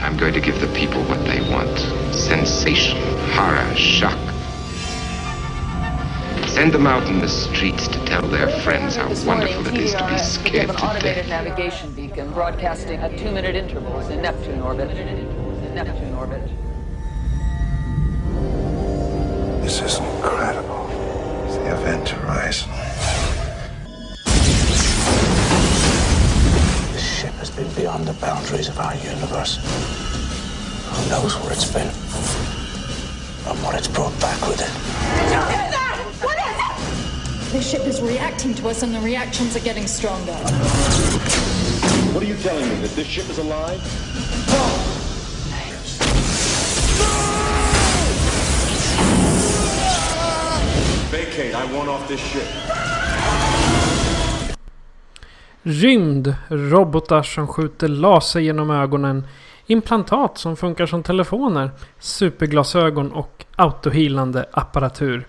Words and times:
I'm 0.00 0.16
going 0.16 0.32
to 0.34 0.40
give 0.40 0.60
the 0.60 0.68
people 0.68 1.02
what 1.04 1.24
they 1.24 1.40
want. 1.50 1.76
Sensation, 2.14 2.98
horror, 3.32 3.74
shock. 3.74 4.18
Send 6.48 6.72
them 6.72 6.86
out 6.86 7.06
in 7.08 7.18
the 7.18 7.28
streets 7.28 7.88
to 7.88 8.04
tell 8.04 8.22
their 8.22 8.48
friends 8.60 8.94
how 8.94 9.08
This 9.08 9.24
morning, 9.24 9.48
wonderful 9.48 9.74
it 9.74 9.80
is 9.80 9.94
to 9.94 10.08
be 10.08 10.18
scared 10.18 10.70
of 10.70 10.76
to 10.76 10.82
an 10.82 10.90
automated 10.90 11.26
death. 11.26 11.44
navigation 11.44 11.92
beacon 11.94 12.32
broadcasting 12.32 13.00
at 13.00 13.18
two-minute 13.18 13.56
intervals 13.56 14.08
in 14.08 14.22
Neptune 14.22 14.60
orbit. 14.60 14.90
In 14.90 15.74
Neptune 15.74 16.14
orbit. 16.14 16.42
This 19.62 19.82
is 19.82 19.98
incredible. 19.98 20.88
It's 21.46 21.56
the 21.56 21.74
event 21.74 22.08
horizon. 22.08 22.87
Been 27.58 27.74
beyond 27.74 28.06
the 28.06 28.12
boundaries 28.14 28.68
of 28.68 28.78
our 28.78 28.94
universe. 28.96 29.58
Who 30.86 31.10
knows 31.10 31.34
where 31.40 31.52
it's 31.52 31.70
been? 31.72 31.88
And 33.48 33.64
what 33.64 33.74
it's 33.74 33.88
brought 33.88 34.18
back 34.20 34.40
with 34.46 34.60
it. 34.60 34.70
The 37.52 37.62
ship 37.62 37.84
is 37.86 38.00
reacting 38.00 38.54
to 38.56 38.68
us, 38.68 38.82
and 38.82 38.94
the 38.94 39.00
reactions 39.00 39.56
are 39.56 39.60
getting 39.60 39.86
stronger. 39.88 40.34
What 42.12 42.22
are 42.22 42.26
you 42.26 42.36
telling 42.36 42.68
me? 42.68 42.76
That 42.76 42.90
this 42.90 43.06
ship 43.08 43.28
is 43.28 43.38
alive? 43.38 43.80
Vacate. 51.10 51.54
I 51.54 51.64
want 51.72 51.88
off 51.88 52.06
this 52.06 52.20
ship. 52.20 52.97
Rymd, 55.62 56.34
robotar 56.48 57.22
som 57.22 57.46
skjuter 57.46 57.88
laser 57.88 58.40
genom 58.40 58.70
ögonen, 58.70 59.26
implantat 59.66 60.38
som 60.38 60.56
funkar 60.56 60.86
som 60.86 61.02
telefoner, 61.02 61.70
superglasögon 61.98 63.12
och 63.12 63.44
autohealande 63.56 64.46
apparatur. 64.52 65.26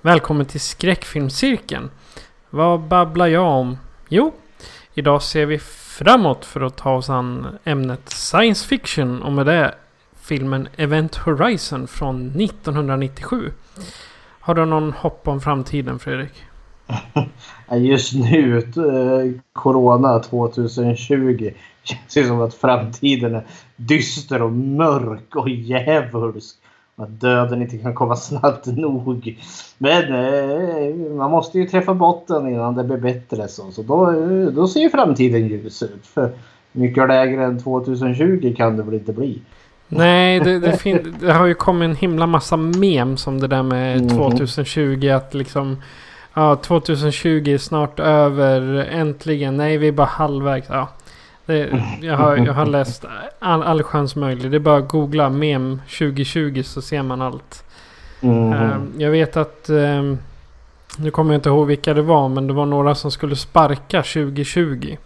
Välkommen 0.00 0.46
till 0.46 0.60
skräckfilmscirkeln. 0.60 1.90
Vad 2.50 2.80
babblar 2.80 3.26
jag 3.26 3.44
om? 3.44 3.78
Jo, 4.08 4.32
idag 4.94 5.22
ser 5.22 5.46
vi 5.46 5.58
framåt 5.58 6.44
för 6.44 6.60
att 6.60 6.76
ta 6.76 6.94
oss 6.94 7.10
an 7.10 7.58
ämnet 7.64 8.08
science 8.08 8.68
fiction 8.68 9.22
och 9.22 9.32
med 9.32 9.46
det 9.46 9.74
filmen 10.20 10.68
Event 10.76 11.16
Horizon 11.16 11.86
från 11.86 12.40
1997. 12.40 13.52
Har 14.40 14.54
du 14.54 14.64
någon 14.64 14.92
hopp 14.92 15.28
om 15.28 15.40
framtiden 15.40 15.98
Fredrik? 15.98 16.44
Just 17.72 18.14
nu, 18.14 18.56
eh, 18.58 19.40
Corona 19.52 20.18
2020, 20.18 21.50
känns 21.82 22.14
det 22.14 22.24
som 22.24 22.40
att 22.40 22.54
framtiden 22.54 23.34
är 23.34 23.42
dyster 23.76 24.42
och 24.42 24.52
mörk 24.52 25.36
och 25.36 25.48
djävulsk. 25.48 26.56
Att 26.96 27.20
döden 27.20 27.62
inte 27.62 27.78
kan 27.78 27.94
komma 27.94 28.16
snabbt 28.16 28.66
nog. 28.66 29.36
Men 29.78 30.02
eh, 30.14 30.94
man 31.16 31.30
måste 31.30 31.58
ju 31.58 31.66
träffa 31.66 31.94
botten 31.94 32.48
innan 32.48 32.74
det 32.74 32.84
blir 32.84 32.96
bättre. 32.96 33.48
Så, 33.48 33.70
så 33.72 33.82
då, 33.82 34.10
eh, 34.10 34.46
då 34.52 34.68
ser 34.68 34.88
framtiden 34.88 35.48
ljus 35.48 35.82
ut. 35.82 36.06
För 36.06 36.30
mycket 36.72 37.08
lägre 37.08 37.44
än 37.44 37.62
2020 37.62 38.54
kan 38.56 38.76
det 38.76 38.82
väl 38.82 38.94
inte 38.94 39.12
bli. 39.12 39.38
Nej, 39.88 40.40
det, 40.40 40.58
det, 40.58 40.76
fin- 40.76 41.14
det 41.20 41.32
har 41.32 41.46
ju 41.46 41.54
kommit 41.54 41.88
en 41.90 41.96
himla 41.96 42.26
massa 42.26 42.56
mem 42.56 43.16
som 43.16 43.40
det 43.40 43.46
där 43.46 43.62
med 43.62 44.00
Mhm. 44.00 44.08
2020. 44.08 45.08
Att 45.08 45.34
liksom... 45.34 45.76
Ja, 46.34 46.56
2020 46.56 47.48
är 47.48 47.58
snart 47.58 48.00
över. 48.00 48.60
Äntligen. 48.90 49.56
Nej, 49.56 49.78
vi 49.78 49.88
är 49.88 49.92
bara 49.92 50.06
halvvägs. 50.06 50.66
Ja. 50.68 50.88
Det, 51.46 51.82
jag, 52.00 52.16
har, 52.16 52.36
jag 52.36 52.52
har 52.52 52.66
läst 52.66 53.04
all, 53.38 53.62
allsköns 53.62 54.16
möjligt. 54.16 54.50
Det 54.50 54.56
är 54.56 54.58
bara 54.58 54.78
att 54.78 54.88
googla 54.88 55.28
mem 55.30 55.80
2020 55.98 56.62
så 56.64 56.82
ser 56.82 57.02
man 57.02 57.22
allt. 57.22 57.64
Mhm. 58.20 58.52
Ehm, 58.52 58.92
jag 58.98 59.10
vet 59.10 59.36
att... 59.36 59.68
ehm, 59.68 60.18
nu 60.98 61.10
kommer 61.10 61.32
jag 61.32 61.38
inte 61.38 61.48
ihåg 61.48 61.66
vilka 61.66 61.94
det 61.94 62.02
var. 62.02 62.28
Men 62.28 62.46
det 62.46 62.52
var 62.52 62.66
några 62.66 62.94
som 62.94 63.10
skulle 63.10 63.36
sparka 63.36 64.02
2020. 64.02 64.96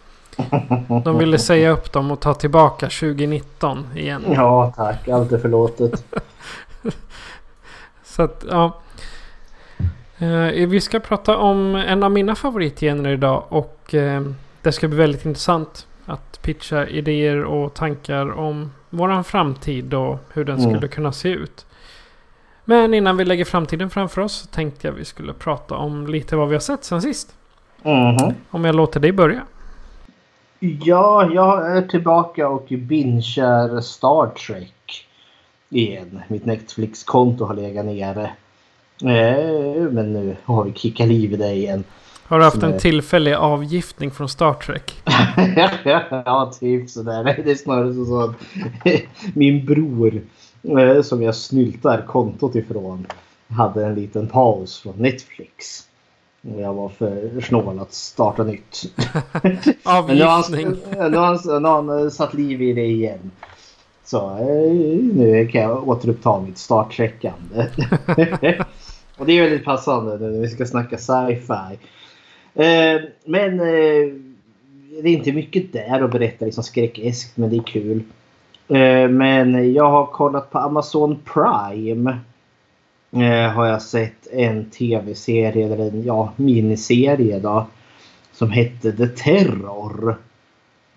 De 1.04 1.18
ville 1.18 1.38
säga 1.38 1.70
upp 1.70 1.92
dem 1.92 2.10
och 2.10 2.20
ta 2.20 2.34
tillbaka 2.34 2.86
2019 2.86 3.86
igen. 3.96 4.24
Ja 4.34 4.72
tack, 4.76 5.08
allt 5.08 5.32
är 5.32 5.38
förlåtet. 5.38 6.04
Så 8.04 8.22
att, 8.22 8.44
ja. 8.50 8.72
Eh, 10.18 10.66
vi 10.68 10.80
ska 10.80 11.00
prata 11.00 11.36
om 11.36 11.74
en 11.74 12.02
av 12.02 12.10
mina 12.10 12.34
favoritgener 12.34 13.10
idag 13.10 13.44
och 13.48 13.94
eh, 13.94 14.22
det 14.62 14.72
ska 14.72 14.88
bli 14.88 14.98
väldigt 14.98 15.24
intressant 15.24 15.86
att 16.06 16.42
pitcha 16.42 16.86
idéer 16.86 17.44
och 17.44 17.74
tankar 17.74 18.38
om 18.38 18.72
våran 18.90 19.24
framtid 19.24 19.94
och 19.94 20.18
hur 20.32 20.44
den 20.44 20.58
Mm. 20.58 20.70
skulle 20.70 20.88
kunna 20.88 21.12
se 21.12 21.28
ut. 21.28 21.66
Men 22.64 22.94
innan 22.94 23.16
vi 23.16 23.24
lägger 23.24 23.44
framtiden 23.44 23.90
framför 23.90 24.20
oss 24.22 24.32
så 24.32 24.46
tänkte 24.46 24.86
jag 24.86 24.94
vi 24.94 25.04
skulle 25.04 25.32
prata 25.32 25.74
om 25.76 26.06
lite 26.06 26.36
vad 26.36 26.48
vi 26.48 26.54
har 26.54 26.60
sett 26.60 26.84
sen 26.84 27.02
sist. 27.02 27.34
Mhm. 27.82 28.34
Om 28.50 28.64
jag 28.64 28.74
låter 28.74 29.00
dig 29.00 29.12
börja. 29.12 29.42
Ja, 30.60 31.30
jag 31.32 31.76
är 31.76 31.82
tillbaka 31.82 32.48
och 32.48 32.66
bingear 32.68 33.80
Star 33.80 34.26
Trek 34.26 35.06
igen. 35.68 36.22
Mitt 36.28 36.44
Netflix-konto 36.44 37.44
har 37.44 37.54
legat 37.54 37.84
nere. 37.86 38.30
Eh, 39.02 39.82
Men 39.90 40.12
nu 40.12 40.36
har 40.44 40.64
vi 40.64 40.72
kickat 40.72 41.08
liv 41.08 41.32
i 41.32 41.36
det 41.36 41.52
igen. 41.52 41.84
Har 42.24 42.38
du 42.38 42.44
haft 42.44 42.62
en 42.62 42.78
tillfällig 42.78 43.32
avgiftning 43.34 44.10
från 44.10 44.28
Star 44.28 44.52
Trek? 44.54 45.02
ja, 46.24 46.52
typ 46.60 46.90
sådär. 46.90 47.24
Nej, 47.24 47.40
Det 47.44 47.50
är 47.50 47.54
snarare 47.54 47.94
så 48.06 48.20
att 48.20 48.34
min 49.34 49.66
bror 49.66 50.20
eh, 50.78 51.02
som 51.02 51.22
jag 51.22 51.34
snyltar 51.34 52.04
kontot 52.06 52.54
ifrån 52.54 53.06
hade 53.48 53.86
en 53.86 53.94
liten 53.94 54.26
paus 54.28 54.80
från 54.80 54.94
Netflix. 54.96 55.84
Jag 56.40 56.74
var 56.74 56.88
för 56.88 57.40
snål 57.40 57.78
att 57.80 57.92
starta 57.92 58.44
nytt. 58.44 58.82
Men 59.42 59.58
nu 59.84 60.22
har 60.24 60.30
han, 60.30 60.44
Avgiftning. 60.44 60.76
nu 61.10 61.16
har 61.16 61.26
han, 61.26 61.62
nu 61.62 61.68
har 61.68 61.74
han 61.82 62.04
eh, 62.04 62.10
satt 62.10 62.34
liv 62.34 62.62
i 62.62 62.72
det 62.72 62.86
igen. 62.86 63.30
Så 64.04 64.30
eh, 64.38 64.72
nu 65.14 65.48
kan 65.52 65.60
jag 65.60 65.88
återuppta 65.88 66.40
mitt 66.40 66.58
Star 66.58 66.84
Trek-ande. 66.84 67.68
Och 69.18 69.26
det 69.26 69.32
är 69.32 69.42
väldigt 69.42 69.64
passande 69.64 70.18
nu 70.18 70.30
när 70.30 70.40
vi 70.40 70.48
ska 70.48 70.66
snacka 70.66 70.98
sci-fi. 70.98 71.78
Eh, 72.54 73.00
men 73.24 73.60
eh, 73.60 74.12
det 75.02 75.08
är 75.08 75.12
inte 75.12 75.32
mycket 75.32 75.72
där 75.72 76.00
att 76.00 76.12
berätta 76.12 76.44
liksom 76.44 76.64
skräckeskt 76.64 77.36
men 77.36 77.50
det 77.50 77.56
är 77.56 77.62
kul. 77.62 78.02
Eh, 78.68 79.08
men 79.08 79.74
jag 79.74 79.90
har 79.90 80.06
kollat 80.06 80.50
på 80.50 80.58
Amazon 80.58 81.18
Prime. 81.34 82.18
Eh, 83.10 83.52
har 83.52 83.66
jag 83.66 83.82
sett 83.82 84.26
en 84.32 84.70
tv-serie 84.70 85.66
eller 85.66 85.88
en 85.88 86.04
ja, 86.04 86.32
miniserie 86.36 87.38
då. 87.38 87.66
Som 88.32 88.50
hette 88.50 88.92
The 88.92 89.06
Terror. 89.06 90.16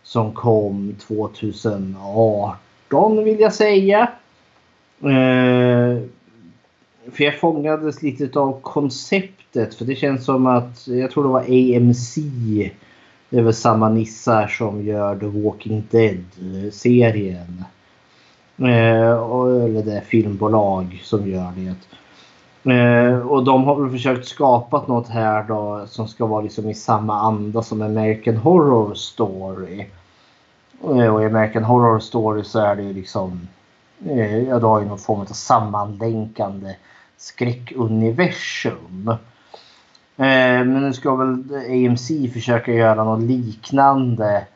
Som 0.04 0.34
kom 0.34 0.96
2018 1.08 3.24
vill 3.24 3.40
jag 3.40 3.54
säga. 3.54 4.10
Eh, 5.04 5.98
för 7.12 7.24
jag 7.24 7.40
fångades 7.40 8.02
lite 8.02 8.40
av 8.40 8.62
konceptet. 8.62 9.76
För 9.76 9.86
det 9.86 9.96
känns 9.96 10.26
som 10.26 10.48
att, 10.48 10.88
jag 10.88 11.12
tror 11.12 11.24
det 11.24 11.30
var 11.30 11.42
AMC. 11.42 12.16
Det 13.30 13.38
är 13.38 13.42
väl 13.42 13.54
samma 13.54 13.90
nissar 13.90 14.48
som 14.48 14.86
gör 14.86 15.20
The 15.20 15.26
Walking 15.26 15.84
Dead-serien. 15.92 17.64
Eh, 18.58 19.12
eller 19.66 19.84
det 19.84 19.98
är 19.98 20.02
filmbolag 20.02 21.02
som 21.04 21.28
gör 21.28 21.52
det. 21.56 21.76
Eh, 22.74 23.28
och 23.28 23.44
de 23.44 23.64
har 23.64 23.82
väl 23.82 23.92
försökt 23.92 24.28
skapa 24.28 24.84
något 24.88 25.08
här 25.08 25.44
då 25.44 25.86
som 25.88 26.08
ska 26.08 26.26
vara 26.26 26.42
liksom 26.42 26.70
i 26.70 26.74
samma 26.74 27.22
anda 27.22 27.64
som 27.64 27.82
American 27.82 28.38
Horror 28.38 28.94
Story. 28.94 29.86
Eh, 30.84 31.16
och 31.16 31.24
i 31.24 31.26
American 31.26 31.64
Horror 31.64 32.00
Story 32.00 32.44
så 32.44 32.60
är 32.60 32.76
det 32.76 32.84
ju 32.84 32.94
liksom 32.94 33.48
ja, 34.48 34.60
du 34.60 34.66
har 34.66 34.80
ju 34.80 34.88
någon 34.88 35.00
form 35.00 35.22
av 35.22 35.26
sammanlänkande 35.26 36.76
skräckuniversum. 37.22 39.10
Eh, 40.18 40.66
men 40.66 40.82
nu 40.82 40.94
ska 40.94 41.16
väl 41.16 41.44
AMC 41.70 42.08
försöka 42.34 42.74
göra 42.74 43.04
något 43.04 43.24
liknande. 43.24 44.48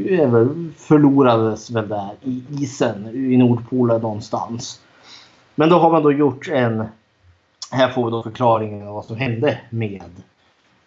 förlorades 0.77 1.71
väl 1.71 1.87
där 1.87 2.11
i 2.23 2.43
isen 2.59 3.07
i 3.15 3.37
Nordpolen 3.37 4.01
någonstans. 4.01 4.81
Men 5.59 5.69
då 5.69 5.79
har 5.79 5.91
man 5.91 6.03
då 6.03 6.11
gjort 6.11 6.47
en... 6.47 6.83
Här 7.71 7.89
får 7.89 8.05
vi 8.05 8.11
då 8.11 8.23
förklaringen 8.23 8.87
av 8.87 8.93
vad 8.93 9.05
som 9.05 9.17
hände 9.17 9.59
med 9.69 10.11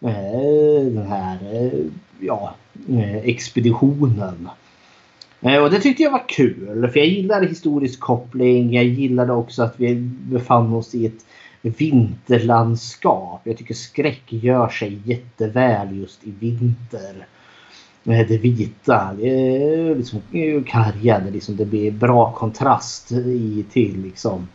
eh, 0.00 0.92
den 0.92 1.06
här 1.06 1.38
eh, 1.52 1.78
ja, 2.20 2.54
eh, 2.88 3.16
expeditionen. 3.16 4.48
Och 5.40 5.70
det 5.70 5.80
tyckte 5.80 6.02
jag 6.02 6.10
var 6.10 6.28
kul 6.28 6.88
för 6.92 6.98
jag 6.98 7.08
gillade 7.08 7.46
historisk 7.46 8.00
koppling. 8.00 8.74
Jag 8.74 8.84
gillade 8.84 9.32
också 9.32 9.62
att 9.62 9.74
vi 9.76 9.94
befann 10.04 10.72
oss 10.72 10.94
i 10.94 11.06
ett 11.06 11.24
vinterlandskap. 11.62 13.40
Jag 13.44 13.56
tycker 13.56 13.74
skräck 13.74 14.22
gör 14.26 14.68
sig 14.68 15.00
jätteväl 15.04 15.98
just 15.98 16.26
i 16.26 16.30
vinter. 16.30 17.26
Det 18.02 18.38
vita, 18.38 19.14
det 19.18 19.28
är 19.28 19.94
liksom 19.94 20.20
karga, 20.66 21.18
det, 21.18 21.30
liksom, 21.30 21.56
det 21.56 21.64
blir 21.64 21.90
bra 21.90 22.32
kontrast 22.32 23.12
i, 23.12 23.64
till 23.72 24.02
liksom 24.02 24.48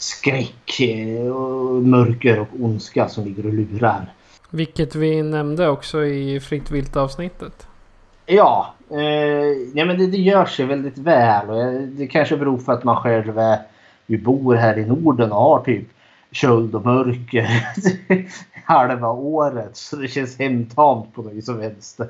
skräck, 0.00 0.80
och 1.34 1.82
mörker 1.82 2.40
och 2.40 2.48
ondska 2.60 3.08
som 3.08 3.24
ligger 3.24 3.46
och 3.46 3.52
lurar. 3.52 4.12
Vilket 4.50 4.94
vi 4.94 5.22
nämnde 5.22 5.68
också 5.68 6.04
i 6.04 6.40
Fritt 6.40 6.70
Vilt 6.70 6.96
avsnittet. 6.96 7.66
Ja, 8.26 8.74
eh, 8.90 8.98
ja 9.74 9.84
men 9.84 9.98
det, 9.98 10.06
det 10.06 10.16
gör 10.16 10.44
sig 10.44 10.66
väldigt 10.66 10.98
väl. 10.98 11.50
Och 11.50 11.82
det 11.82 12.06
kanske 12.06 12.36
beror 12.36 12.58
på 12.58 12.72
att 12.72 12.84
man 12.84 12.96
själv 12.96 13.38
är, 13.38 13.58
vi 14.06 14.18
bor 14.18 14.54
här 14.54 14.78
i 14.78 14.86
Norden 14.86 15.32
och 15.32 15.42
har 15.42 15.64
typ 15.64 15.88
köld 16.30 16.74
och 16.74 16.86
mörker 16.86 17.48
halva 18.64 19.08
året. 19.08 19.76
Så 19.76 19.96
det 19.96 20.08
känns 20.08 20.38
hemtamt 20.38 21.14
på 21.14 21.22
något 21.22 21.48
och 21.48 21.60
vänster. 21.60 22.08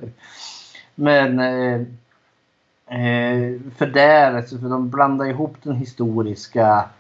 Men 0.95 1.39
eh, 1.39 1.81
eh, 3.01 3.61
för 3.77 3.87
där, 3.87 4.35
alltså, 4.35 4.59
för 4.59 4.69
de 4.69 4.91
blandar 4.91 5.27
ihop 5.27 5.57
den 5.63 5.77
historiska 5.77 6.85
his 6.85 7.00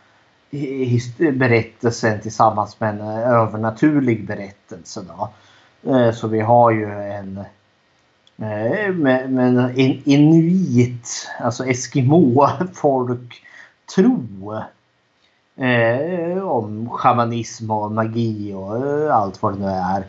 berättelsen 1.33 2.21
tillsammans 2.21 2.81
med 2.81 2.89
en 2.91 3.01
eh, 3.01 3.31
övernaturlig 3.31 4.27
berättelse. 4.27 5.01
Då. 5.09 5.31
Eh, 5.93 6.13
så 6.13 6.29
vi 6.29 6.41
har 6.41 6.71
ju 6.71 6.93
en 6.93 7.39
eh, 8.39 8.85
en 8.85 10.03
inuit, 10.05 11.29
alltså 11.41 11.67
Eskimo 11.67 12.47
folk 12.75 13.43
tro 13.95 14.55
eh, 15.57 16.43
om 16.43 16.91
shamanism 16.91 17.71
och 17.71 17.93
magi 17.93 18.53
och 18.55 18.77
allt 19.15 19.43
vad 19.43 19.55
det 19.55 19.59
nu 19.59 19.67
är. 19.67 20.05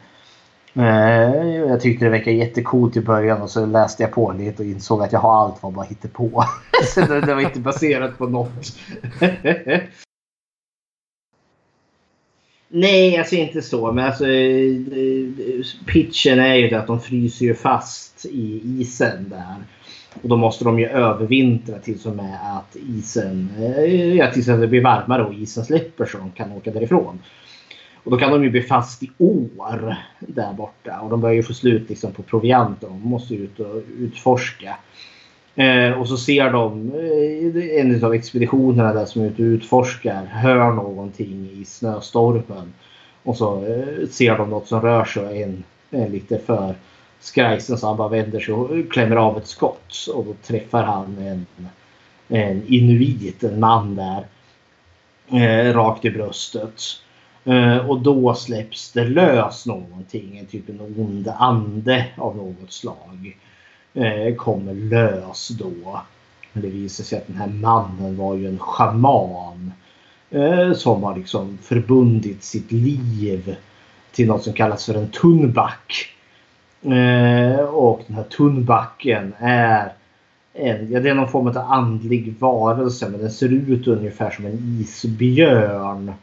Eh, 0.73 1.47
jag 1.47 1.81
tyckte 1.81 2.05
det 2.05 2.11
verkade 2.11 2.31
jättecoolt 2.31 2.97
i 2.97 3.01
början 3.01 3.41
och 3.41 3.49
så 3.49 3.65
läste 3.65 4.03
jag 4.03 4.11
på 4.11 4.31
lite 4.31 4.63
och 4.63 4.69
insåg 4.69 5.03
att 5.03 5.11
jag 5.11 5.19
har 5.19 5.43
allt 5.43 5.63
vad 5.63 5.73
bara 5.73 5.85
hittar 5.85 6.09
på. 6.09 6.43
så 6.93 7.01
det, 7.01 7.21
det 7.21 7.35
var 7.35 7.41
inte 7.41 7.59
baserat 7.59 8.17
på 8.17 8.27
något. 8.27 8.73
Nej, 12.73 13.17
alltså 13.17 13.35
inte 13.35 13.61
så. 13.61 13.91
Men 13.91 14.05
alltså, 14.05 14.27
eh, 14.27 14.75
pitchen 15.85 16.39
är 16.39 16.55
ju 16.55 16.69
det 16.69 16.79
att 16.79 16.87
de 16.87 17.01
fryser 17.01 17.45
ju 17.45 17.55
fast 17.55 18.25
i 18.25 18.61
isen 18.79 19.29
där. 19.29 19.55
Och 20.21 20.29
då 20.29 20.37
måste 20.37 20.63
de 20.63 20.79
ju 20.79 20.87
övervintra 20.87 21.79
tills 21.79 22.05
och 22.05 22.15
med 22.15 22.39
att 22.57 22.75
isen, 22.75 23.49
eh, 23.59 24.15
ja, 24.15 24.31
tills 24.31 24.45
det 24.45 24.67
blir 24.67 24.81
varmare 24.81 25.23
och 25.23 25.33
isen 25.33 25.65
släpper 25.65 26.05
så 26.05 26.17
de 26.17 26.31
kan 26.31 26.51
åka 26.51 26.71
därifrån. 26.71 27.19
Och 28.03 28.11
då 28.11 28.17
kan 28.17 28.31
de 28.31 28.43
ju 28.43 28.49
bli 28.49 28.61
fast 28.61 29.03
i 29.03 29.09
år 29.17 29.95
där 30.19 30.53
borta 30.53 30.99
och 30.99 31.09
de 31.09 31.21
börjar 31.21 31.35
ju 31.35 31.43
få 31.43 31.53
slut 31.53 31.89
liksom 31.89 32.11
på 32.11 32.23
proviant. 32.23 32.81
De 32.81 33.01
måste 33.01 33.35
ut 33.35 33.59
och 33.59 33.81
utforska. 33.99 34.77
Eh, 35.55 35.91
och 35.91 36.07
så 36.07 36.17
ser 36.17 36.49
de 36.49 36.91
eh, 36.95 37.79
en 37.79 38.03
av 38.05 38.13
expeditionerna 38.13 38.93
där 38.93 39.05
som 39.05 39.21
är 39.21 39.25
ute 39.25 39.41
och 39.41 39.45
utforskar 39.45 40.25
hör 40.25 40.71
någonting 40.71 41.49
i 41.53 41.65
snöstormen. 41.65 42.73
Och 43.23 43.37
så 43.37 43.65
eh, 43.65 44.07
ser 44.09 44.37
de 44.37 44.49
något 44.49 44.67
som 44.67 44.81
rör 44.81 45.05
sig 45.05 45.23
och 45.23 45.35
en, 45.35 45.63
är 45.91 46.09
lite 46.09 46.39
för 46.39 46.75
skrajsen 47.19 47.77
så 47.77 47.87
han 47.87 47.97
bara 47.97 48.07
vänder 48.07 48.39
sig 48.39 48.53
och 48.53 48.91
klämmer 48.91 49.15
av 49.15 49.37
ett 49.37 49.47
skott. 49.47 50.07
Och 50.13 50.25
då 50.25 50.33
träffar 50.33 50.83
han 50.83 51.17
en, 51.17 51.45
en 52.27 52.63
inuit, 52.67 53.43
en 53.43 53.59
man 53.59 53.95
där. 53.95 54.25
Eh, 55.31 55.73
rakt 55.73 56.05
i 56.05 56.11
bröstet. 56.11 56.81
Eh, 57.45 57.89
och 57.89 58.01
då 58.01 58.33
släpps 58.33 58.91
det 58.91 59.03
lös 59.03 59.65
någonting. 59.65 60.37
En 60.37 60.45
typ 60.45 60.69
en 60.69 60.81
ond 60.97 61.27
ande 61.37 62.05
av 62.17 62.35
något 62.35 62.71
slag. 62.71 63.37
Eh, 63.93 64.35
kommer 64.35 64.73
lös 64.73 65.47
då. 65.47 66.01
Men 66.53 66.63
det 66.63 66.69
visar 66.69 67.03
sig 67.03 67.17
att 67.17 67.27
den 67.27 67.37
här 67.37 67.47
mannen 67.47 68.17
var 68.17 68.35
ju 68.35 68.47
en 68.47 68.59
schaman. 68.59 69.71
Eh, 70.29 70.73
som 70.73 71.03
har 71.03 71.17
liksom 71.17 71.57
förbundit 71.61 72.43
sitt 72.43 72.71
liv 72.71 73.55
till 74.11 74.27
något 74.27 74.43
som 74.43 74.53
kallas 74.53 74.85
för 74.85 74.93
en 74.93 75.09
tunnback. 75.09 76.15
Eh, 76.81 77.59
och 77.65 78.01
den 78.07 78.15
här 78.15 78.23
tunnbacken 78.23 79.33
är 79.39 79.93
en, 80.53 80.91
ja, 80.91 80.99
det 80.99 81.09
är 81.09 81.13
någon 81.13 81.31
form 81.31 81.47
av 81.47 81.57
andlig 81.57 82.35
varelse 82.39 83.09
men 83.09 83.19
den 83.19 83.31
ser 83.31 83.53
ut 83.53 83.87
ungefär 83.87 84.29
som 84.29 84.45
en 84.45 84.77
isbjörn. 84.81 86.13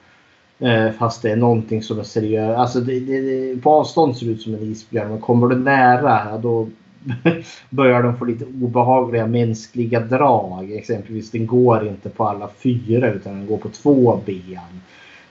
Eh, 0.58 0.90
fast 0.98 1.22
det 1.22 1.30
är 1.30 1.36
någonting 1.36 1.82
som 1.82 1.98
är 1.98 2.02
seriöst. 2.02 2.58
Alltså 2.58 2.80
det, 2.80 3.00
det, 3.00 3.62
på 3.62 3.70
avstånd 3.70 4.16
ser 4.16 4.26
det 4.26 4.32
ut 4.32 4.42
som 4.42 4.54
en 4.54 4.62
isbjörn 4.62 5.08
men 5.08 5.20
kommer 5.20 5.46
du 5.46 5.56
nära 5.56 6.38
då 6.38 6.68
börjar 7.70 8.02
den 8.02 8.16
få 8.16 8.24
lite 8.24 8.44
obehagliga 8.44 9.26
mänskliga 9.26 10.00
drag. 10.00 10.72
Exempelvis 10.72 11.30
den 11.30 11.46
går 11.46 11.86
inte 11.86 12.08
på 12.08 12.28
alla 12.28 12.48
fyra 12.58 13.12
utan 13.12 13.32
den 13.32 13.46
går 13.46 13.58
på 13.58 13.68
två 13.68 14.20
ben. 14.26 14.80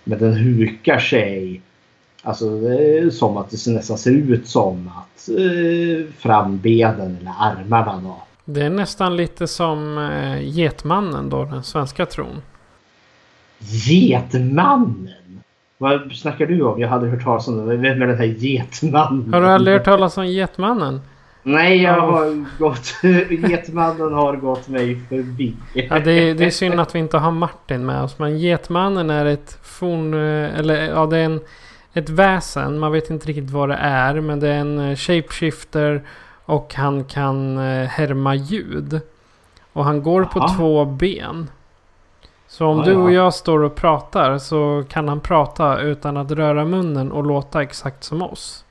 Men 0.03 0.19
den 0.19 0.33
hukar 0.33 0.99
sig 0.99 1.61
Alltså 2.23 2.45
som 3.11 3.37
att 3.37 3.49
det 3.49 3.71
nästan 3.71 3.97
ser 3.97 4.11
ut 4.11 4.47
som 4.47 4.87
att 4.87 5.29
eh, 5.29 6.13
frambenen 6.17 7.17
eller 7.21 7.33
armarna 7.39 8.01
då. 8.03 8.23
Det 8.45 8.61
är 8.61 8.69
nästan 8.69 9.17
lite 9.17 9.47
som 9.47 9.97
eh, 9.97 10.57
Getmannen 10.57 11.29
då, 11.29 11.45
den 11.45 11.63
svenska 11.63 12.05
tron. 12.05 12.41
Getmannen? 13.59 15.09
Vad 15.77 16.11
snackar 16.11 16.45
du 16.45 16.61
om? 16.61 16.79
Jag 16.79 16.87
hade 16.87 17.07
hört 17.07 17.23
talas 17.23 17.47
om 17.47 17.67
det. 17.67 17.77
Vem 17.77 18.01
är 18.01 18.07
den 18.07 18.17
här 18.17 18.25
Getmannen? 18.25 19.33
Har 19.33 19.41
du 19.41 19.47
aldrig 19.47 19.77
hört 19.77 19.85
talas 19.85 20.17
om 20.17 20.27
Getmannen? 20.27 21.01
Nej, 21.47 21.81
jag 21.81 22.01
har 22.01 22.45
gått... 22.59 22.93
Getmannen 23.49 24.13
har 24.13 24.35
gått 24.35 24.67
mig 24.67 25.01
förbi. 25.09 25.55
Ja, 25.73 25.99
det, 25.99 26.11
är, 26.11 26.35
det 26.35 26.45
är 26.45 26.49
synd 26.49 26.79
att 26.79 26.95
vi 26.95 26.99
inte 26.99 27.17
har 27.17 27.31
Martin 27.31 27.85
med 27.85 28.03
oss. 28.03 28.19
Men 28.19 28.39
Getmannen 28.39 29.09
är 29.09 29.25
ett 29.25 29.59
forn... 29.63 30.13
Eller 30.13 30.89
ja, 30.89 31.05
det 31.05 31.17
är 31.17 31.25
en 31.25 31.39
ett 31.97 32.09
väsen. 32.09 32.79
Man 32.79 32.91
vet 32.91 33.09
inte 33.09 33.27
riktigt 33.27 33.49
vad 33.49 33.69
det 33.69 33.75
är. 33.75 34.21
Men 34.21 34.39
det 34.39 34.47
är 34.47 34.59
en 34.59 34.79
eh, 34.79 34.95
shapeshifter. 34.95 36.03
Och 36.45 36.73
han 36.73 37.03
kan 37.03 37.57
eh, 37.57 37.87
härma 37.87 38.35
ljud. 38.35 38.99
Och 39.73 39.85
han 39.85 40.03
går 40.03 40.23
på 40.23 40.39
Jaha. 40.39 40.57
två 40.57 40.85
ben. 40.85 41.49
Så 42.47 42.65
om 42.65 42.81
du 42.81 42.95
och 42.95 43.11
ja. 43.11 43.15
jag 43.15 43.33
står 43.33 43.63
och 43.63 43.75
pratar 43.75 44.37
så 44.37 44.83
kan 44.89 45.07
han 45.07 45.19
prata 45.19 45.79
utan 45.79 46.17
att 46.17 46.31
röra 46.31 46.65
munnen 46.65 47.11
och 47.11 47.25
låta 47.25 47.61
exakt 47.61 48.03
som 48.03 48.21
oss. 48.21 48.63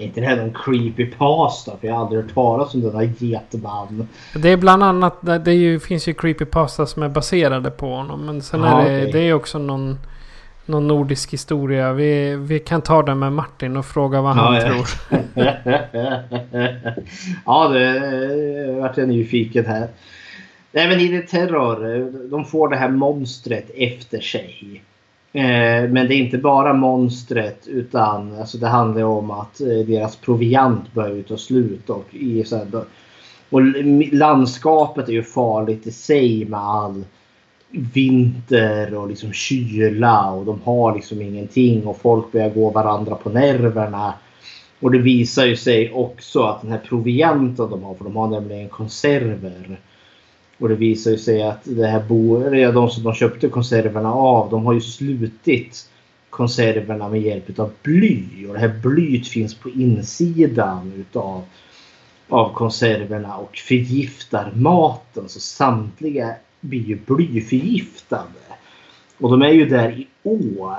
Är 0.00 0.04
inte 0.04 0.20
det 0.20 0.26
här 0.26 0.36
någon 0.36 0.56
creepy 0.64 1.06
pasta? 1.06 1.72
För 1.80 1.86
jag 1.88 1.94
har 1.94 2.00
aldrig 2.00 2.22
hört 2.22 2.34
talas 2.34 2.74
om 2.74 2.80
denna 2.80 3.04
getman. 3.04 4.08
Det 4.36 4.48
är 4.48 4.56
bland 4.56 4.82
annat, 4.82 5.16
det 5.20 5.38
det 5.38 5.54
ju, 5.54 5.80
finns 5.80 6.08
ju 6.08 6.14
creepypasta 6.14 6.86
som 6.86 7.02
är 7.02 7.08
baserade 7.08 7.70
på 7.70 7.94
honom. 7.94 8.26
Men 8.26 8.42
sen 8.42 8.60
Ja, 8.60 8.82
är 8.82 8.90
det, 8.90 9.00
okej. 9.02 9.12
det 9.12 9.20
är 9.20 9.32
också 9.32 9.58
någon, 9.58 9.98
någon 10.66 10.88
nordisk 10.88 11.32
historia. 11.32 11.92
Vi, 11.92 12.36
vi 12.36 12.58
kan 12.58 12.82
ta 12.82 13.02
den 13.02 13.18
med 13.18 13.32
Martin 13.32 13.76
och 13.76 13.86
fråga 13.86 14.20
vad 14.20 14.34
han 14.34 14.54
Ja, 14.54 14.60
tror. 14.60 14.86
ja, 17.46 17.68
det 17.68 18.80
vart 18.80 18.96
jag 18.96 19.08
nyfiken 19.08 19.66
här. 19.66 19.88
Nej, 20.72 20.88
men 20.88 21.00
i 21.00 21.08
The 21.08 21.26
Terror, 21.26 22.12
de 22.30 22.44
får 22.44 22.68
det 22.68 22.76
här 22.76 22.88
monstret 22.88 23.70
efter 23.74 24.20
sig. 24.20 24.82
Eh, 25.32 25.90
Men 25.90 26.08
det 26.08 26.14
är 26.14 26.18
inte 26.18 26.38
bara 26.38 26.72
monstret 26.72 27.66
utan 27.66 28.38
alltså 28.38 28.58
det 28.58 28.68
handlar 28.68 29.02
om 29.02 29.30
att 29.30 29.60
eh, 29.60 29.66
deras 29.66 30.16
proviant 30.16 30.92
börjar 30.92 31.22
ta 31.22 31.36
slut. 31.36 31.90
Och, 31.90 32.06
i 32.10 32.44
så 32.44 32.56
här, 32.56 32.66
och 33.50 33.62
landskapet 34.12 35.08
är 35.08 35.12
ju 35.12 35.22
farligt 35.22 35.86
i 35.86 35.90
sig 35.90 36.44
med 36.44 36.60
all 36.60 37.04
vinter 37.70 38.94
och 38.94 39.08
liksom 39.08 39.32
kyla 39.32 40.30
och 40.30 40.44
de 40.44 40.60
har 40.64 40.94
liksom 40.94 41.22
ingenting 41.22 41.86
och 41.86 42.00
folk 42.00 42.32
börjar 42.32 42.50
gå 42.50 42.70
varandra 42.70 43.14
på 43.14 43.30
nerverna. 43.30 44.14
Och 44.80 44.90
det 44.90 44.98
visar 44.98 45.46
ju 45.46 45.56
sig 45.56 45.92
också 45.92 46.42
att 46.42 46.62
den 46.62 46.70
här 46.70 46.80
provianten 46.88 47.70
de 47.70 47.82
har, 47.82 47.94
för 47.94 48.04
de 48.04 48.16
har 48.16 48.28
nämligen 48.28 48.68
konserver. 48.68 49.80
Och 50.60 50.68
det 50.68 50.74
visar 50.74 51.10
ju 51.10 51.18
sig 51.18 51.42
att 51.42 51.60
det 51.64 51.86
här 51.86 52.04
bo, 52.08 52.42
eller 52.42 52.72
de 52.72 52.90
som 52.90 53.02
de 53.02 53.14
köpte 53.14 53.48
konserverna 53.48 54.12
av, 54.12 54.50
de 54.50 54.66
har 54.66 54.72
ju 54.72 54.80
slutit 54.80 55.88
konserverna 56.30 57.08
med 57.08 57.20
hjälp 57.20 57.58
av 57.58 57.70
bly. 57.82 58.46
Och 58.48 58.54
det 58.54 58.60
här 58.60 58.80
blyet 58.82 59.28
finns 59.28 59.54
på 59.54 59.68
insidan 59.70 60.92
utav 60.96 61.42
av 62.28 62.52
konserverna 62.52 63.36
och 63.36 63.56
förgiftar 63.56 64.52
maten. 64.54 65.28
Så 65.28 65.40
samtliga 65.40 66.34
blir 66.60 66.86
ju 66.86 66.98
blyförgiftade. 67.06 68.40
Och 69.18 69.30
de 69.30 69.42
är 69.42 69.50
ju 69.50 69.68
där 69.68 69.90
i 69.90 70.06
år, 70.22 70.76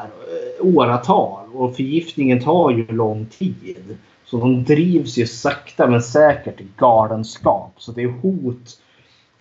åratal 0.60 1.46
och 1.54 1.76
förgiftningen 1.76 2.44
tar 2.44 2.72
ju 2.72 2.88
lång 2.88 3.26
tid. 3.26 3.98
Så 4.26 4.38
de 4.38 4.64
drivs 4.64 5.18
ju 5.18 5.28
sakta 5.28 5.88
men 5.88 6.02
säkert 6.02 6.58
till 6.58 6.68
galenskap. 6.78 7.74
Så 7.78 7.92
det 7.92 8.04
är 8.04 8.08
hot 8.08 8.78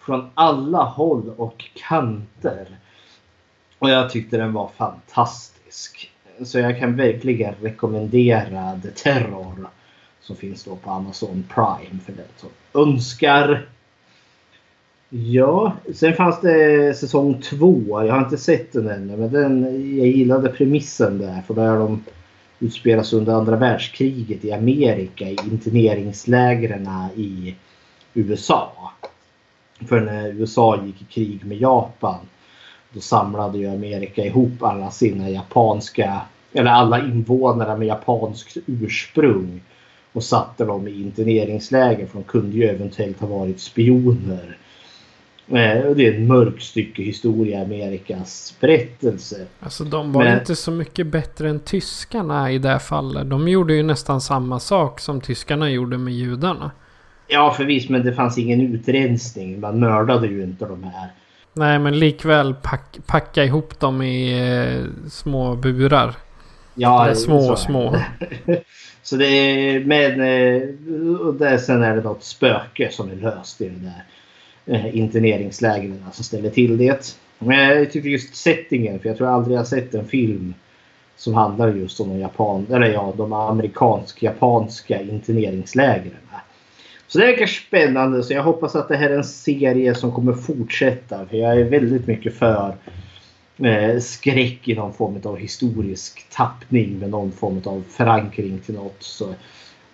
från 0.00 0.30
alla 0.34 0.84
håll 0.84 1.30
och 1.36 1.64
kanter. 1.74 2.66
Och 3.78 3.90
jag 3.90 4.10
tyckte 4.10 4.36
den 4.36 4.52
var 4.52 4.70
fantastisk. 4.76 6.10
Så 6.44 6.58
jag 6.58 6.78
kan 6.78 6.96
verkligen 6.96 7.54
rekommendera 7.60 8.80
The 8.82 8.90
Terror. 8.90 9.68
Som 10.20 10.36
finns 10.36 10.64
då 10.64 10.76
på 10.76 10.90
Amazon 10.90 11.44
Prime 11.54 12.00
för 12.06 12.12
den 12.12 12.26
som 12.36 12.50
önskar. 12.82 13.66
Ja, 15.08 15.72
sen 15.94 16.14
fanns 16.14 16.40
det 16.40 16.96
säsong 16.98 17.42
två. 17.42 18.04
Jag 18.04 18.14
har 18.14 18.24
inte 18.24 18.38
sett 18.38 18.72
den 18.72 18.88
ännu 18.88 19.16
men 19.16 19.32
den, 19.32 19.62
jag 19.98 20.06
gillade 20.06 20.48
premissen 20.48 21.18
där. 21.18 21.42
För 21.46 21.54
där 21.54 21.78
de 21.78 22.04
utspelas 22.58 23.12
under 23.12 23.32
andra 23.32 23.56
världskriget 23.56 24.44
i 24.44 24.52
Amerika 24.52 25.24
i 25.24 25.36
interneringslägren 25.50 26.88
i 27.16 27.56
USA. 28.14 28.92
För 29.88 30.00
när 30.00 30.28
USA 30.28 30.82
gick 30.86 31.02
i 31.02 31.04
krig 31.04 31.44
med 31.44 31.58
Japan 31.58 32.18
då 32.92 33.00
samlade 33.00 33.58
ju 33.58 33.66
Amerika 33.68 34.24
ihop 34.24 34.62
alla 34.62 34.90
sina 34.90 35.30
japanska 35.30 36.20
eller 36.52 36.70
alla 36.70 37.00
invånare 37.00 37.76
med 37.76 37.88
japanskt 37.88 38.56
ursprung 38.66 39.60
och 40.12 40.24
satte 40.24 40.64
dem 40.64 40.88
i 40.88 41.02
interneringsläger 41.02 42.06
för 42.06 42.14
de 42.18 42.24
kunde 42.24 42.56
ju 42.56 42.64
eventuellt 42.64 43.20
ha 43.20 43.26
varit 43.28 43.60
spioner. 43.60 44.56
Eh, 45.48 45.90
det 45.96 46.06
är 46.06 46.12
ett 46.12 46.28
mörkt 46.28 46.62
stycke 46.62 47.02
historia 47.02 47.62
Amerikas 47.62 48.54
berättelse. 48.60 49.46
Alltså 49.60 49.84
de 49.84 50.12
var 50.12 50.24
Men- 50.24 50.38
inte 50.38 50.56
så 50.56 50.70
mycket 50.70 51.06
bättre 51.06 51.50
än 51.50 51.60
tyskarna 51.60 52.52
i 52.52 52.58
det 52.58 52.68
här 52.68 52.78
fallet. 52.78 53.30
De 53.30 53.48
gjorde 53.48 53.74
ju 53.74 53.82
nästan 53.82 54.20
samma 54.20 54.60
sak 54.60 55.00
som 55.00 55.20
tyskarna 55.20 55.70
gjorde 55.70 55.98
med 55.98 56.14
judarna. 56.14 56.70
Ja 57.30 57.54
förvisso 57.56 57.92
men 57.92 58.04
det 58.04 58.12
fanns 58.12 58.38
ingen 58.38 58.60
utrensning. 58.60 59.60
Man 59.60 59.80
mördade 59.80 60.26
ju 60.26 60.42
inte 60.42 60.64
de 60.64 60.84
här. 60.84 61.08
Nej 61.52 61.78
men 61.78 61.98
likväl 61.98 62.54
pack, 62.54 62.98
packa 63.06 63.44
ihop 63.44 63.80
dem 63.80 64.02
i 64.02 64.48
eh, 64.48 65.08
små 65.10 65.54
burar. 65.54 66.14
Ja, 66.74 67.04
Eller 67.04 67.14
små 67.14 67.40
så 67.40 67.56
små. 67.56 67.96
Så 69.02 69.16
det 69.16 69.26
är, 69.26 69.84
men 69.84 70.20
eh, 70.20 71.20
och 71.20 71.34
där, 71.34 71.58
sen 71.58 71.82
är 71.82 71.96
det 71.96 72.02
något 72.02 72.24
spöke 72.24 72.88
som 72.92 73.10
är 73.10 73.14
löst 73.14 73.60
i 73.60 73.68
det 73.68 73.90
där 73.90 74.04
eh, 74.76 74.96
interneringslägren 74.96 76.04
som 76.12 76.24
ställer 76.24 76.50
till 76.50 76.78
det. 76.78 77.16
Men 77.38 77.58
jag 77.58 77.92
tycker 77.92 78.08
just 78.08 78.36
settingen, 78.36 79.00
för 79.00 79.08
jag 79.08 79.18
tror 79.18 79.28
aldrig 79.28 79.58
jag 79.58 79.66
sett 79.66 79.94
en 79.94 80.06
film 80.06 80.54
som 81.16 81.34
handlar 81.34 81.68
just 81.68 82.00
om 82.00 82.08
de, 82.08 82.18
Japan, 82.18 82.66
eller 82.70 82.86
ja, 82.86 83.14
de 83.16 83.32
amerikansk-japanska 83.32 85.02
interneringslägren. 85.02 86.16
Så 87.10 87.18
det 87.18 87.26
verkar 87.26 87.46
spännande 87.46 88.22
så 88.22 88.32
jag 88.32 88.42
hoppas 88.42 88.76
att 88.76 88.88
det 88.88 88.96
här 88.96 89.10
är 89.10 89.16
en 89.16 89.24
serie 89.24 89.94
som 89.94 90.12
kommer 90.12 90.32
fortsätta. 90.32 91.26
För 91.26 91.36
jag 91.36 91.60
är 91.60 91.64
väldigt 91.64 92.06
mycket 92.06 92.34
för 92.34 92.76
eh, 93.58 94.00
skräck 94.00 94.68
i 94.68 94.74
någon 94.74 94.92
form 94.92 95.20
av 95.24 95.36
historisk 95.36 96.26
tappning 96.30 96.98
med 96.98 97.10
någon 97.10 97.32
form 97.32 97.62
av 97.64 97.84
förankring 97.90 98.58
till 98.58 98.74
något. 98.74 98.96
Så, 98.98 99.28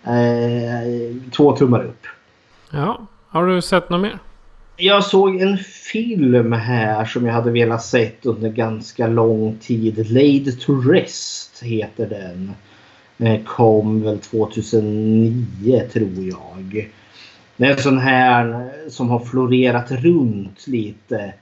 eh, 0.03 1.15
två 1.35 1.55
tummar 1.55 1.83
upp. 1.83 2.05
Ja, 2.71 3.07
har 3.27 3.47
du 3.47 3.61
sett 3.61 3.89
något 3.89 4.01
mer? 4.01 4.19
Jag 4.75 5.03
såg 5.03 5.41
en 5.41 5.57
film 5.91 6.53
här 6.53 7.05
som 7.05 7.25
jag 7.25 7.33
hade 7.33 7.51
velat 7.51 7.83
sett 7.83 8.25
under 8.25 8.49
ganska 8.49 9.07
lång 9.07 9.57
tid. 9.61 10.11
Laid 10.11 10.61
to 10.61 10.73
Rest 10.81 11.63
heter 11.63 12.09
den. 12.09 12.51
Eh, 13.17 13.43
Kom 13.43 14.01
väl 14.01 14.19
2009 14.19 15.81
tror 15.93 16.09
jag. 16.17 16.89
Det 17.57 17.65
är 17.65 17.71
en 17.71 17.77
sån 17.77 17.97
här 17.97 18.69
som 18.89 19.09
har 19.09 19.19
florerat 19.19 19.91
runt 19.91 20.67
lite 20.67 21.33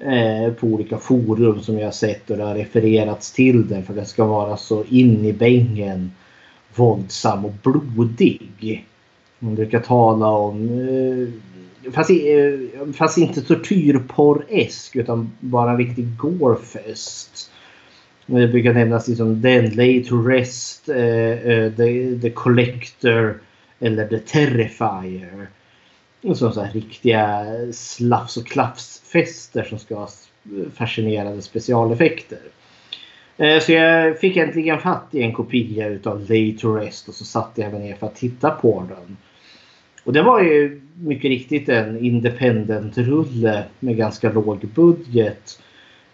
eh, 0.00 0.52
på 0.52 0.66
olika 0.66 0.98
forum 0.98 1.60
som 1.60 1.78
jag 1.78 1.86
har 1.86 1.92
sett 1.92 2.30
och 2.30 2.36
det 2.36 2.44
har 2.44 2.54
refererats 2.54 3.32
till 3.32 3.68
den 3.68 3.84
för 3.84 3.94
den 3.94 4.06
ska 4.06 4.24
vara 4.24 4.56
så 4.56 4.84
in 4.84 5.24
i 5.24 5.32
bängen 5.32 6.12
våldsam 6.74 7.44
och 7.44 7.52
blodig. 7.62 8.86
Man 9.38 9.54
brukar 9.54 9.80
tala 9.80 10.26
om 10.26 10.68
eh, 10.68 11.28
Fast, 11.92 12.10
eh, 12.10 12.92
fast 12.94 13.18
inte 13.18 13.40
utan 14.96 15.32
bara 15.40 15.70
en 15.70 15.78
riktig 15.78 16.16
gorefest. 16.16 17.50
Det 18.26 18.48
brukar 18.48 18.74
nämnas 18.74 19.08
liksom 19.08 19.40
den, 19.40 19.70
Lay 19.70 20.04
to 20.04 20.22
Rest, 20.22 20.88
eh, 20.88 20.96
eh, 20.96 21.72
the, 21.72 22.18
the 22.22 22.30
Collector 22.30 23.40
eller 23.80 24.08
The 24.08 24.18
Terrifier. 24.18 25.48
Som 26.34 26.52
så 26.52 26.62
här 26.62 26.72
riktiga 26.72 27.46
slafs 27.72 28.36
och 28.36 28.46
klafsfester 28.46 29.62
som 29.62 29.78
ska 29.78 29.96
ha 29.96 30.08
fascinerande 30.74 31.42
specialeffekter. 31.42 32.38
Eh, 33.36 33.60
så 33.60 33.72
jag 33.72 34.18
fick 34.18 34.36
äntligen 34.36 34.78
fatt 34.78 35.08
i 35.10 35.22
en 35.22 35.32
kopia 35.32 35.88
utav 35.88 36.26
Lay 36.28 36.58
to 36.58 36.74
Rest 36.74 37.08
och 37.08 37.14
så 37.14 37.24
satte 37.24 37.60
jag 37.60 37.72
mig 37.72 37.80
ner 37.80 37.94
för 37.94 38.06
att 38.06 38.16
titta 38.16 38.50
på 38.50 38.86
den. 38.88 39.16
Och 40.04 40.12
det 40.12 40.22
var 40.22 40.42
ju 40.42 40.80
mycket 40.94 41.28
riktigt 41.28 41.68
en 41.68 41.98
independent-rulle 42.04 43.64
med 43.80 43.96
ganska 43.96 44.32
låg 44.32 44.68
budget. 44.74 45.60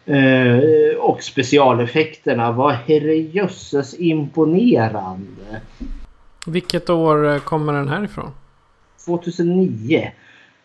Eh, 0.07 0.97
och 0.99 1.23
specialeffekterna 1.23 2.53
var 2.53 2.73
herrejösses 2.73 3.95
imponerande. 3.99 5.61
Vilket 6.47 6.91
år 6.91 7.27
eh, 7.27 7.39
kommer 7.39 7.73
den 7.73 7.89
här 7.89 8.05
ifrån? 8.05 8.31
2009. 9.05 10.11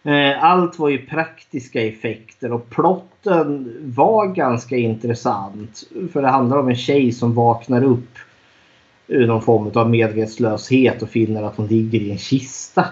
Eh, 0.03 0.43
allt 0.43 0.79
var 0.79 0.89
ju 0.89 1.05
praktiska 1.05 1.81
effekter 1.81 2.51
och 2.53 2.69
plotten 2.69 3.77
var 3.81 4.27
ganska 4.27 4.77
intressant. 4.77 5.83
För 6.13 6.21
det 6.21 6.27
handlar 6.27 6.57
om 6.57 6.69
en 6.69 6.75
tjej 6.75 7.11
som 7.11 7.33
vaknar 7.33 7.83
upp 7.83 8.17
ur 9.07 9.27
någon 9.27 9.41
form 9.41 9.71
av 9.73 9.89
medvetslöshet 9.89 11.01
och 11.01 11.09
finner 11.09 11.43
att 11.43 11.55
hon 11.55 11.67
ligger 11.67 11.99
i 11.99 12.11
en 12.11 12.17
kista. 12.17 12.85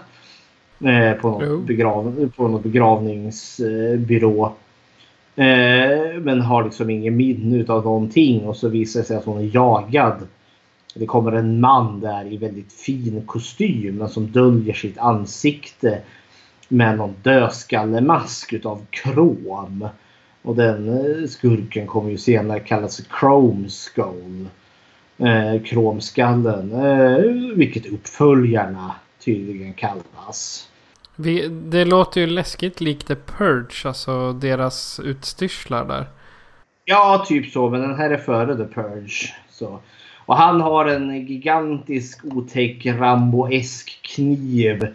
Eh, 0.79 1.13
på, 1.13 1.29
något 1.29 1.43
Jo. 1.45 1.57
begrav, 1.57 2.29
på 2.35 2.47
något 2.47 2.63
begravningsbyrå. 2.63 4.53
Men 6.21 6.41
har 6.41 6.63
liksom 6.63 6.89
ingen 6.89 7.15
minne 7.15 7.65
av 7.67 7.83
någonting 7.83 8.47
och 8.47 8.57
så 8.57 8.67
visar 8.67 8.99
det 8.99 9.05
sig 9.05 9.17
att 9.17 9.25
hon 9.25 9.37
är 9.37 9.55
jagad 9.55 10.27
Det 10.99 11.05
kommer 11.05 11.31
en 11.31 11.59
man 11.59 11.99
där 11.99 12.33
i 12.33 12.37
väldigt 12.37 12.73
fin 12.73 13.23
kostym 13.25 13.95
men 13.95 14.09
som 14.09 14.31
döljer 14.31 14.73
sitt 14.73 14.97
ansikte 14.97 16.01
med 16.67 16.97
någon 16.97 17.15
dödskallemask 17.23 18.53
utav 18.53 18.85
krom. 18.89 19.87
Och 20.41 20.55
den 20.55 20.89
eh, 20.89 21.27
skurken 21.27 21.87
kommer 21.87 22.09
ju 22.09 22.17
senare 22.17 22.59
kallas 22.59 23.01
Chrome 23.19 23.69
Skull. 23.69 24.47
Eh, 25.17 25.61
kromskallen. 25.63 26.71
Eh, 26.71 27.55
vilket 27.55 27.85
uppföljarna 27.85 28.95
tydligen 29.25 29.73
kallas. 29.73 30.69
Vi, 31.15 31.47
det 31.47 31.85
låter 31.85 32.21
ju 32.21 32.27
läskigt 32.27 32.81
likt 32.81 33.07
The 33.07 33.15
Purge, 33.15 33.87
alltså 33.87 34.33
deras 34.33 34.99
utstyrslar 34.99 35.85
där. 35.85 36.07
Ja, 36.85 37.25
typ 37.27 37.51
så. 37.51 37.69
Men 37.69 37.81
den 37.81 37.95
här 37.95 38.09
är 38.09 38.17
före 38.17 38.57
The 38.57 38.73
Purge. 38.73 39.33
Så. 39.49 39.79
Och 40.27 40.37
han 40.37 40.61
har 40.61 40.85
en 40.85 41.25
gigantisk 41.25 42.25
otäck 42.25 42.85
Rambo-esk 42.85 44.01
kniv. 44.01 44.87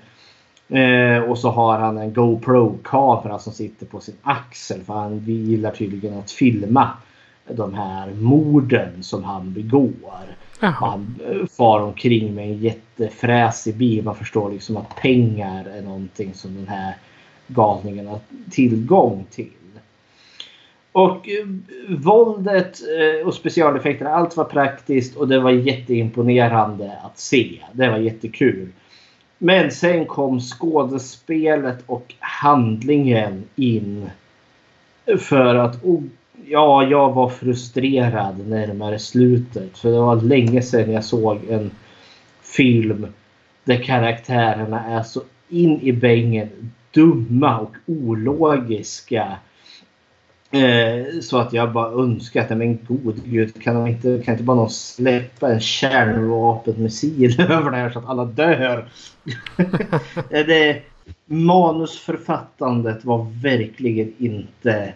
Eh, 0.69 1.19
och 1.19 1.39
så 1.39 1.51
har 1.51 1.79
han 1.79 1.99
en 1.99 2.13
GoPro-kamera 2.13 3.39
som 3.39 3.53
sitter 3.53 3.87
på 3.87 4.01
sin 4.01 4.15
axel. 4.23 4.81
För 4.81 4.95
han 4.95 5.19
gillar 5.19 5.71
tydligen 5.71 6.19
att 6.19 6.31
filma 6.31 6.91
de 7.49 7.75
här 7.75 8.11
morden 8.11 9.03
som 9.03 9.25
han 9.25 9.53
begår. 9.53 10.37
Jaha. 10.61 10.71
Han 10.71 11.15
eh, 11.31 11.47
far 11.47 11.81
omkring 11.81 12.35
med 12.35 12.45
en 12.45 12.59
jättefräsig 12.59 13.77
bil. 13.77 14.05
Man 14.05 14.17
förstår 14.17 14.51
liksom 14.51 14.77
att 14.77 14.97
pengar 14.97 15.65
är 15.65 15.83
någonting 15.83 16.35
som 16.35 16.55
den 16.55 16.69
här 16.69 16.97
galningen 17.47 18.07
har 18.07 18.21
tillgång 18.51 19.27
till. 19.31 19.51
Och 20.93 21.29
eh, 21.29 21.47
våldet 21.89 22.81
eh, 22.81 23.27
och 23.27 23.35
specialeffekterna, 23.35 24.11
allt 24.11 24.37
var 24.37 24.45
praktiskt 24.45 25.17
och 25.17 25.29
det 25.29 25.41
var 25.41 25.51
jätteimponerande 25.51 26.99
att 27.05 27.19
se. 27.19 27.61
Det 27.73 27.89
var 27.89 27.99
jättekul. 27.99 28.69
Men 29.39 29.71
sen 29.71 30.07
kom 30.07 30.41
skådespelet 30.41 31.79
och 31.87 32.15
handlingen 32.19 33.45
in. 33.57 34.11
För 35.19 35.55
att 35.55 35.85
oh, 35.85 36.03
ja, 36.47 36.83
jag 36.85 37.13
var 37.13 37.29
frustrerad 37.29 38.49
närmare 38.49 38.99
slutet. 38.99 39.79
För 39.79 39.91
det 39.91 40.01
var 40.01 40.17
länge 40.17 40.63
sedan 40.63 40.93
jag 40.93 41.05
såg 41.05 41.39
en 41.51 41.71
film 42.43 43.07
där 43.65 43.77
karaktärerna 43.77 44.85
är 44.85 45.03
så 45.03 45.21
in 45.49 45.81
i 45.81 45.93
bängen 45.93 46.73
dumma 46.91 47.59
och 47.59 47.75
ologiska. 47.87 49.37
Eh, 50.53 51.21
så 51.21 51.39
att 51.39 51.53
jag 51.53 51.73
bara 51.73 52.03
önskar 52.03 52.43
att, 52.43 52.59
men 52.59 52.79
god 52.89 53.21
gud, 53.25 53.63
kan, 53.63 53.75
de 53.75 53.87
inte, 53.87 54.23
kan 54.25 54.35
inte 54.35 54.45
bara 54.45 54.57
någon 54.57 54.71
släppa 54.71 55.53
en 55.53 55.61
kärnvapenmissil 55.61 57.41
över 57.51 57.71
det 57.71 57.77
här 57.77 57.91
så 57.91 57.99
att 57.99 58.09
alla 58.09 58.25
dör? 58.25 58.89
Eh, 60.31 60.47
det, 60.47 60.83
manusförfattandet 61.27 63.05
var 63.05 63.27
verkligen 63.43 64.13
inte 64.19 64.95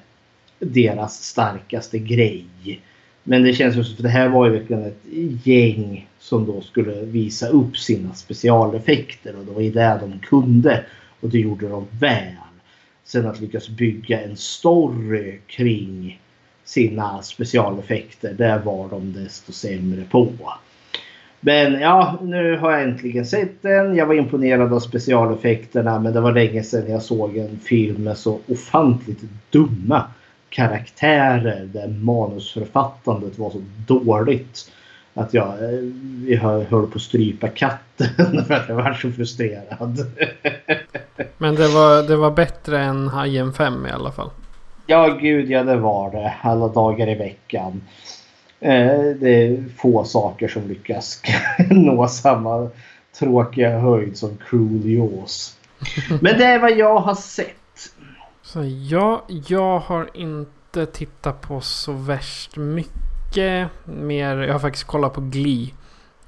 deras 0.59 1.23
starkaste 1.23 1.99
grej. 1.99 2.47
Men 3.23 3.43
det 3.43 3.53
känns 3.53 3.77
ju 3.77 3.85
som 3.85 3.95
att 3.95 4.03
det 4.03 4.09
här 4.09 4.29
var 4.29 4.47
ju 4.47 4.53
verkligen 4.53 4.85
ett 4.85 5.05
gäng 5.47 6.09
som 6.19 6.47
då 6.47 6.61
skulle 6.61 7.05
visa 7.05 7.49
upp 7.49 7.77
sina 7.77 8.15
specialeffekter 8.15 9.37
och 9.39 9.45
det 9.45 9.53
var 9.53 9.61
ju 9.61 9.71
det 9.71 9.99
de 10.01 10.19
kunde. 10.19 10.85
Och 11.21 11.29
det 11.29 11.39
gjorde 11.39 11.69
de 11.69 11.87
väl. 12.01 12.35
Sen 13.07 13.27
att 13.27 13.41
lyckas 13.41 13.69
bygga 13.69 14.23
en 14.23 14.37
story 14.37 15.39
kring 15.47 16.21
sina 16.65 17.23
specialeffekter, 17.23 18.35
där 18.35 18.59
var 18.59 18.89
de 18.89 19.13
desto 19.13 19.53
sämre 19.53 20.05
på. 20.11 20.33
Men 21.41 21.81
ja, 21.81 22.19
nu 22.23 22.57
har 22.57 22.73
jag 22.73 22.83
äntligen 22.83 23.27
sett 23.27 23.63
den. 23.63 23.97
Jag 23.97 24.07
var 24.07 24.15
imponerad 24.15 24.73
av 24.73 24.81
specialeffekterna 24.81 25.99
men 25.99 26.13
det 26.13 26.21
var 26.21 26.33
länge 26.33 26.63
sedan 26.63 26.91
jag 26.91 27.03
såg 27.03 27.37
en 27.37 27.59
film 27.59 28.05
med 28.05 28.19
så 28.19 28.41
ofantligt 28.49 29.23
dumma 29.51 30.05
karaktärer 30.49 31.69
där 31.73 31.89
manusförfattandet 31.89 33.39
var 33.39 33.51
så 33.51 33.63
dåligt. 33.87 34.73
Att 35.17 35.35
jag, 35.35 35.49
eh, 35.49 35.81
jag 36.27 36.41
höll 36.41 36.87
på 36.87 36.93
att 36.95 37.01
strypa 37.01 37.49
katten 37.49 38.45
för 38.47 38.55
att 38.55 38.69
jag 38.69 38.77
var 38.77 38.95
så 38.95 39.11
frustrerad. 39.11 40.07
Men 41.39 41.55
det 41.55 41.69
var, 41.69 42.03
det 42.03 42.17
var 42.17 42.31
bättre 42.31 42.81
än 42.81 43.09
Hajen 43.09 43.53
5 43.53 43.87
i 43.87 43.91
alla 43.91 44.13
fall. 44.13 44.31
Ja, 44.87 45.09
gud 45.09 45.51
ja 45.51 45.63
det 45.63 45.77
var 45.77 46.11
det. 46.11 46.35
Alla 46.43 46.69
dagar 46.69 47.09
i 47.09 47.15
veckan. 47.15 47.83
Eh, 48.61 49.05
det 49.21 49.31
är 49.31 49.65
få 49.77 50.05
saker 50.05 50.49
som 50.49 50.69
lyckas 50.69 51.23
nå 51.71 52.09
samma 52.09 52.71
tråkiga 53.19 53.79
höjd 53.79 54.17
som 54.17 54.37
Cruel 54.49 54.91
Jaws. 54.91 55.57
Men 56.09 56.39
det 56.39 56.45
är 56.45 56.59
vad 56.59 56.77
jag 56.77 56.99
har 56.99 57.15
sett. 57.15 57.57
Så 58.43 58.65
ja, 58.65 59.25
jag 59.49 59.79
har 59.79 60.11
inte 60.15 60.87
tittat 60.87 61.41
på 61.41 61.61
så 61.61 61.93
värst 61.93 62.57
mycket 62.57 63.06
mer. 63.85 64.37
Jag 64.37 64.53
har 64.53 64.59
faktiskt 64.59 64.87
kollat 64.87 65.15
på 65.15 65.21
Glee. 65.21 65.69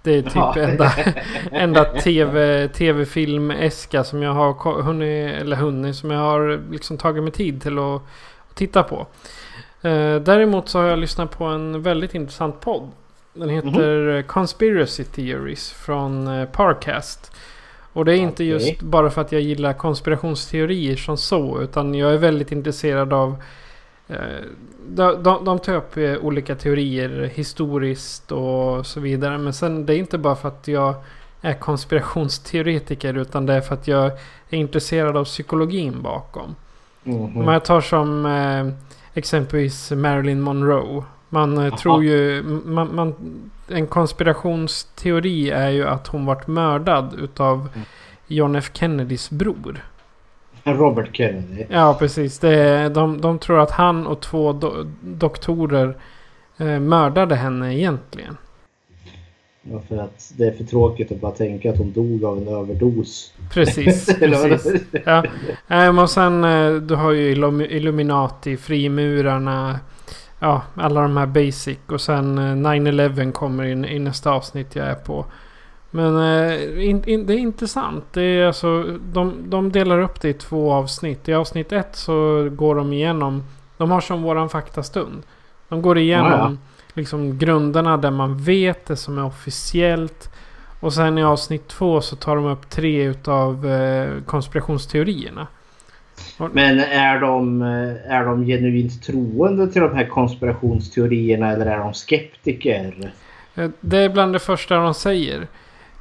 Det 0.02 0.14
är 0.14 0.22
typ 0.22 0.34
Ja. 0.34 0.54
enda, 0.58 0.92
enda 1.52 1.84
TV, 1.84 2.68
tv-film-äska 2.68 4.04
som 4.04 4.22
jag 4.22 4.32
har 4.32 4.82
hunnit, 4.82 5.34
eller 5.40 5.56
hunnit, 5.56 5.96
som 5.96 6.10
jag 6.10 6.20
har 6.20 6.60
liksom 6.70 6.98
tagit 6.98 7.22
mig 7.22 7.32
tid 7.32 7.62
till 7.62 7.78
att, 7.78 8.02
att 8.50 8.54
titta 8.54 8.82
på. 8.82 9.06
Eh, 9.82 10.16
däremot 10.16 10.68
så 10.68 10.78
har 10.78 10.86
jag 10.86 10.98
lyssnat 10.98 11.38
på 11.38 11.44
en 11.44 11.82
väldigt 11.82 12.14
intressant 12.14 12.60
podd. 12.60 12.90
Den 13.34 13.48
heter 13.48 14.22
Conspiracy 14.22 15.04
Theories 15.04 15.70
från 15.70 16.28
eh, 16.28 16.44
Parcast. 16.48 17.32
Och 17.92 18.04
det 18.04 18.12
är 18.12 18.16
inte 18.16 18.34
Okej. 18.34 18.46
just 18.68 18.82
bara 18.82 19.10
för 19.10 19.20
att 19.20 19.32
jag 19.32 19.40
gillar 19.40 19.72
konspirationsteorier 19.72 20.96
som 20.96 21.16
så. 21.16 21.60
Utan 21.60 21.94
jag 21.94 22.12
är 22.14 22.18
väldigt 22.18 22.52
intresserad 22.52 23.12
av... 23.12 23.42
Eh, 24.08 24.16
de, 24.88 25.22
de, 25.22 25.44
de 25.44 25.58
tar 25.58 25.74
upp 25.74 25.96
eh, 25.96 26.16
olika 26.16 26.54
teorier 26.54 27.30
historiskt 27.34 28.32
och 28.32 28.86
så 28.86 29.00
vidare. 29.00 29.38
Men 29.38 29.52
sen 29.52 29.86
det 29.86 29.94
är 29.94 29.98
inte 29.98 30.18
bara 30.18 30.36
för 30.36 30.48
att 30.48 30.68
jag 30.68 30.94
är 31.40 31.54
konspirationsteoretiker. 31.54 33.14
Utan 33.18 33.46
det 33.46 33.54
är 33.54 33.60
för 33.60 33.74
att 33.74 33.88
jag 33.88 34.06
är 34.50 34.58
intresserad 34.58 35.16
av 35.16 35.24
psykologin 35.24 36.02
bakom. 36.02 36.54
Mhm. 37.04 37.36
Om 37.36 37.48
jag 37.48 37.64
tar 37.64 37.80
som 37.80 38.26
eh, 38.26 38.88
exempelvis 39.14 39.90
Marilyn 39.90 40.40
Monroe. 40.40 41.04
Man 41.28 41.58
eh, 41.58 41.74
tror 41.74 42.04
ju... 42.04 42.42
Man, 42.64 42.94
man, 42.94 43.14
en 43.68 43.86
konspirationsteori 43.86 45.50
är 45.50 45.70
ju 45.70 45.86
att 45.86 46.06
hon 46.06 46.26
vart 46.26 46.46
mördad 46.46 47.14
utav 47.18 47.68
John 48.26 48.56
F 48.56 48.70
Kennedys 48.72 49.30
bror. 49.30 49.84
Robert 50.74 51.08
Kennedy. 51.16 51.64
Ja, 51.68 51.96
precis. 51.98 52.38
Det, 52.38 52.54
är- 52.54 52.90
de, 52.90 53.20
de 53.20 53.38
tror 53.38 53.60
att 53.60 53.70
han 53.70 54.06
och 54.06 54.20
två 54.20 54.52
do, 54.52 54.72
doktorer 55.00 55.96
eh, 56.56 56.66
mördade 56.80 57.34
henne 57.34 57.74
egentligen. 57.78 58.36
Ja, 59.62 59.82
för 59.88 59.98
att 59.98 60.32
det 60.36 60.46
är 60.46 60.52
för 60.52 60.64
tråkigt 60.64 61.12
att 61.12 61.20
bara 61.20 61.32
tänka 61.32 61.70
att 61.70 61.78
hon 61.78 61.92
dog 61.92 62.24
av 62.24 62.38
en 62.38 62.48
överdos. 62.48 63.32
Precis, 63.52 64.06
precis. 64.18 64.82
Ja. 65.04 65.24
Eh, 65.68 65.98
och 66.02 66.10
sen 66.10 66.44
eh, 66.44 66.72
du 66.74 66.94
har 66.94 67.12
ju 67.12 67.34
Illum- 67.34 67.66
Illuminati, 67.70 68.56
frimurarna. 68.56 69.80
Ja, 70.40 70.62
alla 70.74 71.00
de 71.02 71.16
här 71.16 71.26
basic. 71.26 71.78
Och 71.86 72.00
sen 72.00 72.38
eh, 72.38 72.42
9-11 72.70 73.32
kommer 73.32 73.64
in 73.64 73.84
i 73.84 73.98
nästa 73.98 74.30
avsnitt 74.30 74.76
jag 74.76 74.86
är 74.86 74.94
på. 74.94 75.24
Men 75.90 76.16
eh, 76.16 76.88
in, 76.88 77.02
in, 77.06 77.26
det 77.26 77.34
är 77.34 77.38
intressant. 77.38 78.04
Det 78.12 78.22
är 78.22 78.46
alltså, 78.46 78.82
de, 79.12 79.34
de 79.50 79.72
delar 79.72 80.00
upp 80.00 80.20
det 80.20 80.28
i 80.28 80.32
två 80.34 80.72
avsnitt. 80.72 81.28
I 81.28 81.34
avsnitt 81.34 81.72
ett 81.72 81.96
så 81.96 82.48
går 82.52 82.74
de 82.74 82.92
igenom. 82.92 83.44
De 83.76 83.90
har 83.90 84.00
som 84.00 84.22
våran 84.22 84.48
faktastund. 84.48 85.22
De 85.68 85.82
går 85.82 85.98
igenom 85.98 86.30
Ja, 86.30 86.38
ja. 86.38 86.56
liksom 86.94 87.38
grunderna 87.38 87.96
där 87.96 88.10
man 88.10 88.38
vet 88.38 88.86
det 88.86 88.96
som 88.96 89.18
är 89.18 89.24
officiellt. 89.24 90.30
Och 90.80 90.92
sen 90.92 91.18
i 91.18 91.24
avsnitt 91.24 91.68
två 91.68 92.00
så 92.00 92.16
tar 92.16 92.36
de 92.36 92.44
upp 92.46 92.70
tre 92.70 93.02
utav 93.04 93.66
eh, 93.66 94.22
konspirationsteorierna. 94.26 95.46
Men 96.52 96.80
är 96.80 97.20
de, 97.20 97.62
eh, 97.62 98.12
är 98.12 98.24
de 98.24 98.46
genuint 98.46 99.02
troende 99.02 99.72
till 99.72 99.82
de 99.82 99.94
här 99.96 100.04
konspirationsteorierna 100.06 101.52
eller 101.52 101.66
är 101.66 101.78
de 101.78 101.94
skeptiker? 101.94 103.12
Eh, 103.54 103.70
Det 103.80 103.98
är 103.98 104.08
bland 104.08 104.32
det 104.32 104.38
första 104.38 104.76
de 104.76 104.94
säger. 104.94 105.46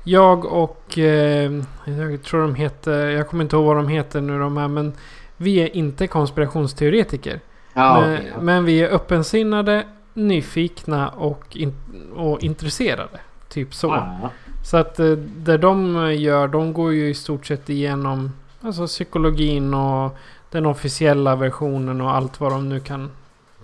Jag 0.08 0.46
och... 0.46 0.98
Eh, 0.98 1.52
jag 1.86 2.24
tror 2.24 2.42
de 2.42 2.56
heter... 2.56 3.08
Jag 3.08 3.28
kommer 3.28 3.44
inte 3.44 3.56
ihåg 3.56 3.66
vad 3.66 3.76
de 3.76 3.88
heter 3.88 4.22
nu 4.22 4.40
de 4.40 4.58
här 4.58 4.68
men... 4.68 4.94
Vi 5.38 5.58
är 5.58 5.76
inte 5.76 6.08
konspirationsteoretiker. 6.08 7.40
Ja, 7.74 8.00
men, 8.00 8.14
okej. 8.14 8.34
men 8.42 8.66
vi 8.66 8.84
är 8.84 8.90
öppensinnade, 8.90 9.84
nyfikna 10.14 11.10
och, 11.10 11.58
in, 11.58 11.74
och 12.16 12.44
intresserade. 12.44 13.20
Typ 13.50 13.74
så. 13.74 13.88
Ja. 13.88 14.30
Så 14.66 14.78
att 14.78 15.00
eh, 15.00 15.12
det 15.38 15.58
de 15.58 16.14
gör, 16.18 16.48
de 16.48 16.74
går 16.74 16.94
ju 16.94 17.10
i 17.10 17.14
stort 17.14 17.46
sett 17.46 17.70
igenom 17.70 18.32
alltså 18.62 18.88
psykologin 18.88 19.74
och 19.74 20.18
den 20.52 20.66
officiella 20.66 21.36
versionen 21.36 22.02
och 22.02 22.16
allt 22.16 22.40
vad 22.40 22.52
de 22.52 22.70
nu 22.70 22.80
kan 22.80 23.12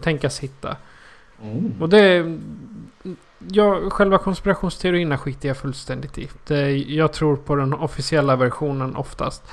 tänkas 0.02 0.40
hitta. 0.40 0.76
Mm. 1.44 1.74
Och 1.80 1.90
det... 1.90 2.38
ja, 3.52 3.90
själva 3.90 4.18
konspirationsteorierna 4.18 5.18
skiter 5.18 5.48
jag 5.48 5.58
fullständigt 5.58 6.18
i. 6.18 6.30
Det, 6.48 6.72
jag 6.78 7.14
tror 7.14 7.36
på 7.36 7.56
den 7.56 7.74
officiella 7.74 8.36
versionen 8.36 8.96
oftast. 8.96 9.44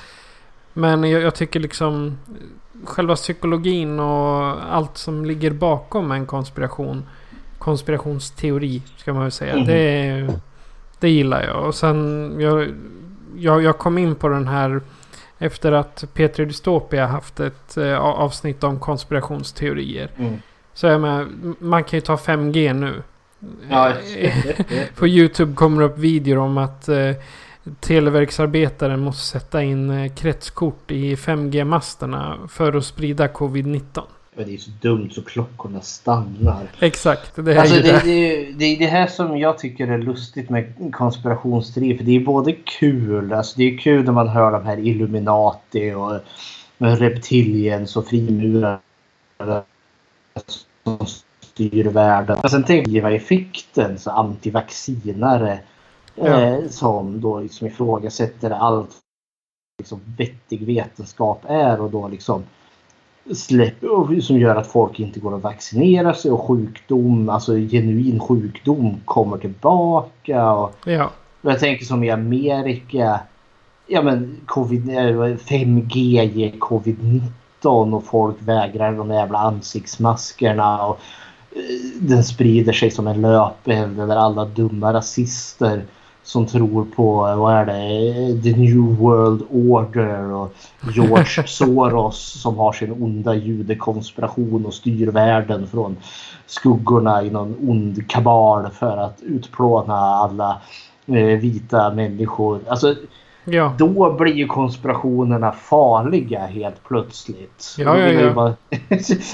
Men 0.72 1.04
jag, 1.04 1.22
jag 1.22 1.34
tycker 1.34 1.60
liksom 1.60 2.18
själva 2.84 3.14
psykologin 3.14 4.00
och 4.00 4.74
allt 4.74 4.98
som 4.98 5.24
ligger 5.24 5.50
bakom 5.50 6.10
en 6.12 6.26
konspiration. 6.26 7.04
Konspirationsteori 7.58 8.82
ska 8.96 9.12
man 9.12 9.22
väl 9.22 9.32
säga. 9.32 9.56
Mhm. 9.56 9.66
Det, 9.66 10.28
det 11.00 11.10
gillar 11.10 11.42
jag. 11.42 11.66
Och 11.66 11.74
sen 11.74 12.34
jag, 12.38 12.68
jag, 13.36 13.62
jag 13.62 13.78
kom 13.78 13.98
in 13.98 14.14
på 14.14 14.28
den 14.28 14.48
här 14.48 14.80
efter 15.38 15.72
att 15.72 16.04
Petri 16.14 16.44
Dystopia 16.44 17.06
haft 17.06 17.40
ett 17.40 17.76
eh, 17.76 17.98
avsnitt 17.98 18.64
om 18.64 18.80
konspirationsteorier. 18.80 20.10
Mm. 20.16 20.36
Så 20.74 20.86
jag 20.86 21.00
menar, 21.00 21.28
man 21.58 21.84
kan 21.84 21.96
ju 21.96 22.00
ta 22.00 22.16
5G 22.16 22.74
nu. 22.74 23.02
Ja. 23.70 23.92
På 24.96 25.08
YouTube 25.08 25.54
kommer 25.54 25.80
det 25.80 25.86
upp 25.88 25.98
videor 25.98 26.38
om 26.38 26.58
att 26.58 26.88
eh, 26.88 27.12
Televerksarbetare 27.80 28.96
måste 28.96 29.26
sätta 29.26 29.62
in 29.62 29.90
eh, 29.90 30.12
kretskort 30.12 30.90
i 30.90 31.14
5G-masterna 31.14 32.48
för 32.48 32.76
att 32.76 32.84
sprida 32.84 33.26
covid-19. 33.28 34.02
Men 34.34 34.46
det 34.46 34.54
är 34.54 34.58
så 34.58 34.70
dumt 34.80 35.10
så 35.10 35.22
klockorna 35.22 35.80
stannar. 35.80 36.66
Exakt, 36.80 37.36
det 37.36 37.54
är 37.54 37.58
Alltså 37.58 37.76
ju 37.76 37.82
det, 37.82 37.92
det. 37.92 38.00
det, 38.04 38.52
det 38.52 38.64
är 38.64 38.78
det 38.78 38.86
här 38.86 39.06
som 39.06 39.38
jag 39.38 39.58
tycker 39.58 39.88
är 39.88 39.98
lustigt 39.98 40.50
med 40.50 40.92
konspirationsteorier. 40.92 41.96
För 41.96 42.04
det 42.04 42.16
är 42.16 42.20
både 42.20 42.52
kul, 42.52 43.32
alltså 43.32 43.54
det 43.56 43.64
är 43.64 43.78
kul 43.78 44.04
när 44.04 44.12
man 44.12 44.28
hör 44.28 44.52
de 44.52 44.66
här 44.66 44.78
Illuminati 44.78 45.92
och 45.92 46.20
reptiliens 46.78 47.96
och 47.96 48.06
frimurare 48.06 48.78
som 50.84 51.06
styr 51.68 51.84
världen. 51.84 52.38
Men 52.42 52.50
sen 52.50 52.64
tänker 52.64 52.92
jag 52.92 53.14
effekten, 53.14 53.98
så 53.98 54.10
antivaccinare 54.10 55.58
Ja. 56.14 56.26
eh, 56.26 56.68
som 56.68 57.20
då 57.20 57.40
liksom 57.40 57.66
ifrågasätter 57.66 58.50
allt 58.50 58.90
liksom 59.78 60.00
vettig 60.18 60.66
vetenskap 60.66 61.44
är 61.48 61.80
och 61.80 61.90
då 61.90 62.08
liksom 62.08 62.42
släpp, 63.34 63.82
och 63.82 64.22
som 64.22 64.38
gör 64.38 64.56
att 64.56 64.66
folk 64.66 65.00
inte 65.00 65.20
går 65.20 65.36
att 65.36 65.42
vaccinera 65.42 66.14
sig 66.14 66.30
och 66.30 66.40
sjukdom, 66.46 67.28
alltså 67.28 67.52
genuin 67.56 68.20
sjukdom 68.20 69.00
kommer 69.04 69.38
tillbaka. 69.38 70.52
Och, 70.52 70.74
Ja, 70.84 71.10
och 71.42 71.50
jag 71.50 71.60
tänker 71.60 71.84
som 71.84 72.04
i 72.04 72.10
Amerika, 72.10 73.20
ja 73.86 74.02
men 74.02 74.36
covid, 74.46 74.88
eh, 74.90 75.36
5G 75.36 76.24
ger 76.24 76.50
covid-19 76.50 77.94
och 77.94 78.04
folk 78.04 78.36
vägrar 78.40 78.92
de 78.92 79.10
jävla 79.10 79.38
ansiktsmaskerna. 79.38 80.86
Och, 80.86 80.94
eh, 80.96 81.00
den 82.00 82.24
sprider 82.24 82.72
sig 82.72 82.90
som 82.90 83.06
en 83.06 83.20
löpeld 83.20 84.00
över 84.00 84.16
alla 84.16 84.44
dumma 84.44 84.92
rasister 84.92 85.84
som 86.22 86.46
tror 86.46 86.84
på, 86.84 87.28
eh, 87.28 87.36
vad 87.36 87.54
är 87.54 87.66
det, 87.66 88.42
the 88.42 88.56
new 88.56 88.96
world 88.96 89.42
order 89.50 90.32
och 90.32 90.54
George 90.94 91.46
Soros 91.46 92.40
som 92.42 92.58
har 92.58 92.72
sin 92.72 92.92
onda 92.92 93.34
judekonspiration 93.34 94.66
och 94.66 94.74
styr 94.74 95.06
världen 95.06 95.66
från 95.66 95.96
skuggorna 96.46 97.22
i 97.22 97.30
någon 97.30 97.56
ond 97.68 98.10
kabal 98.10 98.70
för 98.70 98.96
att 98.96 99.20
utplåna 99.22 99.94
alla 99.94 100.60
eh, 101.06 101.38
vita 101.38 101.90
människor. 101.90 102.60
Alltså 102.68 102.94
ja. 103.44 103.74
då 103.78 104.12
blir 104.12 104.32
ju 104.32 104.46
konspirationerna 104.46 105.52
farliga 105.52 106.46
helt 106.46 106.84
plötsligt. 106.88 107.74
Ja, 107.78 107.98
ja, 107.98 107.98
jag 107.98 108.14
ja. 108.14 108.20
ju 108.20 108.30
Bara, 108.34 108.54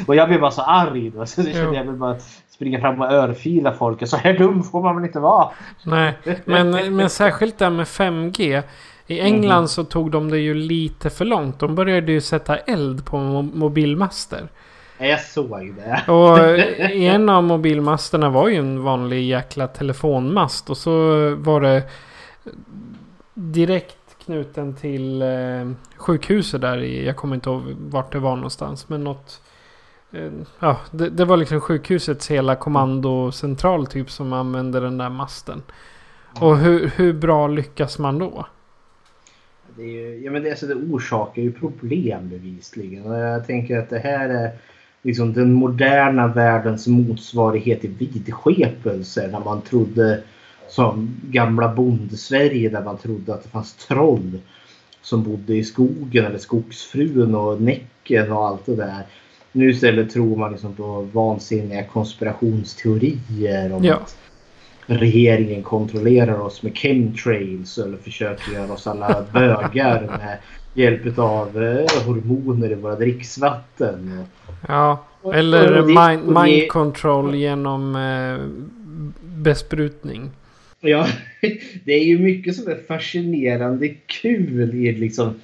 och 0.06 0.14
jag 0.16 0.28
blir 0.28 0.38
bara 0.38 0.50
så 0.50 0.62
arg 0.62 1.10
då. 1.10 1.26
Så 1.26 1.40
jag, 1.40 1.52
känner 1.54 1.74
jag 1.74 1.84
vill 1.84 1.94
bara 1.94 2.16
springa 2.50 2.80
fram 2.80 3.00
och 3.00 3.12
örfila 3.12 3.72
folk. 3.72 4.08
Så 4.08 4.16
här 4.16 4.38
dum 4.38 4.62
får 4.62 4.82
man 4.82 4.96
väl 4.96 5.04
inte 5.04 5.20
vara. 5.20 5.48
Nej, 5.84 6.18
men, 6.44 6.96
men 6.96 7.10
särskilt 7.10 7.58
där 7.58 7.70
med 7.70 7.86
5G. 7.86 8.62
I 9.06 9.20
England 9.20 9.68
så 9.68 9.84
tog 9.84 10.10
de 10.10 10.30
det 10.30 10.38
ju 10.38 10.54
lite 10.54 11.10
för 11.10 11.24
långt. 11.24 11.58
De 11.58 11.74
började 11.74 12.12
ju 12.12 12.20
sätta 12.20 12.56
eld 12.56 13.04
på 13.04 13.16
mo- 13.16 13.54
mobilmaster. 13.54 14.48
Jag 14.98 15.20
såg 15.20 15.74
det. 15.76 16.12
Och 16.12 16.38
i 16.90 17.06
en 17.06 17.28
av 17.28 17.44
mobilmasterna 17.44 18.30
var 18.30 18.48
ju 18.48 18.56
en 18.56 18.82
vanlig 18.82 19.28
jäkla 19.28 19.66
telefonmast. 19.66 20.70
Och 20.70 20.76
så 20.76 20.90
var 21.34 21.60
det 21.60 21.82
direkt 23.38 24.18
knuten 24.24 24.74
till 24.74 25.22
eh, 25.22 25.70
sjukhuset 25.96 26.60
där 26.60 26.78
i, 26.78 27.06
jag 27.06 27.16
kommer 27.16 27.34
inte 27.34 27.50
ihåg 27.50 27.62
vart 27.78 28.12
det 28.12 28.18
var 28.18 28.36
någonstans. 28.36 28.88
Men 28.88 29.04
något, 29.04 29.42
eh, 30.12 30.30
ja 30.58 30.80
det, 30.90 31.10
det 31.10 31.24
var 31.24 31.36
liksom 31.36 31.60
sjukhusets 31.60 32.30
hela 32.30 32.56
kommandocentral 32.56 33.86
typ 33.86 34.10
som 34.10 34.32
använde 34.32 34.80
den 34.80 34.98
där 34.98 35.10
masten. 35.10 35.62
Och 36.40 36.58
hur, 36.58 36.90
hur 36.96 37.12
bra 37.12 37.48
lyckas 37.48 37.98
man 37.98 38.18
då? 38.18 38.46
Det, 39.76 39.82
är 39.82 39.86
ju, 39.86 40.24
ja, 40.24 40.30
men 40.30 40.42
det, 40.42 40.50
alltså, 40.50 40.66
det 40.66 40.74
orsakar 40.74 41.42
ju 41.42 41.52
problem 41.52 42.28
bevisligen. 42.28 43.06
Och 43.06 43.18
jag 43.18 43.46
tänker 43.46 43.78
att 43.78 43.90
det 43.90 43.98
här 43.98 44.28
är 44.28 44.50
liksom 45.02 45.32
den 45.32 45.52
moderna 45.52 46.26
världens 46.26 46.86
motsvarighet 46.86 47.80
till 47.80 47.90
vidskepelse. 47.90 49.28
När 49.32 49.40
man 49.40 49.60
trodde 49.60 50.22
som 50.68 51.16
gamla 51.22 51.74
bondsverige 51.74 52.68
där 52.68 52.84
man 52.84 52.96
trodde 52.98 53.34
att 53.34 53.42
det 53.42 53.48
fanns 53.48 53.74
troll 53.74 54.38
som 55.02 55.22
bodde 55.22 55.54
i 55.56 55.64
skogen 55.64 56.24
eller 56.24 56.38
skogsfrun 56.38 57.34
och 57.34 57.60
Näcken 57.62 58.32
och 58.32 58.46
allt 58.46 58.66
det 58.66 58.76
där. 58.76 59.02
Nu 59.52 59.70
istället 59.70 60.10
tror 60.10 60.36
man 60.36 60.52
liksom 60.52 60.72
på 60.74 61.08
vansinniga 61.12 61.84
konspirationsteorier 61.84 63.72
om 63.72 63.84
Ja. 63.84 63.94
att 63.94 64.16
regeringen 64.86 65.62
kontrollerar 65.62 66.38
oss 66.40 66.62
med 66.62 66.76
chemtrails 66.78 67.78
eller 67.78 67.96
försöker 67.96 68.52
göra 68.52 68.72
oss 68.72 68.86
alla 68.86 69.24
bögar 69.32 70.00
med 70.02 70.38
hjälp 70.74 71.18
av 71.18 71.62
eh, 71.62 72.04
hormoner 72.06 72.70
i 72.72 72.74
våra 72.74 72.94
dricksvatten. 72.96 74.24
Ja, 74.68 75.04
eller 75.34 75.82
mind, 75.82 76.36
mind 76.42 76.68
control 76.68 77.34
genom 77.34 77.96
eh, 77.96 78.46
besprutning. 79.22 80.30
Ja, 80.88 81.06
det 81.84 81.92
är 81.92 82.04
ju 82.04 82.18
mycket 82.18 82.56
som 82.56 82.68
är 82.68 82.86
fascinerande 82.88 83.88
kul 83.88 84.74
i 84.74 84.92
liksom. 84.92 85.34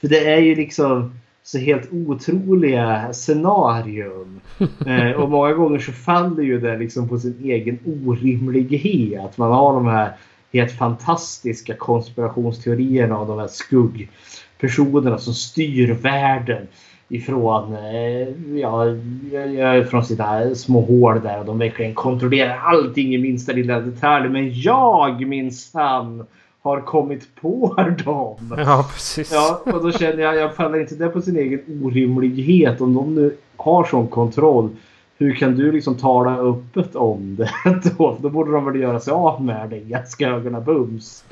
För 0.00 0.08
det 0.08 0.32
är 0.32 0.38
ju 0.38 0.54
liksom 0.54 1.12
så 1.42 1.58
helt 1.58 1.92
otroliga 1.92 3.12
scenarium. 3.12 4.40
Eh, 4.86 5.10
och 5.10 5.30
många 5.30 5.52
gånger 5.52 5.78
så 5.78 5.92
faller 5.92 6.42
ju 6.42 6.60
det 6.60 6.76
liksom 6.76 7.08
på 7.08 7.18
sin 7.18 7.36
egen 7.44 7.78
orimlighet. 7.86 9.38
Man 9.38 9.52
har 9.52 9.72
de 9.72 9.86
här 9.86 10.12
helt 10.52 10.72
fantastiska 10.72 11.74
konspirationsteorierna 11.74 13.18
om 13.18 13.28
de 13.28 13.38
här 13.38 13.48
skuggpersonerna 13.48 15.18
som 15.18 15.34
styr 15.34 15.92
världen 15.92 16.66
ifrån, 17.08 17.74
eh, 17.74 18.58
ja, 18.58 18.84
från 19.90 20.04
sina 20.04 20.54
små 20.54 20.80
hål 20.80 21.20
där 21.20 21.38
och 21.40 21.46
de 21.46 21.58
verkligen 21.58 21.94
kontrollerar 21.94 22.58
allting 22.58 23.14
i 23.14 23.18
minsta 23.18 23.52
lilla 23.52 23.80
detalj. 23.80 24.28
Men 24.28 24.60
jag 24.60 25.26
minsann 25.26 26.26
har 26.62 26.80
kommit 26.80 27.34
på 27.40 27.74
dem. 28.04 28.54
Ja, 28.56 28.86
precis. 28.92 29.32
Ja, 29.32 29.62
och 29.64 29.82
då 29.82 29.92
känner 29.92 30.22
jag, 30.22 30.36
jag 30.36 30.54
faller 30.56 30.80
inte 30.80 30.94
det 30.94 31.08
på 31.08 31.20
sin 31.20 31.36
egen 31.36 31.82
orimlighet. 31.84 32.80
Om 32.80 32.94
de 32.94 33.14
nu 33.14 33.36
har 33.56 33.84
sån 33.84 34.08
kontroll, 34.08 34.68
hur 35.18 35.34
kan 35.34 35.54
du 35.54 35.72
liksom 35.72 35.94
tala 35.94 36.36
öppet 36.36 36.96
om 36.96 37.36
det 37.36 37.50
då? 37.98 38.16
Då 38.20 38.30
borde 38.30 38.52
de 38.52 38.64
väl 38.64 38.80
göra 38.80 39.00
sig 39.00 39.12
av 39.12 39.44
med 39.44 39.70
det 39.70 39.78
ganska 39.78 40.28
ögonen 40.28 40.64
bums. 40.64 41.24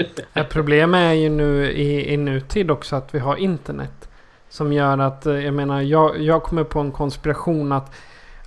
Problemet 0.50 0.98
är 0.98 1.12
ju 1.12 1.28
nu 1.28 1.70
i, 1.70 2.12
i 2.12 2.16
nutid 2.16 2.70
också 2.70 2.96
att 2.96 3.14
vi 3.14 3.18
har 3.18 3.36
internet. 3.36 4.08
Som 4.48 4.72
gör 4.72 4.98
att, 4.98 5.26
eh, 5.26 5.34
jag 5.34 5.54
menar, 5.54 5.80
jag, 5.80 6.20
jag 6.20 6.42
kommer 6.42 6.64
på 6.64 6.80
en 6.80 6.92
konspiration 6.92 7.72
att 7.72 7.92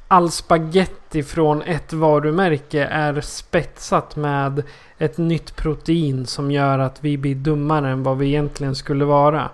all 0.08 0.32
spaghetti 0.32 1.24
från 1.24 1.62
ett 1.62 1.94
varumärke 1.94 2.84
är 2.86 3.22
spetsat 3.22 4.16
med 4.16 4.64
ett 4.98 5.18
nytt 5.18 5.56
protein 5.56 6.26
som 6.26 6.52
gör 6.52 6.80
att 6.80 6.98
vi 7.04 7.18
blir 7.18 7.36
dummare 7.36 7.90
än 7.90 8.04
vad 8.04 8.18
vi 8.18 8.28
egentligen 8.28 8.76
skulle 8.76 9.06
vara. 9.06 9.50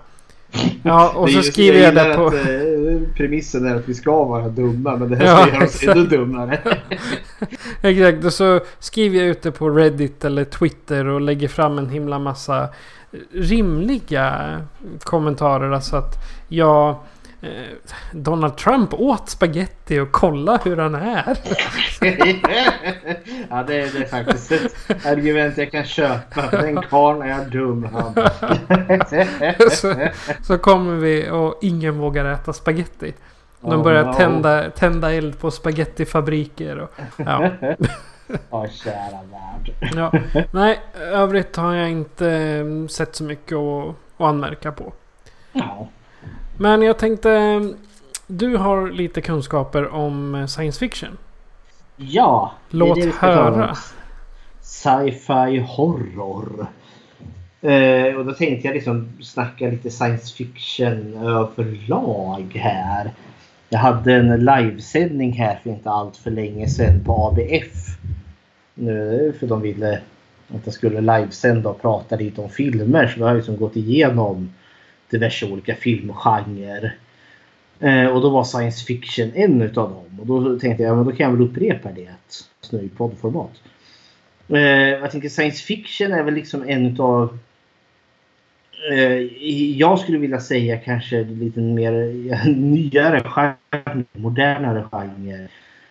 Ja, 0.82 1.12
och 1.16 1.30
så 1.30 1.42
skriver 1.42 1.80
jag 1.80 1.94
det 1.94 2.14
på... 2.16 2.26
Att, 2.26 2.34
eh, 2.34 3.14
premissen 3.16 3.66
är 3.66 3.74
att 3.74 3.88
vi 3.88 3.94
ska 3.94 4.24
vara 4.24 4.48
dumma 4.48 4.96
men 4.96 5.10
det 5.10 5.16
här 5.16 5.24
Ja, 5.26 5.44
ska 5.44 5.54
göra 5.54 5.64
oss 5.64 5.82
ännu 5.82 6.06
dummare. 6.06 6.58
Exakt, 7.82 8.24
och 8.24 8.32
så 8.32 8.60
skriver 8.78 9.18
jag 9.18 9.26
ut 9.26 9.42
det 9.42 9.52
på 9.52 9.70
Reddit 9.70 10.24
eller 10.24 10.44
Twitter 10.44 11.06
och 11.06 11.20
lägger 11.20 11.48
fram 11.48 11.78
en 11.78 11.88
himla 11.88 12.18
massa 12.18 12.68
rimliga 13.34 14.60
kommentarer. 15.02 15.70
Alltså 15.70 15.96
att 15.96 16.14
jag... 16.48 16.96
Eh, 17.40 17.48
Donald 18.12 18.56
Trump 18.56 18.94
åt 18.94 19.28
spaghetti 19.28 19.98
och 20.00 20.12
kolla 20.12 20.60
hur 20.64 20.76
han 20.76 20.94
är. 20.94 21.24
ja 23.50 23.62
det, 23.66 23.80
är- 23.80 23.92
det 23.92 24.04
är 24.04 24.08
faktiskt 24.10 24.52
ett 24.52 25.06
argument 25.06 25.58
jag 25.58 25.70
kan 25.70 25.84
köpa. 25.84 26.50
Den 26.50 26.82
karln 26.82 27.22
är 27.22 27.44
dum 27.44 27.88
han. 27.92 28.14
så, 29.70 29.94
så 30.42 30.58
kommer 30.58 30.96
vi 30.96 31.30
och 31.30 31.58
ingen 31.62 31.98
vågar 31.98 32.24
äta 32.24 32.52
spaghetti. 32.52 33.14
De 33.60 33.72
Oh, 33.72 33.82
börjar 33.82 34.12
tända, 34.12 34.70
tända 34.70 35.12
eld 35.12 35.38
på 35.40 35.50
spagettifabriker. 35.50 36.78
Och, 36.78 36.90
ja. 37.16 37.50
Ja, 38.50 38.66
kära 38.68 39.20
värld. 39.32 39.72
Ja. 39.96 40.12
Nej, 40.50 40.80
övrigt 40.94 41.56
har 41.56 41.74
jag 41.74 41.90
inte 41.90 42.30
eh, 42.30 42.86
sett 42.88 43.16
så 43.16 43.24
mycket 43.24 43.56
att, 43.56 43.88
att 43.88 44.26
anmärka 44.26 44.72
på. 44.72 44.92
Ja. 45.52 45.88
Men 46.58 46.82
jag 46.82 46.98
tänkte... 46.98 47.60
Du 48.26 48.56
har 48.56 48.90
lite 48.90 49.20
kunskaper 49.20 49.88
om 49.88 50.34
eh, 50.34 50.46
science 50.46 50.78
fiction. 50.78 51.18
Ja. 51.96 52.52
det 52.70 52.76
Låt 52.76 52.96
det 52.96 53.02
om. 53.06 53.12
höra. 53.12 53.76
Sci-fi 54.60 55.64
horror. 55.68 56.66
Eh, 57.60 58.14
och 58.16 58.24
då 58.26 58.32
tänkte 58.32 58.68
jag 58.68 58.74
liksom 58.74 59.08
snacka 59.22 59.66
lite 59.66 59.90
science 59.90 60.34
fiction 60.34 61.14
överlag 61.16 62.60
här. 62.62 63.10
Jag 63.68 63.78
hade 63.78 64.14
en 64.14 64.44
livesändning 64.44 65.32
här 65.32 65.60
för 65.62 65.70
inte 65.70 65.90
allt 65.90 66.16
för 66.16 66.30
länge 66.30 66.68
sedan 66.68 67.04
på 67.04 67.28
ABF. 67.28 67.98
Nu, 68.78 69.32
för 69.40 69.46
de 69.46 69.62
ville 69.62 70.00
att 70.48 70.60
jag 70.64 70.74
skulle 70.74 71.00
livesända 71.00 71.70
och 71.70 71.82
prata 71.82 72.16
lite 72.16 72.40
om 72.40 72.50
filmer. 72.50 73.06
Så 73.06 73.18
då 73.18 73.24
har 73.24 73.30
jag 73.30 73.36
liksom 73.36 73.56
gått 73.56 73.76
igenom 73.76 74.54
diverse 75.10 75.46
olika 75.46 75.74
filmgenrer. 75.74 76.96
Eh, 77.80 78.06
och 78.06 78.20
då 78.20 78.30
var 78.30 78.44
science 78.44 78.84
fiction 78.84 79.32
en 79.34 79.62
utav 79.62 79.90
dem. 79.90 80.20
Och 80.20 80.26
då 80.26 80.58
tänkte 80.58 80.82
jag, 80.82 80.96
men 80.96 81.06
då 81.06 81.12
kan 81.12 81.24
jag 81.24 81.36
väl 81.36 81.48
upprepa 81.48 81.88
det 81.92 82.10
nu 82.70 82.82
i 82.82 82.88
poddformat. 82.88 83.62
Eh, 84.48 84.60
jag 84.88 85.10
tänker 85.10 85.28
science 85.28 85.64
fiction 85.64 86.12
är 86.12 86.22
väl 86.22 86.34
liksom 86.34 86.68
en 86.68 86.86
utav 86.86 87.38
eh, 88.92 89.18
jag 89.78 89.98
skulle 89.98 90.18
vilja 90.18 90.40
säga 90.40 90.78
kanske 90.78 91.24
lite 91.24 91.60
mer 91.60 91.92
nyare 92.56 93.20
genre, 93.20 94.04
modernare 94.12 94.82
genre. 94.92 95.48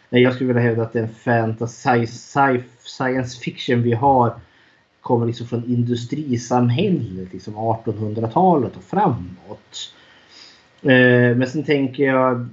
Jag 0.10 0.34
skulle 0.34 0.48
vilja 0.48 0.62
hävda 0.62 0.84
att 0.84 0.94
den 0.94 1.10
fantasy, 1.10 2.08
sci, 2.08 2.64
science 2.84 3.40
fiction 3.40 3.82
vi 3.82 3.94
har 3.94 4.34
kommer 5.02 5.26
liksom 5.26 5.48
från 5.48 5.66
industrisamhället, 5.66 7.34
liksom 7.34 7.56
1800-talet 7.56 8.78
och 8.78 8.84
framåt. 8.84 9.94
Eh, 10.82 11.38
men 11.38 11.48
sen 11.48 11.64
tänker 11.64 12.04
jag 12.04 12.48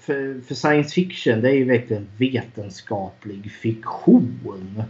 för, 0.00 0.40
för 0.46 0.54
science 0.54 0.94
fiction 0.94 1.40
det 1.40 1.50
är 1.50 1.54
ju 1.54 1.64
verkligen 1.64 2.06
vetenskaplig 2.18 3.52
fiktion. 3.52 4.82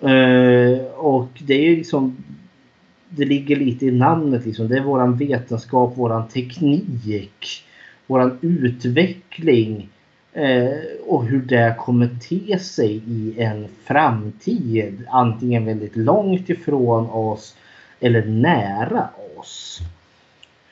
Eh, 0.00 0.86
och 0.94 1.28
det 1.38 1.54
är 1.54 1.70
ju 1.70 1.76
liksom 1.76 2.16
det 3.08 3.24
ligger 3.24 3.56
lite 3.56 3.86
i 3.86 3.90
namnet. 3.90 4.46
Liksom. 4.46 4.68
Det 4.68 4.76
är 4.76 4.82
våran 4.82 5.16
vetenskap, 5.16 5.96
våran 5.96 6.28
teknik, 6.28 7.64
våran 8.06 8.38
utveckling 8.40 9.88
Eh, 10.36 10.78
och 11.06 11.24
hur 11.24 11.42
det 11.42 11.76
kommer 11.78 12.08
te 12.28 12.58
sig 12.58 13.02
i 13.06 13.42
en 13.42 13.68
framtid. 13.84 15.06
Antingen 15.10 15.64
väldigt 15.64 15.96
långt 15.96 16.48
ifrån 16.48 17.10
oss 17.10 17.56
eller 18.00 18.24
nära 18.24 19.08
oss. 19.36 19.80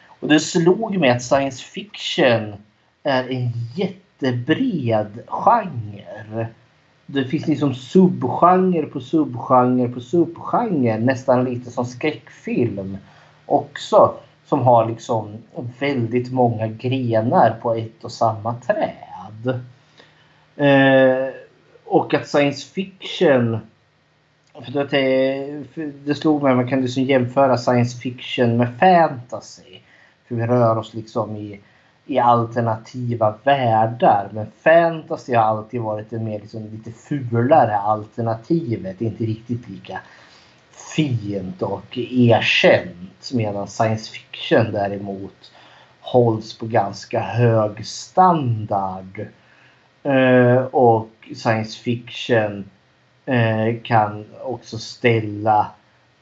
Och 0.06 0.28
det 0.28 0.40
slog 0.40 0.98
mig 0.98 1.10
att 1.10 1.22
science 1.22 1.64
fiction 1.64 2.54
är 3.02 3.30
en 3.30 3.52
jättebred 3.74 5.22
genre. 5.26 6.46
Det 7.06 7.24
finns 7.24 7.46
liksom 7.46 7.74
subgenre 7.74 8.86
på 8.86 9.00
subgenre 9.00 9.88
på 9.88 10.00
subgenre. 10.00 10.98
Nästan 10.98 11.44
lite 11.44 11.70
som 11.70 11.84
skräckfilm 11.84 12.98
också. 13.46 14.14
Som 14.46 14.60
har 14.60 14.88
liksom 14.88 15.28
väldigt 15.78 16.32
många 16.32 16.66
grenar 16.66 17.58
på 17.62 17.74
ett 17.74 18.04
och 18.04 18.12
samma 18.12 18.54
träd. 18.54 19.03
Eh, 20.56 21.34
och 21.84 22.14
att 22.14 22.28
science 22.28 22.66
fiction 22.66 23.58
för 24.62 24.84
det, 24.90 25.84
det 26.04 26.14
slog 26.14 26.42
mig 26.42 26.50
att 26.50 26.56
man 26.56 26.68
kan 26.68 26.80
liksom 26.80 27.02
jämföra 27.02 27.58
science 27.58 27.98
fiction 27.98 28.56
med 28.56 28.78
fantasy. 28.78 29.78
För 30.28 30.34
vi 30.34 30.46
rör 30.46 30.78
oss 30.78 30.94
liksom 30.94 31.36
i, 31.36 31.60
i 32.06 32.18
alternativa 32.18 33.34
världar. 33.44 34.28
Men 34.32 34.46
fantasy 34.62 35.34
har 35.34 35.42
alltid 35.42 35.80
varit 35.80 36.10
det 36.10 36.18
mer 36.18 36.40
liksom 36.40 36.66
lite 36.66 36.92
fulare 36.92 37.76
alternativet. 37.76 39.00
Inte 39.00 39.24
riktigt 39.24 39.68
lika 39.68 40.00
fint 40.96 41.62
och 41.62 41.98
erkänt. 41.98 43.32
Medan 43.32 43.68
science 43.68 44.12
fiction 44.12 44.72
däremot 44.72 45.52
hålls 46.04 46.58
på 46.58 46.66
ganska 46.66 47.20
hög 47.20 47.86
standard. 47.86 49.26
Eh, 50.02 50.64
och 50.64 51.10
science 51.34 51.82
fiction 51.82 52.70
eh, 53.26 53.74
kan 53.82 54.24
också 54.42 54.78
ställa 54.78 55.66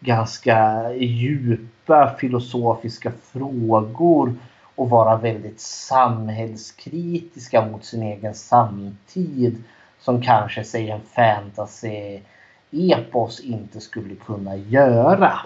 ganska 0.00 0.90
djupa 0.94 2.14
filosofiska 2.18 3.12
frågor 3.22 4.34
och 4.74 4.90
vara 4.90 5.16
väldigt 5.16 5.60
samhällskritiska 5.60 7.66
mot 7.66 7.84
sin 7.84 8.02
egen 8.02 8.34
samtid 8.34 9.62
som 10.00 10.22
kanske 10.22 10.64
säg 10.64 10.90
en 10.90 11.00
fantasy-epos 11.00 13.40
inte 13.40 13.80
skulle 13.80 14.14
kunna 14.14 14.56
göra. 14.56 15.40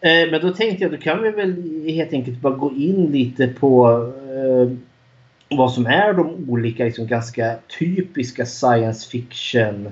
Eh, 0.00 0.30
Men 0.30 0.40
då 0.40 0.52
tänkte 0.54 0.84
jag 0.84 0.92
då 0.92 0.98
kan 0.98 1.22
vi 1.22 1.30
väl 1.30 1.82
helt 1.88 2.12
enkelt 2.12 2.40
bara 2.40 2.54
gå 2.54 2.72
in 2.72 3.12
lite 3.12 3.46
på 3.48 3.88
eh, 4.28 4.76
vad 5.56 5.72
som 5.72 5.86
är 5.86 6.12
de 6.12 6.50
olika 6.50 6.84
liksom, 6.84 7.06
ganska 7.06 7.56
typiska 7.78 8.46
science 8.46 9.10
fiction 9.10 9.88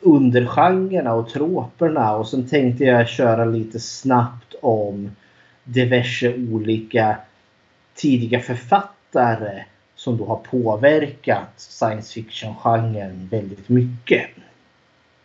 undergenrerna 0.00 1.14
och 1.14 1.28
troperna 1.28 2.16
och 2.16 2.28
sen 2.28 2.48
tänkte 2.48 2.84
jag 2.84 3.08
köra 3.08 3.44
lite 3.44 3.80
snabbt 3.80 4.54
om 4.62 5.10
diverse 5.64 6.34
olika 6.34 7.16
tidiga 7.94 8.40
författare 8.40 9.64
som 9.94 10.16
då 10.16 10.24
har 10.26 10.36
påverkat 10.36 11.52
science 11.56 12.12
fiction-genren 12.12 13.28
väldigt 13.30 13.68
mycket. 13.68 14.30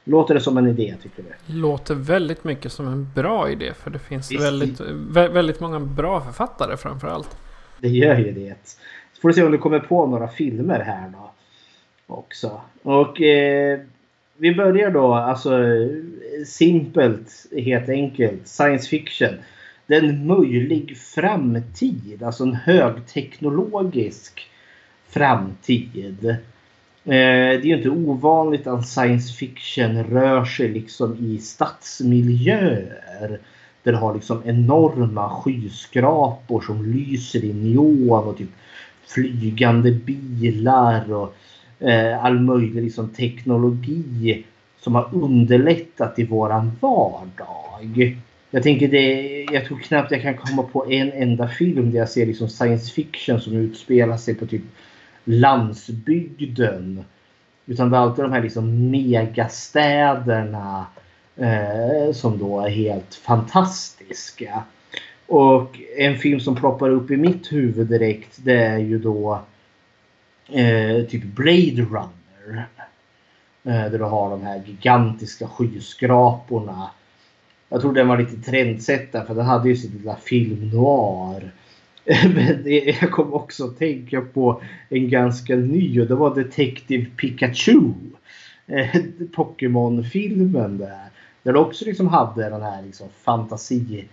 Låter 0.08 0.34
det 0.34 0.40
som 0.40 0.58
en 0.58 0.68
idé 0.68 0.96
tycker 1.04 1.24
du? 1.24 1.54
Låter 1.54 1.96
väldigt 1.96 2.44
mycket 2.44 2.72
som 2.72 2.88
en 2.88 3.10
bra 3.16 3.50
idé. 3.50 3.74
För 3.74 3.90
det 3.92 4.00
finns 4.00 4.32
Visst. 4.32 4.44
väldigt, 4.44 4.80
vä- 4.80 5.32
väldigt 5.32 5.60
många 5.60 5.80
bra 5.80 6.22
författare 6.22 6.78
framförallt. 6.78 7.38
Det 7.80 7.90
gör 7.90 8.18
ju 8.18 8.32
det. 8.32 8.56
Så 9.14 9.22
får 9.22 9.30
du 9.30 9.34
se 9.34 9.44
om 9.44 9.52
du 9.52 9.58
kommer 9.58 9.80
på 9.80 10.06
några 10.08 10.28
filmer 10.28 10.80
här 10.80 11.10
då. 11.10 11.32
Också. 12.08 12.62
Och 12.82 13.22
eh, 13.22 13.80
vi 14.38 14.56
börjar 14.56 14.92
då 14.92 15.14
alltså 15.14 15.60
simpelt, 16.46 17.46
helt 17.58 17.90
enkelt. 17.90 18.48
Science 18.48 18.90
fiction. 18.90 19.30
Det 19.88 19.96
är 19.96 20.04
en 20.04 20.28
möjlig 20.28 20.98
framtid. 20.98 22.24
Alltså 22.24 22.44
en 22.44 22.54
högteknologisk 22.54 24.50
framtid. 25.10 26.36
Eh, 27.08 27.12
det 27.12 27.62
är 27.62 27.66
ju 27.66 27.78
inte 27.78 27.90
ovanligt 27.90 28.68
att 28.68 28.88
science 28.88 29.34
fiction 29.34 30.04
rör 30.04 30.46
sig 30.46 30.70
liksom 30.70 31.18
i 31.20 31.38
stadsmiljöer. 31.38 33.40
Där 33.84 33.92
du 33.92 33.98
har 33.98 34.14
liksom 34.14 34.42
enorma 34.46 35.30
skyskrapor 35.30 36.62
som 36.62 36.86
lyser 36.86 37.44
i 37.44 37.54
neon 37.54 38.28
och 38.28 38.38
typ 38.38 38.50
flygande 39.08 39.92
bilar 39.92 41.14
och 41.14 41.36
eh, 41.88 42.26
all 42.26 42.40
möjlig 42.40 42.84
liksom 42.84 43.10
teknologi 43.10 44.44
som 44.80 44.96
har 44.96 45.10
underlättat 45.12 46.20
i 46.20 46.26
våran 46.26 46.72
vardag. 46.80 48.18
Jag 48.52 48.64
tänker 48.64 48.88
det, 48.88 49.44
jag 49.52 49.66
tror 49.66 49.78
knappt 49.78 50.12
jag 50.12 50.22
kan 50.22 50.38
komma 50.38 50.64
på 50.64 50.92
en 50.92 51.12
enda 51.12 51.48
film 51.48 51.92
där 51.92 52.00
jag 52.00 52.10
ser 52.10 52.26
liksom 52.26 52.50
science 52.50 52.94
fiction 52.94 53.42
som 53.42 53.56
utspelar 53.56 54.18
sig 54.18 54.36
på 54.36 54.46
typ 54.46 54.64
landsbygden. 55.26 57.06
Utan 57.66 57.90
det 57.90 57.98
är 57.98 58.02
alltid 58.02 58.26
de 58.26 58.32
här 58.32 58.42
liksom 58.42 58.90
megastäderna 58.92 60.86
eh, 61.36 62.14
som 62.14 62.38
då 62.38 62.62
är 62.62 62.70
helt 62.70 63.16
fantastiska. 63.16 64.64
Och 65.28 65.80
en 65.98 66.18
film 66.18 66.40
som 66.40 66.56
ploppar 66.56 66.90
upp 66.90 67.12
i 67.12 67.18
mitt 67.18 67.52
huvud 67.52 67.88
direkt 67.88 68.38
det 68.44 68.64
är 68.64 68.78
ju 68.78 69.00
då 69.00 69.42
eh, 70.50 71.06
typ 71.06 71.24
Blade 71.24 71.82
Runner. 71.82 72.68
Eh, 73.64 73.92
där 73.92 73.98
du 73.98 74.04
har 74.04 74.30
de 74.30 74.44
här 74.44 74.64
gigantiska 74.66 75.48
skyskraporna. 75.48 76.90
Jag 77.70 77.82
tror 77.82 77.94
den 77.94 78.08
var 78.08 78.18
lite 78.18 78.52
trendsättare 78.52 79.26
för 79.26 79.36
den 79.36 79.46
hade 79.46 79.70
ju 79.70 79.76
sitt 79.76 79.94
lilla 79.94 80.16
film 80.16 80.70
noir. 80.70 81.52
Men 82.36 82.64
det, 82.64 82.98
jag 83.02 83.12
kom 83.12 83.34
också 83.34 83.66
att 83.66 83.80
tänka 83.80 84.22
på 84.22 84.62
en 84.90 85.10
ganska 85.10 85.56
ny 85.56 86.02
och 86.02 86.08
det 86.08 86.16
var 86.16 86.36
Detective 86.36 87.06
Pikachu. 87.06 87.92
Eh, 88.68 89.02
Pokémon-filmen 89.36 90.78
där. 90.78 91.10
Där 91.44 91.54
du 91.54 91.60
också 91.60 91.86
liksom 91.86 92.08
hade 92.08 92.50
den 92.50 92.62
här 92.62 92.82
liksom 92.82 93.08
fantasi 93.24 94.08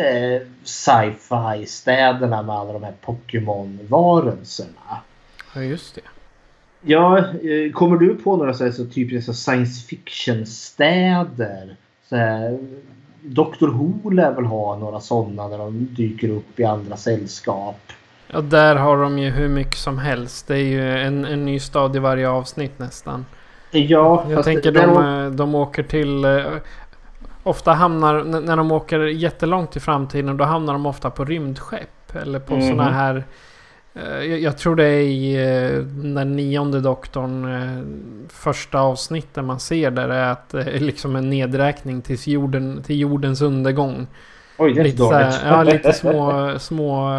eh, 0.00 0.42
sci-fi 0.64 1.66
städerna 1.66 2.42
med 2.42 2.56
alla 2.56 2.72
de 2.72 2.82
här 2.82 2.94
Pokémon-varelserna. 3.00 5.02
Ja, 5.54 5.62
just 5.62 5.94
det. 5.94 6.00
Ja, 6.82 7.18
eh, 7.18 7.72
kommer 7.72 7.96
du 7.96 8.14
på 8.14 8.36
några 8.36 8.54
så 8.54 8.64
här, 8.64 8.70
så 8.70 8.86
typiska 8.86 9.32
science 9.32 9.86
fiction-städer? 9.86 11.76
Så 12.08 12.16
här, 12.16 12.58
Dr 13.26 13.66
Who 13.68 14.10
lär 14.10 14.32
väl 14.34 14.44
ha 14.44 14.76
några 14.76 15.00
sådana 15.00 15.48
där 15.48 15.58
de 15.58 15.88
dyker 15.94 16.28
upp 16.28 16.60
i 16.60 16.64
andra 16.64 16.96
sällskap. 16.96 17.78
Ja, 18.32 18.40
där 18.40 18.76
har 18.76 18.96
de 19.02 19.18
ju 19.18 19.30
hur 19.30 19.48
mycket 19.48 19.76
som 19.76 19.98
helst. 19.98 20.48
Det 20.48 20.54
är 20.58 20.64
ju 20.64 20.90
en, 20.98 21.24
en 21.24 21.44
ny 21.44 21.60
stad 21.60 21.96
i 21.96 21.98
varje 21.98 22.28
avsnitt 22.28 22.78
nästan. 22.78 23.26
Ja, 23.70 24.24
Jag 24.30 24.44
tänker 24.44 24.72
det- 24.72 24.86
de, 24.86 25.24
eh, 25.24 25.30
de 25.30 25.54
åker 25.54 25.82
till... 25.82 26.24
eh, 26.24 26.42
Ofta 27.42 27.72
hamnar, 27.72 28.24
när 28.24 28.56
de 28.56 28.72
åker 28.72 29.00
jättelångt 29.00 29.76
i 29.76 29.80
framtiden, 29.80 30.36
då 30.36 30.44
hamnar 30.44 30.72
de 30.72 30.86
ofta 30.86 31.10
på 31.10 31.24
rymdskepp. 31.24 32.16
Eller 32.22 32.38
på 32.38 32.54
Mhm. 32.54 32.62
sådana 32.68 32.90
här... 32.92 33.24
eh, 33.96 34.24
Jag, 34.24 34.58
tror 34.58 34.76
det 34.76 34.84
är 34.84 35.00
i 35.00 35.34
eh, 35.34 35.78
den 36.14 36.36
nionde 36.36 36.80
doktorn, 36.80 37.44
eh, 37.54 37.82
första 38.28 38.80
avsnittet 38.80 39.44
man 39.44 39.60
ser 39.60 39.90
där 39.90 40.08
är 40.08 40.32
att 40.32 40.48
det 40.48 40.62
är 40.62 40.80
liksom 40.80 41.16
en 41.16 41.30
nedräkning 41.30 42.02
tills 42.02 42.26
jorden, 42.26 42.82
till 42.82 43.00
jordens 43.00 43.42
undergång. 43.42 44.06
Oj, 44.58 44.72
det 44.74 44.80
är 44.80 44.84
Lite, 44.84 44.96
dåligt. 44.98 45.40
ja, 45.44 45.62
lite 45.62 45.92
små, 45.92 46.50
små, 46.58 47.10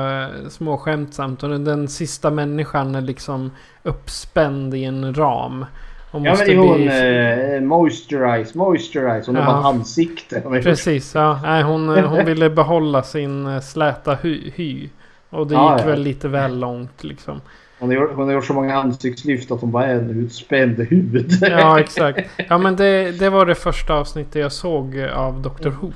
små 0.50 0.78
skämtsamt. 0.78 1.44
Och 1.44 1.50
den, 1.50 1.63
den 1.63 1.88
sista 1.88 2.32
människan 2.32 2.96
är 2.96 3.02
liksom 3.02 3.52
uppspänd 3.84 4.76
i 4.76 4.84
en 4.84 5.13
ram. 5.13 5.66
Ja 6.12 6.20
men 6.20 6.24
det 6.38 6.54
är 6.54 6.58
hon 6.58 7.62
eh, 7.62 7.68
Moisturize, 7.68 8.58
Moisturize. 8.58 9.24
Hon 9.28 9.36
har 9.36 9.44
Ja. 9.44 9.48
bara 9.52 9.60
ett 9.60 9.66
ansikte. 9.66 10.42
Precis, 10.42 11.16
ja. 11.16 11.40
Nej, 11.44 11.63
hon, 11.63 11.90
hon 11.90 12.26
ville 12.26 12.50
behålla 12.50 13.04
sin 13.04 13.62
släta 13.62 14.16
hy. 14.16 14.52
hy. 14.56 14.90
Och 15.30 15.48
det 15.48 15.54
Ja, 15.54 15.74
gick 15.78 15.86
ja. 15.86 15.90
väl 15.90 16.02
lite 16.02 16.28
väl 16.28 16.60
långt 16.60 17.04
liksom. 17.04 17.42
Hon 17.80 17.90
har, 17.98 18.08
hon 18.08 18.26
har 18.28 18.34
gjort 18.34 18.46
så 18.46 18.54
många 18.54 18.76
ansiktslyft 18.76 19.52
att 19.52 19.62
hon 19.62 19.72
bara 19.72 19.86
är 19.86 19.96
en 19.96 20.10
utspänd 20.10 20.80
hud. 20.80 21.32
Ja, 21.42 21.80
exakt. 21.80 22.30
Ja, 22.50 22.58
men 22.58 22.76
det, 22.76 23.12
det 23.20 23.30
var 23.30 23.46
det 23.46 23.56
första 23.56 23.94
avsnittet 23.94 24.36
jag 24.36 24.52
såg 24.52 25.00
av 25.00 25.42
Doctor 25.42 25.70
Who. 25.70 25.92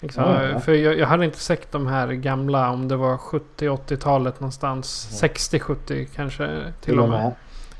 Liksom, 0.00 0.22
Ja, 0.24 0.44
ja. 0.44 0.60
För 0.60 0.72
jag, 0.72 0.98
jag 0.98 1.06
hade 1.06 1.24
inte 1.24 1.38
sett 1.38 1.72
de 1.72 1.86
här 1.86 2.12
gamla, 2.12 2.70
om 2.70 2.88
det 2.88 2.96
var 2.96 3.16
70-80-talet 3.16 4.40
någonstans. 4.40 5.08
60-70 5.22 6.06
kanske 6.14 6.48
till 6.80 6.98
och 7.00 7.08
med. 7.08 7.32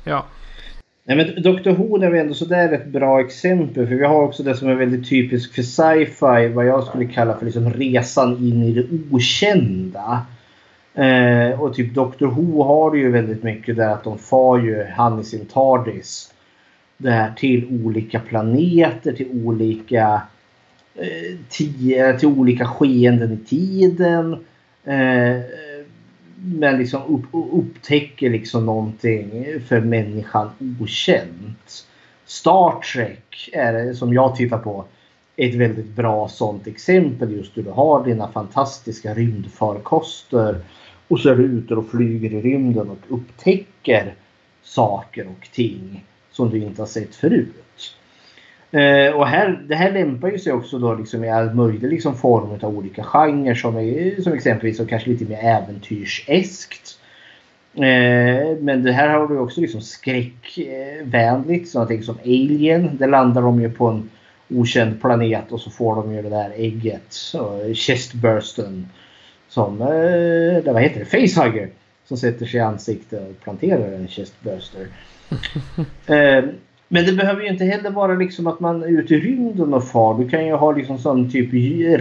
Ja. 0.03 0.25
Nej 1.07 1.17
men 1.17 1.43
Dr 1.43 1.69
Who 1.69 2.03
är 2.03 2.09
väl 2.11 2.19
ändå 2.19 2.33
sådär 2.33 2.73
ett 2.73 2.87
bra 2.87 3.19
exempel. 3.21 3.87
För 3.87 3.95
vi 3.95 4.05
har 4.05 4.21
också 4.21 4.43
det 4.43 4.55
som 4.55 4.69
är 4.69 4.75
väldigt 4.75 5.09
typiskt 5.09 5.55
för 5.55 5.61
sci-fi. 5.61 6.53
Vad 6.53 6.65
jag 6.65 6.83
skulle 6.83 7.05
kalla 7.05 7.37
för 7.37 7.45
liksom 7.45 7.73
resan 7.73 8.37
in 8.37 8.63
i 8.63 8.71
det 8.73 8.85
okända. 9.11 10.21
Eh, 10.95 11.61
och 11.61 11.73
typ 11.73 11.93
Dr 11.93 12.25
Who 12.25 12.63
har 12.63 12.91
det 12.91 12.97
ju 12.97 13.11
väldigt 13.11 13.43
mycket 13.43 13.75
där 13.75 13.89
att 13.89 14.03
de 14.03 14.17
far 14.17 14.59
ju 14.59 14.83
han 14.83 15.19
i 15.19 15.23
sin 15.23 15.45
TARDIS. 15.45 16.33
Där 16.97 17.33
till 17.37 17.85
olika 17.85 18.19
planeter, 18.19 19.13
till 19.13 19.45
olika 19.45 20.21
eh, 20.95 21.99
eh, 21.99 22.17
till 22.17 22.27
olika 22.27 22.65
skeenden 22.65 23.31
i 23.31 23.37
tiden. 23.37 24.33
Eh, 24.83 25.41
men 26.45 26.77
liksom 26.77 27.01
upp, 27.03 27.53
upptäcker 27.53 28.29
liksom 28.29 28.65
någonting 28.65 29.45
för 29.67 29.81
människan 29.81 30.49
okänt. 30.81 31.85
Star 32.25 32.81
Trek 32.93 33.49
är 33.53 33.93
som 33.93 34.13
jag 34.13 34.35
tittar 34.35 34.57
på 34.57 34.85
ett 35.35 35.55
väldigt 35.55 35.89
bra 35.89 36.27
sånt 36.27 36.67
exempel 36.67 37.31
just 37.31 37.57
hur 37.57 37.63
du 37.63 37.69
har 37.69 38.05
dina 38.05 38.27
fantastiska 38.27 39.13
rymdfarkoster 39.13 40.61
och 41.07 41.19
så 41.19 41.29
är 41.29 41.35
du 41.35 41.43
ute 41.43 41.75
och 41.75 41.89
flyger 41.89 42.33
i 42.33 42.41
rymden 42.41 42.89
och 42.89 42.97
upptäcker 43.07 44.13
saker 44.63 45.27
och 45.27 45.47
ting 45.51 46.05
som 46.31 46.49
du 46.49 46.57
inte 46.57 46.81
har 46.81 46.87
sett 46.87 47.15
förut. 47.15 47.95
Eh, 48.71 49.15
och 49.15 49.27
här, 49.27 49.63
det 49.67 49.75
här 49.75 49.91
lämpar 49.91 50.31
ju 50.31 50.39
sig 50.39 50.53
också 50.53 50.79
då 50.79 50.95
liksom 50.95 51.23
i 51.23 51.29
all 51.29 51.53
möjlig 51.53 51.89
liksom 51.89 52.15
form 52.15 52.59
av 52.61 52.77
olika 52.77 53.03
genrer 53.03 53.55
som, 53.55 53.77
är, 53.77 54.21
som 54.21 54.33
exempelvis 54.33 54.79
och 54.79 54.89
kanske 54.89 55.09
lite 55.09 55.25
mer 55.25 55.39
äventyrseskt. 55.43 56.99
Eh, 57.75 58.57
men 58.59 58.83
det 58.83 58.91
här 58.91 59.09
har 59.09 59.27
du 59.27 59.37
också 59.37 59.61
liksom 59.61 59.81
skräckvänligt. 59.81 61.69
Sådana 61.69 61.87
ting 61.87 62.03
som 62.03 62.17
Alien. 62.23 62.97
Där 62.97 63.07
landar 63.07 63.41
de 63.41 63.61
ju 63.61 63.71
på 63.71 63.87
en 63.87 64.09
okänd 64.49 65.01
planet 65.01 65.51
och 65.51 65.61
så 65.61 65.69
får 65.69 65.95
de 65.95 66.13
ju 66.13 66.21
det 66.21 66.29
där 66.29 66.51
ägget. 66.55 67.15
Uh, 67.35 67.73
chestbursten. 67.73 68.87
Som, 69.55 69.81
eh, 69.81 69.87
det, 70.63 70.71
vad 70.73 70.81
heter 70.81 70.99
det? 70.99 71.05
Facehugger. 71.05 71.69
Som 72.05 72.17
sätter 72.17 72.45
sig 72.45 72.59
i 72.59 72.63
ansiktet 72.63 73.29
och 73.29 73.43
planterar 73.43 73.91
en 73.93 74.07
chestburster. 74.07 74.87
Eh, 76.07 76.43
men 76.87 77.05
det 77.05 77.13
behöver 77.13 77.41
ju 77.41 77.47
inte 77.47 77.65
heller 77.65 77.89
vara 77.89 78.13
liksom 78.13 78.47
att 78.47 78.59
man 78.59 78.83
är 78.83 78.87
ute 78.87 79.15
i 79.15 79.19
rymden 79.19 79.73
och 79.73 79.87
far. 79.87 80.17
Du 80.17 80.29
kan 80.29 80.45
ju 80.45 80.53
ha 80.53 80.71
liksom 80.71 80.97
sån 80.97 81.31
typ 81.31 81.49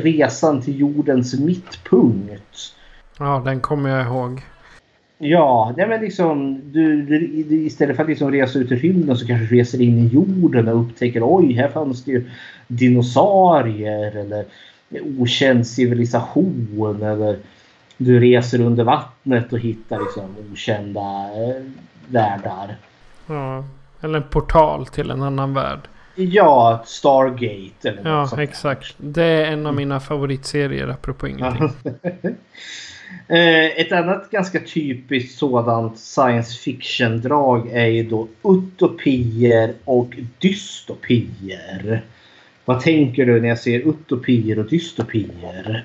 resan 0.05 0.61
till 0.61 0.81
jordens 0.81 1.41
mittpunkt. 1.41 2.75
ja, 3.19 3.43
den 3.45 3.61
kommer 3.61 3.91
jag 3.91 4.07
ihåg. 4.07 4.43
Ja, 5.19 5.75
nej 5.77 5.89
men 5.89 6.01
liksom 6.01 6.61
du, 6.73 7.03
du, 7.03 7.43
du, 7.43 7.67
istället 7.67 7.97
för 7.97 8.03
att 8.03 8.09
liksom 8.09 8.33
resa 8.33 8.59
ut 8.59 8.73
i 8.73 8.77
rymden 8.77 9.17
så 9.17 9.27
kanske 9.27 9.47
du 9.47 9.61
reser 9.61 9.81
in 9.81 9.99
i 9.99 10.07
jorden 10.07 10.69
och 10.69 10.81
upptäcker 10.81 11.23
oj, 11.25 11.53
här 11.53 11.69
fanns 11.69 12.05
det 12.05 12.11
ju 12.13 12.31
dinosaurier 12.69 14.17
eller 14.17 14.45
okänd 15.01 15.67
civilisation 15.67 17.03
eller 17.03 17.39
du 17.97 18.21
reser 18.21 18.61
under 18.61 18.85
vattnet 18.85 19.53
och 19.53 19.59
hittar 19.59 20.01
liksom 20.01 20.37
okända 20.53 21.01
eh, 21.01 21.63
världar. 22.09 22.77
Ja. 23.27 23.65
Eller 24.01 24.17
en 24.17 24.29
portal 24.31 24.87
till 24.87 25.11
en 25.11 25.23
annan 25.23 25.55
värld. 25.55 25.81
Ja, 26.15 26.83
Stargate 26.87 27.89
eller 27.89 28.11
Ja, 28.11 28.21
något 28.21 28.29
sånt 28.31 28.41
exakt. 28.41 28.95
Det 28.97 29.25
är 29.25 29.53
en 29.53 29.67
av 29.67 29.75
mina 29.75 30.01
favoritserier 30.01 30.89
apropå 30.89 31.29
ingenting. 31.29 31.71
Eh, 33.29 33.81
Ett 33.81 33.93
annat 33.93 34.31
ganska 34.31 34.61
typiskt 34.61 35.39
sådant 35.39 35.99
science 35.99 36.59
fiction-drag 36.59 37.69
är 37.73 37.87
ju 37.87 38.03
då 38.03 38.29
utopier 38.45 39.75
och 39.85 40.15
dystopier. 40.39 42.03
Vad 42.65 42.81
tänker 42.81 43.27
du 43.27 43.41
när 43.41 43.49
jag 43.49 43.59
säger 43.59 43.89
utopier 43.89 44.59
och 44.59 44.65
dystopier? 44.67 45.85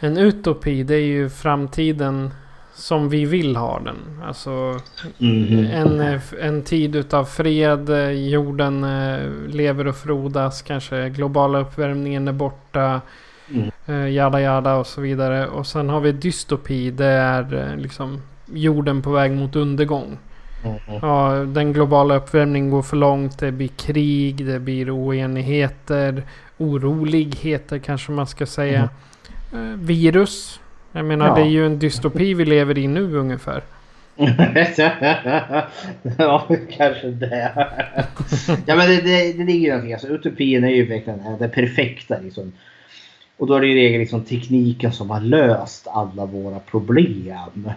En 0.00 0.16
utopi, 0.18 0.82
det 0.82 0.94
är 0.94 1.06
ju 1.06 1.28
framtiden 1.28 2.30
som 2.74 3.08
vi 3.08 3.24
vill 3.24 3.56
ha 3.56 3.80
den. 3.80 4.22
Alltså 4.24 4.80
Mhm. 5.18 5.66
en, 5.72 6.20
en 6.40 6.62
tid 6.62 6.96
utav 6.96 7.24
fred, 7.24 7.90
jorden 8.30 8.84
eh, 8.84 9.30
lever 9.48 9.86
och 9.86 9.96
frodas, 9.96 10.62
kanske 10.62 11.08
globala 11.08 11.58
uppvärmningen 11.58 12.28
är 12.28 12.32
borta. 12.32 13.00
Mm. 13.54 13.70
eh, 13.86 14.08
Jada 14.14 14.40
jada 14.40 14.74
och 14.76 14.86
så 14.86 15.00
vidare. 15.00 15.46
Och 15.48 15.66
sen 15.66 15.88
har 15.88 16.00
vi 16.00 16.12
dystopi, 16.12 16.90
det 16.90 17.06
är 17.06 17.54
eh, 17.70 17.76
liksom 17.76 18.22
jorden 18.52 19.02
på 19.02 19.10
väg 19.10 19.32
mot 19.32 19.56
undergång. 19.56 20.18
Ja, 21.02 21.30
den 21.46 21.72
globala 21.72 22.16
uppvärmningen 22.16 22.70
går 22.70 22.82
för 22.82 22.96
långt. 22.96 23.38
Det 23.38 23.52
blir 23.52 23.68
krig, 23.68 24.46
det 24.46 24.60
blir 24.60 24.96
oenigheter, 24.96 26.22
oroligheter 26.58 27.78
kanske 27.78 28.12
man 28.12 28.26
ska 28.26 28.46
säga. 28.46 28.88
Eh, 29.52 29.58
virus. 29.76 30.60
Jag 30.92 31.04
menar 31.04 31.26
Ja. 31.26 31.34
det 31.34 31.40
är 31.40 31.50
ju 31.50 31.66
en 31.66 31.78
dystopi 31.78 32.34
vi 32.34 32.44
lever 32.44 32.78
i 32.78 32.86
nu 32.88 33.16
ungefär. 33.16 33.62
ja, 36.18 36.46
kanske 36.76 37.10
det. 37.10 37.52
ja, 38.66 38.76
men 38.76 38.88
det, 38.88 39.00
det, 39.00 39.32
det 39.32 39.44
ligger 39.44 39.66
ju 39.66 39.68
någonting. 39.68 39.92
Alltså, 39.92 40.08
utopien 40.08 40.64
är 40.64 40.68
ju 40.68 40.86
verkligen 40.86 41.20
det 41.38 41.48
perfekta. 41.48 42.18
Liksom. 42.22 42.52
Och 43.36 43.46
då 43.46 43.54
är 43.54 43.60
det 43.60 43.66
i 43.66 43.74
regel 43.74 44.00
liksom 44.00 44.24
tekniken 44.24 44.92
som 44.92 45.10
har 45.10 45.20
löst 45.20 45.86
alla 45.88 46.26
våra 46.26 46.58
problem. 46.58 47.70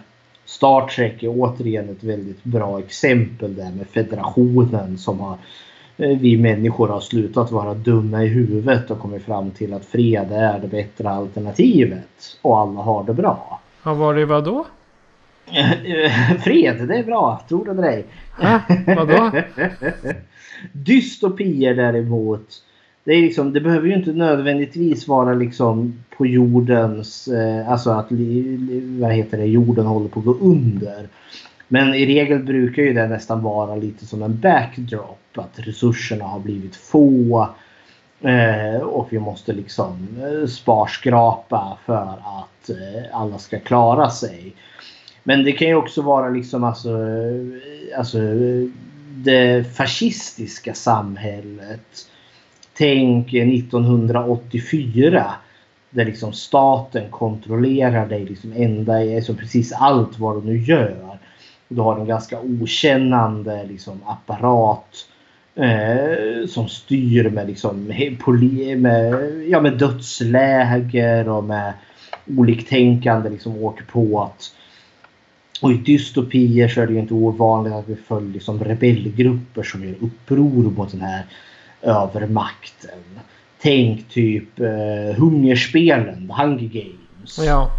Star 0.50 0.86
Trek 0.86 1.22
är 1.22 1.28
återigen 1.28 1.88
ett 1.88 2.04
väldigt 2.04 2.44
bra 2.44 2.78
exempel 2.78 3.54
där 3.54 3.70
med 3.70 3.86
federationen 3.86 4.98
som 4.98 5.20
har 5.20 5.36
eh, 5.96 6.18
vi 6.18 6.36
människor 6.36 6.88
har 6.88 7.00
slutat 7.00 7.50
vara 7.50 7.74
dumma 7.74 8.24
i 8.24 8.26
huvudet 8.26 8.90
och 8.90 8.98
kommit 8.98 9.24
fram 9.24 9.50
till 9.50 9.74
att 9.74 9.84
fred 9.84 10.32
är 10.32 10.58
det 10.58 10.68
bättre 10.68 11.10
alternativet. 11.10 12.36
Och 12.42 12.58
alla 12.58 12.80
har 12.80 13.04
det 13.04 13.14
bra. 13.14 13.60
Ja, 13.82 13.94
var 13.94 14.14
det 14.14 14.26
vad 14.26 14.44
då? 14.44 14.66
Fred, 16.44 16.88
det 16.88 16.94
är 16.94 17.04
bra. 17.04 17.44
Tror 17.48 17.64
du 17.64 17.70
eller 17.70 17.82
ej? 17.82 18.04
Ja, 18.40 18.60
vadå? 18.86 19.30
Dystopier 20.72 21.74
däremot. 21.74 22.48
Det, 23.04 23.12
är 23.12 23.22
liksom, 23.22 23.52
det 23.52 23.60
behöver 23.60 23.88
ju 23.88 23.94
inte 23.94 24.12
nödvändigtvis 24.12 25.08
vara 25.08 25.34
liksom 25.34 26.04
på 26.20 26.26
jordens... 26.26 27.28
Eh, 27.28 27.70
alltså 27.70 27.90
att 27.90 28.06
vad 29.00 29.12
heter 29.12 29.38
det, 29.38 29.46
jorden 29.46 29.86
håller 29.86 30.08
på 30.08 30.20
att 30.20 30.26
gå 30.26 30.34
under. 30.34 31.08
Men 31.68 31.94
i 31.94 32.06
regel 32.06 32.38
brukar 32.38 32.82
ju 32.82 32.92
det 32.92 33.08
nästan 33.08 33.42
vara 33.42 33.76
lite 33.76 34.06
som 34.06 34.22
en 34.22 34.40
backdrop. 34.40 35.18
Att 35.34 35.58
resurserna 35.58 36.24
har 36.24 36.40
blivit 36.40 36.76
få. 36.76 37.48
Eh, 38.20 38.80
och 38.80 39.06
vi 39.10 39.18
måste 39.18 39.52
liksom 39.52 40.08
eh, 40.20 40.46
sparskrapa 40.46 41.78
för 41.86 42.06
att 42.18 42.70
alla 43.12 43.38
ska 43.38 43.58
klara 43.58 44.10
sig. 44.10 44.54
Men 45.24 45.44
det 45.44 45.52
kan 45.52 45.68
ju 45.68 45.74
också 45.74 46.02
vara 46.02 46.28
liksom 46.28 46.64
alltså, 46.64 46.98
alltså 47.98 48.18
det 49.14 49.76
fascistiska 49.76 50.74
samhället. 50.74 52.06
Tänk 52.74 53.34
1984 53.34 55.32
där 55.90 56.04
liksom 56.04 56.32
staten 56.32 57.10
kontrollerar 57.10 58.06
dig 58.06 58.24
liksom 58.24 58.52
ända, 58.52 58.92
alltså 59.16 59.34
precis 59.34 59.72
allt 59.72 60.18
vad 60.18 60.42
du 60.42 60.46
nu 60.46 60.58
gör. 60.58 61.18
Du 61.68 61.80
har 61.80 61.98
en 62.00 62.06
ganska 62.06 62.40
okännande 62.40 63.64
liksom, 63.64 64.00
apparat 64.06 65.06
eh, 65.54 66.46
som 66.48 66.68
styr 66.68 67.30
med, 67.30 67.46
liksom, 67.46 67.84
med, 68.76 69.46
ja, 69.48 69.60
med 69.60 69.78
dödsläger 69.78 71.28
och 71.28 71.44
med 71.44 71.72
oliktänkande 72.36 73.30
liksom, 73.30 73.64
åker 73.64 73.84
på 73.84 74.22
att 74.22 74.52
och 75.62 75.72
i 75.72 75.74
dystopier 75.74 76.68
så 76.68 76.80
är 76.80 76.86
det 76.86 76.92
ju 76.92 76.98
inte 76.98 77.14
ovanligt 77.14 77.72
att 77.72 77.88
vi 77.88 77.96
följer 77.96 78.32
liksom 78.32 78.64
rebellgrupper 78.64 79.62
som 79.62 79.84
gör 79.84 79.94
uppror 80.00 80.70
mot 80.70 80.90
den 80.90 81.00
här 81.00 81.24
övermakten. 81.82 82.98
Tänk 83.62 84.08
typ 84.08 84.60
eh, 84.60 85.16
Hungerspelen, 85.16 86.30
Hunger 86.38 86.68
Games. 86.68 87.38
Ja. 87.38 87.70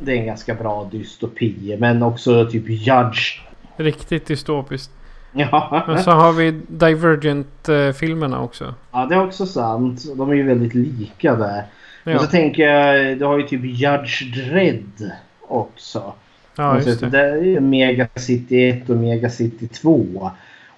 Det 0.00 0.12
är 0.12 0.16
en 0.16 0.26
ganska 0.26 0.54
bra 0.54 0.88
dystopi. 0.92 1.76
Men 1.78 2.02
också 2.02 2.46
typ 2.46 2.68
Judge. 2.68 3.40
Riktigt 3.76 4.26
dystopiskt. 4.26 4.92
Ja. 5.32 5.84
Men 5.86 6.02
så 6.02 6.10
har 6.10 6.32
vi 6.32 6.50
Divergent-filmerna 6.68 8.40
också. 8.40 8.74
Ja, 8.92 9.06
det 9.06 9.14
är 9.14 9.26
också 9.26 9.46
sant. 9.46 10.16
De 10.16 10.30
är 10.30 10.34
ju 10.34 10.42
väldigt 10.42 10.74
lika 10.74 11.34
där. 11.36 11.56
Ja. 11.56 11.64
Men 12.04 12.18
så 12.18 12.26
tänker 12.26 12.62
jag, 12.62 13.18
du 13.18 13.24
har 13.24 13.38
ju 13.38 13.46
typ 13.46 13.64
Judge 13.64 14.22
Dredd 14.34 15.12
också. 15.40 16.12
Ja, 16.56 16.76
just 16.76 17.00
det. 17.00 17.08
det 17.08 17.20
är 17.20 17.36
ju 17.36 17.60
Megacity 17.60 18.68
1 18.68 18.90
och 18.90 18.96
Megacity 18.96 19.68
2. 19.68 20.30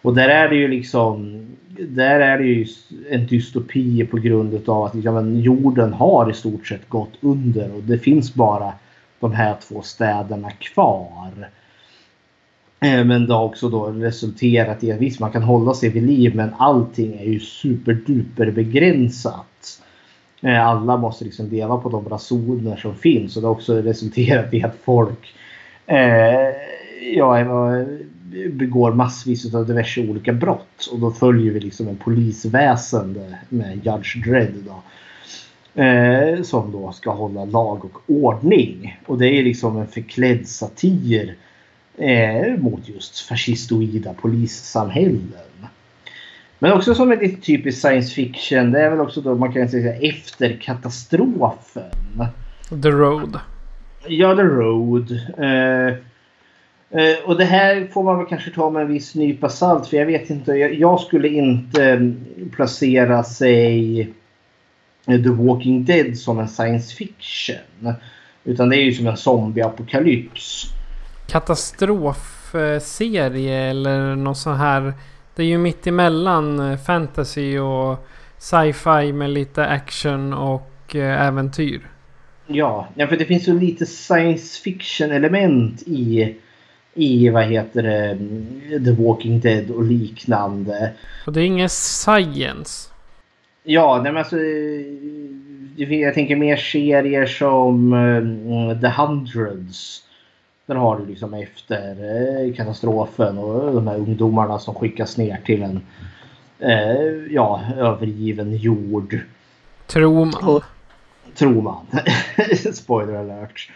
Och 0.02 0.14
där 0.14 0.28
är 0.28 0.48
det 0.48 0.56
ju 0.56 0.68
liksom 0.68 1.46
där 1.78 2.20
är 2.20 2.38
det 2.38 2.44
ju 2.44 2.66
en 3.10 3.26
dystopi 3.26 4.06
på 4.06 4.16
grund 4.16 4.68
av 4.68 4.84
att 4.84 4.94
liksom, 4.94 5.40
jorden 5.40 5.92
har 5.92 6.30
i 6.30 6.34
stort 6.34 6.66
sett 6.66 6.88
gått 6.88 7.12
under 7.20 7.74
och 7.76 7.82
det 7.82 7.98
finns 7.98 8.34
bara 8.34 8.72
de 9.20 9.32
här 9.32 9.56
två 9.68 9.82
städerna 9.82 10.50
kvar. 10.50 11.50
Eh, 12.80 13.04
men 13.04 13.26
det 13.26 13.34
har 13.34 13.44
också 13.44 13.68
då 13.68 13.86
resulterat 13.86 14.84
i 14.84 14.92
att 14.92 15.00
visst 15.00 15.20
man 15.20 15.32
kan 15.32 15.42
hålla 15.42 15.74
sig 15.74 15.88
vid 15.88 16.02
liv 16.02 16.36
men 16.36 16.54
allting 16.58 17.18
är 17.18 17.24
ju 17.24 17.40
superduper 17.40 18.50
begränsat. 18.50 19.80
Eh, 20.42 20.66
alla 20.66 20.96
måste 20.96 21.24
liksom 21.24 21.48
leva 21.48 21.76
på 21.76 21.88
de 21.88 22.08
rasoner 22.08 22.76
som 22.76 22.94
finns 22.94 23.36
och 23.36 23.42
det 23.42 23.48
har 23.48 23.54
också 23.54 23.82
resulterat 23.82 24.54
i 24.54 24.62
att 24.62 24.76
folk 24.84 25.34
eh, 25.86 26.54
ja, 27.14 27.38
begår 28.52 28.92
massvis 28.92 29.54
av 29.54 29.66
diverse 29.66 30.00
olika 30.00 30.32
brott. 30.32 30.88
Och 30.92 30.98
då 30.98 31.10
följer 31.10 31.52
vi 31.52 31.60
liksom 31.60 31.88
en 31.88 31.96
polisväsende 31.96 33.38
med 33.48 33.86
Judge 33.86 34.16
Dredd. 34.28 34.54
Då, 34.66 34.82
eh, 35.82 36.42
som 36.42 36.72
då 36.72 36.92
ska 36.92 37.10
hålla 37.10 37.44
lag 37.44 37.84
och 37.84 38.00
ordning. 38.06 39.00
Och 39.06 39.18
det 39.18 39.28
är 39.28 39.42
liksom 39.42 39.76
en 39.76 39.86
förklädd 39.86 40.48
satir 40.48 41.36
eh, 41.98 42.58
mot 42.58 42.88
just 42.88 43.18
fascistoida 43.18 44.14
polissamhällen. 44.14 45.32
Men 46.58 46.72
också 46.72 46.94
som 46.94 47.12
ett 47.12 47.42
typiskt 47.42 47.80
science 47.80 48.14
fiction. 48.14 48.72
Det 48.72 48.80
är 48.80 48.90
väl 48.90 49.00
också 49.00 49.20
då 49.20 49.34
man 49.34 49.52
kan 49.52 49.68
säga 49.68 49.94
efter 49.94 50.56
katastrofen. 50.60 51.90
The 52.82 52.90
Road. 52.90 53.40
Ja, 54.06 54.36
The 54.36 54.42
Road. 54.42 55.10
Eh, 55.38 55.96
och 57.24 57.38
det 57.38 57.44
här 57.44 57.88
får 57.92 58.02
man 58.02 58.18
väl 58.18 58.26
kanske 58.26 58.50
ta 58.50 58.70
med 58.70 58.82
en 58.82 58.88
viss 58.88 59.14
nypa 59.14 59.48
salt 59.48 59.86
för 59.86 59.96
jag 59.96 60.06
vet 60.06 60.30
inte. 60.30 60.52
Jag, 60.52 60.74
jag 60.74 61.00
skulle 61.00 61.28
inte 61.28 61.84
mm, 61.84 62.24
placera 62.52 63.24
sig 63.24 64.00
eh, 65.06 65.22
The 65.22 65.28
Walking 65.28 65.84
Dead 65.84 66.18
som 66.18 66.38
en 66.38 66.48
science 66.48 66.96
fiction. 66.96 67.94
Utan 68.44 68.68
det 68.68 68.76
är 68.76 68.82
ju 68.82 68.92
som 68.92 69.06
en 69.06 69.16
zombieapokalyps. 69.16 70.64
Katastrofserie 71.28 73.70
eller 73.70 74.16
något 74.16 74.38
så 74.38 74.50
här. 74.50 74.92
Det 75.36 75.42
är 75.42 75.46
ju 75.46 75.58
mitt 75.58 75.86
emellan 75.86 76.70
eh, 76.70 76.78
fantasy 76.78 77.58
och 77.58 78.06
sci-fi 78.38 79.12
med 79.12 79.30
lite 79.30 79.66
action 79.66 80.32
och 80.32 80.94
äventyr. 80.94 81.80
Ja, 82.46 82.88
ja, 82.94 83.06
för 83.06 83.16
det 83.16 83.24
finns 83.24 83.48
ju 83.48 83.60
lite 83.60 83.86
science 83.86 84.62
fiction 84.62 85.10
element 85.10 85.82
i 85.82 86.34
i 86.94 87.28
vad 87.28 87.44
heter 87.44 87.82
det, 87.82 88.18
The 88.84 89.02
Walking 89.02 89.40
Dead 89.40 89.70
och 89.70 89.84
liknande. 89.84 90.92
Och 91.26 91.32
det 91.32 91.40
är 91.40 91.44
ingen 91.44 91.68
science? 91.68 92.90
Ja, 93.64 94.00
nej 94.02 94.12
men 94.12 94.18
alltså. 94.18 94.36
Jag 95.76 96.14
tänker 96.14 96.36
mer 96.36 96.56
serier 96.56 97.26
som 97.26 97.92
uh, 97.92 98.80
The 98.80 98.88
Hundreds. 98.88 100.02
Där 100.66 100.74
har 100.74 100.98
du 100.98 101.06
liksom 101.06 101.34
efter 101.34 101.90
uh, 101.90 102.54
katastrofen 102.54 103.38
och 103.38 103.74
de 103.74 103.86
här 103.86 103.96
ungdomarna 103.96 104.58
som 104.58 104.74
skickas 104.74 105.16
ner 105.16 105.40
till 105.44 105.62
en 105.62 105.80
uh, 106.62 107.32
ja, 107.32 107.62
övergiven 107.76 108.56
jord. 108.56 109.18
Tror 109.86 110.24
man. 110.24 110.60
Tror 111.34 111.62
man. 111.62 111.86
Spoiler 112.72 113.14
alert. 113.14 113.70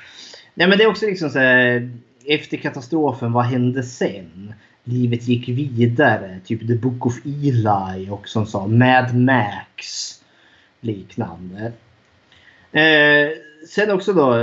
Nej 0.54 0.68
men 0.68 0.78
det 0.78 0.84
är 0.84 0.88
också 0.88 1.06
liksom 1.06 1.30
så 1.30 1.38
här 1.38 1.90
efter 2.28 2.56
katastrofen, 2.56 3.32
vad 3.32 3.44
hände 3.44 3.82
sen? 3.82 4.54
Livet 4.84 5.28
gick 5.28 5.48
vidare. 5.48 6.40
Typ 6.44 6.66
The 6.66 6.74
Book 6.74 7.06
of 7.06 7.14
Eli 7.24 8.10
och 8.10 8.28
som 8.28 8.46
sa 8.46 8.66
Mad 8.66 9.14
Max. 9.14 10.14
Liknande. 10.80 11.72
Eh, 12.72 13.28
sen 13.68 13.90
också 13.90 14.12
då, 14.12 14.36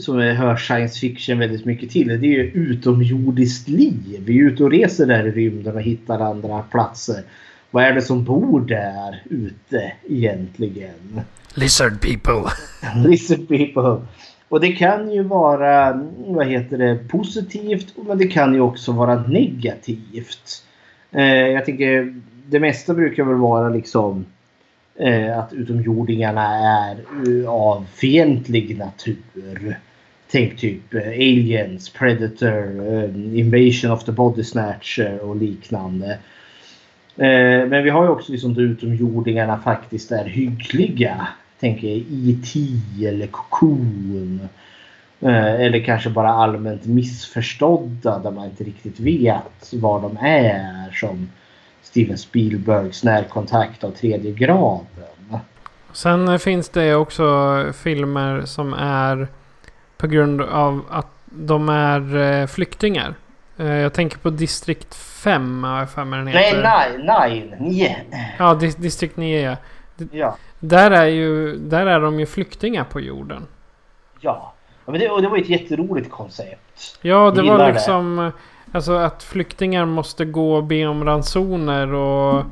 som 0.00 0.18
jag 0.18 0.34
hör 0.34 0.56
science 0.56 1.00
fiction 1.00 1.38
väldigt 1.38 1.64
mycket 1.64 1.90
till. 1.90 2.08
Det 2.08 2.14
är 2.26 2.44
ju 2.44 2.50
utomjordiskt 2.50 3.68
liv. 3.68 4.22
Vi 4.26 4.38
är 4.38 4.42
ute 4.42 4.64
och 4.64 4.70
reser 4.70 5.06
där 5.06 5.26
i 5.26 5.30
rymden 5.30 5.74
och 5.74 5.82
hittar 5.82 6.20
andra 6.20 6.62
platser. 6.62 7.22
Vad 7.70 7.84
är 7.84 7.92
det 7.92 8.02
som 8.02 8.24
bor 8.24 8.60
där 8.60 9.22
ute 9.30 9.92
egentligen? 10.08 11.20
Lizard 11.54 12.00
people. 12.00 12.50
Lizard 13.08 13.48
people. 13.48 14.06
Och 14.48 14.60
det 14.60 14.72
kan 14.72 15.12
ju 15.12 15.22
vara 15.22 16.02
vad 16.26 16.46
heter 16.46 16.78
det, 16.78 16.98
positivt 17.08 17.94
men 17.96 18.18
det 18.18 18.26
kan 18.26 18.54
ju 18.54 18.60
också 18.60 18.92
vara 18.92 19.22
negativt. 19.22 20.64
Eh, 21.12 21.46
jag 21.46 21.64
tänker 21.64 22.20
det 22.46 22.60
mesta 22.60 22.94
brukar 22.94 23.24
väl 23.24 23.36
vara 23.36 23.68
liksom 23.68 24.26
eh, 24.96 25.38
att 25.38 25.52
utomjordingarna 25.52 26.56
är 26.56 26.96
av 27.46 27.86
fientlig 27.94 28.78
natur. 28.78 29.76
Tänk 30.30 30.58
typ 30.58 30.94
eh, 30.94 31.08
Aliens, 31.08 31.90
Predator, 31.90 32.92
eh, 32.92 33.38
Invasion 33.38 33.90
of 33.90 34.04
the 34.04 34.12
Body 34.12 34.44
Snatcher 34.44 35.18
och 35.18 35.36
liknande. 35.36 36.18
Eh, 37.16 37.66
men 37.68 37.84
vi 37.84 37.90
har 37.90 38.04
ju 38.04 38.10
också 38.10 38.32
liksom 38.32 38.58
utomjordingarna 38.58 39.58
faktiskt 39.58 40.12
är 40.12 40.24
hyggliga 40.24 41.28
tänker 41.60 41.88
E.T. 41.88 42.60
eller 43.06 43.26
Cocoon. 43.26 44.48
Eh, 45.20 45.54
eller 45.54 45.84
kanske 45.84 46.10
bara 46.10 46.30
allmänt 46.30 46.84
missförstådda 46.84 48.18
där 48.18 48.30
man 48.30 48.44
inte 48.44 48.64
riktigt 48.64 49.00
vet 49.00 49.72
var 49.72 50.00
de 50.00 50.16
är. 50.20 50.90
Som 50.92 51.28
Steven 51.82 52.18
Spielbergs 52.18 53.04
närkontakt 53.04 53.84
av 53.84 53.90
tredje 53.90 54.32
graden. 54.32 55.38
Sen 55.92 56.38
finns 56.38 56.68
det 56.68 56.94
också 56.94 57.24
filmer 57.72 58.42
som 58.44 58.74
är 58.74 59.28
på 59.96 60.06
grund 60.06 60.40
av 60.40 60.84
att 60.90 61.10
de 61.24 61.68
är 61.68 62.16
eh, 62.16 62.46
flyktingar. 62.46 63.14
Eh, 63.58 63.66
jag 63.66 63.92
tänker 63.92 64.18
på 64.18 64.30
District 64.30 64.94
5 64.94 65.64
har 65.64 65.78
jag 65.78 65.90
för 65.90 66.04
mig 66.04 66.18
den 66.18 66.28
heter. 66.28 66.62
Nej, 66.62 67.56
9. 67.60 67.70
9. 67.70 67.96
Ja, 68.38 68.54
District 68.54 69.16
9 69.16 69.40
ja. 69.40 69.56
ja. 70.12 70.36
Där 70.68 70.90
är, 70.90 71.06
ju, 71.06 71.56
där 71.56 71.86
är 71.86 72.00
de 72.00 72.20
ju 72.20 72.26
flyktingar 72.26 72.84
på 72.84 73.00
jorden. 73.00 73.46
Ja. 74.20 74.52
men 74.84 75.00
det, 75.00 75.10
och 75.10 75.22
det 75.22 75.28
var 75.28 75.38
ett 75.38 75.48
jätteroligt 75.48 76.10
koncept. 76.10 76.98
Ja, 77.02 77.30
det 77.30 77.42
var 77.42 77.72
liksom... 77.72 78.16
Det. 78.16 78.32
Alltså 78.76 78.92
att 78.92 79.22
flyktingar 79.22 79.86
måste 79.86 80.24
gå 80.24 80.54
och 80.54 80.64
be 80.64 80.86
om 80.86 81.04
ransoner 81.04 81.92
och 81.92 82.44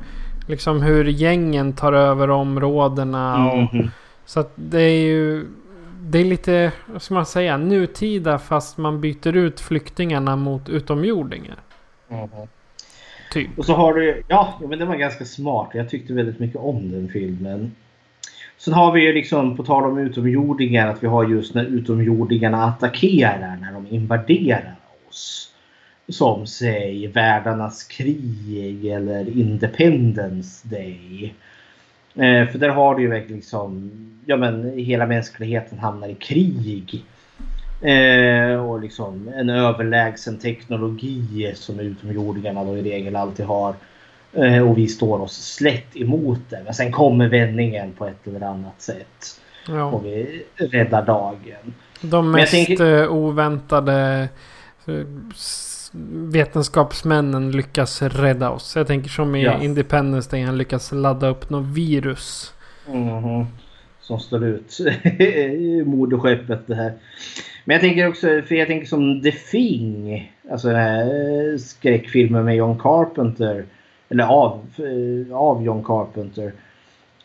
liksom 0.47 0.81
hur 0.81 1.05
gängen 1.05 1.73
tar 1.73 1.93
över 1.93 2.29
områdena. 2.29 3.51
Och, 3.51 3.73
mm. 3.73 3.89
Så 4.25 4.39
att 4.39 4.51
det 4.55 4.81
är 4.81 5.05
ju... 5.05 5.45
Det 6.01 6.19
är 6.19 6.25
lite, 6.25 6.71
vad 6.85 7.01
ska 7.01 7.13
man 7.13 7.25
säga, 7.25 7.57
nutida 7.57 8.39
fast 8.39 8.77
man 8.77 9.01
byter 9.01 9.35
ut 9.35 9.59
flyktingarna 9.59 10.35
mot 10.35 10.69
utomjordingar. 10.69 11.55
Mm. 12.09 12.29
Typ. 13.31 13.59
Och 13.59 13.65
så 13.65 13.73
har 13.73 13.93
du, 13.93 14.23
ja 14.27 14.59
men 14.69 14.79
det 14.79 14.85
var 14.85 14.95
ganska 14.95 15.25
smart. 15.25 15.69
Jag 15.73 15.89
tyckte 15.89 16.13
väldigt 16.13 16.39
mycket 16.39 16.57
om 16.57 16.91
den 16.91 17.09
filmen. 17.09 17.71
Sen 18.63 18.73
har 18.73 18.91
vi 18.91 19.01
ju 19.01 19.13
liksom 19.13 19.57
på 19.57 19.63
tal 19.63 19.83
om 19.83 19.97
utomjordingar 19.97 20.87
att 20.87 21.03
vi 21.03 21.07
har 21.07 21.29
just 21.29 21.53
när 21.53 21.63
utomjordingarna 21.63 22.63
attackerar, 22.63 23.57
när 23.61 23.71
de 23.71 23.87
invaderar 23.89 24.75
oss. 25.09 25.49
Som 26.09 26.47
säg 26.47 27.07
världarnas 27.07 27.83
krig 27.83 28.85
eller 28.85 29.37
Independence 29.37 30.67
Day. 30.67 31.33
Eh, 32.15 32.47
för 32.47 32.57
där 32.57 32.69
har 32.69 32.95
du 32.95 33.01
ju 33.01 33.07
verkligen 33.07 33.35
liksom, 33.35 33.91
ja 34.25 34.37
men 34.37 34.77
hela 34.77 35.05
mänskligheten 35.05 35.79
hamnar 35.79 36.07
i 36.07 36.15
krig. 36.15 37.05
Eh, 37.81 38.65
och 38.65 38.81
liksom 38.81 39.27
en 39.35 39.49
överlägsen 39.49 40.37
teknologi 40.37 41.53
som 41.55 41.79
utomjordingarna 41.79 42.63
då 42.63 42.77
i 42.77 42.81
regel 42.81 43.15
alltid 43.15 43.45
har. 43.45 43.75
Eh, 44.35 44.69
och 44.69 44.77
vi 44.77 44.87
står 44.87 45.21
oss 45.21 45.53
slätt 45.55 45.95
emot 45.97 46.39
det. 46.49 46.61
Men 46.65 46.73
sen 46.73 46.91
kommer 46.91 47.27
vändningen 47.29 47.91
på 47.93 48.07
ett 48.07 48.27
eller 48.27 48.41
annat 48.41 48.81
sätt. 48.81 49.39
Ja. 49.67 49.83
Och 49.85 50.05
vi 50.05 50.43
räddar 50.55 51.05
dagen. 51.05 51.73
De 52.01 52.31
mest 52.31 52.51
tänker- 52.51 53.01
eh, 53.03 53.11
oväntade 53.11 54.27
eh, 54.87 54.93
vetenskapsmännen 56.31 57.51
lyckas 57.51 58.01
rädda 58.01 58.49
oss. 58.49 58.75
Jag 58.75 58.87
tänker 58.87 59.09
som 59.09 59.35
i 59.35 59.43
Ja. 59.43 59.61
Independence 59.61 60.31
Day, 60.31 60.41
han 60.43 60.57
lyckas 60.57 60.91
ladda 60.91 61.27
upp 61.27 61.49
något 61.49 61.65
virus. 61.67 62.53
Mhm. 62.87 63.45
Som 64.01 64.19
står 64.19 64.43
ut 64.45 64.79
i 65.19 65.83
moderskeppet 65.85 66.67
det 66.67 66.75
här. 66.75 66.93
Men 67.65 67.73
jag 67.73 67.81
tänker 67.81 68.07
också, 68.07 68.27
för 68.47 68.55
jag 68.55 68.67
tänker 68.67 68.87
som 68.87 69.21
The 69.21 69.31
Thing. 69.31 70.31
Alltså 70.51 70.67
den 70.67 70.77
här 70.77 71.57
skräckfilmen 71.57 72.45
med 72.45 72.55
John 72.55 72.79
Carpenter. 72.79 73.65
Eller 74.13 74.23
av, 74.23 74.59
eh, 74.77 75.35
av 75.35 75.63
John 75.63 75.83
Carpenter. 75.83 76.53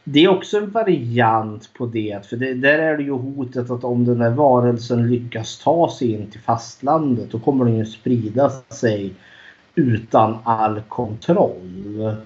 Det 0.05 0.25
är 0.25 0.29
också 0.29 0.59
en 0.59 0.71
variant 0.71 1.71
på 1.75 1.87
det. 1.87 2.27
För 2.27 2.37
det, 2.37 2.55
där 2.55 2.79
är 2.79 2.97
det 2.97 3.03
ju 3.03 3.13
hotet 3.13 3.71
att 3.71 3.85
om 3.85 4.05
den 4.05 4.21
här 4.21 4.31
varelsen 4.31 5.11
lyckas 5.11 5.59
ta 5.59 5.91
sig 5.99 6.13
in 6.13 6.27
till 6.31 6.41
fastlandet 6.41 7.31
då 7.31 7.39
kommer 7.39 7.65
den 7.65 7.79
ju 7.79 7.87
sprida 7.87 8.51
sig 8.51 9.13
utan 9.75 10.39
all 10.45 10.81
kontroll. 10.89 12.17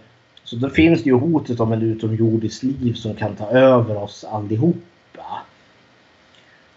Så 0.44 0.56
då 0.56 0.68
finns 0.68 1.02
det 1.02 1.10
ju 1.10 1.16
hotet 1.16 1.60
om 1.60 1.72
en 1.72 1.82
utomjordisk 1.82 2.62
liv 2.62 2.92
som 2.92 3.14
kan 3.14 3.34
ta 3.34 3.46
över 3.50 4.02
oss 4.02 4.24
allihopa. 4.24 5.42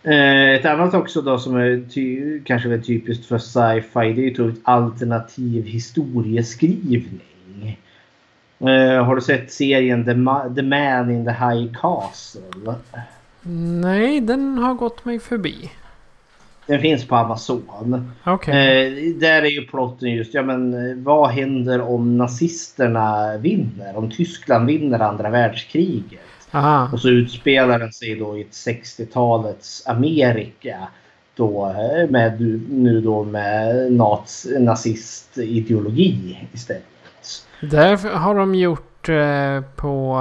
Eh, 0.04 0.50
ett 0.50 0.66
annat 0.66 0.94
också 0.94 1.22
då 1.22 1.38
som 1.38 1.56
är 1.56 1.90
ty- 1.94 2.40
kanske 2.44 2.74
är 2.74 2.78
typiskt 2.78 3.26
för 3.26 3.38
sci-fi 3.38 4.14
det 4.14 4.22
är 4.22 4.46
ju 4.46 4.54
alternativ 4.64 5.66
historieskrivning. 5.66 7.22
Eh, 8.60 9.04
har 9.04 9.16
du 9.16 9.22
sett 9.22 9.52
serien 9.52 10.06
The, 10.06 10.12
Ma- 10.14 10.56
The 10.56 10.62
Man 10.62 11.12
in 11.12 11.26
the 11.26 11.32
High 11.32 11.74
Castle? 11.82 12.76
Nej, 13.82 14.20
den 14.22 14.58
har 14.58 14.74
gått 14.74 15.06
mig 15.06 15.20
förbi. 15.20 15.72
Den 16.68 16.82
finns 16.82 17.08
på 17.08 17.16
Amazon. 17.16 18.12
Okej. 18.24 18.88
Eh, 18.88 19.16
där 19.20 19.42
är 19.42 19.50
ju 19.50 19.68
plotten 19.68 20.10
just, 20.12 20.34
ja 20.34 20.42
men 20.44 20.74
eh, 20.90 20.96
vad 20.98 21.30
händer 21.30 21.82
om 21.82 22.18
nazisterna 22.18 23.38
vinner? 23.38 23.96
Om 23.98 24.12
Tyskland 24.12 24.66
vinner 24.68 25.00
andra 25.00 25.30
världskriget? 25.30 26.20
Aha. 26.52 26.90
Och 26.94 27.00
så 27.00 27.10
utspelar 27.10 27.80
den 27.80 27.92
sig 27.94 28.16
då 28.16 28.38
i 28.38 28.42
ett 28.42 28.52
60-talets 28.52 29.88
Amerika. 29.88 30.88
Då 31.36 31.66
eh, 31.68 32.10
med 32.10 32.42
nu 32.70 33.02
då 33.02 33.24
med 33.24 33.92
naz, 33.92 34.48
nazistideologi 34.60 36.40
istället. 36.54 36.84
Där 37.62 38.16
har 38.18 38.36
de 38.36 38.56
gjort 38.56 39.10
eh, 39.10 39.62
på 39.76 40.18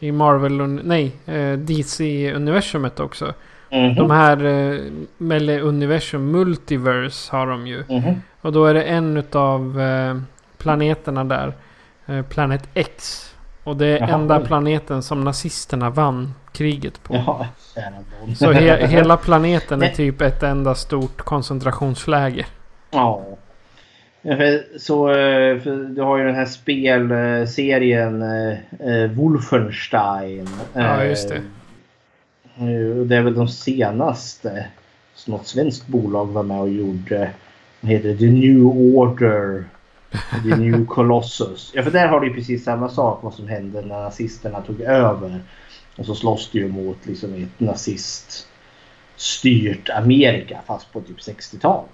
eh, 0.00 0.06
i 0.08 0.12
Marvel, 0.12 0.66
nej, 0.66 1.12
eh, 1.26 1.58
DC-universumet 1.58 3.00
också. 3.00 3.34
Mhm. 3.72 3.94
De 3.94 4.10
här 4.10 4.44
eh, 4.44 5.32
eller 5.36 5.60
universum, 5.60 6.30
multiverse 6.30 7.36
har 7.36 7.46
de 7.46 7.66
ju. 7.66 7.84
Mhm. 7.88 8.22
Och 8.40 8.52
då 8.52 8.64
är 8.64 8.74
det 8.74 8.82
en 8.82 9.16
utav 9.16 9.80
eh, 9.80 10.16
planeterna 10.58 11.24
där. 11.24 11.54
Eh, 12.06 12.22
Planet 12.22 12.68
X. 12.74 13.26
Och 13.64 13.76
det 13.76 13.86
är 13.86 13.98
Jaha, 13.98 14.08
enda 14.08 14.38
oj. 14.40 14.46
planeten 14.46 15.02
som 15.02 15.24
nazisterna 15.24 15.90
vann 15.90 16.34
kriget 16.52 17.02
på. 17.02 17.14
Ja, 17.14 17.46
kära 17.74 17.90
nån. 17.90 18.36
Så 18.36 18.52
he 18.52 18.86
hela 18.86 19.16
planeten 19.16 19.82
är 19.82 19.88
typ 19.94 20.20
ett 20.20 20.42
enda 20.42 20.74
stort 20.74 21.22
koncentrationsläger. 21.22 22.46
Ja. 22.90 23.22
Så, 24.78 25.10
eh, 25.10 25.56
du 25.88 26.02
har 26.02 26.18
ju 26.18 26.24
den 26.24 26.34
här 26.34 26.46
spelserien 26.46 28.22
eh, 28.22 28.58
eh, 28.88 29.10
Wolfenstein. 29.10 30.48
Ja, 30.74 31.04
just 31.04 31.28
det. 31.28 31.42
Det 33.04 33.16
är 33.16 33.22
väl 33.22 33.34
de 33.34 33.48
senaste 33.48 34.66
som 35.14 35.32
något 35.32 35.46
svenskt 35.46 35.86
bolag 35.86 36.26
var 36.26 36.42
med 36.42 36.60
och 36.60 36.70
gjorde. 36.70 37.30
Vad 37.80 37.92
heter? 37.92 38.16
The 38.16 38.30
New 38.30 38.66
Order. 38.66 39.64
The 40.42 40.56
New 40.56 40.86
Colossus. 40.86 41.72
Ja, 41.74 41.82
för 41.82 41.90
där 41.90 42.08
har 42.08 42.20
du 42.20 42.28
ju 42.28 42.34
precis 42.34 42.64
samma 42.64 42.88
sak 42.88 43.22
vad 43.22 43.34
som 43.34 43.48
hände 43.48 43.80
när 43.80 44.02
nazisterna 44.02 44.60
tog 44.60 44.80
över. 44.80 45.40
Och 45.96 46.06
så 46.06 46.14
slåss 46.14 46.50
du 46.52 46.58
ju 46.58 46.68
mot 46.68 47.06
liksom 47.06 47.34
ett 47.34 47.60
naziststyrt 47.60 48.50
Amerika 49.90 50.60
fast 50.66 50.92
på 50.92 51.00
typ 51.00 51.18
60-talet. 51.18 51.90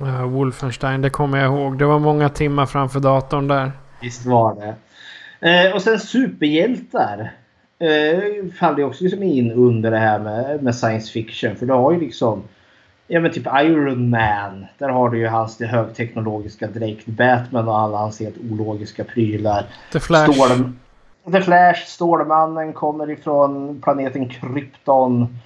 Ja, 0.00 0.26
Wolfenstein, 0.26 1.02
det 1.02 1.10
kommer 1.10 1.38
jag 1.38 1.46
ihåg. 1.46 1.78
Det 1.78 1.84
var 1.84 1.98
många 1.98 2.28
timmar 2.28 2.66
framför 2.66 3.00
datorn 3.00 3.48
där. 3.48 3.72
Visst 4.00 4.26
var 4.26 4.54
det. 4.54 4.74
Eh, 5.50 5.74
och 5.74 5.82
sen 5.82 5.98
superhjältar. 5.98 7.32
Eh, 7.78 8.50
faller 8.58 8.78
ju 8.78 8.84
också 8.84 9.04
liksom 9.04 9.22
in 9.22 9.52
under 9.52 9.90
det 9.90 9.98
här 9.98 10.18
med, 10.18 10.62
med 10.62 10.74
science 10.74 11.12
fiction. 11.12 11.56
För 11.56 11.66
du 11.66 11.72
har 11.72 11.92
ju 11.92 12.00
liksom 12.00 12.42
Ja 13.08 13.20
men 13.20 13.32
typ 13.32 13.46
Iron 13.46 14.10
Man. 14.10 14.66
Där 14.78 14.88
har 14.88 15.10
du 15.10 15.18
ju 15.18 15.26
hans 15.26 15.56
det 15.56 15.66
högteknologiska 15.66 16.66
dräkt. 16.66 17.06
Batman 17.06 17.68
och 17.68 17.78
alla 17.78 17.98
hans 17.98 18.20
helt 18.20 18.36
ologiska 18.50 19.04
prylar. 19.04 19.66
The 19.92 20.00
Flash. 20.00 20.32
Stål, 20.32 20.72
The 21.32 21.40
Flash, 21.40 21.86
Stålmannen 21.86 22.72
kommer 22.72 23.10
ifrån 23.10 23.80
planeten 23.80 24.28
Krypton. 24.28 25.38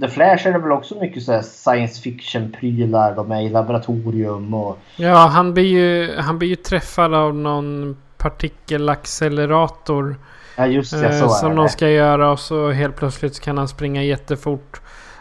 The 0.00 0.08
Flash 0.08 0.46
är 0.46 0.52
det 0.52 0.58
väl 0.58 0.72
också 0.72 0.94
mycket 1.00 1.22
så 1.22 1.32
här 1.32 1.42
science 1.42 2.02
fiction 2.02 2.52
prylar. 2.60 3.14
De 3.14 3.32
är 3.32 3.40
i 3.40 3.48
laboratorium 3.48 4.54
och 4.54 4.78
Ja, 4.96 5.16
han 5.16 5.54
blir 5.54 5.66
ju, 5.66 6.16
han 6.16 6.38
blir 6.38 6.48
ju 6.48 6.56
träffad 6.56 7.14
av 7.14 7.34
någon 7.34 7.96
partikelaccelerator. 8.18 10.16
Ja 10.56 10.66
just 10.66 10.92
det, 10.92 11.06
eh, 11.06 11.18
så 11.18 11.24
är 11.24 11.28
som 11.28 11.56
de 11.56 11.68
ska 11.68 11.88
göra 11.88 12.30
och 12.30 12.40
så 12.40 12.70
helt 12.70 12.96
plötsligt 12.96 13.40
kan 13.40 13.58
han 13.58 13.68
springa 13.68 14.02
jättefort. 14.02 14.80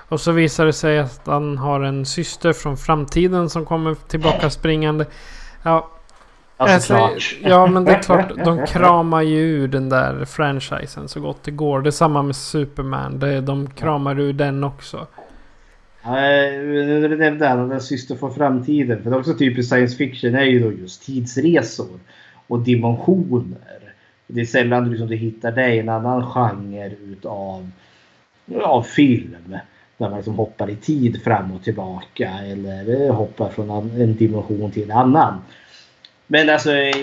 Och 0.10 0.22
så 0.22 0.32
visar 0.32 0.66
det 0.66 0.74
sig 0.74 1.00
att 1.00 1.22
han 1.26 1.58
har 1.58 1.82
en 1.82 2.06
syster 2.06 2.54
från 2.54 2.78
framtiden 2.78 3.50
som 3.50 3.66
kommer 3.66 3.96
tillbaka 3.96 4.50
springande. 4.50 5.06
Ja, 5.64 5.90
Alltså, 6.62 6.96
alltså, 6.96 7.36
ja 7.44 7.66
men 7.66 7.86
det 7.86 7.92
är 7.92 8.02
klart. 8.02 8.32
De 8.46 8.66
kramar 8.66 9.22
ju 9.22 9.38
ur 9.38 9.68
den 9.68 9.90
där 9.90 10.26
franchisen 10.26 11.08
så 11.08 11.20
gott 11.20 11.44
det 11.44 11.52
går. 11.52 11.82
Det 11.82 11.90
är 11.90 11.92
samma 11.92 12.22
med 12.22 12.36
Superman. 12.36 13.20
Det, 13.20 13.42
de 13.42 13.70
kramar 13.70 14.20
ur 14.20 14.34
den 14.34 14.64
också. 14.64 15.08
Du 16.04 17.18
nämnde 17.18 17.48
han, 17.48 17.70
den 17.70 17.82
syster 17.82 18.16
från 18.16 18.36
framtiden. 18.36 19.04
För 19.04 19.10
det 19.10 19.16
är 19.16 19.20
också 19.20 19.34
typiskt 19.34 19.74
science 19.74 19.98
fiction 19.98 20.36
är 20.36 20.44
ju 20.44 20.60
då 20.60 20.72
just 20.72 21.06
tidsresor 21.06 22.00
och 22.48 22.60
dimensioner. 22.60 23.94
Det 24.28 24.42
är 24.42 24.46
sällan 24.46 24.84
du, 24.84 24.90
liksom, 24.90 25.08
du 25.08 25.16
hittar 25.16 25.52
det 25.52 25.74
i 25.74 25.80
en 25.80 25.90
annan 25.90 26.26
genre 26.26 26.92
utav 27.04 27.70
av 28.64 28.84
film. 28.84 29.58
Där 29.98 30.10
man 30.10 30.18
liksom 30.18 30.36
hoppar 30.36 30.70
i 30.70 30.76
tid 30.76 31.24
fram 31.24 31.52
och 31.52 31.64
tillbaka 31.64 32.30
eller 32.30 33.10
hoppar 33.10 33.50
från 33.50 33.70
en 33.70 34.16
dimension 34.16 34.72
till 34.72 34.92
en 34.92 34.98
annan. 34.98 35.34
Men 36.32 36.50
alltså 36.50 36.74
eh, 36.74 36.96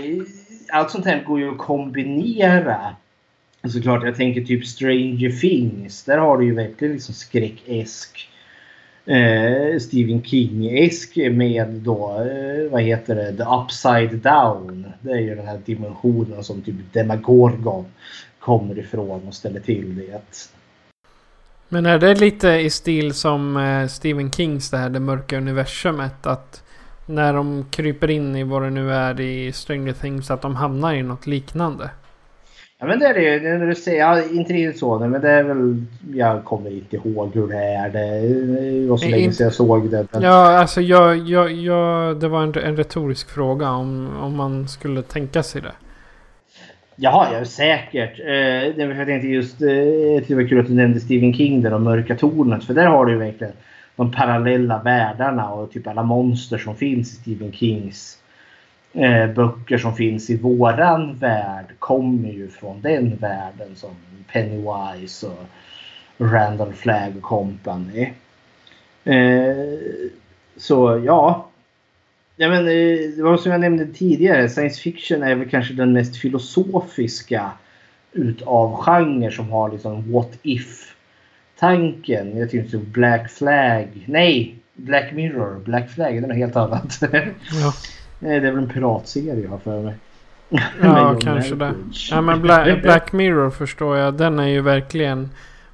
allt 0.72 0.91
sånt 0.91 1.05
här 1.05 1.24
går 1.24 1.41
ju 1.41 1.51
att 1.51 1.59
kombinera. 1.59 2.97
Såklart, 3.72 4.05
jag 4.05 4.16
tänker 4.16 4.45
typ 4.45 4.66
Stranger 4.66 5.31
Things. 5.41 6.05
Där 6.05 6.18
har 6.18 6.39
du 6.39 6.45
ju 6.45 6.55
verkligen 6.55 6.95
liksom 6.95 7.14
skräckesk 7.14 8.29
eh, 9.07 9.79
Stephen 9.81 10.22
King-esk 10.22 11.31
med 11.31 11.68
då, 11.68 12.11
eh, 12.11 12.70
vad 12.70 12.83
heter 12.83 13.14
det, 13.14 13.37
The 13.37 13.43
Upside 13.43 14.18
Down. 14.18 14.87
Det 15.01 15.11
är 15.11 15.20
ju 15.20 15.35
den 15.35 15.47
här 15.47 15.61
dimensionen 15.64 16.45
som 16.45 16.62
typ 16.62 16.93
Demagorgon 16.93 17.87
kommer 18.39 18.79
ifrån 18.79 19.29
och 19.29 19.35
ställer 19.35 19.61
till 19.61 19.97
det. 19.97 20.51
Men 21.68 21.87
är 21.87 21.99
det 21.99 22.14
lite 22.14 22.49
i 22.49 22.70
stil 22.70 23.14
som 23.14 23.57
eh, 23.57 23.87
Stephen 23.87 24.33
Kings 24.33 24.70
det 24.70 24.76
här 24.76 24.91
det 24.91 25.01
mörka 25.01 25.37
universumet? 25.37 26.26
Att 26.26 26.62
när 27.09 27.33
de 27.33 27.65
kryper 27.71 28.11
in 28.11 28.37
i 28.37 28.45
vad 28.45 28.63
det 28.63 28.71
nu 28.71 28.93
är 28.93 29.21
i 29.21 29.53
Stranger 29.53 29.93
Things 29.93 30.31
att 30.31 30.43
de 30.43 30.57
hamnar 30.57 30.95
i 30.95 31.03
något 31.03 31.27
liknande? 31.27 31.91
Ja 32.81 32.87
men 32.87 32.99
det 32.99 33.07
är 33.07 33.15
det 33.15 33.49
är 33.49 33.59
när 33.59 33.67
du 33.67 33.75
säger, 33.75 33.99
ja, 33.99 34.23
inte 34.33 34.53
riktigt 34.53 34.79
så 34.79 34.99
men 34.99 35.21
det 35.21 35.31
är 35.31 35.43
väl, 35.43 35.85
jag 36.15 36.45
kommer 36.45 36.71
inte 36.71 36.97
ihåg 36.97 37.35
hur 37.35 37.49
det 37.49 37.57
är. 37.57 37.91
Det 37.91 38.89
var 38.89 38.97
så 38.97 39.09
länge 39.09 39.33
sedan 39.33 39.45
jag 39.45 39.55
såg 39.55 39.91
det. 39.91 40.07
Men, 40.13 40.23
Ja, 40.23 40.59
alltså 40.59 40.81
jag, 40.81 41.17
jag, 41.17 41.53
jag, 41.53 42.21
det 42.21 42.29
var 42.29 42.43
en, 42.43 42.55
en 42.55 42.77
retorisk 42.77 43.31
fråga 43.31 43.71
om, 43.71 44.17
om 44.21 44.37
man 44.37 44.69
skulle 44.69 45.03
tänka 45.03 45.43
sig 45.43 45.63
det. 45.63 45.73
Jaha, 46.97 47.27
ja, 47.33 47.45
säkert. 47.45 48.21
Eh, 48.21 48.35
jag 48.85 49.07
tänkte 49.07 49.29
just, 49.29 49.63
eh, 49.63 49.69
det 50.27 50.35
var 50.35 50.49
kul 50.49 50.61
att 50.61 50.67
du 50.67 50.75
nämnde 50.75 51.01
Stephen 51.01 51.35
King 51.35 51.63
där 51.63 51.75
och 51.75 51.81
Mörka 51.81 52.17
Tornet. 52.17 52.65
För 52.65 52.75
där 52.75 52.87
har 52.87 53.07
du 53.07 53.13
ju 53.13 53.19
verkligen 53.19 53.53
de 53.99 54.11
parallella 54.11 54.83
världarna 54.83 55.51
och 55.51 55.71
typ 55.71 55.87
alla 55.87 56.03
monster 56.03 56.59
som 56.59 56.77
finns 56.77 57.13
i 57.13 57.17
Stephen 57.17 57.53
Kings 57.53 58.19
eh, 58.93 59.27
böcker 59.27 59.79
som 59.79 59.97
finns 59.97 60.31
i 60.31 60.37
våran 60.37 61.15
värld 61.15 61.67
kommer 61.79 62.29
ju 62.29 62.49
från 62.49 62.81
den 62.81 63.17
världen 63.17 63.77
som 63.77 63.91
Pennywise 64.33 65.27
och 65.27 65.47
Randall 66.19 66.73
Flagg 66.73 67.17
och 67.17 67.23
company. 67.23 68.13
Eh, 69.05 69.79
så 70.57 71.03
ja. 71.05 71.49
ja 72.37 72.49
men, 72.49 72.59
eh, 72.59 73.17
det 73.17 73.23
var 73.23 73.37
som 73.37 73.53
jag 73.53 73.61
nämnde 73.61 73.87
tidigare. 73.87 74.49
Science 74.49 74.81
fiction 74.81 75.23
är 75.23 75.35
väl 75.35 75.49
kanske 75.49 75.75
den 75.75 75.93
mest 75.93 76.17
filosofiska 76.17 77.51
utav 78.13 78.77
genre 78.77 79.31
som 79.31 79.51
har 79.51 79.73
liksom 79.73 80.13
what 80.13 80.39
if 80.43 80.95
tanken. 81.61 82.39
Jag 82.39 82.51
tycker 82.51 82.71
typ 82.71 82.87
Black 82.87 83.31
Flag. 83.31 83.87
Nej! 84.07 84.55
Black 84.75 85.13
Mirror. 85.13 85.61
Black 85.65 85.91
Flag 85.91 86.15
det 86.15 86.19
är 86.19 86.21
något 86.21 86.37
helt 86.37 86.57
annat. 86.57 86.99
Ja, 87.01 87.73
det 88.21 88.35
är 88.35 88.41
väl 88.41 88.57
en 88.57 88.69
piratserie 88.69 89.43
jag 89.43 89.51
har 89.51 89.59
för 89.59 89.83
mig. 89.83 89.95
Ja 90.83 91.19
kanske 91.21 91.55
det. 91.55 91.75
Ja, 92.11 92.21
men 92.21 92.43
Black, 92.43 92.83
Black 92.83 93.13
Mirror 93.13 93.51
förstår 93.51 93.97
jag. 93.97 94.15
Den 94.15 94.39
är 94.39 94.47
ju 94.47 94.61
verkligen... 94.61 95.31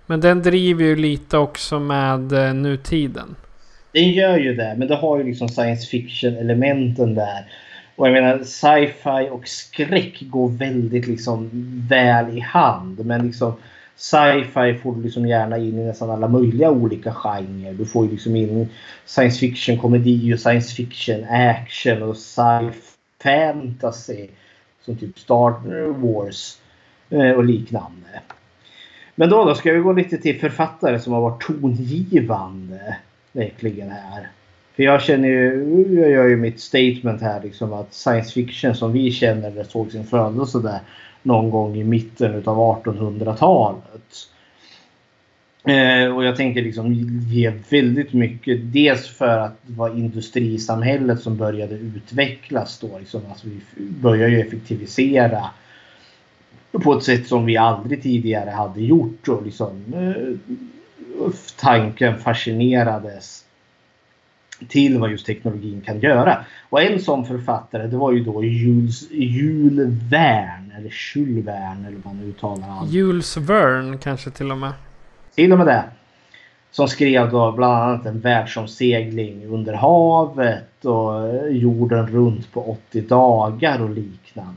Men 0.07 0.21
den 0.21 0.43
driver 0.43 0.85
ju 0.85 0.97
lite 0.97 1.39
också 1.39 1.81
med 1.81 2.33
eh, 2.33 2.55
nutiden. 2.55 3.37
Den 3.93 4.11
gör 4.11 4.39
ju 4.39 4.55
det, 4.55 4.75
men 4.79 4.89
det 4.89 4.95
har 4.95 5.19
ju 5.19 5.25
liksom 5.25 5.49
science 5.49 5.87
fiction 5.87 6.37
elementen 6.37 7.15
där. 7.15 7.45
Och 7.97 8.09
jag 8.09 8.13
menar 8.13 8.39
sci-fi 8.39 9.29
och 9.31 9.49
skräck 9.49 10.19
går 10.21 10.49
väldigt 10.49 11.07
liksom 11.07 11.51
väl 11.89 12.39
i 12.39 12.41
hand. 12.41 13.07
Men 13.07 13.27
liksom 13.27 13.53
sci-fi 13.97 14.75
får 14.83 14.95
du 14.95 15.03
liksom 15.03 15.27
gärna 15.27 15.59
in 15.59 15.79
i 15.79 15.85
nästan 15.85 16.11
alla 16.11 16.29
möjliga 16.29 16.71
olika 16.71 17.13
genrer. 17.13 17.75
Du 17.75 17.87
får 17.87 18.05
ju 18.07 18.13
liksom 18.13 18.37
in 18.37 18.69
science 19.07 19.39
fiction 19.39 19.79
komedi 19.79 20.35
och 20.35 20.41
science 20.41 20.75
fiction 20.75 21.25
action 21.31 22.03
och 22.03 22.17
sci 22.17 22.71
fantasy. 23.23 24.29
Som 24.85 24.97
typ 24.97 25.19
Star 25.19 25.89
Wars 25.89 26.57
eh, 27.11 27.31
och 27.31 27.45
liknande. 27.45 28.21
Men 29.15 29.31
då, 29.31 29.45
då 29.45 29.55
ska 29.55 29.73
vi 29.73 29.81
gå 29.81 29.93
lite 29.93 30.19
till 30.19 30.41
författare 30.41 30.99
som 30.99 31.13
har 31.13 31.21
varit 31.21 31.43
tongivande 31.43 32.77
eh, 32.77 32.95
verkligen 33.33 33.91
här. 33.91 34.29
För 34.77 34.83
jag 34.83 35.03
känner 35.03 35.29
ju, 35.29 35.87
jag 36.01 36.11
gör 36.11 36.29
ju 36.29 36.37
mitt 36.37 36.61
statement 36.61 37.23
här 37.23 37.43
liksom 37.43 37.73
att 37.73 37.95
science 37.95 38.33
fiction 38.33 38.75
som 38.75 38.93
vi 38.93 39.11
känner 39.11 39.51
det 39.51 39.65
såg 39.65 39.93
sin 39.93 40.05
födelse 40.05 40.59
där 40.59 40.81
någon 41.25 41.51
gång 41.51 41.77
i 41.77 41.85
mitten 41.85 42.35
utav 42.35 42.85
1800-talet. 42.85 44.29
Eh, 45.65 46.17
och 46.17 46.25
jag 46.25 46.37
tänker 46.37 46.63
liksom 46.63 46.95
ge 47.29 47.53
väldigt 47.71 48.13
mycket, 48.13 48.73
dels 48.73 49.09
för 49.09 49.39
att 49.39 49.57
det 49.63 49.73
var 49.73 49.89
industrisamhället 49.89 51.21
som 51.21 51.37
började 51.37 51.75
utvecklas 51.75 52.79
då. 52.79 52.99
Liksom, 52.99 53.21
alltså 53.29 53.47
vi 53.47 53.85
börjar 53.85 54.29
ju 54.29 54.41
effektivisera 54.41 55.45
på 56.73 56.95
ett 56.95 57.05
sätt 57.05 57.27
som 57.27 57.45
vi 57.45 57.57
aldrig 57.57 58.03
tidigare 58.03 58.51
hade 58.51 58.81
gjort. 58.81 59.29
Och 59.29 59.45
liksom, 59.45 59.83
eh, 59.95 60.37
tanken 61.61 62.19
fascinerades 62.19 63.45
till 64.69 64.99
vad 64.99 65.11
just 65.11 65.27
teknologin 65.27 65.81
kan 65.81 66.01
göra. 66.01 66.45
Och 66.71 66.83
en 66.83 67.01
sån 67.01 67.27
författare 67.27 67.87
det 67.87 67.97
var 67.97 68.13
ju 68.13 68.25
då 68.25 68.45
Jules, 68.45 69.11
Jules 69.11 69.89
Verne 70.11 70.64
eller 70.77 70.93
Jules 71.15 71.47
Verne 71.47 71.89
eller 71.89 71.99
vad 72.05 72.15
man 72.15 72.25
uttalar 72.25 72.69
han. 72.69 72.89
Jules 72.89 73.37
Verne 73.37 73.99
kanske 73.99 74.31
till 74.31 74.51
och 74.51 74.59
med. 74.59 74.73
Till 75.35 75.53
och 75.53 75.59
med 75.59 75.67
det. 75.67 75.85
Som 76.71 76.89
skrev 76.89 77.31
då 77.31 77.53
bland 77.53 77.75
annat 77.75 78.07
en 78.07 78.21
världsomsegling 78.21 79.47
under 79.47 79.73
havet 79.73 80.85
och 80.85 81.53
jorden 81.53 82.07
runt 82.07 82.53
på 82.53 82.71
80 82.91 83.01
dagar 83.01 83.83
och 83.83 83.91
liknande. 83.91 84.55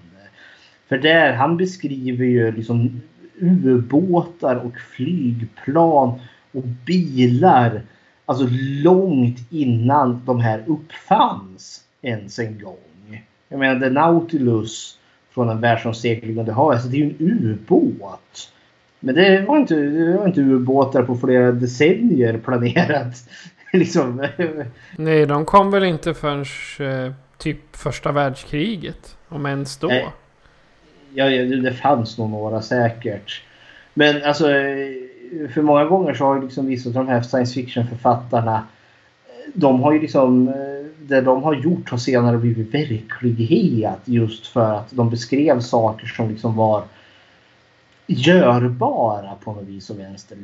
För 0.89 0.97
där 0.97 1.33
han 1.33 1.57
beskriver 1.57 2.25
ju 2.25 2.51
liksom 2.51 3.01
ubåtar 3.39 4.55
och 4.55 4.79
flygplan 4.95 6.19
och 6.51 6.63
bilar. 6.63 7.81
Alltså 8.25 8.47
långt 8.83 9.51
innan 9.51 10.21
de 10.25 10.39
här 10.39 10.63
uppfanns 10.67 11.83
ens 12.01 12.39
en 12.39 12.59
gång. 12.59 13.25
Jag 13.49 13.59
menar 13.59 13.79
The 13.79 13.89
Nautilus 13.89 14.96
från 15.37 15.49
en 15.49 15.61
världsomsegling 15.61 16.39
under 16.39 16.53
havet. 16.53 16.75
Alltså 16.75 16.89
det 16.89 16.97
är 16.97 16.99
ju 16.99 17.05
en 17.05 17.15
ubåt. 17.19 18.51
Men 18.99 19.15
det 19.15 19.45
var 19.47 19.57
inte, 19.57 19.75
det 19.75 20.17
var 20.17 20.27
inte 20.27 20.41
ubåtar 20.41 21.03
på 21.03 21.17
flera 21.17 21.51
decennier 21.51 22.37
planerat. 22.37 23.29
liksom. 23.73 24.27
Nej, 24.97 25.25
de 25.25 25.45
kom 25.45 25.71
väl 25.71 25.83
inte 25.83 26.13
förrän 26.13 26.45
eh, 26.79 27.13
typ 27.37 27.75
första 27.75 28.11
världskriget. 28.11 29.17
Om 29.29 29.45
ens 29.45 29.77
då. 29.77 29.87
Nej. 29.87 30.07
Ja, 31.13 31.29
det 31.29 31.73
fanns 31.73 32.17
nog 32.17 32.29
några 32.29 32.61
säkert. 32.61 33.41
Men 33.93 34.23
alltså 34.23 34.45
för 35.53 35.61
många 35.61 35.85
gånger 35.85 36.13
så 36.13 36.25
har 36.25 36.35
ju 36.35 36.41
liksom 36.41 36.65
vissa 36.65 36.89
av 36.89 36.93
de 36.93 37.07
här 37.07 37.21
science 37.21 37.53
fiction 37.53 37.87
författarna 37.87 38.63
de 39.53 39.81
har 39.81 39.93
ju 39.93 40.01
liksom 40.01 40.53
det 41.07 41.21
de 41.21 41.43
har 41.43 41.53
gjort 41.53 41.89
har 41.89 41.97
senare 41.97 42.37
blivit 42.37 42.73
verklighet 42.73 43.99
just 44.05 44.47
för 44.47 44.73
att 44.73 44.91
de 44.91 45.09
beskrev 45.09 45.59
saker 45.59 46.07
som 46.07 46.29
liksom 46.29 46.55
var 46.55 46.83
görbara 48.07 49.35
på 49.43 49.53
något 49.53 49.63
vis 49.63 49.89
och 49.89 49.99
vänster. 49.99 50.37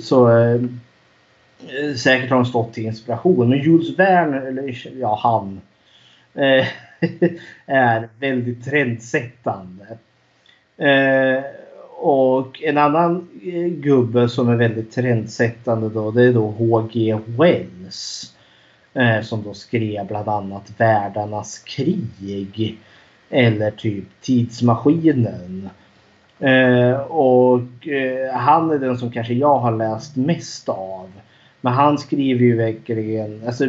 Så 0.00 0.38
eh, 0.38 0.60
säkert 1.96 2.30
har 2.30 2.36
de 2.36 2.46
stått 2.46 2.72
till 2.72 2.86
inspiration. 2.86 3.48
Men 3.48 3.58
Jules 3.58 3.98
Verne, 3.98 4.40
eller 4.40 4.88
ja 5.00 5.18
han, 5.22 5.60
eh, 6.34 6.66
är 7.66 8.08
väldigt 8.20 8.64
trendsättande. 8.64 9.98
Eh, 10.76 11.44
och 11.98 12.62
en 12.62 12.78
annan 12.78 13.28
eh, 13.42 13.66
gubbe 13.66 14.28
som 14.28 14.48
är 14.48 14.56
väldigt 14.56 14.92
trendsättande 14.92 15.88
då 15.88 16.10
det 16.10 16.24
är 16.24 16.32
då 16.32 16.46
H.G. 16.46 17.18
Wells. 17.26 18.32
Eh, 18.96 19.22
som 19.22 19.42
då 19.42 19.54
skrev 19.54 20.06
bland 20.06 20.28
annat 20.28 20.72
Världarnas 20.78 21.58
krig. 21.58 22.78
Eller 23.30 23.70
typ 23.70 24.04
Tidsmaskinen. 24.20 25.70
Eh, 26.38 27.00
och 27.00 27.88
eh, 27.88 28.34
han 28.34 28.70
är 28.70 28.78
den 28.78 28.98
som 28.98 29.10
kanske 29.10 29.34
jag 29.34 29.58
har 29.58 29.76
läst 29.76 30.16
mest 30.16 30.68
av. 30.68 31.12
Men 31.60 31.72
han 31.72 31.98
skriver 31.98 32.40
ju 32.40 32.56
verkligen, 32.56 33.42
alltså 33.46 33.66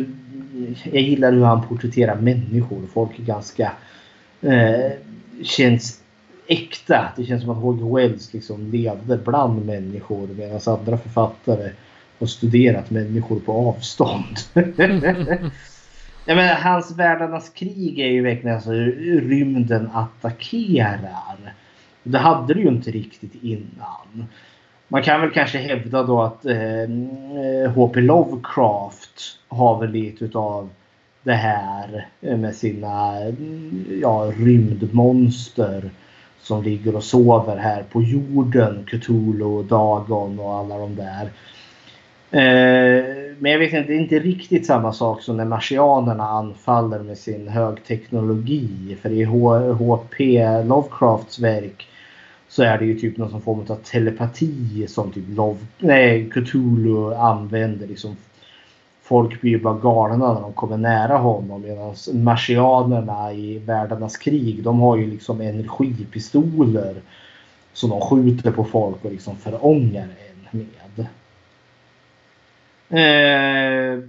jag 0.83 1.01
gillar 1.01 1.31
hur 1.31 1.43
han 1.43 1.67
porträtterar 1.67 2.15
människor. 2.15 2.81
Folk 2.93 3.19
är 3.19 3.23
ganska, 3.23 3.71
eh, 4.41 4.91
känns 5.43 6.01
äkta. 6.47 7.13
Det 7.17 7.23
känns 7.23 7.41
som 7.41 7.51
att 7.51 7.57
H.G. 7.57 7.95
Wells 7.95 8.33
liksom 8.33 8.71
levde 8.71 9.17
bland 9.17 9.65
människor 9.65 10.27
medan 10.27 10.59
andra 10.65 10.97
författare 10.97 11.71
har 12.19 12.27
studerat 12.27 12.89
människor 12.89 13.39
på 13.39 13.53
avstånd. 13.53 14.37
Jag 16.29 16.35
menar, 16.35 16.55
hans 16.55 16.91
Världarnas 16.97 17.49
krig 17.49 17.99
är 17.99 18.07
ju 18.07 18.21
verkligen 18.21 18.55
alltså 18.55 18.71
rymden 18.71 19.89
attackerar. 19.93 21.53
Det 22.03 22.17
hade 22.17 22.53
det 22.53 22.59
ju 22.59 22.67
inte 22.67 22.91
riktigt 22.91 23.43
innan. 23.43 24.27
Man 24.87 25.03
kan 25.03 25.21
väl 25.21 25.31
kanske 25.31 25.57
hävda 25.57 26.03
då 26.03 26.21
att 26.21 26.45
H.P. 27.75 27.99
Eh, 27.99 28.05
Lovecraft 28.05 29.39
har 29.47 29.79
väl 29.79 29.91
lite 29.91 30.25
utav 30.25 30.69
det 31.23 31.33
här 31.33 32.07
med 32.19 32.55
sina 32.55 33.13
ja, 34.01 34.31
rymdmonster 34.37 35.89
som 36.41 36.63
ligger 36.63 36.95
och 36.95 37.03
sover 37.03 37.57
här 37.57 37.83
på 37.83 38.01
jorden. 38.01 38.85
Cthulhu, 38.87 39.63
Dagon 39.63 40.39
och 40.39 40.55
alla 40.55 40.77
de 40.77 40.95
där. 40.95 41.29
Eh, 42.31 43.17
men 43.39 43.51
jag 43.51 43.59
vet 43.59 43.73
inte, 43.73 43.87
det 43.87 43.95
är 43.95 43.99
inte 43.99 44.19
riktigt 44.19 44.65
samma 44.65 44.93
sak 44.93 45.21
som 45.21 45.37
när 45.37 45.45
marsianerna 45.45 46.23
anfaller 46.23 46.99
med 46.99 47.17
sin 47.17 47.47
högteknologi. 47.47 48.97
För 49.01 49.09
i 49.09 49.23
H.P. 49.23 50.47
Lovecrafts 50.63 51.39
verk 51.39 51.87
så 52.49 52.63
är 52.63 52.77
det 52.77 52.85
ju 52.85 52.99
typ 52.99 53.17
någon 53.17 53.41
form 53.41 53.59
av 53.67 53.75
telepati 53.75 54.87
som 54.87 55.11
typ 55.11 55.23
Love, 55.29 55.59
nej, 55.79 56.29
Cthulhu 56.29 57.13
använder. 57.13 57.87
Liksom, 57.87 58.15
folk 59.01 59.41
blir 59.41 59.51
ju 59.51 59.59
bara 59.59 59.77
galna 59.77 60.33
när 60.33 60.41
de 60.41 60.53
kommer 60.53 60.77
nära 60.77 61.17
honom. 61.17 61.61
Medan 61.61 61.95
marsianerna 62.13 63.33
i 63.33 63.57
Världarnas 63.57 64.17
krig 64.17 64.63
de 64.63 64.79
har 64.79 64.97
ju 64.97 65.07
liksom 65.07 65.41
energipistoler. 65.41 66.95
Som 67.73 67.89
de 67.89 68.01
skjuter 68.01 68.51
på 68.51 68.63
folk 68.63 69.05
och 69.05 69.11
liksom 69.11 69.35
förångar 69.35 70.03
en 70.03 70.59
med. 70.59 70.86
Eh, 72.89 73.99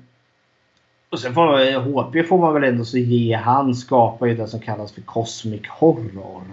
och 1.10 1.20
sen 1.20 1.34
får 1.34 1.60
eh, 1.60 1.86
man, 1.86 2.04
HP 2.04 2.28
får 2.28 2.38
man 2.38 2.54
väl 2.54 2.64
ändå 2.64 2.84
så 2.84 2.98
ge. 2.98 3.34
Han 3.34 3.74
skapar 3.74 4.26
ju 4.26 4.34
det 4.34 4.48
som 4.48 4.60
kallas 4.60 4.92
för 4.92 5.00
Cosmic 5.00 5.68
Horror. 5.68 6.44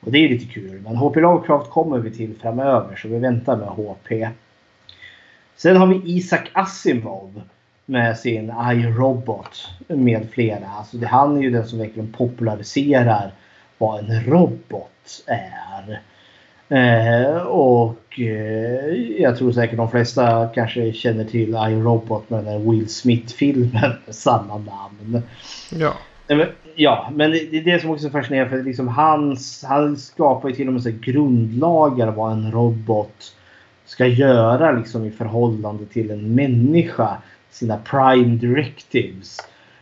Och 0.00 0.12
det 0.12 0.18
är 0.18 0.28
lite 0.28 0.52
kul. 0.52 0.80
Men 0.84 0.96
HP 0.96 1.16
Lovecraft 1.16 1.70
kommer 1.70 1.98
vi 1.98 2.10
till 2.10 2.34
framöver 2.40 2.96
så 2.96 3.08
vi 3.08 3.18
väntar 3.18 3.56
med 3.56 3.68
HP. 3.68 4.28
Sen 5.56 5.76
har 5.76 5.86
vi 5.86 6.02
Isaac 6.04 6.42
Asimov 6.52 7.42
med 7.86 8.18
sin 8.18 8.52
iRobot 8.72 9.68
med 9.88 10.28
flera. 10.30 10.68
Alltså 10.68 10.96
det, 10.96 11.06
han 11.06 11.36
är 11.36 11.42
ju 11.42 11.50
den 11.50 11.68
som 11.68 11.78
verkligen 11.78 12.12
populariserar 12.12 13.32
vad 13.78 13.98
en 13.98 14.24
robot 14.24 15.22
är. 15.26 16.00
Eh, 16.70 17.36
och 17.42 18.20
eh, 18.20 18.94
jag 19.20 19.36
tror 19.36 19.52
säkert 19.52 19.76
de 19.76 19.90
flesta 19.90 20.48
kanske 20.54 20.92
känner 20.92 21.24
till 21.24 21.48
iRobot 21.48 22.30
med 22.30 22.44
den 22.44 22.70
Will 22.70 22.88
Smith-filmen 22.88 23.92
med 24.06 24.14
samma 24.14 24.58
namn. 24.58 25.22
Ja. 25.70 25.94
Ja, 26.74 27.10
men 27.14 27.30
det 27.30 27.56
är 27.56 27.64
det 27.64 27.80
som 27.80 27.90
också 27.90 28.06
är 28.06 28.10
fascinerande 28.10 28.50
för 28.50 28.62
liksom 28.62 28.88
hans, 28.88 29.64
han 29.68 29.96
skapar 29.96 30.48
ju 30.48 30.54
till 30.54 30.66
och 30.66 30.72
med 30.72 30.82
så 30.82 30.90
grundlagar 31.00 32.10
vad 32.10 32.32
en 32.32 32.52
robot 32.52 33.34
ska 33.84 34.06
göra 34.06 34.72
liksom 34.72 35.04
i 35.04 35.10
förhållande 35.10 35.86
till 35.86 36.10
en 36.10 36.34
människa. 36.34 37.16
Sina 37.50 37.76
prime 37.76 38.36
directives. 38.36 39.38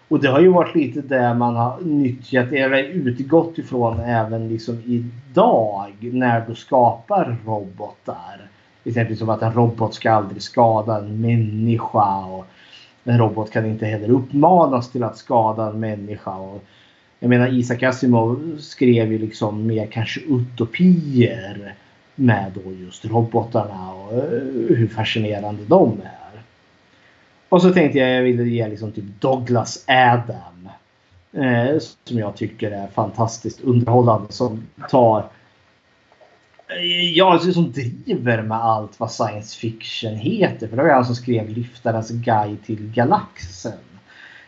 Och 0.09 0.21
det 0.21 0.29
har 0.29 0.41
ju 0.41 0.49
varit 0.49 0.75
lite 0.75 1.01
det 1.01 1.35
man 1.35 1.57
har 1.57 1.81
nyttjat 1.81 2.53
eller 2.53 2.83
utgått 2.83 3.59
ifrån 3.59 4.01
även 4.01 4.49
liksom 4.49 4.83
idag 4.87 5.93
när 6.01 6.45
du 6.49 6.55
skapar 6.55 7.37
robotar. 7.47 8.49
Exempelvis 8.85 9.19
typ 9.19 9.27
som 9.27 9.29
att 9.29 9.43
en 9.43 9.53
robot 9.53 9.95
ska 9.95 10.11
aldrig 10.11 10.43
skada 10.43 10.99
en 10.99 11.21
människa. 11.21 12.25
Och 12.25 12.47
en 13.05 13.19
robot 13.19 13.51
kan 13.51 13.67
inte 13.67 13.87
heller 13.87 14.11
uppmanas 14.11 14.91
till 14.91 15.05
att 15.05 15.17
skada 15.17 15.71
en 15.71 15.81
människa. 15.81 16.37
Och 16.37 16.65
jag 17.21 17.29
menar 17.29 17.59
Isaac 17.59 17.83
Asimov 17.83 18.57
skrev 18.59 19.13
ju 19.13 19.19
liksom 19.19 19.67
mer 19.67 19.87
kanske 19.87 20.21
utopier 20.21 21.75
med 22.15 22.53
då 22.55 22.73
just 22.73 23.05
robotarna 23.05 23.93
och 23.93 24.13
eh, 24.13 24.77
hur 24.77 24.89
fascinerande 24.89 25.63
de 25.67 26.01
är. 26.05 26.18
Och 27.49 27.63
så 27.63 27.73
tänkte 27.73 27.99
jag 27.99 28.11
jag 28.11 28.23
ville 28.23 28.43
ge 28.43 28.69
liksom 28.69 28.93
typ 28.93 29.21
Douglas 29.21 29.85
Adam. 29.89 30.69
Eh, 31.33 31.79
som 32.05 32.19
jag 32.19 32.37
tycker 32.37 32.71
är 32.71 32.87
fantastiskt 32.87 33.61
underhållande. 33.61 34.33
Som 34.33 34.67
tar... 34.91 35.21
Eh, 36.69 37.11
ja, 37.15 37.33
alltså 37.33 37.53
som 37.53 37.73
driver 37.73 38.43
med 38.43 38.59
allt 38.59 39.01
vad 39.01 39.13
science 39.13 39.59
fiction 39.59 40.15
heter. 40.15 40.69
För 40.69 40.77
det 40.77 40.83
var 40.83 40.91
han 40.91 41.05
som 41.05 41.15
skrev 41.15 41.49
Lyftarens 41.49 42.11
guide 42.11 42.65
till 42.65 42.91
galaxen. 42.93 43.73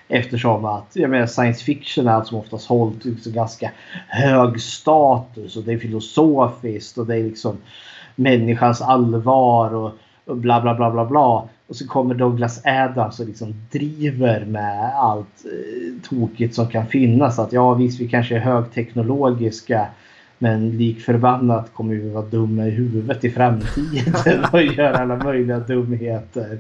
Eftersom 0.09 0.65
att 0.65 0.91
jag 0.93 1.11
menar, 1.11 1.27
science 1.27 1.65
fiction 1.65 2.09
är 2.09 2.13
allt 2.13 2.27
som 2.27 2.39
oftast 2.39 2.67
hållit 2.67 3.05
liksom 3.05 3.33
ganska 3.33 3.71
hög 4.09 4.61
status. 4.61 5.57
Och 5.57 5.63
det 5.63 5.73
är 5.73 5.79
filosofiskt 5.79 6.99
och 6.99 7.07
det 7.07 7.17
är 7.17 7.23
liksom 7.23 7.59
människans 8.17 8.83
allvar. 8.83 9.75
och 9.75 9.93
bla 10.35 10.61
bla 10.61 10.75
bla 10.75 10.91
bla 10.91 11.05
bla. 11.05 11.49
Och 11.67 11.77
så 11.77 11.87
kommer 11.87 12.15
Douglas 12.15 12.67
Adams 12.67 13.21
och 13.21 13.27
liksom 13.27 13.55
driver 13.71 14.45
med 14.45 14.95
allt 14.95 15.45
eh, 15.45 16.09
tokigt 16.09 16.55
som 16.55 16.69
kan 16.69 16.87
finnas. 16.87 17.39
Att 17.39 17.53
ja 17.53 17.75
visst 17.75 18.01
vi 18.01 18.09
kanske 18.09 18.37
är 18.37 18.41
högteknologiska 18.41 19.87
men 20.43 20.71
lik 20.71 21.01
förbannat 21.01 21.75
kommer 21.75 21.95
vi 21.95 22.09
vara 22.09 22.25
dumma 22.25 22.67
i 22.67 22.71
huvudet 22.71 23.25
i 23.25 23.31
framtiden 23.31 24.45
och 24.53 24.63
göra 24.79 24.97
alla 24.97 25.17
möjliga 25.17 25.59
dumheter. 25.59 26.59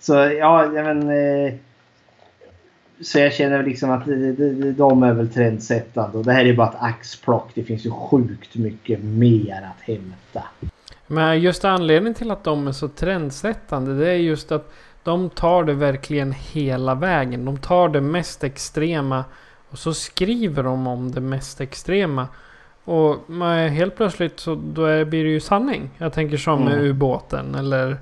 Så 0.00 0.14
ja, 0.14 0.70
men, 0.72 1.02
eh, 1.10 1.54
så 3.00 3.18
jag 3.18 3.32
känner 3.32 3.62
liksom 3.62 3.90
att 3.90 4.04
de 4.76 5.02
är 5.02 5.12
väl 5.12 5.28
trendsättande 5.28 6.18
och 6.18 6.24
det 6.24 6.32
här 6.32 6.44
är 6.44 6.54
bara 6.54 6.68
ett 6.68 6.76
axplock. 6.78 7.50
Det 7.54 7.62
finns 7.62 7.86
ju 7.86 7.90
sjukt 7.90 8.56
mycket 8.56 9.04
mer 9.04 9.70
att 9.76 9.82
hämta. 9.82 10.44
Men 11.12 11.40
just 11.40 11.64
anledningen 11.64 12.14
till 12.14 12.30
att 12.30 12.44
de 12.44 12.68
är 12.68 12.72
så 12.72 12.88
trendsättande 12.88 13.98
det 13.98 14.10
är 14.10 14.16
just 14.16 14.52
att 14.52 14.72
de 15.02 15.30
tar 15.30 15.64
det 15.64 15.72
verkligen 15.72 16.32
hela 16.32 16.94
vägen. 16.94 17.44
De 17.44 17.58
tar 17.58 17.88
det 17.88 18.00
mest 18.00 18.44
extrema 18.44 19.24
och 19.70 19.78
så 19.78 19.94
skriver 19.94 20.62
de 20.62 20.86
om 20.86 21.12
det 21.12 21.20
mest 21.20 21.60
extrema. 21.60 22.28
Och 22.84 23.16
helt 23.70 23.96
plötsligt 23.96 24.40
så 24.40 24.54
då 24.54 24.84
är, 24.84 25.04
blir 25.04 25.24
det 25.24 25.30
ju 25.30 25.40
sanning. 25.40 25.90
Jag 25.98 26.12
tänker 26.12 26.36
som 26.36 26.64
med 26.64 26.72
mm. 26.72 26.86
ubåten 26.86 27.54
eller 27.54 27.96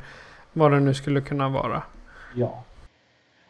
vad 0.52 0.72
det 0.72 0.80
nu 0.80 0.94
skulle 0.94 1.20
kunna 1.20 1.48
vara. 1.48 1.82
Ja. 2.34 2.64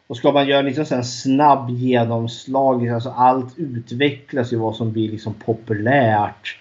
Och 0.07 0.17
ska 0.17 0.31
man 0.31 0.47
göra 0.47 0.61
liksom 0.61 0.85
en 0.97 1.05
snabb 1.05 1.69
genomslag, 1.69 2.89
alltså 2.89 3.09
allt 3.09 3.53
utvecklas 3.57 4.53
ju 4.53 4.57
vad 4.57 4.75
som 4.75 4.91
blir 4.91 5.11
liksom 5.11 5.33
populärt. 5.33 6.57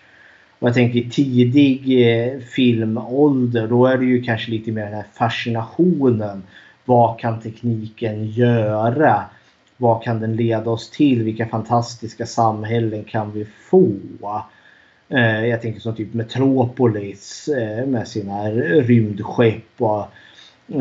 Och 0.60 0.68
jag 0.68 0.74
tänker 0.74 1.10
tidig 1.10 2.08
eh, 2.08 2.38
filmålder, 2.40 3.68
då 3.68 3.86
är 3.86 3.96
det 3.96 4.04
ju 4.04 4.22
kanske 4.22 4.50
lite 4.50 4.72
mer 4.72 4.84
den 4.84 4.94
här 4.94 5.06
fascinationen. 5.14 6.42
Vad 6.84 7.18
kan 7.18 7.40
tekniken 7.40 8.26
göra? 8.26 9.24
Vad 9.76 10.02
kan 10.02 10.20
den 10.20 10.36
leda 10.36 10.70
oss 10.70 10.90
till? 10.90 11.22
Vilka 11.22 11.46
fantastiska 11.46 12.26
samhällen 12.26 13.04
kan 13.04 13.32
vi 13.32 13.46
få? 13.70 13.92
Eh, 15.08 15.46
jag 15.46 15.62
tänker 15.62 15.80
som 15.80 15.94
typ 15.94 16.14
Metropolis 16.14 17.48
eh, 17.48 17.86
med 17.86 18.08
sina 18.08 18.50
rymdskepp 18.50 19.72
och 19.78 20.06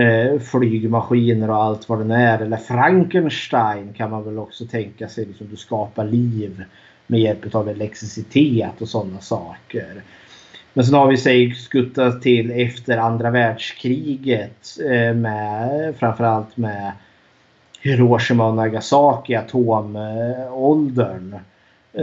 eh, 0.02 0.40
flygmaskiner 0.40 1.50
och 1.50 1.64
allt 1.64 1.90
vad 1.90 2.08
det 2.08 2.16
är. 2.16 2.40
Eller 2.40 2.58
Frankenstein 2.58 3.94
kan 3.94 4.12
man 4.12 4.24
väl 4.24 4.40
också 4.40 4.66
tänka 4.66 5.08
sig. 5.08 5.26
Liksom 5.26 5.48
du 5.50 5.56
skapar 5.56 6.06
liv 6.06 6.64
med 7.10 7.20
hjälp 7.20 7.56
av 7.56 7.70
elektricitet 7.70 8.82
och 8.82 8.90
sådana 8.90 9.20
saker. 9.20 10.04
Men 10.74 10.86
sen 10.86 10.94
har 10.94 11.08
vi 11.08 11.18
sig 11.18 11.56
skuttat 11.56 12.22
till 12.22 12.52
efter 12.52 12.98
andra 12.98 13.32
världskriget 13.32 14.78
eh, 14.90 15.14
med 15.14 15.96
framförallt 16.00 16.58
med 16.58 16.92
Hiroshima 17.82 18.48
och 18.48 18.56
Nagasaki, 18.56 19.36
atomåldern. 19.36 21.36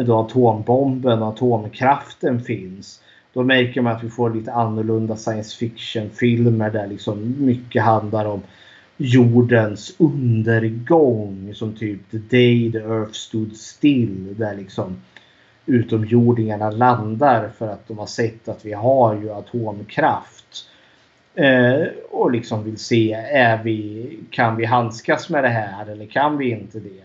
Då 0.04 0.18
atombomben 0.18 1.22
och 1.22 1.28
atomkraften 1.28 2.40
finns. 2.40 3.00
Då 3.32 3.42
märker 3.42 3.80
man 3.80 3.96
att 3.96 4.04
vi 4.04 4.10
får 4.10 4.30
lite 4.30 4.52
annorlunda 4.52 5.16
science 5.16 5.56
fiction 5.56 6.10
filmer 6.10 6.70
där 6.70 6.86
liksom 6.86 7.34
mycket 7.38 7.82
handlar 7.82 8.24
om 8.24 8.42
jordens 8.96 9.94
undergång 9.98 11.54
som 11.54 11.74
typ 11.74 12.10
The 12.10 12.18
Day 12.18 12.72
the 12.72 12.78
Earth 12.78 13.12
Stood 13.12 13.56
Still. 13.56 14.34
Där 14.38 14.56
liksom 14.56 14.96
utomjordingarna 15.66 16.70
landar 16.70 17.48
för 17.58 17.68
att 17.68 17.88
de 17.88 17.98
har 17.98 18.06
sett 18.06 18.48
att 18.48 18.64
vi 18.64 18.72
har 18.72 19.14
ju 19.14 19.30
atomkraft. 19.30 20.68
Eh, 21.34 21.86
och 22.10 22.32
liksom 22.32 22.64
vill 22.64 22.78
se, 22.78 23.12
är 23.12 23.62
vi, 23.62 24.18
kan 24.30 24.56
vi 24.56 24.64
handskas 24.64 25.30
med 25.30 25.44
det 25.44 25.48
här 25.48 25.86
eller 25.86 26.06
kan 26.06 26.38
vi 26.38 26.50
inte 26.50 26.78
det? 26.78 27.02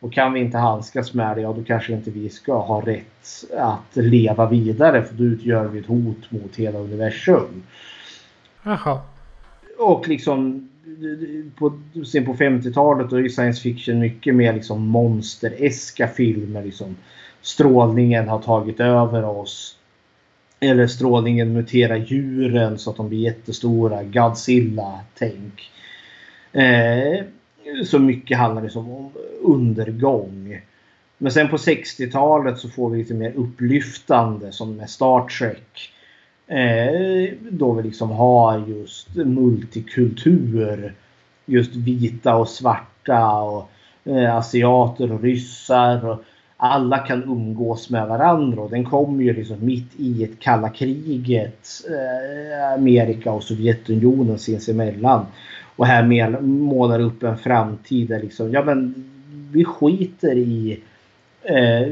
Och 0.00 0.12
kan 0.12 0.32
vi 0.32 0.40
inte 0.40 0.58
handskas 0.58 1.14
med 1.14 1.36
det, 1.36 1.40
ja 1.40 1.52
då 1.52 1.64
kanske 1.64 1.92
inte 1.92 2.10
vi 2.10 2.30
ska 2.30 2.58
ha 2.58 2.80
rätt 2.80 3.44
att 3.58 3.96
leva 3.96 4.48
vidare 4.48 5.02
för 5.02 5.14
då 5.14 5.24
utgör 5.24 5.64
vi 5.64 5.78
ett 5.78 5.86
hot 5.86 6.30
mot 6.30 6.56
hela 6.56 6.78
universum. 6.78 7.62
Jaha. 8.62 9.00
Och 9.78 10.08
liksom 10.08 10.68
på, 11.58 11.80
sen 12.06 12.24
på 12.24 12.34
50-talet 12.34 13.10
då 13.10 13.20
är 13.20 13.28
science 13.28 13.62
fiction 13.62 13.98
mycket 13.98 14.34
mer 14.34 14.52
liksom 14.52 14.86
monstereska 14.86 16.08
filmer. 16.08 16.64
Liksom. 16.64 16.96
Strålningen 17.42 18.28
har 18.28 18.38
tagit 18.38 18.80
över 18.80 19.24
oss. 19.24 19.76
Eller 20.60 20.86
strålningen 20.86 21.52
muterar 21.52 21.96
djuren 21.96 22.78
så 22.78 22.90
att 22.90 22.96
de 22.96 23.08
blir 23.08 23.18
jättestora. 23.18 24.02
Godzilla-tänk. 24.02 25.70
Eh, 26.52 27.24
så 27.84 27.98
mycket 27.98 28.38
handlar 28.38 28.62
det 28.62 28.66
liksom 28.66 28.90
om 28.90 29.10
undergång. 29.42 30.60
Men 31.18 31.32
sen 31.32 31.48
på 31.48 31.56
60-talet 31.56 32.58
så 32.58 32.68
får 32.68 32.90
vi 32.90 32.98
lite 32.98 33.14
mer 33.14 33.32
upplyftande 33.36 34.52
som 34.52 34.76
med 34.76 34.90
Star 34.90 35.28
Trek. 35.28 35.92
Eh, 36.46 37.32
då 37.50 37.72
vi 37.72 37.82
liksom 37.82 38.10
har 38.10 38.58
just 38.58 39.14
multikultur. 39.14 40.94
Just 41.46 41.74
vita 41.76 42.36
och 42.36 42.48
svarta 42.48 43.40
och 43.40 43.70
eh, 44.04 44.36
asiater 44.36 45.12
och 45.12 45.22
ryssar. 45.22 46.08
Och 46.08 46.24
alla 46.56 46.98
kan 46.98 47.22
umgås 47.22 47.90
med 47.90 48.08
varandra 48.08 48.62
och 48.62 48.70
den 48.70 48.84
kommer 48.84 49.24
ju 49.24 49.32
liksom 49.32 49.56
mitt 49.60 49.90
i 49.96 50.24
ett 50.24 50.40
kalla 50.40 50.68
kriget. 50.68 51.68
Eh, 51.88 52.74
Amerika 52.74 53.32
och 53.32 53.42
Sovjetunionen 53.42 54.38
sinsemellan. 54.38 55.26
Och 55.76 55.86
här 55.86 56.40
målar 56.40 57.00
upp 57.00 57.22
en 57.22 57.38
framtid 57.38 58.08
där 58.08 58.22
liksom, 58.22 58.52
ja 58.52 58.64
men 58.64 58.94
vi 59.52 59.64
skiter 59.64 60.36
i 60.36 60.80
eh, 61.48 61.88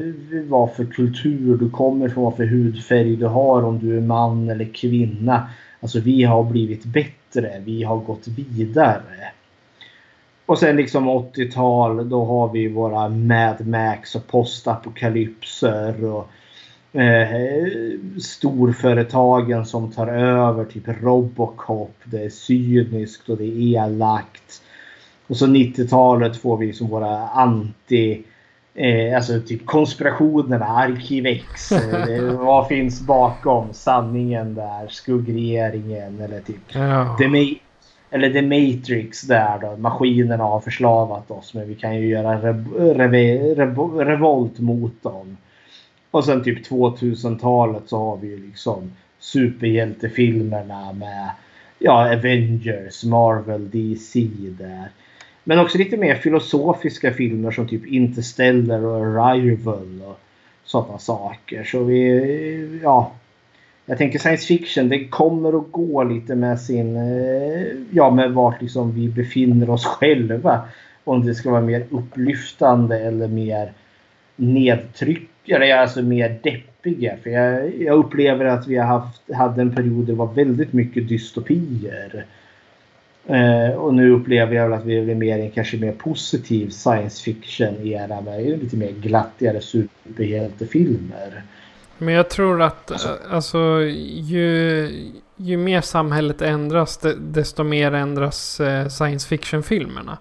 vad 0.48 0.72
för 0.72 0.84
kultur 0.84 1.56
du 1.56 1.70
kommer 1.70 2.08
från, 2.08 2.24
vad 2.24 2.36
för 2.36 2.46
hudfärg 2.46 3.16
du 3.16 3.26
har, 3.26 3.62
om 3.62 3.78
du 3.78 3.96
är 3.96 4.00
man 4.00 4.50
eller 4.50 4.74
kvinna. 4.74 5.48
Alltså 5.80 6.00
vi 6.00 6.22
har 6.22 6.44
blivit 6.44 6.84
bättre, 6.84 7.62
vi 7.64 7.82
har 7.82 7.96
gått 7.96 8.28
vidare. 8.28 9.30
Och 10.46 10.58
sen 10.58 10.76
liksom 10.76 11.08
80-tal, 11.08 12.08
då 12.08 12.24
har 12.24 12.52
vi 12.52 12.68
våra 12.68 13.08
Mad 13.08 13.66
Max 13.66 14.14
och 14.14 14.26
postapokalypser 14.26 16.04
och 16.04 16.28
eh, 17.00 17.58
storföretagen 18.20 19.66
som 19.66 19.92
tar 19.92 20.06
över. 20.06 20.64
Typ 20.64 20.84
Robocop. 21.02 21.96
Det 22.04 22.24
är 22.24 22.30
cyniskt 22.30 23.28
och 23.28 23.36
det 23.36 23.44
är 23.44 23.84
elakt. 23.84 24.62
Och 25.26 25.36
så 25.36 25.46
90-talet 25.46 26.36
får 26.36 26.56
vi 26.56 26.72
som 26.72 26.88
våra 26.88 27.28
anti... 27.28 28.22
Eh, 28.74 29.16
alltså 29.16 29.40
typ 29.40 29.66
konspirationerna, 29.66 30.66
Arkivex. 30.66 31.72
Eh, 31.72 32.32
vad 32.38 32.68
finns 32.68 33.00
bakom 33.00 33.72
sanningen 33.72 34.54
där? 34.54 34.88
Skuggregeringen 34.88 36.20
eller 36.20 36.40
typ 36.40 36.74
Ja. 36.74 37.16
The, 37.18 37.24
Ma- 37.24 37.58
eller 38.10 38.30
The 38.30 38.42
Matrix 38.42 39.22
där 39.22 39.58
då. 39.58 39.76
Maskinerna 39.76 40.44
har 40.44 40.60
förslavat 40.60 41.30
oss 41.30 41.54
men 41.54 41.68
vi 41.68 41.74
kan 41.74 41.96
ju 41.96 42.08
göra 42.08 42.40
re- 42.40 42.94
reve- 42.94 43.54
revo- 43.54 44.04
revolt 44.04 44.58
mot 44.58 45.02
dem. 45.02 45.36
Och 46.10 46.24
sen 46.24 46.44
typ 46.44 46.68
2000-talet 46.70 47.82
så 47.86 47.98
har 47.98 48.16
vi 48.16 48.28
ju 48.28 48.46
liksom 48.46 48.92
superhjältefilmerna 49.18 50.92
med 50.92 51.30
ja, 51.78 52.12
Avengers, 52.12 53.04
Marvel, 53.04 53.70
DC 53.70 54.28
där. 54.58 54.88
Men 55.44 55.58
också 55.58 55.78
lite 55.78 55.96
mer 55.96 56.14
filosofiska 56.14 57.12
filmer 57.12 57.50
som 57.50 57.68
typ 57.68 57.86
Interstellar 57.86 58.84
och 58.84 59.26
Arrival 59.26 60.02
och 60.06 60.20
sådana 60.64 60.98
saker. 60.98 61.64
Så 61.64 61.84
vi, 61.84 62.80
ja. 62.82 63.12
Jag 63.86 63.98
tänker 63.98 64.18
science 64.18 64.46
fiction, 64.46 64.88
det 64.88 65.08
kommer 65.08 65.58
att 65.58 65.72
gå 65.72 66.04
lite 66.04 66.34
med 66.34 66.60
sin, 66.60 66.96
eh, 66.96 67.66
ja 67.90 68.10
med 68.10 68.32
vart 68.32 68.62
liksom 68.62 68.94
vi 68.94 69.08
befinner 69.08 69.70
oss 69.70 69.84
själva. 69.84 70.60
Om 71.04 71.26
det 71.26 71.34
ska 71.34 71.50
vara 71.50 71.60
mer 71.60 71.86
upplyftande 71.90 73.00
eller 73.00 73.28
mer 73.28 73.72
nedtryckare, 74.36 75.80
alltså 75.80 76.02
mer 76.02 76.38
deppiga. 76.42 77.16
För 77.22 77.30
jag, 77.30 77.82
jag 77.82 77.96
upplever 77.96 78.44
att 78.44 78.66
vi 78.66 78.76
har 78.76 78.86
haft, 78.86 79.32
hade 79.32 79.62
en 79.62 79.74
period 79.74 80.06
där 80.06 80.12
det 80.12 80.18
var 80.18 80.32
väldigt 80.32 80.72
mycket 80.72 81.08
dystopier. 81.08 82.26
Eh, 83.26 83.76
och 83.76 83.94
nu 83.94 84.10
upplever 84.10 84.54
jag 84.56 84.72
att 84.72 84.84
vi 84.84 85.10
är 85.10 85.14
mer 85.14 85.38
i 85.38 85.42
en 85.42 85.50
kanske 85.50 85.76
mer 85.76 85.92
positiv 85.92 86.70
science 86.70 87.22
fiction 87.22 87.86
era 87.86 88.20
med 88.20 88.62
lite 88.62 88.76
mer 88.76 88.90
glattigare 88.90 89.60
superhjältefilmer. 89.60 91.42
Men 91.98 92.14
jag 92.14 92.30
tror 92.30 92.62
att 92.62 92.90
alltså, 92.90 93.18
alltså 93.30 93.80
ju, 94.06 94.90
ju 95.36 95.56
mer 95.56 95.80
samhället 95.80 96.42
ändras 96.42 96.98
de- 96.98 97.14
desto 97.32 97.64
mer 97.64 97.92
ändras 97.92 98.60
eh, 98.60 98.88
science 98.88 99.28
fiction-filmerna. 99.28 100.18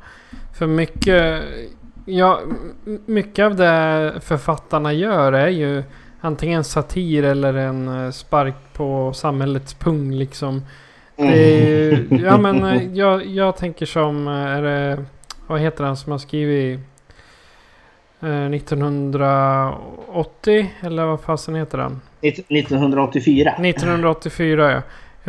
För 0.58 0.68
mycket, 0.68 1.44
ja, 2.06 2.40
mycket 3.06 3.46
av 3.46 3.56
det 3.56 4.14
författarna 4.22 4.94
gör 4.94 5.34
är 5.34 5.48
ju 5.48 5.84
antingen 6.22 6.64
satir 6.64 7.24
eller 7.24 7.54
en 7.54 7.88
eh, 7.88 8.12
spark 8.12 8.56
på 8.74 9.14
samhällets 9.14 9.74
pung 9.74 10.14
liksom. 10.14 10.62
Det 11.16 11.92
är, 11.92 12.06
ja 12.26 12.38
men 12.38 12.64
eh, 12.64 12.84
jag, 12.94 13.26
jag 13.26 13.58
tänker 13.58 13.86
som, 13.86 14.28
eh, 14.28 14.34
är 14.34 14.62
det, 14.62 15.06
vad 15.48 15.60
heter 15.60 15.84
han 15.84 15.98
som 15.98 16.12
har 16.12 16.20
skrivit 16.20 16.80
eh, 18.22 18.46
1980? 18.46 20.72
Eller 20.82 21.06
vad 21.06 21.22
fasen 21.22 21.56
heter 21.56 21.78
han? 21.78 22.02
1984. 22.22 23.52
1984 23.52 24.72
ja. 24.72 24.82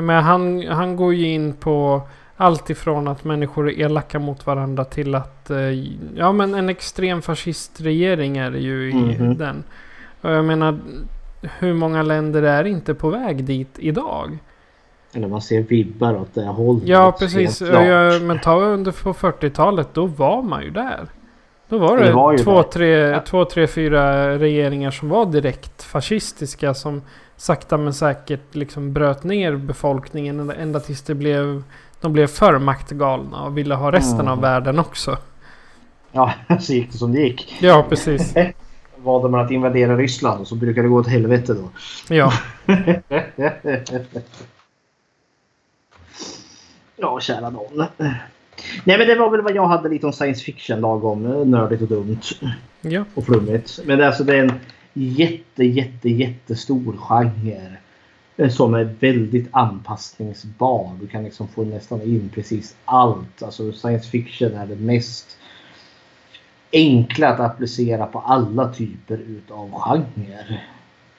Menar, 0.03 0.23
han, 0.23 0.67
han 0.69 0.97
går 0.97 1.15
ju 1.15 1.27
in 1.29 1.53
på 1.53 2.03
allt 2.37 2.71
ifrån 2.71 3.09
att 3.09 3.25
människor 3.25 3.69
är 3.71 3.81
elaka 3.81 4.19
mot 4.19 4.47
varandra 4.47 4.85
till 4.85 5.15
att 5.15 5.51
eh, 5.51 5.59
ja 6.17 6.33
men 6.33 6.55
en 6.55 6.69
extrem 6.69 7.23
fascistregering 7.23 8.37
är 8.39 8.51
det 8.51 8.59
ju 8.59 8.91
i 8.91 8.95
Mhm. 8.95 9.39
den. 9.39 9.65
Och 10.21 10.31
jag 10.31 10.45
menar 10.45 10.79
hur 11.59 11.75
många 11.75 12.03
länder 12.03 12.43
är 12.43 12.65
inte 12.65 12.95
på 12.95 13.11
väg 13.11 13.45
dit 13.45 13.77
idag? 13.79 14.39
Eller 15.15 15.29
man 15.29 15.43
ser 15.43 15.61
vibbar 15.63 16.15
åt 16.17 16.35
det 16.35 16.45
hållet. 16.47 16.83
Ja 16.87 17.13
precis. 17.19 17.59
klart. 17.59 17.87
Ja, 17.87 18.19
men 18.19 18.39
ta 18.41 18.55
under 18.61 18.93
på 18.93 19.15
40-talet 19.15 19.89
då 19.93 20.07
var 20.07 20.43
man 20.43 20.63
ju 20.63 20.71
där. 20.71 21.07
Då 21.69 21.79
var 21.79 21.97
det, 21.99 22.05
Det 22.05 22.13
var 22.13 22.39
två, 22.39 22.55
där. 22.55 22.63
tre, 22.63 22.89
Ja. 22.89 23.21
två, 23.27 23.45
tre, 23.45 23.67
fyra 23.67 24.35
regeringar 24.39 24.91
som 24.91 25.09
var 25.09 25.27
direkt 25.27 25.83
fascistiska. 25.83 26.75
Som 26.75 27.03
sakta 27.37 27.77
men 27.77 27.95
säkert 27.95 28.55
liksom 28.55 28.93
bröt 28.93 29.25
ner 29.25 29.57
befolkningen 29.57 30.51
ända, 30.51 30.81
tills 30.81 31.03
det 31.03 31.15
blev, 31.15 31.63
de 32.01 32.13
blev 32.13 32.27
för 32.27 32.59
maktgalna 32.59 33.43
och 33.45 33.59
ville 33.59 33.75
ha 33.75 33.93
resten 33.93 34.21
av 34.29 34.39
Mm. 34.39 34.41
världen 34.41 34.79
också. 34.79 35.17
Ja, 36.13 36.33
så 36.61 36.73
gick 36.73 36.93
det 36.93 36.99
som 36.99 37.13
det 37.13 37.21
gick. 37.21 37.57
Ja 37.61 37.85
precis. 37.89 38.35
Valde 38.97 39.29
man 39.29 39.41
att 39.45 39.51
invadera 39.51 39.97
Ryssland 39.97 40.41
och 40.41 40.47
så 40.47 40.55
brukar 40.55 40.83
det 40.83 40.89
gå 40.89 40.97
åt 40.99 41.09
helvete 41.09 41.55
då. 41.55 41.69
Ja. 42.15 42.33
ja, 47.05 47.21
kära 47.21 47.51
nån. 47.51 47.85
Nej 48.85 48.99
men 48.99 49.07
det 49.07 49.15
var 49.15 49.31
väl 49.31 49.41
vad 49.41 49.55
jag 49.57 49.67
hade 49.67 49.89
lite 49.89 50.07
om 50.07 50.13
science 50.13 50.45
fiction 50.45 50.81
lagom 50.81 51.27
eh, 51.27 51.47
nördigt 51.47 51.83
och 51.83 51.89
dumt. 51.89 52.19
Ja. 52.81 53.05
Och 53.15 53.25
flummigt. 53.27 53.81
Men 53.85 53.99
det 53.99 54.05
är 54.05 54.09
alltså 54.09 54.25
det 54.25 54.37
är 54.37 54.43
en 54.45 54.53
jätte 54.93 55.65
jätte 55.65 56.09
jättestor 56.11 56.97
genre. 56.97 57.77
eh, 58.37 58.49
Som 58.51 58.75
är 58.75 58.85
väldigt 59.01 59.49
anpassningsbar. 59.51 60.91
Du 61.01 61.07
kan 61.07 61.25
liksom 61.25 61.49
få 61.49 61.65
nästan 61.65 62.03
in 62.03 62.31
precis 62.35 62.77
allt. 62.85 63.43
Alltså 63.43 63.73
science 63.73 64.11
fiction 64.11 64.55
är 64.55 64.67
det 64.67 64.77
mest 64.77 65.39
enkla 66.73 67.29
att 67.29 67.41
applicera 67.41 68.07
på 68.07 68.19
alla 68.19 68.73
typer 68.73 69.19
utav 69.19 69.71
genre. 69.73 70.59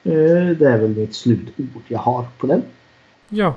Eh, 0.04 0.56
Det 0.56 0.66
är 0.70 0.78
väl 0.78 0.96
mitt 0.96 1.14
slutord 1.14 1.82
jag 1.88 1.98
har 1.98 2.24
på 2.38 2.46
den. 2.46 2.62
Ja. 3.28 3.54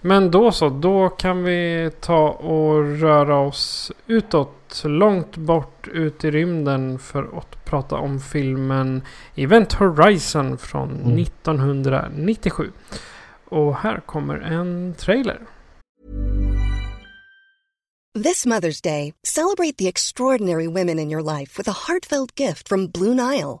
Men 0.00 0.30
då 0.30 0.52
så, 0.52 0.68
då 0.68 1.08
kan 1.08 1.44
vi 1.44 1.90
ta 2.00 2.28
och 2.28 3.00
röra 3.00 3.38
oss 3.38 3.92
utåt. 4.06 4.52
Långt 4.84 5.36
bort 5.36 5.88
ut 5.88 6.24
i 6.24 6.30
rymden 6.30 6.98
för 6.98 7.38
att 7.38 7.64
prata 7.64 7.96
om 7.96 8.20
filmen 8.20 9.02
Event 9.34 9.72
Horizon 9.72 10.58
från 10.58 11.18
1997. 11.18 12.70
Och 13.44 13.76
här 13.76 14.00
kommer 14.00 14.36
en 14.36 14.94
trailer. 14.98 15.40
This 18.24 18.46
Mother's 18.46 18.80
Day, 18.80 19.12
celebrate 19.22 19.76
the 19.76 19.88
extraordinary 19.88 20.66
women 20.66 20.98
in 20.98 21.10
your 21.10 21.22
life 21.22 21.58
with 21.58 21.68
a 21.68 21.74
heartfelt 21.86 22.40
gift 22.40 22.68
from 22.68 22.86
Blue 22.86 23.14
Nile. 23.14 23.60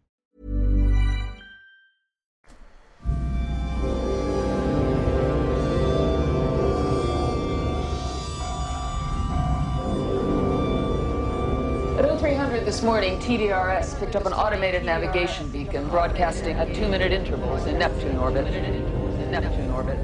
This 12.71 12.83
morning, 12.83 13.19
TDRS 13.19 13.99
picked 13.99 14.15
up 14.15 14.25
an 14.25 14.31
automated 14.31 14.85
navigation 14.85 15.45
beacon 15.49 15.89
broadcasting 15.89 16.55
at 16.55 16.73
two-minute 16.73 17.11
intervals 17.11 17.65
in 17.65 17.77
Neptune 17.77 18.15
orbit. 18.15 18.47
In 18.47 19.29
Neptune 19.29 19.69
orbit. 19.71 19.99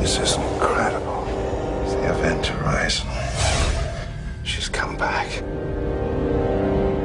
This 0.00 0.18
is 0.18 0.36
incredible. 0.36 1.26
It's 1.82 1.92
the 1.92 2.18
event 2.18 2.46
horizon. 2.46 3.06
She's 4.42 4.70
come 4.70 4.96
back. 4.96 5.28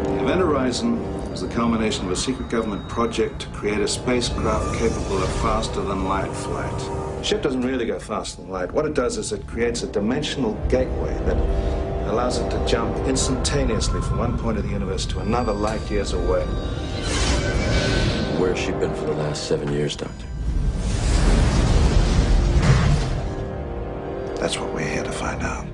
The 0.05 0.23
Event 0.23 0.39
Horizon 0.39 0.99
is 1.33 1.41
the 1.41 1.49
culmination 1.49 2.05
of 2.05 2.13
a 2.13 2.15
secret 2.15 2.47
government 2.47 2.87
project 2.87 3.41
to 3.41 3.47
create 3.47 3.81
a 3.81 3.87
spacecraft 3.89 4.73
capable 4.79 5.21
of 5.21 5.29
faster 5.41 5.81
than 5.81 6.05
light 6.05 6.31
flight. 6.31 6.79
The 6.79 7.23
ship 7.23 7.41
doesn't 7.41 7.63
really 7.63 7.85
go 7.85 7.99
faster 7.99 8.41
than 8.41 8.49
light. 8.49 8.71
What 8.71 8.85
it 8.85 8.93
does 8.93 9.17
is 9.17 9.33
it 9.33 9.45
creates 9.47 9.83
a 9.83 9.87
dimensional 9.87 10.53
gateway 10.69 11.13
that 11.25 11.86
allows 12.09 12.39
it 12.39 12.49
to 12.49 12.65
jump 12.65 12.95
instantaneously 13.07 14.01
from 14.01 14.17
one 14.17 14.37
point 14.37 14.57
of 14.57 14.63
the 14.63 14.69
universe 14.69 15.05
to 15.07 15.19
another 15.19 15.51
light 15.53 15.81
years 15.89 16.13
away. 16.13 16.43
Where's 18.39 18.59
she 18.59 18.71
been 18.71 18.93
for 18.95 19.05
the 19.05 19.13
last 19.13 19.47
seven 19.47 19.71
years, 19.73 19.95
Doctor? 19.95 20.25
That's 24.39 24.57
what 24.59 24.73
we're 24.73 24.87
here 24.87 25.03
to 25.03 25.11
find 25.11 25.41
out. 25.41 25.67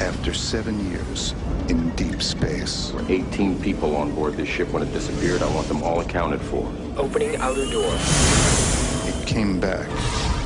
After 0.00 0.34
seven 0.34 0.90
years 0.90 1.34
in 1.68 1.90
deep 1.96 2.20
space, 2.20 2.90
There 2.90 3.02
were 3.02 3.12
18 3.12 3.60
people 3.62 3.96
on 3.96 4.14
board 4.14 4.34
this 4.36 4.48
ship 4.48 4.68
when 4.72 4.82
it 4.82 4.92
disappeared. 4.92 5.42
I 5.42 5.54
want 5.54 5.68
them 5.68 5.82
all 5.82 6.00
accounted 6.00 6.40
for. 6.40 6.70
Opening 6.96 7.36
outer 7.36 7.64
door. 7.70 7.94
it 7.94 9.26
came 9.26 9.60
back 9.60 9.88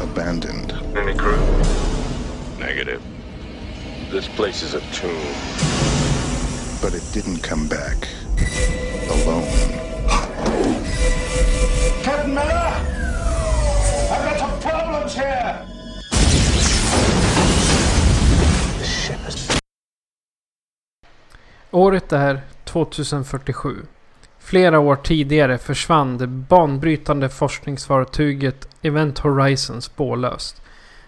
abandoned. 0.00 0.72
Any 0.96 1.14
crew? 1.14 1.38
Negative. 2.58 3.02
This 4.12 4.28
place 4.28 4.64
is 4.64 4.74
a 4.74 4.80
tomb. 4.80 5.34
But 6.82 6.94
it 6.94 7.12
didn't 7.14 7.42
come 7.42 7.68
back 7.68 8.08
alone. 9.08 9.44
Captain 12.02 12.34
Miller! 12.34 12.72
I've 14.10 14.24
got 14.24 14.38
some 14.38 14.60
problems 14.60 15.14
here! 15.14 15.66
Året 21.70 22.12
är 22.12 22.40
2047. 22.64 23.86
Flera 24.38 24.78
år 24.78 24.96
tidigare 24.96 25.58
försvann 25.58 26.18
det 26.18 26.26
banbrytande 26.26 27.28
forskningsfartyget 27.28 28.68
Event 28.82 29.18
Horizon 29.18 29.82
spårlöst. 29.82 30.62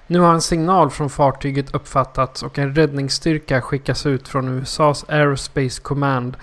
Nu 0.06 0.18
har 0.18 0.34
en 0.34 0.40
signal 0.40 0.90
från 0.90 1.10
fartyget 1.10 1.74
uppfattats 1.74 2.42
och 2.42 2.58
en 2.58 2.74
räddningsstyrka 2.74 3.60
skickas 3.60 4.06
ut 4.06 4.28
från 4.28 4.48
USAs 4.48 5.04
Aerospace 5.08 5.82
Command. 5.82 6.36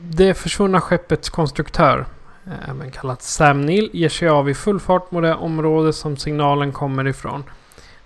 Det 0.00 0.34
försvunna 0.34 0.80
skeppets 0.80 1.30
konstruktör, 1.30 2.06
eh, 2.46 2.70
även 2.70 2.90
kallat 2.90 3.22
Sam 3.22 3.60
Neill, 3.60 3.90
ger 3.92 4.08
sig 4.08 4.28
av 4.28 4.50
i 4.50 4.54
full 4.54 4.80
fart 4.80 5.10
mot 5.10 5.22
det 5.22 5.34
område 5.34 5.92
som 5.92 6.16
signalen 6.16 6.72
kommer 6.72 7.06
ifrån. 7.08 7.44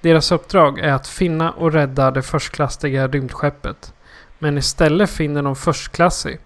Deras 0.00 0.32
uppdrag 0.32 0.78
är 0.78 0.92
att 0.92 1.06
finna 1.06 1.50
och 1.50 1.72
rädda 1.72 2.10
det 2.10 2.22
förstklassiga 2.22 3.08
rymdskeppet. 3.08 3.92
Men 4.38 4.58
istället 4.58 5.10
finner 5.10 5.42
de 5.42 5.56
förstklassig 5.56 6.38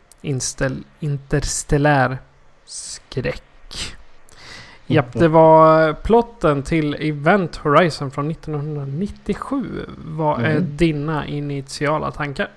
interstellär 1.01 2.18
skräck. 2.64 3.96
Japp, 4.95 5.12
det 5.12 5.28
var 5.28 5.93
plotten 5.93 6.62
till 6.62 6.95
Event 6.95 7.57
Horizon 7.57 8.11
från 8.11 8.30
1997. 8.30 9.64
Vad 10.05 10.41
är 10.41 10.51
Mm. 10.51 10.76
dina 10.76 11.26
initiala 11.26 12.11
tankar? 12.11 12.49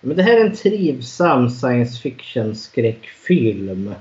Men 0.00 0.16
det 0.16 0.22
här 0.22 0.36
är 0.40 0.44
en 0.46 0.56
trivsam 0.56 1.50
science 1.50 2.00
fiction 2.00 2.54
skräckfilm. 2.54 3.94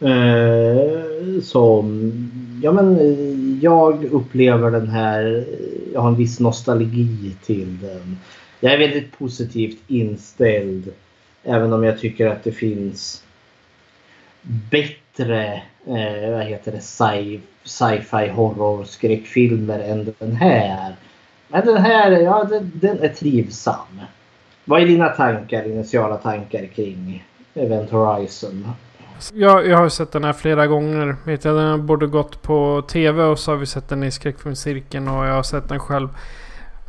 Eh, 0.00 1.40
som, 1.42 2.12
ja 2.62 2.72
men 2.72 2.98
jag 3.62 4.04
upplever 4.04 4.70
den 4.70 4.88
här, 4.88 5.44
jag 5.92 6.00
har 6.00 6.08
en 6.08 6.16
viss 6.16 6.40
nostalgi 6.40 7.36
till 7.44 7.78
den. 7.80 8.18
Jag 8.60 8.72
är 8.72 8.78
väldigt 8.78 9.18
positivt 9.18 9.78
inställd. 9.86 10.92
Även 11.44 11.72
om 11.72 11.84
jag 11.84 11.98
tycker 11.98 12.26
att 12.26 12.44
det 12.44 12.52
finns 12.52 13.22
bättre 14.70 15.05
eh, 15.20 16.30
vad 16.32 16.44
heter 16.44 16.72
det, 16.72 16.78
sci- 16.78 17.40
sci-fi 17.64 18.28
horror 18.28 18.84
skräckfilmer 18.84 19.78
än 19.78 20.14
den 20.18 20.36
här. 20.36 20.96
Men 21.48 21.66
den 21.66 21.76
här, 21.76 22.10
ja 22.10 22.44
den, 22.44 22.72
den 22.74 23.00
är 23.00 23.08
trivsam. 23.08 24.00
Vad 24.64 24.82
är 24.82 24.86
dina 24.86 25.08
tankar, 25.08 25.64
initiala 25.64 26.16
tankar 26.16 26.66
kring 26.66 27.24
Event 27.54 27.90
Horizon? 27.90 28.68
Jag, 29.32 29.66
jag 29.66 29.78
har 29.78 29.88
sett 29.88 30.12
den 30.12 30.24
här 30.24 30.32
flera 30.32 30.66
gånger. 30.66 31.16
Vet 31.24 31.44
jag, 31.44 31.56
den 31.56 31.66
har 31.70 31.78
både 31.78 32.06
gått 32.06 32.42
på 32.42 32.82
tv 32.88 33.22
och 33.22 33.38
så 33.38 33.50
har 33.50 33.56
vi 33.58 33.66
sett 33.66 33.88
den 33.88 34.02
i 34.02 34.10
skräckfilmscirkeln 34.10 35.08
och 35.08 35.26
jag 35.26 35.34
har 35.34 35.42
sett 35.42 35.68
den 35.68 35.80
själv. 35.80 36.08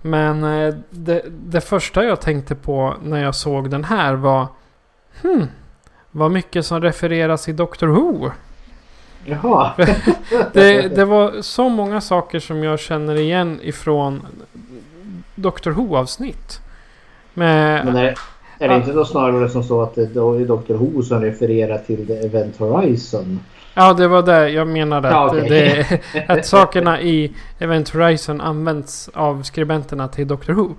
Men 0.01 0.43
eh, 0.43 0.75
det, 0.89 1.21
det 1.28 1.61
första 1.61 2.03
jag 2.03 2.21
tänkte 2.21 2.55
på 2.55 2.93
när 3.03 3.23
jag 3.23 3.36
såg 3.36 3.69
den 3.69 3.84
här 3.84 4.13
var 4.13 4.47
Hmm, 5.21 5.47
vad 6.18 6.32
mycket 6.32 6.65
som 6.65 6.82
refereras 6.82 7.49
i 7.49 7.53
Doctor 7.53 7.88
Who. 7.88 8.32
Jaha. 9.26 9.72
det, 10.53 10.95
det 10.95 11.05
var 11.05 11.41
så 11.41 11.70
många 11.70 12.01
saker 12.01 12.39
som 12.39 12.63
jag 12.63 12.80
känner 12.80 13.15
igen 13.15 13.59
ifrån 13.63 14.22
Doctor 15.36 15.72
Who-avsnitt. 15.72 16.59
Men 17.34 17.95
är, 17.95 18.15
är 18.59 18.68
det 18.70 18.76
inte 18.76 18.91
då 18.91 19.05
snarare 19.05 19.49
som 19.49 19.63
så 19.63 19.82
att 19.82 19.95
det 19.95 20.01
är 20.01 20.45
Dr 20.45 20.74
Who 20.74 21.03
som 21.03 21.22
refererar 21.22 21.78
till 21.78 22.07
The 22.07 22.13
Event 22.13 22.57
Horizon? 22.57 23.39
Ja, 23.74 23.93
det 23.93 24.07
var 24.07 24.22
det 24.22 24.49
jag 24.49 24.68
menade. 24.68 25.07
Ja, 25.07 25.26
Att, 25.26 25.32
okej. 25.32 25.99
det, 26.13 26.24
att 26.28 26.45
sakerna 26.45 27.01
i 27.01 27.34
Event 27.59 27.89
Horizon 27.89 28.41
används 28.41 29.09
av 29.13 29.43
skribenterna 29.43 30.07
till 30.07 30.28
Doctor 30.28 30.53
Who. 30.53 30.76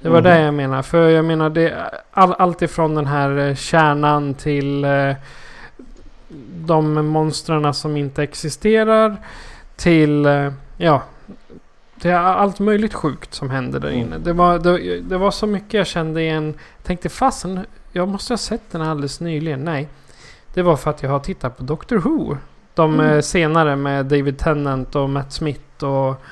Det 0.00 0.08
var 0.08 0.20
Mhm. 0.20 0.24
det 0.24 0.40
jag 0.40 0.54
menar. 0.54 0.82
För 0.82 1.08
jag 1.08 1.24
menar 1.24 1.50
det 1.50 1.90
all, 2.10 2.32
allt 2.38 2.62
ifrån 2.62 2.94
den 2.94 3.06
här 3.06 3.38
eh, 3.38 3.54
kärnan 3.54 4.34
till 4.34 4.84
eh, 4.84 5.12
de 6.66 7.06
monstren 7.06 7.74
som 7.74 7.96
inte 7.96 8.22
existerar. 8.22 9.16
Till 9.76 10.26
eh, 10.26 10.52
ja, 10.76 11.02
det 11.94 12.10
är 12.10 12.14
allt 12.18 12.58
möjligt 12.58 12.94
sjukt 12.94 13.34
som 13.34 13.50
händer 13.50 13.80
där 13.80 13.90
inne. 13.90 14.18
Det 14.18 14.32
var, 14.32 14.58
det, 14.58 15.00
det 15.00 15.18
var 15.18 15.30
så 15.30 15.46
mycket 15.46 15.74
jag 15.74 15.86
kände 15.86 16.22
igen. 16.22 16.54
Tänkte 16.82 17.08
fasen, 17.08 17.60
jag 17.92 18.08
måste 18.08 18.32
ha 18.32 18.38
sett 18.38 18.70
den 18.72 18.82
alldeles 18.82 19.20
nyligen. 19.20 19.64
Nej, 19.64 19.88
det 20.54 20.62
var 20.62 20.76
för 20.76 20.90
att 20.90 21.02
jag 21.02 21.10
har 21.10 21.18
tittat 21.20 21.56
på 21.56 21.62
Doctor 21.62 21.96
Who. 21.96 22.36
De 22.74 23.00
Mm. 23.00 23.22
senare 23.22 23.76
med 23.76 24.06
David 24.06 24.38
Tennant 24.38 24.96
och 24.96 25.10
Matt 25.10 25.32
Smith 25.32 25.84
och 25.84 26.22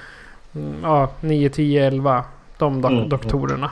mm, 0.55 0.75
ja, 0.83 1.09
9, 1.21 1.49
10, 1.49 1.87
11. 1.87 2.25
De 2.59 2.83
dok- 2.83 2.93
Mm. 2.93 3.09
doktorerna. 3.09 3.71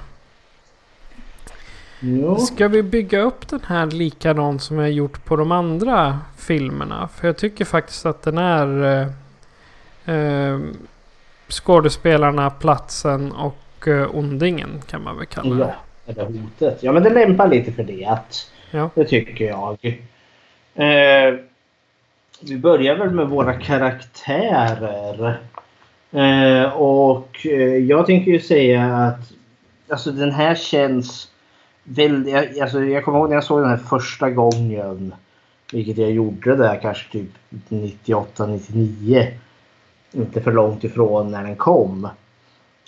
Ja. 2.01 2.37
Ska 2.39 2.68
vi 2.68 2.83
bygga 2.83 3.20
upp 3.20 3.49
den 3.49 3.61
här 3.66 3.87
likadant 3.87 4.62
som 4.62 4.78
jag 4.78 4.91
gjort 4.93 5.24
på 5.24 5.37
de 5.37 5.53
andra 5.53 6.18
filmerna? 6.37 7.09
För 7.14 7.26
jag 7.28 7.37
tycker 7.37 7.64
faktiskt 7.64 8.07
att 8.07 8.22
den 8.22 8.39
är 8.39 8.85
eh, 10.07 10.14
eh, 10.16 10.59
skådespelarna, 11.49 12.51
platsen 12.51 13.33
och 13.33 13.89
eh, 13.89 14.09
ondingen 14.16 14.83
kan 14.87 15.03
man 15.03 15.16
väl 15.16 15.26
kalla 15.26 15.55
det. 15.55 15.74
Ja, 16.07 16.12
eller 16.12 16.24
hotet. 16.24 16.83
Ja, 16.83 16.93
men 16.93 17.03
det 17.03 17.11
lämpar 17.11 17.49
lite 17.49 17.72
för 17.72 17.83
det. 17.85 18.18
Ja. 18.70 18.91
Det 18.95 19.05
tycker 19.05 19.45
jag. 19.45 19.99
Eh, 20.74 21.35
vi 22.41 22.57
börjar 22.59 22.97
väl 22.97 23.11
med 23.11 23.28
våra 23.28 23.53
karaktärer. 23.55 25.41
Eh, 26.13 26.73
och 26.73 27.47
eh, 27.47 27.77
jag 27.77 28.07
tänker 28.07 28.31
ju 28.31 28.41
säga 28.41 28.95
att 28.97 29.33
alltså 29.89 30.13
den 30.13 30.31
här 30.31 30.55
känns 30.55 31.29
väldigt... 31.85 32.63
Alltså, 32.63 32.85
jag 32.85 33.05
kommer 33.05 33.19
ihåg 33.19 33.29
när 33.29 33.37
jag 33.37 33.45
såg 33.45 33.61
den 33.61 33.71
här 33.71 33.77
första 33.77 34.31
gången. 34.31 35.15
Vilket 35.73 35.99
jag 35.99 36.11
gjorde 36.11 36.57
där 36.57 36.79
kanske 36.83 37.13
typ 37.13 37.31
98, 37.69 38.47
99. 38.47 39.27
Inte 40.13 40.41
för 40.41 40.53
långt 40.53 40.85
ifrån 40.85 41.31
när 41.31 41.43
den 41.43 41.57
kom. 41.57 42.05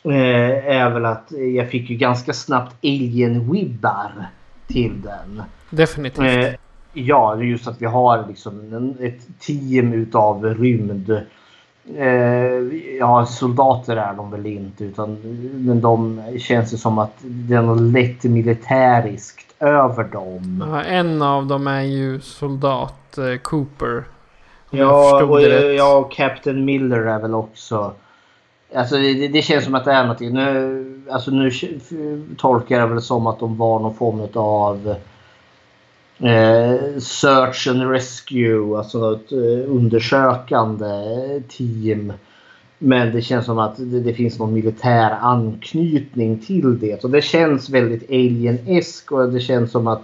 Eh, 0.05 0.67
är 0.67 0.91
väl 0.91 1.05
att 1.05 1.33
jag 1.55 1.71
fick 1.71 1.91
ju 1.91 1.97
ganska 1.97 2.33
snabbt 2.33 2.77
alien-wibbar 2.83 4.27
till 4.67 5.03
den. 5.03 5.43
Definitivt. 5.71 6.45
Eh, 6.45 6.55
ja, 6.93 7.43
just 7.43 7.69
att 7.69 7.83
vi 7.83 7.87
har 7.87 8.29
liksom 8.29 8.75
en, 8.75 8.97
ett 9.01 9.41
team 9.41 9.93
utav 9.93 10.45
rymd... 10.45 11.21
Eh, 11.87 12.97
ja, 12.99 13.27
soldater 13.27 13.97
är 13.97 14.15
de 14.15 14.31
väl 14.31 14.47
inte 14.47 14.85
utan 14.85 15.19
men 15.55 15.81
de 15.81 16.23
känns 16.39 16.71
det 16.71 16.79
som 16.79 16.99
att 16.99 17.17
det 17.21 17.55
är 17.55 17.63
något 17.63 17.81
lätt 17.81 18.25
militäriskt 18.25 19.55
över 19.61 20.05
dem. 20.05 20.65
Ja, 20.71 20.83
en 20.83 21.23
av 21.23 21.47
dem 21.47 21.67
är 21.67 21.83
ju 21.83 22.21
soldat 22.21 23.19
eh, 23.19 23.39
Cooper. 23.43 24.05
Ja 24.71 25.25
och, 25.25 25.41
det 25.41 25.49
rätt. 25.49 25.79
ja, 25.79 25.97
och 25.97 26.13
Captain 26.13 26.65
Miller 26.65 27.01
är 27.01 27.19
väl 27.19 27.35
också... 27.35 27.93
Alltså 28.75 28.97
det, 28.97 29.29
det 29.29 29.43
känns 29.43 29.65
som 29.65 29.75
att 29.75 29.85
det 29.85 29.93
är 29.93 30.03
någonting. 30.03 30.35
Nu, 30.35 31.03
alltså 31.11 31.31
nu 31.31 31.51
tolkar 32.37 32.81
jag 32.81 32.89
väl 32.89 33.03
som 33.03 33.27
att 33.27 33.39
de 33.39 33.57
var 33.57 33.79
någon 33.79 33.95
form 33.95 34.29
av 34.35 34.95
eh, 36.19 36.99
Search 36.99 37.69
and 37.69 37.91
Rescue. 37.91 38.77
Alltså 38.79 39.15
ett 39.15 39.33
eh, 39.33 39.71
undersökande 39.71 40.87
team. 41.49 42.13
Men 42.79 43.13
det 43.13 43.23
känns 43.23 43.47
som 43.47 43.59
att 43.59 43.77
det, 43.77 44.01
det 44.01 44.15
finns 44.15 44.39
någon 44.39 44.55
militär 44.55 45.11
anknytning 45.11 46.39
till 46.39 46.79
det. 46.79 47.05
Och 47.05 47.11
det 47.11 47.23
känns 47.23 47.71
väldigt 47.71 48.11
alien-esk 48.11 49.13
och 49.13 49.33
det 49.33 49.41
känns 49.41 49.71
som 49.71 49.87
att 49.87 50.03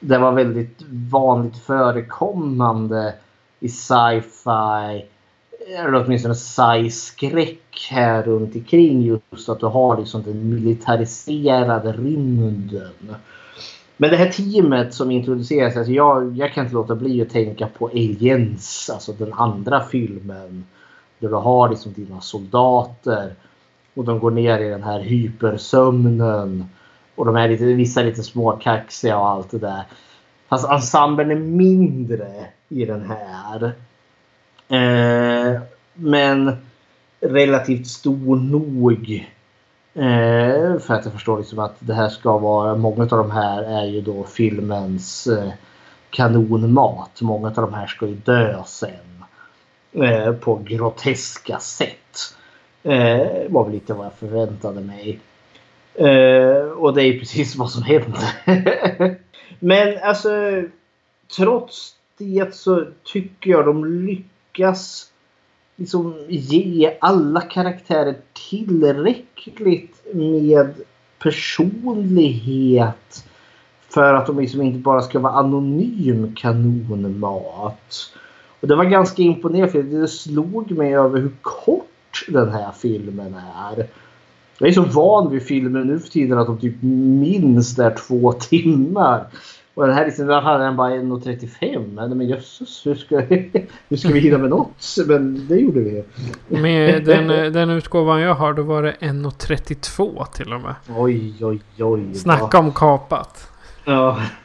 det 0.00 0.18
var 0.18 0.32
väldigt 0.32 0.82
vanligt 1.10 1.56
förekommande 1.56 3.14
i 3.60 3.68
sci-fi 3.68 5.06
eh, 5.68 5.80
eller 5.80 6.04
åtminstone 6.04 6.34
sci-skräck 6.34 7.88
här 7.90 8.22
runt 8.22 8.54
omkring 8.54 9.02
just 9.02 9.48
att 9.48 9.60
du 9.60 9.66
har 9.66 9.98
liksom 9.98 10.22
den 10.22 10.54
militariserade 10.54 11.92
rymden. 11.92 13.14
Men 13.96 14.10
det 14.10 14.16
här 14.16 14.30
teamet 14.30 14.94
som 14.94 15.10
introduceras, 15.10 15.76
alltså 15.76 15.92
jag, 15.92 16.36
jag 16.36 16.52
kan 16.52 16.64
inte 16.64 16.74
låta 16.74 16.94
bli 16.94 17.22
att 17.22 17.30
tänka 17.30 17.66
på 17.66 17.88
Aliens, 17.88 18.90
alltså 18.92 19.12
den 19.12 19.32
andra 19.32 19.80
filmen. 19.80 20.64
Där 21.18 21.28
du 21.28 21.34
har 21.34 21.68
liksom 21.68 21.92
dina 21.92 22.20
soldater 22.20 23.34
och 23.94 24.04
de 24.04 24.18
går 24.18 24.30
ner 24.30 24.58
i 24.58 24.68
den 24.68 24.82
här 24.82 25.00
hypersömnen. 25.00 26.64
Och 27.14 27.26
de 27.26 27.36
är 27.36 27.48
lite, 27.48 27.64
vissa 27.64 28.00
är 28.00 28.04
lite 28.04 28.22
småkaxiga 28.22 29.18
och 29.18 29.28
allt 29.28 29.50
det 29.50 29.58
där. 29.58 29.82
Fast 30.48 30.70
ensemblen 30.70 31.30
är 31.30 31.36
mindre 31.36 32.46
i 32.68 32.84
den 32.84 33.10
här. 33.10 33.72
Eh, 34.68 35.60
men 35.94 36.56
relativt 37.20 37.86
stor 37.86 38.36
nog. 38.36 39.26
Eh, 39.94 40.78
för 40.78 40.94
att 40.94 41.04
jag 41.04 41.12
förstår 41.12 41.38
liksom 41.38 41.58
att 41.58 41.76
det 41.78 41.94
här 41.94 42.08
ska 42.08 42.38
vara, 42.38 42.76
många 42.76 43.02
av 43.02 43.08
de 43.08 43.30
här 43.30 43.62
är 43.62 43.84
ju 43.84 44.00
då 44.00 44.24
filmens 44.24 45.26
eh, 45.26 45.52
kanonmat. 46.10 47.20
Många 47.20 47.48
av 47.48 47.54
de 47.54 47.74
här 47.74 47.86
ska 47.86 48.06
ju 48.06 48.14
dö 48.14 48.62
sen. 48.66 49.24
Eh, 49.92 50.32
på 50.32 50.60
groteska 50.64 51.58
sätt. 51.58 52.36
Eh, 52.82 53.48
var 53.48 53.64
väl 53.64 53.72
lite 53.72 53.94
vad 53.94 54.06
jag 54.06 54.14
förväntade 54.14 54.80
mig. 54.80 55.20
Eh, 55.94 56.66
och 56.66 56.94
det 56.94 57.02
är 57.02 57.06
ju 57.06 57.18
precis 57.18 57.56
vad 57.56 57.70
som 57.70 57.82
hände. 57.82 58.18
Men 59.58 59.98
alltså 60.02 60.62
trots 61.36 61.96
det 62.18 62.54
så 62.54 62.86
tycker 63.04 63.50
jag 63.50 63.66
de 63.66 63.84
lyckas 63.84 65.11
liksom 65.82 66.14
ge 66.28 66.96
alla 67.00 67.40
karaktärer 67.40 68.16
tillräckligt 68.50 70.14
med 70.14 70.74
personlighet 71.18 73.24
för 73.88 74.14
att 74.14 74.26
de 74.26 74.40
liksom 74.40 74.62
inte 74.62 74.78
bara 74.78 75.02
ska 75.02 75.18
vara 75.18 75.32
anonym 75.32 76.34
kanonmat. 76.34 78.12
Och 78.60 78.68
det 78.68 78.76
var 78.76 78.84
ganska 78.84 79.22
imponerande 79.22 79.72
för 79.72 79.82
det 79.82 80.08
slog 80.08 80.70
mig 80.70 80.96
över 80.96 81.20
hur 81.20 81.32
kort 81.40 82.24
den 82.28 82.50
här 82.50 82.72
filmen 82.72 83.34
är. 83.56 83.86
Jag 84.58 84.68
är 84.68 84.72
så 84.72 84.82
van 84.82 85.30
vid 85.30 85.42
filmer 85.42 85.84
nu 85.84 85.98
för 85.98 86.08
tiden 86.08 86.38
att 86.38 86.46
de 86.46 86.58
typ 86.58 86.82
minst 86.82 87.78
är 87.78 87.94
två 87.94 88.32
timmar. 88.32 89.26
Och 89.74 89.86
den 89.86 89.96
här 89.96 90.06
liksom, 90.06 90.26
där 90.26 90.40
hade 90.40 90.64
den 90.64 90.76
bara 90.76 90.90
1.35. 90.90 92.14
Men 92.14 92.28
jösses, 92.28 92.86
hur 92.86 92.94
ska, 92.94 93.20
hur 93.88 93.96
ska 93.96 94.08
vi 94.08 94.20
hinna 94.20 94.38
med 94.38 94.50
något? 94.50 94.96
Men 95.06 95.46
det 95.48 95.56
gjorde 95.56 95.80
vi. 95.80 96.04
Med 96.48 97.04
den, 97.04 97.52
den 97.52 97.70
utgåvan 97.70 98.20
jag 98.20 98.34
har 98.34 98.52
då 98.52 98.62
var 98.62 98.82
det 98.82 98.94
1.32 99.00 100.26
till 100.32 100.52
och 100.52 100.60
med. 100.60 100.74
Oj, 100.96 101.34
oj, 101.40 101.60
oj. 101.78 102.14
Snacka 102.14 102.58
om 102.58 102.72
kapat. 102.72 103.48
Ja. 103.84 104.20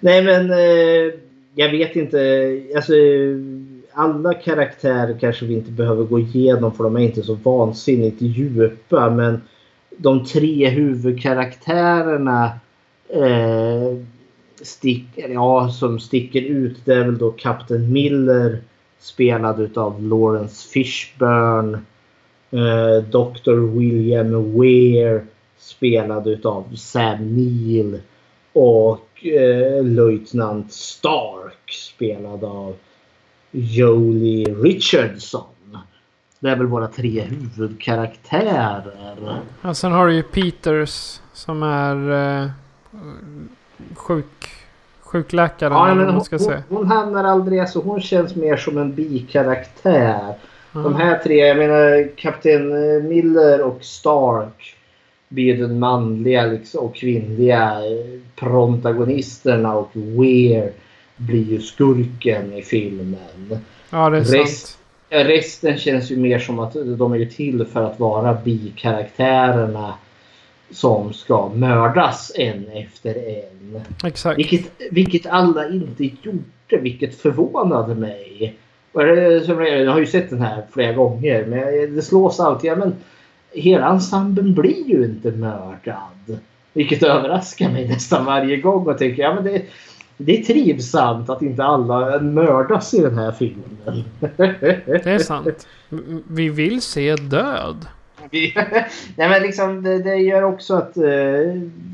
Nej 0.00 0.22
men 0.22 0.50
eh, 0.50 1.12
jag 1.54 1.70
vet 1.70 1.96
inte. 1.96 2.18
Alltså, 2.76 2.92
alla 3.92 4.34
karaktärer 4.34 5.18
kanske 5.20 5.46
vi 5.46 5.54
inte 5.54 5.70
behöver 5.70 6.04
gå 6.04 6.18
igenom 6.18 6.72
för 6.72 6.84
de 6.84 6.96
är 6.96 7.00
inte 7.00 7.22
så 7.22 7.34
vansinnigt 7.34 8.22
djupa. 8.22 9.10
Men 9.10 9.40
de 9.98 10.24
tre 10.24 10.68
huvudkaraktärerna 10.68 12.58
eh, 13.08 13.96
stick, 14.62 15.06
ja, 15.14 15.68
som 15.68 16.00
sticker 16.00 16.40
ut 16.42 16.76
det 16.84 16.94
är 16.94 17.04
väl 17.04 17.18
då 17.18 17.30
Captain 17.30 17.92
Miller 17.92 18.62
spelad 18.98 19.60
utav 19.60 20.02
Lawrence 20.02 20.68
Fishburne. 20.68 21.78
Eh, 22.50 23.04
Dr. 23.10 23.78
William 23.78 24.60
Weir 24.60 25.24
spelad 25.58 26.26
utav 26.26 26.74
Sam 26.76 27.36
Neill. 27.36 28.00
Och 28.52 29.26
eh, 29.26 29.84
Löjtnant 29.84 30.72
Stark 30.72 31.70
spelad 31.70 32.44
av 32.44 32.76
Jolie 33.50 34.44
Richardson. 34.44 35.57
Det 36.40 36.50
är 36.50 36.56
väl 36.56 36.66
våra 36.66 36.86
tre 36.86 37.22
huvudkaraktärer. 37.22 38.82
Ja, 39.62 39.74
sen 39.74 39.92
har 39.92 40.06
du 40.06 40.14
ju 40.14 40.22
Peters 40.22 41.20
som 41.32 41.62
är 41.62 42.10
eh, 42.42 42.50
sjuk, 43.94 44.48
sjukläkare. 45.00 45.74
Ja, 45.74 45.94
men 45.94 46.08
hon, 46.08 46.24
ska 46.24 46.38
säga. 46.38 46.62
hon 46.68 46.86
hamnar 46.86 47.24
aldrig, 47.24 47.60
alltså 47.60 47.80
hon 47.80 48.00
känns 48.00 48.36
mer 48.36 48.56
som 48.56 48.78
en 48.78 48.94
bikaraktär. 48.94 50.34
Ja. 50.72 50.80
De 50.80 50.96
här 50.96 51.18
tre, 51.18 51.46
jag 51.46 51.56
menar 51.56 52.16
Kapten 52.16 52.68
Miller 53.08 53.62
och 53.62 53.84
Stark 53.84 54.76
blir 55.28 55.58
den 55.58 55.78
manliga 55.78 56.46
liksom, 56.46 56.84
och 56.84 56.94
kvinnliga 56.94 57.72
eh, 57.72 58.20
protagonisterna 58.36 59.74
och 59.74 59.90
Weir 59.94 60.72
blir 61.16 61.44
ju 61.44 61.60
skurken 61.60 62.52
i 62.52 62.62
filmen. 62.62 63.58
Ja, 63.90 64.10
det 64.10 64.18
är 64.18 64.24
sant. 64.24 64.77
Resten 65.10 65.78
känns 65.78 66.10
ju 66.10 66.16
mer 66.16 66.38
som 66.38 66.58
att 66.58 66.72
de 66.98 67.12
är 67.12 67.16
ju 67.16 67.26
till 67.26 67.64
för 67.64 67.82
att 67.82 68.00
vara 68.00 68.34
bikaraktärerna 68.34 69.94
som 70.70 71.12
ska 71.12 71.48
mördas 71.48 72.32
en 72.34 72.66
efter 72.68 73.14
en. 73.28 73.80
Exakt. 74.04 74.38
Vilket, 74.38 74.70
vilket 74.90 75.26
alla 75.26 75.68
inte 75.68 76.04
gjorde, 76.04 76.82
vilket 76.82 77.14
förvånade 77.20 77.94
mig. 77.94 78.56
Jag 78.92 79.92
har 79.92 80.00
ju 80.00 80.06
sett 80.06 80.30
den 80.30 80.40
här 80.40 80.62
flera 80.72 80.92
gånger 80.92 81.46
men 81.46 81.94
det 81.94 82.02
slås 82.02 82.40
alltid. 82.40 82.70
Ja, 82.70 82.76
men 82.76 82.94
hela 83.52 83.88
ensemblen 83.88 84.54
blir 84.54 84.88
ju 84.88 85.04
inte 85.04 85.30
mördad. 85.30 86.38
Vilket 86.72 87.02
överraskar 87.02 87.70
mig 87.70 87.88
nästan 87.88 88.24
varje 88.24 88.56
gång 88.56 88.86
och 88.86 88.98
tänker 88.98 89.22
ja, 89.22 89.34
men 89.34 89.44
det, 89.44 89.62
det 90.18 90.38
är 90.38 90.42
trivsamt 90.42 91.30
att 91.30 91.42
inte 91.42 91.64
alla 91.64 92.20
mördas 92.20 92.94
i 92.94 93.00
den 93.00 93.18
här 93.18 93.32
filmen. 93.32 94.04
Det 94.86 95.06
är 95.06 95.18
sant. 95.18 95.66
Vi 96.28 96.48
vill 96.48 96.82
se 96.82 97.16
död. 97.16 97.86
Nej 99.16 99.28
men 99.28 99.42
liksom 99.42 99.82
det, 99.82 99.98
det 99.98 100.16
gör 100.16 100.42
också 100.42 100.74
att 100.74 100.96
eh, 100.96 101.02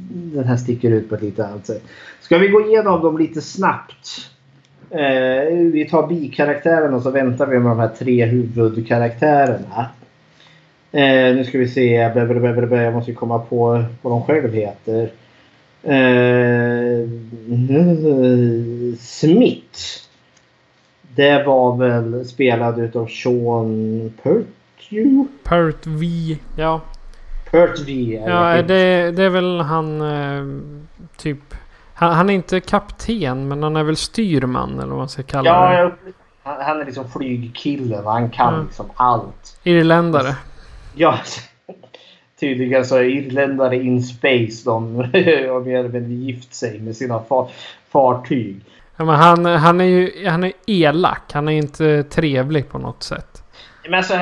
den 0.09 0.45
här 0.45 0.57
sticker 0.57 0.91
ut 0.91 1.09
på 1.09 1.15
ett 1.15 1.23
lite 1.23 1.47
annat 1.47 1.67
sätt. 1.67 1.83
Ska 2.21 2.39
vi 2.39 2.49
gå 2.49 2.67
igenom 2.67 3.03
dem 3.03 3.19
lite 3.19 3.41
snabbt? 3.41 4.31
Eh, 4.91 5.55
vi 5.73 5.89
tar 5.91 6.07
bikaraktärerna 6.07 6.97
och 6.97 7.03
så 7.03 7.11
väntar 7.11 7.47
vi 7.47 7.59
med 7.59 7.71
de 7.71 7.79
här 7.79 7.89
tre 7.89 8.25
huvudkaraktärerna. 8.25 9.87
Eh, 10.93 11.37
nu 11.37 11.45
ska 11.45 11.59
vi 11.59 11.69
se. 11.69 11.93
Jag 11.95 12.95
måste 12.95 13.13
komma 13.13 13.39
på 13.39 13.85
vad 14.03 14.13
de 14.13 14.23
själv 14.23 14.55
heter. 14.55 15.11
Eh, 15.87 17.09
Smith. 18.99 19.81
Det 21.17 21.43
var 21.47 21.77
väl 21.77 22.25
spelad 22.25 22.79
utav 22.81 23.07
Sean 23.07 24.13
Pertwee? 24.23 25.27
Pert 25.45 25.87
V. 25.87 26.07
Ja. 26.57 26.81
Pertwee. 27.51 28.23
Ja, 28.27 28.63
det. 28.63 29.11
det, 29.11 29.23
är 29.25 29.29
väl 29.29 29.61
han 29.61 30.01
eh, 30.01 30.45
typ. 31.17 31.55
Han, 31.95 32.13
han 32.13 32.31
är 32.31 32.35
inte 32.35 32.61
kapten 32.61 33.49
men 33.49 33.63
han 33.63 33.77
är 33.77 33.83
väl 33.83 33.97
styrman 33.97 34.75
eller 34.79 34.89
vad 34.89 34.99
man 34.99 35.09
ska 35.09 35.23
kalla 35.23 35.51
Ja, 35.51 35.69
det. 35.71 35.79
jag, 35.79 35.93
han, 36.43 36.63
han 36.67 36.81
är 36.81 36.85
liksom 36.85 37.11
flygkillen 37.11 38.05
han 38.07 38.31
kan 38.31 38.55
Mm. 38.55 38.67
liksom 38.67 38.87
allt. 38.95 39.59
Irländare. 39.65 40.37
Ja, 40.95 41.19
tydligen 42.41 42.85
så 42.85 42.97
är 42.97 43.05
irländare 43.05 43.77
in 43.77 44.03
space. 44.03 44.65
De 44.65 44.97
har 44.97 45.65
mer 45.65 45.79
eller 45.79 45.89
mindre 45.89 46.13
gift 46.15 46.55
sig 46.55 46.81
med 46.81 46.97
sina 46.97 47.19
fa- 47.19 47.49
fartyg. 47.89 48.61
Ja, 48.97 49.05
men 49.05 49.15
han, 49.15 49.45
han 49.45 49.81
är 49.81 49.85
ju 49.85 50.27
han 50.29 50.45
är 50.45 50.53
elak. 50.67 51.33
Han 51.33 51.49
är 51.49 51.53
inte 51.53 52.03
trevlig 52.03 52.69
på 52.69 52.79
något 52.79 53.03
sätt. 53.03 53.43
Men 53.85 53.95
alltså 53.95 54.15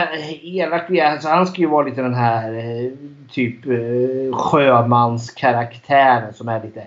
elak, 0.43 0.91
alltså, 0.91 1.29
han 1.29 1.47
ska 1.47 1.61
ju 1.61 1.67
vara 1.69 1.87
lite 1.87 2.03
den 2.03 2.15
här 2.15 2.55
eh, 2.55 2.93
typ 3.31 3.67
eh, 3.67 4.37
sjömanskaraktären 4.37 6.35
som 6.35 6.49
är 6.49 6.63
lite 6.63 6.87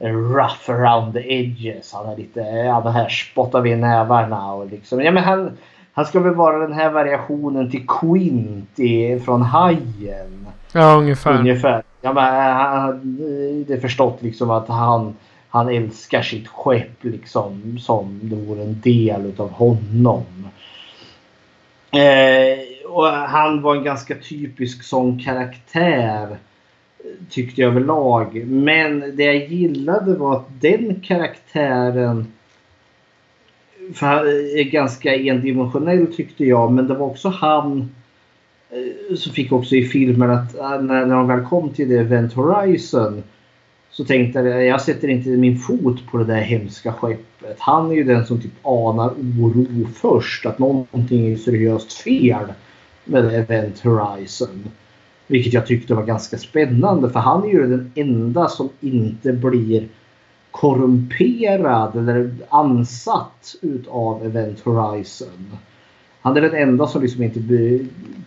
rough 0.00 0.70
around 0.70 1.14
the 1.14 1.32
edges. 1.34 1.92
Han 1.92 2.06
är 2.06 2.16
lite, 2.16 2.40
ja 2.40 2.80
det 2.80 2.90
här 2.90 3.08
spottar 3.08 3.60
vi 3.60 3.70
i 3.70 3.76
nävarna 3.76 4.52
och 4.52 4.66
liksom. 4.66 5.00
Ja 5.00 5.10
men 5.10 5.24
han, 5.24 5.58
han 5.92 6.06
ska 6.06 6.20
väl 6.20 6.34
vara 6.34 6.58
den 6.58 6.72
här 6.72 6.90
variationen 6.90 7.70
till 7.70 7.86
Quint 7.86 8.78
i, 8.78 9.20
från 9.20 9.42
Hajen. 9.42 10.37
Ja, 10.72 10.96
ungefär. 10.96 11.38
Ungefär. 11.38 11.82
Ja, 12.00 12.12
men 12.12 12.24
äh, 12.24 12.56
han, 12.56 13.16
det 13.66 13.74
är 13.74 13.80
förstått 13.80 14.22
liksom 14.22 14.50
att 14.50 14.68
han, 14.68 15.16
han 15.48 15.68
älskar 15.68 16.22
sitt 16.22 16.48
skepp 16.48 17.04
liksom 17.04 17.78
som 17.78 18.20
det 18.22 18.36
vore 18.36 18.62
en 18.62 18.80
del 18.80 19.26
utav 19.26 19.50
honom. 19.50 20.24
Eh, 21.92 22.88
och 22.88 23.06
han 23.06 23.62
var 23.62 23.76
en 23.76 23.84
ganska 23.84 24.14
typisk 24.14 24.82
sån 24.82 25.18
karaktär. 25.18 26.38
Tyckte 27.30 27.60
jag 27.60 27.70
överlag. 27.70 28.46
Men 28.46 29.16
det 29.16 29.24
jag 29.24 29.46
gillade 29.46 30.14
var 30.14 30.36
att 30.36 30.60
den 30.60 31.00
karaktären 31.00 32.32
för 33.94 34.06
han 34.06 34.26
är 34.26 34.70
ganska 34.70 35.16
endimensionell 35.16 36.14
tyckte 36.14 36.44
jag. 36.44 36.72
Men 36.72 36.88
det 36.88 36.94
var 36.94 37.06
också 37.06 37.28
han 37.28 37.94
Eh, 38.70 39.16
så 39.16 39.30
fick 39.30 39.52
också 39.52 39.74
i 39.74 39.84
filmen 39.84 40.30
att 40.30 40.58
ah, 40.60 40.80
när, 40.80 41.06
när 41.06 41.14
de 41.14 41.28
väl 41.28 41.44
kom 41.44 41.70
till 41.70 41.88
det 41.88 41.98
Event 41.98 42.32
Horizon 42.32 43.22
så 43.90 44.04
tänkte 44.04 44.38
jag 44.38 44.64
jag 44.64 44.80
sätter 44.80 45.08
inte 45.08 45.28
min 45.28 45.58
fot 45.58 46.06
på 46.10 46.18
det 46.18 46.24
där 46.24 46.40
hemska 46.40 46.92
skeppet. 46.92 47.56
Han 47.58 47.90
är 47.90 47.94
ju 47.94 48.04
den 48.04 48.26
som 48.26 48.40
typ 48.40 48.52
anar 48.62 49.10
oro 49.10 49.86
först. 49.94 50.46
Att 50.46 50.58
någonting 50.58 51.32
är 51.32 51.36
seriöst 51.36 51.92
fel 51.92 52.52
med 53.04 53.34
Event 53.34 53.80
Horizon. 53.80 54.64
Vilket 55.26 55.52
jag 55.52 55.66
tyckte 55.66 55.94
var 55.94 56.02
ganska 56.02 56.38
spännande 56.38 57.10
för 57.10 57.20
han 57.20 57.44
är 57.44 57.48
ju 57.48 57.66
den 57.66 57.92
enda 57.94 58.48
som 58.48 58.68
inte 58.80 59.32
blir 59.32 59.88
korrumperad 60.50 61.96
eller 61.96 62.34
ansatt 62.48 63.54
utav 63.62 64.26
Event 64.26 64.60
Horizon. 64.60 65.56
Han 66.28 66.36
är 66.36 66.40
den 66.40 66.54
enda 66.54 66.86
som 66.86 67.02
liksom 67.02 67.22
inte 67.22 67.40
blir 67.40 67.86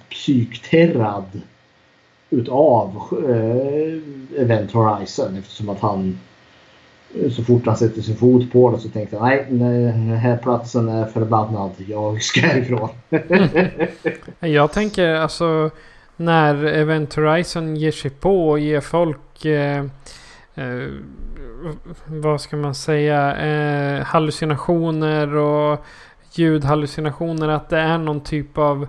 psykterrad 0.09 1.41
utav 2.29 3.01
eh, 3.29 4.41
Event 4.41 4.71
Horizon 4.71 5.37
eftersom 5.37 5.69
att 5.69 5.79
han 5.79 6.19
eh, 7.15 7.31
så 7.31 7.43
fort 7.43 7.65
han 7.65 7.77
sätter 7.77 8.01
sin 8.01 8.15
fot 8.15 8.51
på 8.51 8.71
det 8.71 8.79
så 8.79 8.89
tänkte 8.89 9.17
han 9.17 9.29
nej, 9.29 9.45
den 9.49 10.17
här 10.17 10.37
platsen 10.37 10.89
är 10.89 11.05
förbannad. 11.05 11.71
Jag 11.87 12.21
ska 12.21 12.41
härifrån. 12.41 12.89
jag 14.39 14.71
tänker 14.71 15.13
alltså 15.13 15.69
när 16.15 16.65
Event 16.65 17.15
Horizon 17.15 17.75
ger 17.75 17.91
sig 17.91 18.11
på 18.11 18.49
och 18.49 18.59
ger 18.59 18.81
folk 18.81 19.45
eh, 19.45 19.85
eh, 20.55 20.87
vad 22.07 22.41
ska 22.41 22.57
man 22.57 22.75
säga 22.75 23.37
eh, 23.37 24.03
hallucinationer 24.03 25.35
och 25.35 25.85
ljudhallucinationer. 26.31 27.49
Att 27.49 27.69
det 27.69 27.77
är 27.77 27.97
någon 27.97 28.21
typ 28.21 28.57
av 28.57 28.87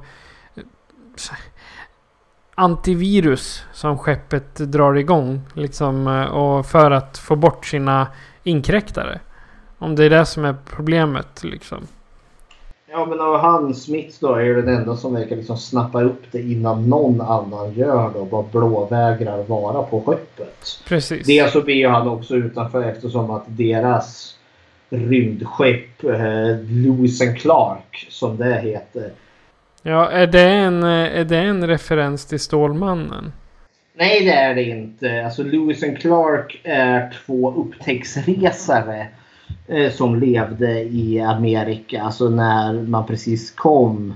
antivirus 2.55 3.65
som 3.73 3.99
skeppet 3.99 4.57
drar 4.57 4.95
igång. 4.95 5.41
Liksom, 5.55 6.07
och 6.33 6.67
för 6.67 6.91
att 6.91 7.19
få 7.19 7.37
bort 7.37 7.67
sina 7.67 8.07
inkräktare. 8.43 9.21
Om 9.79 9.97
det 9.97 10.05
är 10.05 10.11
det 10.11 10.27
som 10.27 10.45
är 10.45 10.57
problemet 10.77 11.45
liksom. 11.45 11.79
Ja 12.91 13.07
men 13.07 13.21
och 13.21 13.39
han 13.39 13.75
Smith 13.75 14.17
då 14.21 14.35
är 14.35 14.41
ju 14.41 14.63
den 14.63 14.77
enda 14.77 14.97
som 14.97 15.15
verkar 15.15 15.37
liksom 15.37 15.57
snappa 15.57 16.03
upp 16.03 16.23
det 16.31 16.41
innan 16.41 16.89
någon 16.89 17.21
annan 17.21 17.75
gör 17.75 18.11
det 18.13 18.19
och 18.19 18.27
bara 18.27 18.43
blåvägrar 18.53 19.45
vara 19.45 19.83
på 19.83 20.01
skeppet. 20.01 20.81
Precis. 20.89 21.27
Det 21.27 21.53
så 21.53 21.63
blir 21.63 21.89
han 21.89 22.09
också 22.09 22.35
utanför 22.35 22.83
eftersom 22.83 23.31
att 23.31 23.45
deras 23.47 24.37
rymdskepp 24.93 26.05
eh, 26.05 26.57
Lewis 26.69 27.21
and 27.21 27.39
Clark 27.39 28.07
som 28.09 28.37
det 28.37 28.61
heter 28.61 29.11
Ja, 29.83 30.11
är 30.11 30.27
det 30.27 30.49
en, 30.49 30.83
är 30.83 31.25
det 31.25 31.39
en 31.39 31.67
referens 31.67 32.27
till 32.27 32.41
Stålmannen? 32.41 33.33
Nej, 33.95 34.25
det 34.25 34.33
är 34.33 34.55
det 34.55 34.63
inte. 34.63 35.25
Alltså 35.25 35.43
Lewis 35.43 35.83
and 35.83 35.99
Clark 35.99 36.61
är 36.65 37.15
två 37.27 37.53
upptäcktsresare 37.53 39.07
eh, 39.69 39.93
som 39.93 40.21
levde 40.21 40.83
i 40.83 41.21
Amerika. 41.21 42.03
Alltså 42.03 42.29
när 42.29 42.73
man 42.73 43.07
precis 43.07 43.51
kom 43.51 44.15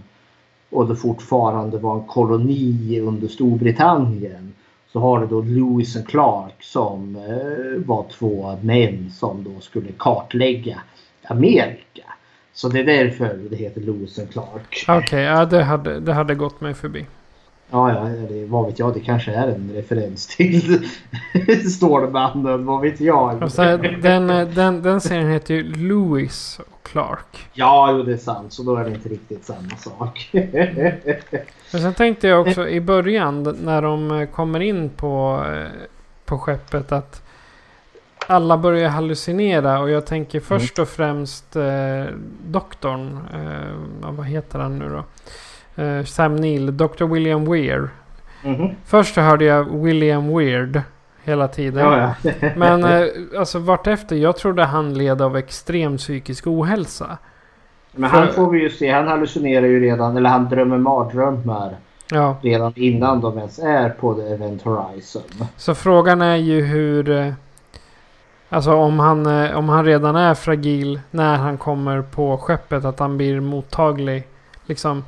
och 0.70 0.88
det 0.88 0.96
fortfarande 0.96 1.78
var 1.78 1.94
en 1.94 2.06
koloni 2.06 3.00
under 3.00 3.28
Storbritannien. 3.28 4.45
Så 4.96 5.00
har 5.00 5.20
du 5.20 5.26
då 5.26 5.40
Lewis 5.40 5.96
och 5.96 6.06
Clark 6.06 6.62
som 6.62 7.16
eh, 7.16 7.86
var 7.86 8.06
två 8.18 8.58
män 8.62 9.10
som 9.10 9.44
då 9.44 9.60
skulle 9.60 9.92
kartlägga 9.98 10.82
Amerika. 11.24 12.04
Så 12.52 12.68
det 12.68 12.80
är 12.80 12.84
därför 12.84 13.38
det 13.50 13.56
heter 13.56 13.80
Lewis 13.80 14.18
and 14.18 14.30
Clark. 14.30 14.84
Okej, 14.88 14.98
okay, 14.98 15.20
ja 15.20 15.44
det 15.44 15.62
hade, 15.62 16.00
det 16.00 16.12
hade 16.12 16.34
gått 16.34 16.60
mig 16.60 16.74
förbi. 16.74 17.06
Ja, 17.70 17.92
ja, 17.92 18.26
det, 18.28 18.44
vad 18.44 18.66
vet 18.66 18.78
jag. 18.78 18.94
Det 18.94 19.00
kanske 19.00 19.32
är 19.32 19.48
en 19.48 19.70
referens 19.74 20.26
till 20.26 20.88
Stålmannen. 21.70 22.66
Vad 22.66 22.80
vet 22.80 23.00
jag. 23.00 23.42
Alltså, 23.42 23.62
den, 24.02 24.26
den, 24.54 24.82
den 24.82 25.00
serien 25.00 25.30
heter 25.30 25.54
ju 25.54 25.62
Lewis 25.62 26.60
och 26.70 26.82
Clark. 26.82 27.48
Ja, 27.52 27.92
jo, 27.92 28.02
det 28.02 28.12
är 28.12 28.16
sant. 28.16 28.52
Så 28.52 28.62
då 28.62 28.76
är 28.76 28.84
det 28.84 28.90
inte 28.90 29.08
riktigt 29.08 29.44
samma 29.44 29.76
sak. 29.76 30.30
Men 31.72 31.82
sen 31.82 31.94
tänkte 31.94 32.28
jag 32.28 32.48
också 32.48 32.68
i 32.68 32.80
början 32.80 33.56
när 33.62 33.82
de 33.82 34.26
kommer 34.32 34.60
in 34.60 34.88
på, 34.88 35.44
eh, 35.54 35.88
på 36.24 36.38
skeppet 36.38 36.92
att 36.92 37.22
alla 38.26 38.58
börjar 38.58 38.88
hallucinera 38.88 39.78
och 39.80 39.90
jag 39.90 40.06
tänker 40.06 40.38
mm. 40.38 40.46
först 40.46 40.78
och 40.78 40.88
främst 40.88 41.56
eh, 41.56 42.04
doktorn. 42.46 43.20
Eh, 43.34 44.10
vad 44.10 44.26
heter 44.26 44.58
han 44.58 44.78
nu 44.78 44.88
då? 44.88 45.04
Eh, 45.76 46.04
Sam 46.04 46.36
Neill, 46.36 46.76
Dr. 46.76 47.04
William 47.04 47.44
Weir. 47.44 47.88
Mm. 48.44 48.70
Först 48.84 49.16
hörde 49.16 49.44
jag 49.44 49.82
William 49.82 50.36
Weird 50.36 50.80
hela 51.24 51.48
tiden. 51.48 51.84
Ja, 51.84 52.14
ja. 52.22 52.32
Men 52.56 52.84
eh, 52.84 53.08
alltså 53.38 53.58
vartefter, 53.58 54.16
jag 54.16 54.36
trodde 54.36 54.64
han 54.64 54.94
led 54.94 55.22
av 55.22 55.36
extrem 55.36 55.96
psykisk 55.96 56.46
ohälsa. 56.46 57.18
Men 57.92 58.10
han 58.10 58.28
får 58.32 58.50
vi 58.50 58.60
ju 58.60 58.70
se, 58.70 58.90
han 58.90 59.08
hallucinerar 59.08 59.66
ju 59.66 59.80
redan, 59.80 60.16
eller 60.16 60.30
han 60.30 60.48
drömmer 60.48 60.78
mardrömmar. 60.78 61.76
Ja. 62.10 62.36
Redan 62.42 62.72
innan 62.76 63.20
de 63.20 63.38
ens 63.38 63.58
är 63.58 63.88
på 63.88 64.14
The 64.14 64.22
Event 64.22 64.62
Horizon. 64.62 65.22
Så 65.56 65.74
frågan 65.74 66.22
är 66.22 66.36
ju 66.36 66.62
hur 66.62 67.10
eh, 67.10 67.32
Alltså 68.48 68.74
om 68.74 68.98
han, 68.98 69.26
eh, 69.26 69.58
om 69.58 69.68
han 69.68 69.84
redan 69.84 70.16
är 70.16 70.34
fragil 70.34 71.00
när 71.10 71.36
han 71.36 71.58
kommer 71.58 72.02
på 72.02 72.36
skeppet. 72.36 72.84
Att 72.84 72.98
han 72.98 73.16
blir 73.16 73.40
mottaglig. 73.40 74.24
Liksom 74.66 75.04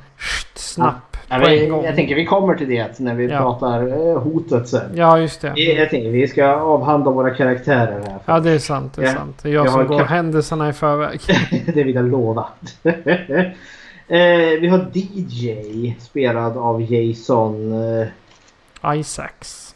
snabbt. 0.53 1.17
Ja. 1.29 1.39
på 1.39 1.47
en 1.47 1.69
gång. 1.69 1.85
Jag 1.85 1.95
tänker 1.95 2.15
vi 2.15 2.25
kommer 2.25 2.55
till 2.55 2.69
det 2.69 2.99
när 2.99 3.15
vi 3.15 3.27
ja. 3.27 3.37
pratar 3.37 4.07
eh, 4.09 4.21
hotet 4.21 4.67
sen. 4.67 4.91
Ja 4.95 5.19
just 5.19 5.41
det. 5.41 5.53
Jag 5.55 5.89
tänker 5.89 6.09
vi 6.09 6.27
ska 6.27 6.45
avhandla 6.47 7.11
våra 7.11 7.29
karaktärer 7.35 8.03
här. 8.07 8.19
Ja 8.25 8.39
det 8.39 8.51
är 8.51 8.59
sant. 8.59 8.93
Det 8.95 9.01
är 9.01 9.05
ja. 9.05 9.13
sant. 9.13 9.39
Det 9.41 9.49
är 9.49 9.53
jag, 9.53 9.65
jag 9.65 9.73
som 9.73 9.87
går 9.87 10.03
händelserna 10.03 10.69
i 10.69 10.73
förväg. 10.73 11.21
det 11.73 11.83
vill 11.83 11.95
jag 11.95 12.09
lova. 12.09 12.47
eh, 12.83 14.59
vi 14.61 14.67
har 14.67 14.87
DJ 14.93 15.95
spelad 15.99 16.57
av 16.57 16.91
Jason... 16.91 17.73
Eh... 17.73 18.99
Isaacs. 18.99 19.75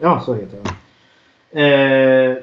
Ja 0.00 0.20
så 0.20 0.34
heter 0.34 0.58
han. 0.64 0.74
Eh, 1.62 2.36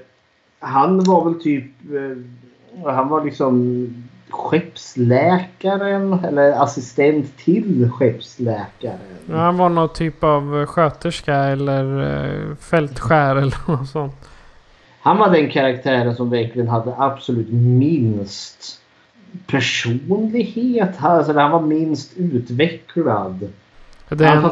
han 0.59 1.03
var 1.03 1.25
väl 1.25 1.41
typ... 1.41 1.71
Eh, 1.95 2.91
han 2.93 3.09
var 3.09 3.25
liksom 3.25 3.87
skeppsläkaren 4.29 6.13
eller 6.25 6.63
assistent 6.63 7.37
till 7.37 7.89
skeppsläkaren. 7.91 8.99
Ja, 9.29 9.35
han 9.35 9.57
var 9.57 9.69
någon 9.69 9.93
typ 9.93 10.23
av 10.23 10.65
sköterska 10.65 11.35
eller 11.35 11.99
eh, 12.25 12.55
fältskär 12.55 13.35
eller 13.35 13.57
något 13.71 13.89
sånt. 13.89 14.29
Han 15.01 15.17
var 15.17 15.29
den 15.29 15.49
karaktären 15.49 16.15
som 16.15 16.29
verkligen 16.29 16.67
hade 16.67 16.93
absolut 16.97 17.51
minst 17.51 18.81
personlighet. 19.47 20.95
Alltså, 20.97 21.33
han 21.33 21.51
var 21.51 21.61
minst 21.61 22.11
utvecklad. 22.17 23.49
Det, 24.09 24.25
en, 24.25 24.51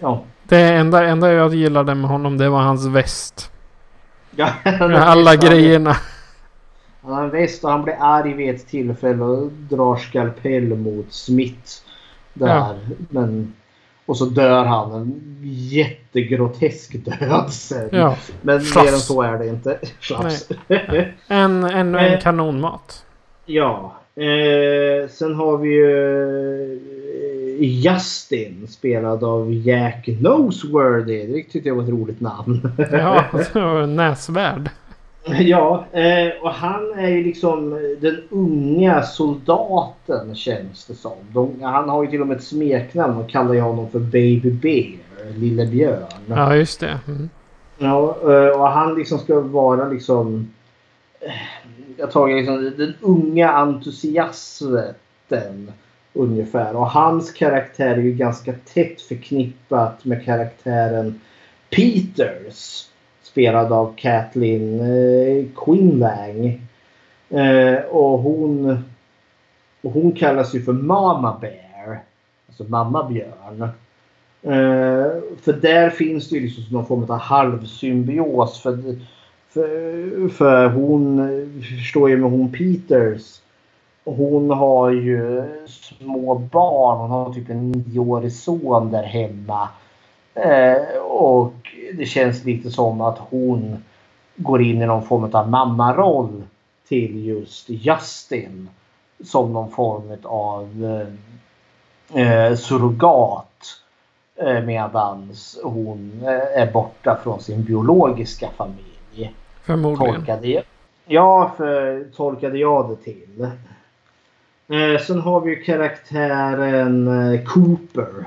ja. 0.00 0.22
det 0.44 0.60
enda, 0.60 1.06
enda 1.06 1.32
jag 1.32 1.54
gillade 1.54 1.94
med 1.94 2.10
honom 2.10 2.38
det 2.38 2.48
var 2.48 2.60
hans 2.60 2.86
väst. 2.86 3.50
Ja, 4.36 4.52
alla 4.94 5.36
grejerna. 5.36 5.96
Han 7.02 7.34
en 7.34 7.48
och 7.62 7.70
han 7.70 7.84
blir 7.84 7.96
arg 8.00 8.34
vid 8.34 8.54
ett 8.54 8.66
tillfälle 8.66 9.24
och 9.24 9.52
drar 9.52 9.96
skalpell 9.96 10.76
mot 10.76 11.12
Smith. 11.12 11.72
Där. 12.34 12.48
Ja. 12.48 12.74
Men, 13.08 13.54
och 14.06 14.16
så 14.16 14.24
dör 14.24 14.64
han 14.64 14.92
en 14.92 15.38
jättegrotesk 15.42 17.04
död 17.04 17.50
sen. 17.50 17.88
Ja. 17.92 18.16
Men 18.42 18.60
Slaps. 18.60 18.86
mer 18.86 18.92
än 18.92 18.98
så 18.98 19.22
är 19.22 19.38
det 19.38 19.46
inte. 19.46 19.78
en, 21.28 21.64
ännu 21.64 21.98
en 21.98 22.12
eh, 22.12 22.20
kanonmat. 22.20 23.04
Ja. 23.46 23.94
Eh, 24.14 25.08
sen 25.08 25.34
har 25.34 25.56
vi 25.58 25.68
ju 25.68 26.80
Justin 27.60 28.66
spelad 28.68 29.24
av 29.24 29.54
Jack 29.54 30.08
Noseworthy. 30.20 31.26
Det 31.26 31.42
tyckte 31.42 31.68
jag 31.68 31.76
var 31.76 31.82
ett 31.82 31.88
roligt 31.88 32.20
namn. 32.20 32.72
ja, 32.92 33.86
näsvärd. 33.86 34.70
Ja, 35.40 35.86
eh, 35.92 36.28
och 36.42 36.50
han 36.50 36.92
är 36.98 37.08
ju 37.08 37.24
liksom 37.24 37.70
den 38.00 38.22
unga 38.30 39.02
soldaten 39.02 40.34
känns 40.34 40.86
det 40.86 40.94
som. 40.94 41.16
De, 41.32 41.62
han 41.62 41.88
har 41.88 42.04
ju 42.04 42.10
till 42.10 42.20
och 42.20 42.26
med 42.26 42.36
ett 42.36 42.44
smeknamn 42.44 43.16
och 43.16 43.30
kallar 43.30 43.54
ju 43.54 43.60
honom 43.60 43.90
för 43.90 43.98
Baby 43.98 44.50
Bear, 44.50 44.98
Lille 45.36 45.66
Björn. 45.66 46.06
Ja, 46.26 46.56
just 46.56 46.80
det. 46.80 46.98
Mm. 47.08 47.28
Ja, 47.78 48.16
eh, 48.22 48.60
och 48.60 48.68
han 48.68 48.94
liksom 48.94 49.18
ska 49.18 49.40
vara 49.40 49.88
liksom... 49.88 50.50
Eh, 51.20 51.30
jag 51.96 52.10
tar 52.10 52.28
liksom 52.28 52.72
den 52.76 52.94
unga 53.00 53.52
entusiasten 53.52 54.94
Ungefär. 56.12 56.76
Och 56.76 56.90
hans 56.90 57.32
karaktär 57.32 57.90
är 57.90 57.96
ju 57.96 58.12
ganska 58.12 58.52
tätt 58.52 59.02
förknippat 59.02 60.04
med 60.04 60.24
karaktären 60.24 61.20
Peters. 61.70 62.86
Spelad 63.30 63.72
av 63.72 63.94
Kathleen 63.96 64.80
eh, 64.80 65.44
Quinlang. 65.56 66.60
Eh, 67.28 67.84
och 67.90 68.18
hon, 68.18 68.84
och 69.82 69.92
hon 69.92 70.12
kallas 70.12 70.54
ju 70.54 70.62
för 70.62 70.72
Mama 70.72 71.38
Bear. 71.40 72.00
Alltså 72.48 72.64
mamma 72.64 73.08
björn. 73.08 73.62
Eh, 74.42 75.22
för 75.42 75.52
där 75.52 75.90
finns 75.90 76.28
det 76.28 76.36
ju 76.36 76.42
liksom 76.42 76.64
någon 76.70 76.86
form 76.86 77.02
av 77.02 77.18
halvsymbios. 77.18 78.60
För, 78.60 78.78
för, 79.48 80.28
för 80.28 80.68
hon 80.68 81.18
eh, 81.18 81.62
förstår 81.62 82.10
ju 82.10 82.16
med 82.16 82.30
hon 82.30 82.52
Peters. 82.52 83.40
Hon 84.04 84.50
har 84.50 84.90
ju 84.90 85.44
små 85.66 86.34
barn. 86.34 86.98
Hon 86.98 87.10
har 87.10 87.34
typ 87.34 87.50
en 87.50 87.70
nioårig 87.70 88.32
son 88.32 88.90
där 88.90 89.02
hemma. 89.02 89.68
Eh, 90.34 90.98
och 91.02 91.59
det 91.94 92.06
känns 92.06 92.44
lite 92.44 92.70
som 92.70 93.00
att 93.00 93.18
hon 93.18 93.84
går 94.36 94.62
in 94.62 94.82
i 94.82 94.86
någon 94.86 95.06
form 95.06 95.30
av 95.32 95.50
mammaroll 95.50 96.42
till 96.88 97.26
just 97.26 97.68
Justin. 97.68 98.68
Som 99.24 99.52
någon 99.52 99.70
form 99.70 100.16
av 100.22 100.84
eh, 102.14 102.56
surrogat. 102.56 103.46
Eh, 104.36 104.64
medans 104.64 105.58
hon 105.64 106.20
eh, 106.22 106.62
är 106.62 106.72
borta 106.72 107.18
från 107.22 107.40
sin 107.40 107.64
biologiska 107.64 108.48
familj. 108.56 109.34
Förmodligen. 109.62 110.14
Tolkade 110.14 110.48
jag, 110.48 110.64
ja, 111.06 111.52
för, 111.56 112.04
tolkade 112.16 112.58
jag 112.58 112.88
det 112.88 112.96
till. 112.96 113.48
Eh, 114.68 115.00
sen 115.00 115.20
har 115.20 115.40
vi 115.40 115.56
karaktären 115.56 117.08
eh, 117.34 117.44
Cooper. 117.44 118.24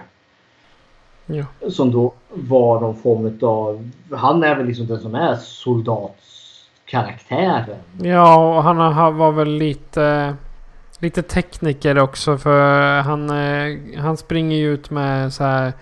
Ja. 1.26 1.46
Som 1.70 1.92
då 1.92 2.14
var 2.30 2.82
någon 2.82 2.96
form 2.96 3.40
av... 3.42 3.92
Han 4.12 4.44
är 4.44 4.56
väl 4.56 4.66
liksom 4.66 4.88
den 4.88 5.00
som 5.00 5.16
är 5.16 5.36
soldatskaraktären. 5.36 7.78
Ja, 8.02 8.58
och 8.58 8.64
han 8.64 9.18
var 9.18 9.32
väl 9.32 9.50
lite... 9.50 10.36
Lite 11.00 11.22
tekniker 11.22 12.00
också 12.00 12.38
för 12.38 13.02
han, 13.02 13.30
eh, 13.30 13.78
han 14.02 14.18
springer 14.18 14.58
ju 14.58 14.74
ut 14.74 14.90
med 14.90 15.34
så 15.34 15.44
här 15.44 15.74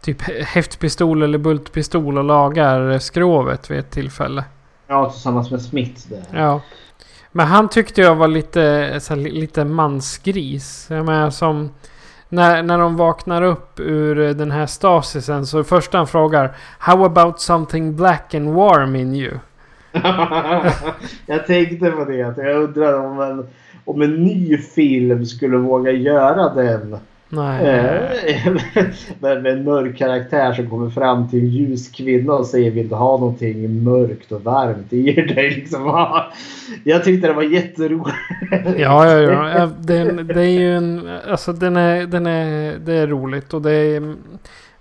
typ 0.00 0.22
häftpistol 0.46 1.22
eller 1.22 1.38
bultpistol 1.38 2.18
och 2.18 2.24
lagar 2.24 2.98
skrovet 2.98 3.70
vid 3.70 3.78
ett 3.78 3.90
tillfälle. 3.90 4.44
Ja, 4.86 5.10
tillsammans 5.10 5.50
med 5.50 5.62
Smith 5.62 6.08
där. 6.08 6.40
Ja. 6.40 6.60
Men 7.32 7.46
han 7.46 7.68
tyckte 7.68 8.00
jag 8.00 8.14
var 8.14 8.28
lite, 8.28 8.94
så 9.00 9.14
här, 9.14 9.20
li- 9.20 9.40
lite 9.40 9.64
mansgris. 9.64 10.86
Jag 10.90 11.06
menar 11.06 11.30
som... 11.30 11.70
När, 12.32 12.62
när 12.62 12.78
de 12.78 12.96
vaknar 12.96 13.42
upp 13.42 13.80
ur 13.80 14.20
eh, 14.20 14.30
den 14.30 14.50
här 14.50 14.66
stasisen 14.66 15.46
så 15.46 15.64
första 15.64 15.98
han 15.98 16.06
frågar 16.06 16.56
How 16.78 17.04
about 17.04 17.40
something 17.40 17.96
black 17.96 18.34
and 18.34 18.54
warm 18.54 18.96
in 18.96 19.14
you? 19.14 19.32
jag 21.26 21.46
tänkte 21.46 21.90
på 21.90 22.04
det. 22.04 22.22
Att 22.22 22.36
jag 22.36 22.56
undrar 22.56 23.06
om 23.06 23.20
en, 23.20 23.46
om 23.84 24.02
en 24.02 24.14
ny 24.14 24.58
film 24.58 25.26
skulle 25.26 25.56
våga 25.56 25.90
göra 25.90 26.54
den. 26.54 26.96
Nej. 27.32 27.66
Eh, 27.66 28.52
med, 29.20 29.42
med 29.42 29.52
en 29.52 29.64
mörk 29.64 29.98
karaktär 29.98 30.52
som 30.52 30.70
kommer 30.70 30.90
fram 30.90 31.28
till 31.28 31.40
en 31.40 31.48
ljus 31.48 31.88
kvinna 31.88 32.32
och 32.32 32.46
säger 32.46 32.70
vill 32.70 32.88
du 32.88 32.94
ha 32.94 33.18
någonting 33.18 33.84
mörkt 33.84 34.32
och 34.32 34.44
varmt 34.44 34.92
i 34.92 35.12
dig? 35.34 35.50
Liksom. 35.50 36.20
Jag 36.84 37.04
tyckte 37.04 37.28
det 37.28 37.34
var 37.34 37.42
jätteroligt. 37.42 38.16
Ja, 38.76 39.06
ja, 39.06 39.20
ja. 39.58 39.70
den, 39.78 40.26
det 40.26 40.40
är 40.40 40.60
ju 40.60 40.76
en... 40.76 41.08
Alltså 41.28 41.52
den 41.52 41.76
är, 41.76 42.06
den 42.06 42.26
är... 42.26 42.78
Det 42.78 42.94
är 42.94 43.06
roligt 43.06 43.54
och 43.54 43.62
det 43.62 43.72
är... 43.72 44.14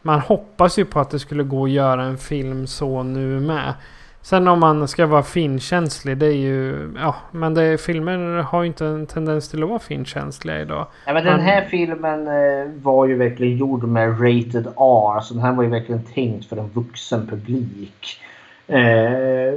Man 0.02 0.20
hoppas 0.20 0.80
ju 0.80 0.86
på 0.86 1.00
att 1.00 1.10
det 1.10 1.20
skulle 1.20 1.44
gå 1.44 1.64
att 1.64 1.72
göra 1.72 2.04
en 2.04 2.18
film 2.18 2.68
så 2.68 3.04
nu 3.04 3.40
med. 3.40 3.74
Sen 4.22 4.48
om 4.48 4.60
man 4.60 4.88
ska 4.88 5.06
vara 5.06 5.24
finkänslig, 5.24 6.18
det 6.18 6.26
är 6.26 6.38
ju... 6.38 6.91
Ja, 6.96 7.16
men 7.32 7.54
det, 7.54 7.82
filmer 7.82 8.18
har 8.41 8.62
ju 8.62 8.68
inte 8.68 8.86
en 8.86 9.06
tendens 9.06 9.50
till 9.50 9.64
att 9.64 9.70
vara 9.70 9.80
finkänsliga 9.80 10.62
idag. 10.62 10.88
Ja, 11.06 11.14
men 11.14 11.26
den 11.26 11.40
här 11.40 11.66
filmen 11.66 12.28
eh, 12.28 12.72
var 12.82 13.08
ju 13.08 13.16
verkligen 13.16 13.58
gjord 13.58 13.84
med 13.84 14.10
rated 14.10 14.68
R. 14.68 15.20
Så 15.22 15.34
den 15.34 15.44
här 15.44 15.54
var 15.54 15.64
ju 15.64 15.70
verkligen 15.70 16.04
tänkt 16.04 16.46
för 16.46 16.58
en 16.58 16.70
vuxen 16.74 17.28
publik. 17.28 18.22
Eh, 18.68 19.54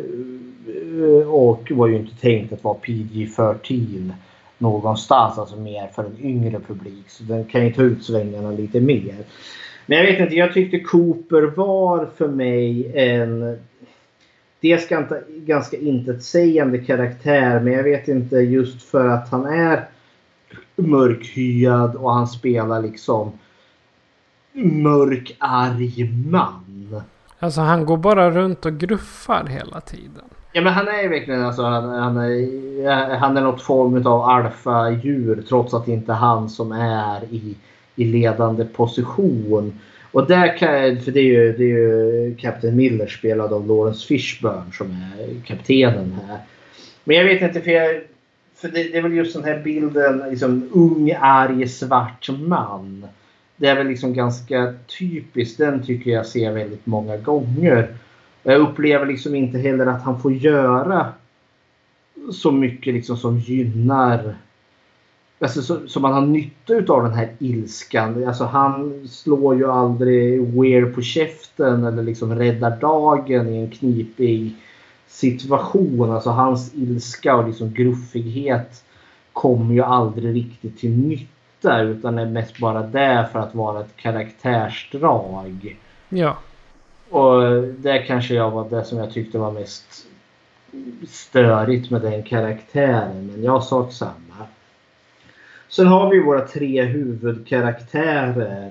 och 1.27 1.71
var 1.71 1.87
ju 1.87 1.97
inte 1.97 2.21
tänkt 2.21 2.53
att 2.53 2.65
vara 2.65 2.77
PG-13 2.83 4.13
någonstans. 4.59 5.39
Alltså 5.39 5.57
mer 5.57 5.87
för 5.95 6.05
en 6.05 6.17
yngre 6.21 6.61
publik. 6.61 7.05
Så 7.07 7.25
den 7.25 7.45
kan 7.45 7.65
ju 7.65 7.73
ta 7.73 7.83
ut 7.83 8.05
svängarna 8.05 8.51
lite 8.51 8.81
mer. 8.81 9.15
Men 9.87 9.99
jag 9.99 10.05
vet 10.05 10.21
inte, 10.21 10.35
jag 10.35 10.53
tyckte 10.53 10.81
Cooper 10.81 11.43
var 11.43 12.09
för 12.17 12.29
mig 12.29 12.93
en 12.95 13.59
dels 14.63 14.89
ganska, 14.89 15.17
ganska 15.29 15.77
intetsägande 15.77 16.79
karaktär 16.79 17.61
men 17.61 17.73
jag 17.73 17.83
vet 17.83 18.09
inte 18.09 18.37
just 18.37 18.83
för 18.83 19.09
att 19.09 19.29
han 19.29 19.47
är 19.47 19.89
mörkhyad 20.77 21.97
och 21.97 22.15
han 22.15 22.27
spelar 22.27 22.83
liksom 22.83 23.33
mörk 24.63 25.37
arg 25.39 26.11
man. 26.31 27.03
Alltså 27.39 27.61
han 27.61 27.87
går 27.87 27.97
bara 27.97 28.31
runt 28.31 28.67
och 28.67 28.79
gruffar 28.79 29.47
hela 29.47 29.81
tiden. 29.81 30.25
Ja 30.53 30.61
men 30.63 30.73
han 30.73 30.89
är 30.89 31.03
ju 31.03 31.09
verkligen 31.09 31.45
alltså 31.45 31.63
han, 31.63 31.89
han, 31.89 32.17
är, 32.17 33.17
han 33.17 33.37
är 33.37 33.41
något 33.41 33.63
form 33.63 34.07
av 34.07 34.23
alfadjur 34.23 35.45
trots 35.49 35.75
att 35.75 35.87
det 35.87 35.93
inte 35.93 36.13
är 36.13 36.17
han 36.17 36.49
som 36.49 36.73
är 36.73 37.25
i, 37.25 37.57
i 37.97 38.05
ledande 38.05 38.65
position. 38.65 39.81
Och 40.13 40.27
där 40.27 40.59
kan 40.59 41.01
för 41.01 41.13
det 41.13 41.21
är 41.21 41.25
ju, 41.25 41.53
det 41.53 41.65
är 41.65 41.69
ju 41.69 42.35
Captain 42.39 42.77
Miller 42.77 43.07
spelad 43.07 43.53
av 43.53 43.67
Lawrence 43.67 44.07
Fishburne 44.07 44.73
som 44.73 44.91
är 44.91 45.47
kaptenen 45.47 46.19
här. 46.27 46.39
Men 47.05 47.17
jag 47.17 47.25
vet 47.25 47.43
inte 47.43 47.61
för 47.61 47.71
jag, 47.71 48.01
för 48.55 48.69
det, 48.69 48.83
det 48.83 48.99
är 48.99 49.03
väl 49.03 49.13
just 49.13 49.35
den 49.35 49.45
här 49.45 49.59
bilden 49.59 50.31
liksom 50.31 50.69
ung 50.73 51.13
arg 51.21 51.69
svart 51.69 52.29
man. 52.39 53.07
Det 53.57 53.67
är 53.67 53.75
väl 53.75 53.87
liksom 53.87 54.15
ganska 54.15 54.75
typiskt. 54.99 55.59
Den 55.59 55.87
tycker 55.87 56.11
jag 56.11 56.27
ser 56.27 56.53
väldigt 56.53 56.87
många 56.87 57.17
gånger. 57.17 57.95
Jag 58.43 58.61
upplever 58.61 59.07
liksom 59.07 59.35
inte 59.35 59.59
heller 59.59 59.87
att 59.87 60.03
han 60.03 60.21
får 60.21 60.33
göra 60.33 61.13
så 62.33 62.53
mycket 62.53 62.95
liksom 62.95 63.17
som 63.17 63.39
gynnar 63.39 64.35
Alltså 65.43 65.63
så, 65.63 65.89
så 65.89 66.01
man 66.01 66.13
har 66.13 66.21
nytta 66.21 66.75
utav 66.75 67.03
den 67.03 67.15
här 67.15 67.33
ilskan. 67.39 68.27
Alltså 68.27 68.45
han 68.45 69.09
slår 69.09 69.57
ju 69.57 69.71
aldrig 69.71 70.41
Weir 70.41 70.85
på 70.85 71.03
käften 71.03 71.85
eller 71.85 72.03
liksom 72.03 72.35
räddar 72.35 72.77
dagen 72.81 73.49
i 73.49 73.57
en 73.57 73.71
knipig 73.71 74.55
situation. 75.07 76.11
Alltså 76.11 76.31
hans 76.31 76.75
ilska 76.75 77.37
och 77.37 77.47
liksom 77.47 77.73
gruffighet 77.73 78.85
kommer 79.33 79.75
ju 79.75 79.83
aldrig 79.83 80.35
riktigt 80.35 80.79
till 80.79 80.91
nytta 80.91 81.81
utan 81.81 82.19
är 82.19 82.27
mest 82.27 82.59
bara 82.59 82.83
där 82.83 83.25
för 83.25 83.39
att 83.39 83.55
vara 83.55 83.81
ett 83.81 83.97
karaktärsdrag. 83.97 85.77
Ja. 86.09 86.37
Och 87.11 87.63
det 87.63 87.99
kanske 87.99 88.35
jag 88.35 88.51
var 88.51 88.71
det 88.71 88.85
som 88.85 88.99
jag 88.99 89.13
tyckte 89.13 89.39
var 89.39 89.53
mest 89.53 90.07
störigt 91.09 91.91
med 91.91 92.03
den 92.03 92.23
karaktären. 92.23 93.27
Men 93.27 93.43
jag 93.43 93.65
sak 93.65 93.93
samma. 93.93 94.13
Sen 95.73 95.87
har 95.87 96.11
vi 96.11 96.21
våra 96.21 96.41
tre 96.41 96.83
huvudkaraktärer. 96.83 98.71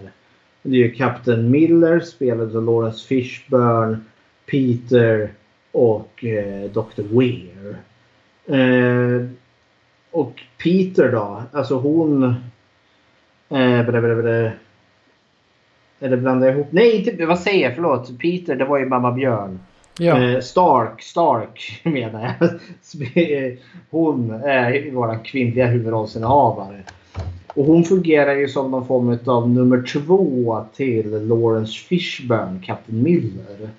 Det 0.62 0.70
är 0.70 0.80
ju 0.80 0.92
Captain 0.92 1.52
Miller 1.52 2.00
spelad 2.00 2.56
av 2.56 2.64
Lawrence 2.64 3.08
Fishburne, 3.08 4.00
Peter 4.46 5.32
och 5.72 6.26
eh, 6.26 6.72
Dr. 6.72 7.02
Weir. 7.20 7.78
Eh, 8.46 9.28
och 10.12 10.42
Peter 10.64 11.12
då, 11.12 11.44
alltså 11.52 11.76
hon... 11.76 12.24
Eh, 13.50 13.86
bra, 13.86 14.02
bra, 14.02 14.16
bra. 14.16 14.52
Eller 16.00 16.18
blandar 16.18 16.48
jag 16.48 16.56
ihop? 16.56 16.72
Nej, 16.72 17.10
inte, 17.10 17.26
vad 17.26 17.40
säger 17.40 17.64
jag? 17.64 17.76
Förlåt. 17.76 18.20
Peter, 18.20 18.56
det 18.56 18.66
var 18.66 18.80
ju 18.80 18.86
mamma 18.86 19.12
Björn. 19.12 19.60
Ja. 19.98 20.24
Eh, 20.24 20.40
Stark, 20.40 21.02
Stark 21.02 21.82
menar 21.84 22.36
jag. 22.40 22.50
Hon 23.90 24.32
är 24.32 24.92
vår 24.92 25.26
kvinnliga 25.26 25.68
huvudrollsinnehavare. 25.68 26.84
Och 27.56 27.66
hon 27.66 27.84
fungerar 27.84 28.36
ju 28.36 28.48
som 28.48 28.72
någon 28.72 28.88
form 28.88 29.20
av 29.26 29.50
nummer 29.50 29.84
två 29.94 30.66
till 30.76 31.28
Lawrence 31.28 31.74
Fishburne, 31.74 32.60
Captain 32.66 33.04
Miller. 33.04 33.70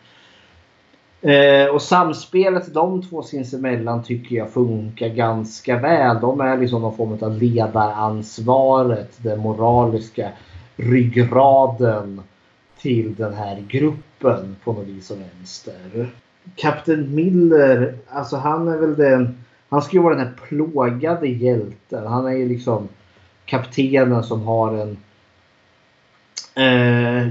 Eh, 1.23 1.75
och 1.75 1.83
samspelet 1.83 2.75
de 2.75 3.03
två 3.03 3.23
sinsemellan 3.23 4.03
tycker 4.03 4.37
jag 4.37 4.51
funkar 4.51 5.09
ganska 5.09 5.79
väl. 5.79 6.21
De 6.21 6.41
är 6.41 6.59
liksom 6.59 6.83
någon 6.83 6.97
form 6.97 7.19
av 7.21 7.43
ledaransvaret, 7.43 9.11
den 9.23 9.39
moraliska 9.39 10.29
ryggraden 10.77 12.23
till 12.83 13.15
den 13.15 13.35
här 13.35 13.65
gruppen 13.69 14.57
på 14.65 14.73
något 14.73 14.87
vis 14.87 15.11
och 15.11 15.17
vänster. 15.21 16.11
Kapten 16.57 17.15
Miller, 17.15 17.95
alltså 18.09 18.37
han 18.37 18.69
är 18.69 18.79
väl 18.79 18.97
den... 18.97 19.45
Han 19.69 19.83
ska 19.83 19.97
ju 19.97 20.03
vara 20.03 20.15
den 20.15 20.27
här 20.27 20.35
plågade 20.49 21.27
hjälten. 21.27 22.07
Han 22.07 22.27
är 22.27 22.33
ju 22.33 22.49
liksom 22.49 22.89
kaptenen 23.45 24.23
som 24.23 24.43
har 24.43 24.73
en 24.73 24.97
eh, 26.55 27.27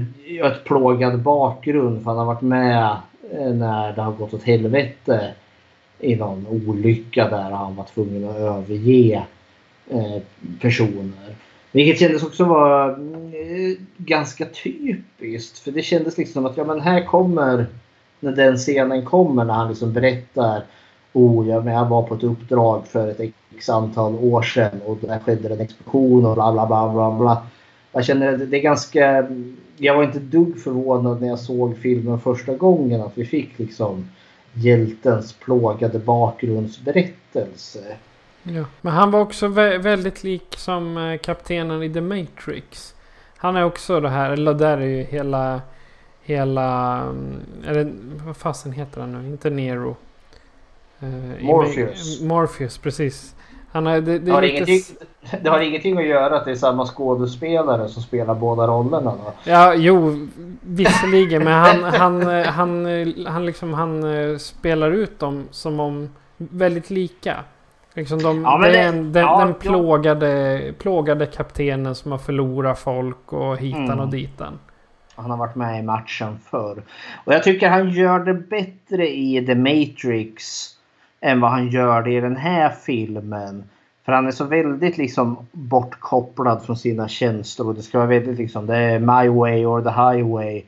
ett 0.46 0.64
plågad 0.64 1.22
bakgrund 1.22 2.04
för 2.04 2.10
han 2.10 2.18
har 2.18 2.26
varit 2.26 2.42
med 2.42 2.96
eh, 3.32 3.54
när 3.54 3.92
det 3.92 4.02
har 4.02 4.12
gått 4.12 4.34
åt 4.34 4.42
helvete 4.42 5.34
i 5.98 6.16
någon 6.16 6.46
olycka 6.46 7.28
där 7.28 7.50
han 7.50 7.76
var 7.76 7.84
tvungen 7.84 8.28
att 8.28 8.36
överge 8.36 9.22
eh, 9.90 10.22
personer. 10.60 11.36
Vilket 11.72 11.98
kändes 11.98 12.22
också 12.22 12.44
vara 12.44 12.90
eh, 12.90 13.78
ganska 13.96 14.46
typiskt. 14.46 15.58
För 15.58 15.70
det 15.70 15.82
kändes 15.82 16.18
liksom 16.18 16.32
som 16.42 16.46
att 16.46 16.56
ja, 16.56 16.64
men 16.64 16.80
här 16.80 17.04
kommer 17.04 17.66
när 18.20 18.32
den 18.32 18.56
scenen 18.56 19.04
kommer 19.04 19.44
när 19.44 19.54
han 19.54 19.68
liksom 19.68 19.92
berättar 19.92 20.62
Oh, 21.12 21.48
jag, 21.48 21.66
jag 21.66 21.88
var 21.88 22.02
på 22.02 22.14
ett 22.14 22.22
uppdrag 22.22 22.86
för 22.86 23.08
ett 23.08 23.20
x 23.56 23.68
antal 23.68 24.14
år 24.14 24.42
sedan 24.42 24.80
och 24.86 24.98
där 25.00 25.18
skedde 25.18 25.48
en 25.48 25.60
explosion 25.60 26.26
och 26.26 26.34
bla 26.34 26.52
bla 26.52 26.66
bla 26.66 26.92
bla 26.92 27.18
bla. 27.18 27.46
Jag 27.92 28.04
känner 28.04 28.32
att 28.32 28.50
det 28.50 28.56
är 28.56 28.62
ganska... 28.62 29.28
Jag 29.76 29.96
var 29.96 30.04
inte 30.04 30.18
dugg 30.18 30.60
förvånad 30.60 31.20
när 31.20 31.28
jag 31.28 31.38
såg 31.38 31.78
filmen 31.78 32.20
första 32.20 32.54
gången 32.54 33.00
att 33.00 33.18
vi 33.18 33.24
fick 33.24 33.58
liksom 33.58 34.08
hjältens 34.52 35.32
plågade 35.32 35.98
bakgrundsberättelse. 35.98 37.96
Ja. 38.42 38.64
Men 38.80 38.92
han 38.92 39.10
var 39.10 39.20
också 39.20 39.48
vä 39.48 39.78
väldigt 39.78 40.24
lik 40.24 40.54
som 40.56 40.96
eh, 40.96 41.18
kaptenen 41.18 41.82
i 41.82 41.92
The 41.92 42.00
Matrix. 42.00 42.94
Han 43.36 43.56
är 43.56 43.64
också 43.64 44.00
det 44.00 44.08
här, 44.08 44.30
eller 44.30 44.54
där 44.54 44.78
är 44.78 44.86
ju 44.86 45.02
hela... 45.02 45.60
Hela... 46.24 47.00
mm, 47.00 47.40
Eller 47.66 47.92
vad 48.26 48.36
fasen 48.36 48.72
heter 48.72 49.00
han 49.00 49.12
nu? 49.12 49.28
Inte 49.28 49.50
Nero. 49.50 49.96
I 51.40 51.44
Morpheus. 51.44 52.20
Morpheus, 52.20 52.78
precis. 52.78 53.34
Han 53.72 53.86
är, 53.86 54.00
det, 54.00 54.18
det 54.18 54.30
är 54.30 54.34
har, 54.34 54.42
lite... 54.42 54.54
ingenting, 54.54 54.96
det 55.42 55.50
har 55.50 55.60
ingenting 55.60 55.98
att 55.98 56.06
göra 56.06 56.36
att 56.36 56.44
det 56.44 56.50
är 56.50 56.54
samma 56.54 56.86
skådespelare 56.86 57.88
som 57.88 58.02
spelar 58.02 58.34
båda 58.34 58.66
rollerna 58.66 59.10
då? 59.10 59.32
Ja, 59.44 59.74
jo, 59.74 60.28
visserligen. 60.60 61.44
men 61.44 61.52
han, 61.52 61.84
han, 61.84 62.28
eh, 62.28 62.46
han, 62.46 62.86
han, 63.26 63.46
liksom, 63.46 63.74
han 63.74 64.04
spelar 64.38 64.90
ut 64.90 65.18
dem 65.18 65.48
som 65.50 65.80
om 65.80 66.10
väldigt 66.36 66.90
lika. 66.90 67.44
Liksom 67.94 68.18
de, 68.22 68.42
Ja, 68.42 68.58
det 68.58 68.68
är 68.68 68.72
det- 68.72 68.78
en, 68.78 69.12
den, 69.12 69.22
ja, 69.22 69.38
den 69.38 69.48
ja. 69.48 69.54
plågade, 69.54 70.72
plågade 70.78 71.26
kaptenen 71.26 71.94
som 71.94 72.10
har 72.12 72.18
förlorat 72.18 72.78
folk 72.78 73.32
och 73.32 73.56
hitan 73.58 73.84
Mm. 73.84 74.00
och 74.00 74.08
ditan. 74.08 74.58
Han 75.14 75.30
har 75.30 75.38
varit 75.38 75.54
med 75.54 75.78
i 75.80 75.82
matchen 75.82 76.38
förr. 76.50 76.82
Och 77.24 77.34
jag 77.34 77.42
tycker 77.42 77.68
han 77.68 77.90
gör 77.90 78.18
det 78.18 78.34
bättre 78.34 79.08
i 79.14 79.46
The 79.46 79.54
Matrix 79.54 80.68
än 81.20 81.40
vad 81.40 81.50
han 81.50 81.68
gör 81.68 82.02
det 82.02 82.10
i 82.12 82.20
den 82.20 82.36
här 82.36 82.68
filmen. 82.86 83.64
För 84.04 84.12
han 84.12 84.26
är 84.26 84.30
så 84.30 84.44
väldigt 84.44 84.98
liksom 84.98 85.46
bortkopplad 85.52 86.62
från 86.62 86.76
sina 86.76 87.08
känslor. 87.08 87.68
Och 87.68 87.74
det 87.74 87.82
ska 87.82 87.98
vara 87.98 88.08
väldigt 88.08 88.38
liksom, 88.38 88.66
det 88.66 88.76
är 88.76 88.98
my 88.98 89.28
way 89.28 89.66
or 89.66 89.80
the 89.82 89.90
highway. 89.90 90.62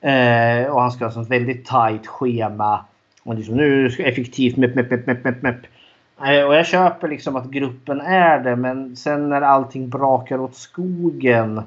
Eh, 0.00 0.72
och 0.72 0.80
han 0.80 0.90
ska 0.92 1.06
ha 1.08 1.22
ett 1.22 1.30
väldigt 1.30 1.66
tight 1.66 2.06
schema. 2.06 2.84
Och 3.22 3.34
liksom, 3.34 3.54
nu 3.56 3.90
ska 3.90 4.02
jag 4.02 4.12
effektivt 4.12 4.56
mepp, 4.56 4.74
mepp, 4.74 4.90
mepp, 4.90 5.06
mepp, 5.24 5.42
mepp, 5.42 5.56
och 6.18 6.54
jag 6.54 6.66
köper 6.66 7.08
liksom 7.08 7.36
att 7.36 7.50
gruppen 7.50 8.00
är 8.00 8.38
det. 8.38 8.56
Men 8.56 8.96
sen 8.96 9.28
när 9.28 9.42
allting 9.42 9.88
brakar 9.88 10.40
åt 10.40 10.56
skogen 10.56 11.62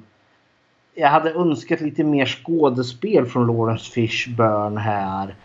jag 0.97 1.09
hade 1.09 1.31
önskat 1.31 1.81
lite 1.81 2.03
mer 2.03 2.25
skådespel 2.25 3.25
från 3.25 3.47
Lawrence 3.47 3.91
Fishburne 3.91 4.79
här. 4.79 5.35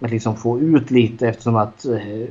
Att 0.00 0.10
liksom 0.10 0.36
få 0.36 0.60
ut 0.60 0.90
lite 0.90 1.28
eftersom 1.28 1.56
att 1.56 1.84
eh, 1.84 2.22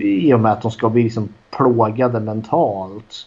i 0.00 0.34
och 0.34 0.40
med 0.40 0.52
att 0.52 0.62
de 0.62 0.70
ska 0.70 0.88
bli 0.88 1.02
liksom 1.02 1.28
plågade 1.50 2.20
mentalt. 2.20 3.26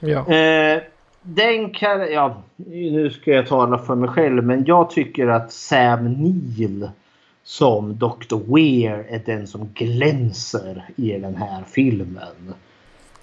Ja. 0.00 0.32
Eh, 0.32 0.82
den 1.22 1.70
kan, 1.70 2.12
ja, 2.12 2.42
nu 2.56 3.10
ska 3.10 3.30
jag 3.30 3.46
tala 3.46 3.78
för 3.78 3.94
mig 3.94 4.08
själv 4.08 4.44
men 4.44 4.64
jag 4.64 4.90
tycker 4.90 5.28
att 5.28 5.52
Sam 5.52 6.12
Neill 6.12 6.88
som 7.48 7.98
Dr. 7.98 8.54
Weir 8.54 9.06
är 9.08 9.22
den 9.26 9.46
som 9.46 9.68
glänser 9.74 10.84
i 10.96 11.18
den 11.18 11.36
här 11.36 11.62
filmen. 11.66 12.54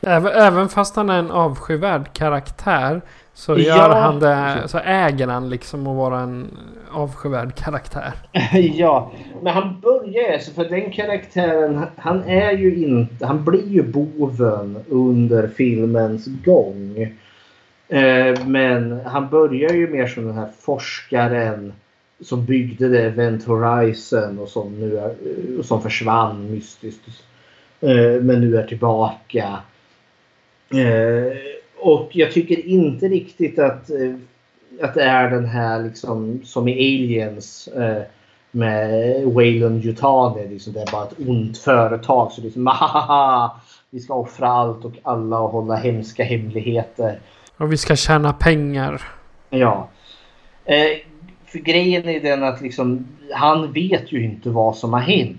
Även, 0.02 0.32
även 0.32 0.70
fast 0.70 0.96
han 0.96 1.10
är 1.10 1.20
en 1.20 1.32
avskyvärd 1.32 2.14
karaktär 2.14 3.02
så 3.34 3.52
Ja. 3.52 3.58
gör 3.58 3.90
han 3.90 4.20
det, 4.20 4.64
så 4.68 4.78
äger 4.78 5.28
han 5.28 5.50
liksom 5.50 5.88
att 5.88 5.96
vara 5.98 6.20
en 6.20 6.58
avskyvärd 6.92 7.56
karaktär. 7.56 8.14
ja, 8.74 9.12
men 9.42 9.54
han 9.54 9.80
börjar 9.80 10.34
alltså 10.34 10.52
för 10.52 10.66
den 10.66 10.92
karaktären, 10.92 11.86
han 11.98 12.24
är 12.24 12.52
ju 12.52 12.76
inte, 12.76 13.26
han 13.26 13.44
blir 13.46 13.68
ju 13.68 13.84
boven 13.84 14.78
under 14.90 15.48
filmens 15.48 16.26
gång. 16.46 17.14
Eh, 17.88 18.46
men 18.46 19.00
han 19.06 19.30
börjar 19.30 19.74
ju 19.74 19.88
mer 19.88 20.08
som 20.08 20.26
den 20.26 20.38
här 20.38 20.50
forskaren 20.60 21.74
som 22.22 22.46
byggde 22.46 22.90
det 22.90 23.04
Event 23.04 23.44
Horizon 23.44 24.40
och 24.40 24.50
som 24.50 24.80
nu 24.80 24.98
är, 24.98 25.10
eh, 25.10 25.62
som 25.64 25.82
försvann 25.82 26.52
mystiskt. 26.52 27.02
Eh, 27.82 28.22
men 28.22 28.42
nu 28.42 28.58
är 28.58 28.68
tillbaka. 28.68 29.60
Eh, 30.70 31.38
och 31.78 32.10
jag 32.12 32.32
tycker 32.32 32.68
inte 32.68 33.08
riktigt 33.08 33.60
att, 33.60 33.90
att 34.82 34.94
det 34.94 35.04
är 35.04 35.30
den 35.30 35.46
här 35.46 35.84
liksom 35.84 36.42
som 36.46 36.68
i 36.68 36.74
Aliens 36.74 37.70
med 38.52 39.24
Wayland 39.26 39.86
Yutani. 39.86 40.48
Liksom 40.48 40.74
det 40.74 40.82
är 40.82 40.92
bara 40.92 41.04
ett 41.04 41.28
ont 41.28 41.58
företag. 41.58 42.32
Så 42.32 42.42
liksom, 42.42 42.64
"Mahaha, 42.64 43.52
vi 43.90 44.00
ska 44.00 44.14
offra 44.14 44.48
allt 44.48 44.86
och 44.86 44.94
alla 45.04 45.40
och 45.40 45.50
hålla 45.50 45.76
hemska 45.76 46.24
hemligheter. 46.24 47.20
Och 47.58 47.72
vi 47.72 47.78
ska 47.78 47.96
tjäna 47.96 48.34
pengar. 48.34 49.02
Ja. 49.50 49.90
För 51.48 51.60
grejen 51.60 52.10
är 52.10 52.20
den 52.20 52.44
att 52.44 52.62
liksom, 52.62 53.06
han 53.34 53.74
vet 53.74 54.12
ju 54.12 54.24
inte 54.24 54.50
vad 54.50 54.76
som 54.76 54.94
har 54.94 55.00
hänt. 55.00 55.38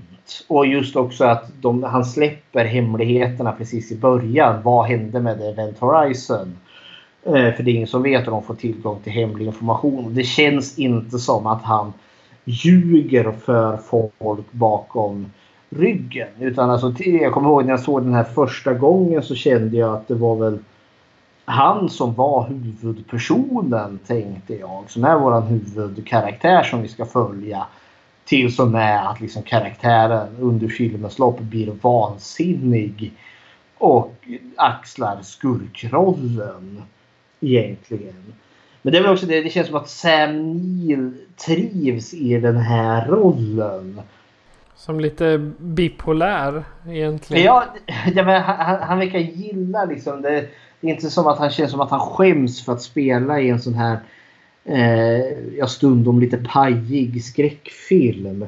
Och 0.48 0.66
just 0.66 0.96
också 0.96 1.24
att 1.24 1.50
de, 1.60 1.82
han 1.82 2.04
släpper 2.04 2.64
hemligheterna 2.64 3.52
precis 3.52 3.92
i 3.92 3.96
början. 3.96 4.62
Vad 4.62 4.86
hände 4.86 5.20
med 5.20 5.40
Event 5.40 5.78
Horizon? 5.78 6.56
Eh, 7.26 7.52
för 7.54 7.62
det 7.62 7.70
är 7.70 7.74
ingen 7.74 7.86
som 7.86 8.02
vet 8.02 8.26
och 8.26 8.32
de 8.32 8.42
får 8.42 8.54
tillgång 8.54 9.00
till 9.00 9.12
hemlig 9.12 9.46
information. 9.46 10.14
Det 10.14 10.24
känns 10.24 10.78
inte 10.78 11.18
som 11.18 11.46
att 11.46 11.62
han 11.62 11.92
ljuger 12.44 13.32
för 13.32 13.76
folk 13.76 14.52
bakom 14.52 15.26
ryggen. 15.70 16.28
Utan 16.40 16.70
alltså, 16.70 16.94
jag 17.02 17.32
kommer 17.32 17.48
ihåg 17.48 17.64
när 17.64 17.70
jag 17.70 17.80
såg 17.80 18.02
den 18.02 18.14
här 18.14 18.24
första 18.24 18.74
gången 18.74 19.22
så 19.22 19.34
kände 19.34 19.76
jag 19.76 19.94
att 19.94 20.08
det 20.08 20.14
var 20.14 20.36
väl 20.36 20.58
han 21.48 21.88
som 21.88 22.14
var 22.14 22.48
huvudpersonen 22.48 23.98
tänkte 24.06 24.54
jag. 24.54 24.84
Som 24.88 25.04
är 25.04 25.18
våran 25.18 25.42
huvudkaraktär 25.42 26.62
som 26.62 26.82
vi 26.82 26.88
ska 26.88 27.06
följa. 27.06 27.66
Tills 28.24 28.58
och 28.58 28.68
med 28.68 29.10
att 29.10 29.20
liksom 29.20 29.42
karaktären 29.42 30.28
under 30.40 30.68
filmens 30.68 31.18
lopp 31.18 31.40
blir 31.40 31.72
vansinnig. 31.80 33.12
Och 33.78 34.14
axlar 34.56 35.22
skurkrollen. 35.22 36.82
Egentligen. 37.40 38.34
Men 38.82 38.92
det 38.92 38.98
är 38.98 39.02
väl 39.02 39.12
också 39.12 39.26
det, 39.26 39.42
det 39.42 39.50
känns 39.50 39.66
som 39.66 39.76
att 39.76 39.88
Sam 39.88 40.52
Neill 40.52 41.14
trivs 41.46 42.14
i 42.14 42.40
den 42.40 42.56
här 42.56 43.06
rollen. 43.06 44.00
Som 44.74 45.00
lite 45.00 45.38
bipolär 45.58 46.64
egentligen. 46.88 47.44
Ja, 47.44 47.64
ja 48.14 48.24
men 48.24 48.42
han, 48.42 48.56
han, 48.56 48.82
han 48.82 48.98
verkar 48.98 49.18
gilla 49.18 49.84
liksom 49.84 50.22
det. 50.22 50.48
Det 50.80 50.86
är 50.86 50.94
inte 50.94 51.10
som 51.10 51.26
att 51.26 51.38
han 51.38 51.50
känns 51.50 51.70
som 51.70 51.80
att 51.80 51.90
han 51.90 52.00
skäms 52.00 52.64
för 52.64 52.72
att 52.72 52.82
spela 52.82 53.40
i 53.40 53.50
en 53.50 53.60
sån 53.60 53.74
här 53.74 53.98
eh, 54.64 55.56
ja, 55.58 55.66
stundom 55.66 56.20
lite 56.20 56.36
pajig 56.36 57.24
skräckfilm. 57.24 58.46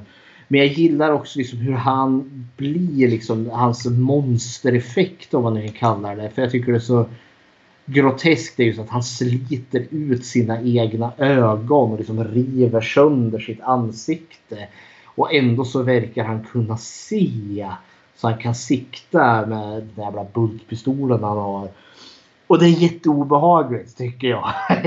Men 0.49 0.61
jag 0.61 0.69
gillar 0.69 1.13
också 1.13 1.39
liksom 1.39 1.59
hur 1.59 1.73
han 1.73 2.31
blir, 2.57 3.09
liksom, 3.09 3.51
hans 3.51 3.87
monstereffekt 3.87 5.35
om 5.35 5.43
man 5.43 5.55
nu 5.55 5.63
kan 5.63 5.73
kalla 5.73 6.15
det. 6.15 6.31
För 6.31 6.43
jag 6.43 6.51
tycker 6.51 6.73
det 6.73 6.79
är 6.79 6.81
så 6.81 7.07
groteskt 7.87 8.61
är 8.61 8.65
just 8.65 8.81
att 8.81 8.89
han 8.89 9.03
sliter 9.03 9.87
ut 9.91 10.25
sina 10.25 10.63
egna 10.63 11.13
ögon 11.19 11.93
och 11.93 11.99
liksom 11.99 12.25
river 12.25 12.81
sönder 12.81 13.39
sitt 13.39 13.61
ansikte. 13.61 14.69
Och 15.05 15.35
ändå 15.35 15.65
så 15.65 15.83
verkar 15.83 16.25
han 16.25 16.45
kunna 16.45 16.77
se. 16.77 17.69
Så 18.17 18.29
han 18.29 18.39
kan 18.39 18.55
sikta 18.55 19.47
med 19.47 19.89
den 19.95 20.05
jävla 20.05 20.27
bultpistolen 20.35 21.25
han 21.25 21.39
har. 21.39 21.69
Och 22.49 22.59
det 22.59 22.67
är 22.67 22.83
jätteobehagligt 22.83 23.97
tycker 23.97 24.29
jag. 24.29 24.53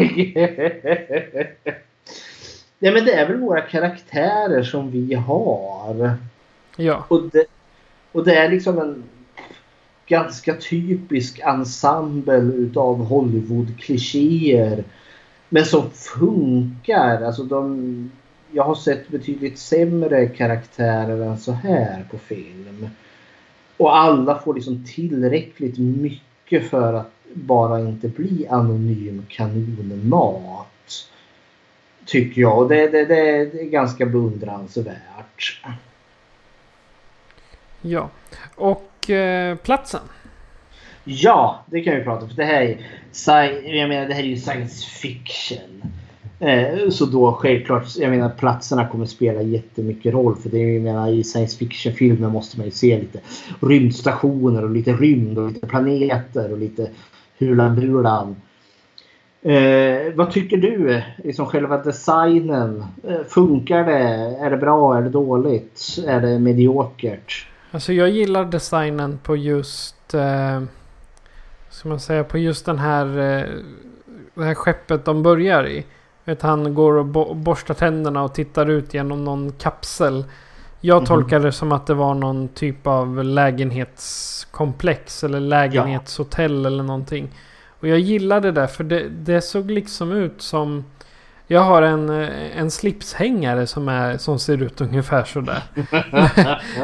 Nej 2.79 2.93
men 2.93 3.05
det 3.05 3.13
är 3.13 3.27
väl 3.27 3.39
våra 3.39 3.61
karaktärer 3.61 4.63
som 4.63 4.91
vi 4.91 5.13
har. 5.13 6.13
Ja. 6.75 7.05
Och 7.07 7.21
det, 7.31 7.45
och 8.11 8.25
det 8.25 8.35
är 8.35 8.49
liksom 8.49 8.79
en 8.79 9.03
ganska 10.05 10.55
typisk 10.55 11.39
ensemble 11.39 12.38
utav 12.38 13.05
Hollywood-klichéer. 13.05 14.83
Men 15.49 15.65
som 15.65 15.91
funkar. 15.91 17.21
Alltså 17.21 17.43
de, 17.43 18.11
jag 18.51 18.63
har 18.63 18.75
sett 18.75 19.07
betydligt 19.07 19.59
sämre 19.59 20.27
karaktärer 20.27 21.21
än 21.21 21.38
så 21.38 21.51
här 21.51 22.05
på 22.11 22.17
film. 22.17 22.89
Och 23.77 23.97
alla 23.97 24.39
får 24.39 24.53
liksom 24.53 24.85
tillräckligt 24.85 25.77
mycket 25.77 26.69
för 26.69 26.93
att 26.93 27.20
bara 27.34 27.80
inte 27.80 28.08
bli 28.08 28.48
anonym 28.48 29.26
kanonmat. 29.30 30.68
Tycker 32.06 32.41
jag. 32.41 32.58
Och 32.60 32.70
det, 32.70 32.88
det, 32.88 33.06
det 33.06 33.62
är 33.62 33.70
ganska 33.70 34.06
beundransvärt. 34.06 35.62
Ja. 37.82 38.10
Och 38.56 39.10
eh, 39.10 39.56
platsen? 39.56 40.02
Ja, 41.03 41.64
det 41.66 41.82
kan 41.82 41.95
vi 41.95 42.03
prata 42.03 42.24
om. 42.24 42.30
För 42.30 42.36
det 42.36 42.44
här 42.44 42.62
är, 42.62 43.76
jag 43.76 43.90
menar, 43.90 44.08
det 44.08 44.14
här 44.14 44.24
är 44.24 44.28
ju 44.28 44.38
science 44.38 44.86
fiction. 44.86 45.82
Eh, 46.40 46.90
så 46.90 47.06
då 47.06 47.34
självklart, 47.34 47.98
jag 47.98 48.10
menar 48.10 48.30
platserna 48.30 48.88
kommer 48.88 49.06
spela 49.06 49.41
jättemycket 49.41 50.14
roll. 50.14 50.36
För 50.36 50.49
det 50.49 50.58
är, 50.58 50.74
jag 50.74 50.82
menar, 50.82 51.10
i 51.12 51.24
science 51.24 51.58
fiction-filmer 51.58 52.30
måste 52.30 52.58
man 52.58 52.66
ju 52.66 52.72
se 52.72 52.99
lite 52.99 53.20
rymdstationer 53.60 54.64
och 54.64 54.70
lite 54.70 54.94
rymd 54.94 55.38
och 55.38 55.52
lite 55.52 55.68
planeter 55.68 56.52
och 56.52 56.58
lite 56.58 56.90
hulan 57.41 57.76
bulan. 57.76 58.35
Eh, 59.41 60.13
vad 60.15 60.31
tycker 60.31 60.57
du? 60.57 61.01
Liksom 61.23 61.45
själva 61.45 61.77
designen. 61.77 62.85
Eh, 63.07 63.23
funkar 63.27 63.85
det? 63.85 64.38
Är 64.45 64.49
det 64.49 64.57
bra? 64.57 64.97
Är 64.97 65.01
det 65.01 65.09
dåligt? 65.09 65.97
Är 66.07 66.22
det 66.22 66.39
mediokert? 66.39 67.47
Alltså 67.72 67.93
jag 67.93 68.09
gillar 68.09 68.45
designen 68.45 69.19
på 69.23 69.35
just... 69.35 70.13
Eh, 70.13 70.61
ska 71.69 71.89
man 71.89 71.99
säga? 71.99 72.23
På 72.23 72.38
just 72.38 72.65
den 72.65 72.80
här... 72.80 73.05
Eh, 73.05 73.45
det 74.34 74.43
här 74.43 74.53
skeppet 74.53 75.05
de 75.05 75.23
börjar 75.23 75.68
i. 75.68 75.85
Vet, 76.26 76.41
han 76.41 76.73
går 76.73 76.93
och 76.93 77.05
bo 77.05 77.34
borstar 77.34 77.73
tänderna 77.73 78.23
och 78.23 78.34
tittar 78.34 78.69
ut 78.69 78.93
genom 78.93 79.26
någon 79.26 79.51
kapsel. 79.51 80.26
Jag 80.82 80.95
mm 80.95 81.03
-hmm. 81.03 81.08
tolkar 81.08 81.40
det 81.40 81.52
som 81.52 81.72
att 81.72 81.88
det 81.88 81.94
var 81.94 82.14
någon 82.14 82.48
typ 82.48 82.88
av 82.88 83.24
lägenhetskomplex 83.24 85.24
eller 85.24 85.40
lägenhetshotell 85.40 86.62
ja. 86.62 86.68
eller 86.68 86.84
någonting. 86.84 87.30
Och 87.80 87.88
jag 87.88 87.99
gillade 87.99 88.52
det 88.52 88.68
för 88.68 88.84
det, 88.84 89.10
det 89.10 89.41
såg 89.41 89.72
liksom 89.72 90.12
ut 90.12 90.41
som... 90.41 90.86
Jag 91.48 91.62
har 91.62 91.82
en, 91.82 92.10
en 92.10 92.72
slipshängare 92.72 93.68
som, 93.68 93.90
är, 93.90 94.18
som 94.18 94.40
ser 94.40 94.64
ut 94.64 94.82
ungefär 94.82 95.24
sådär. 95.24 95.64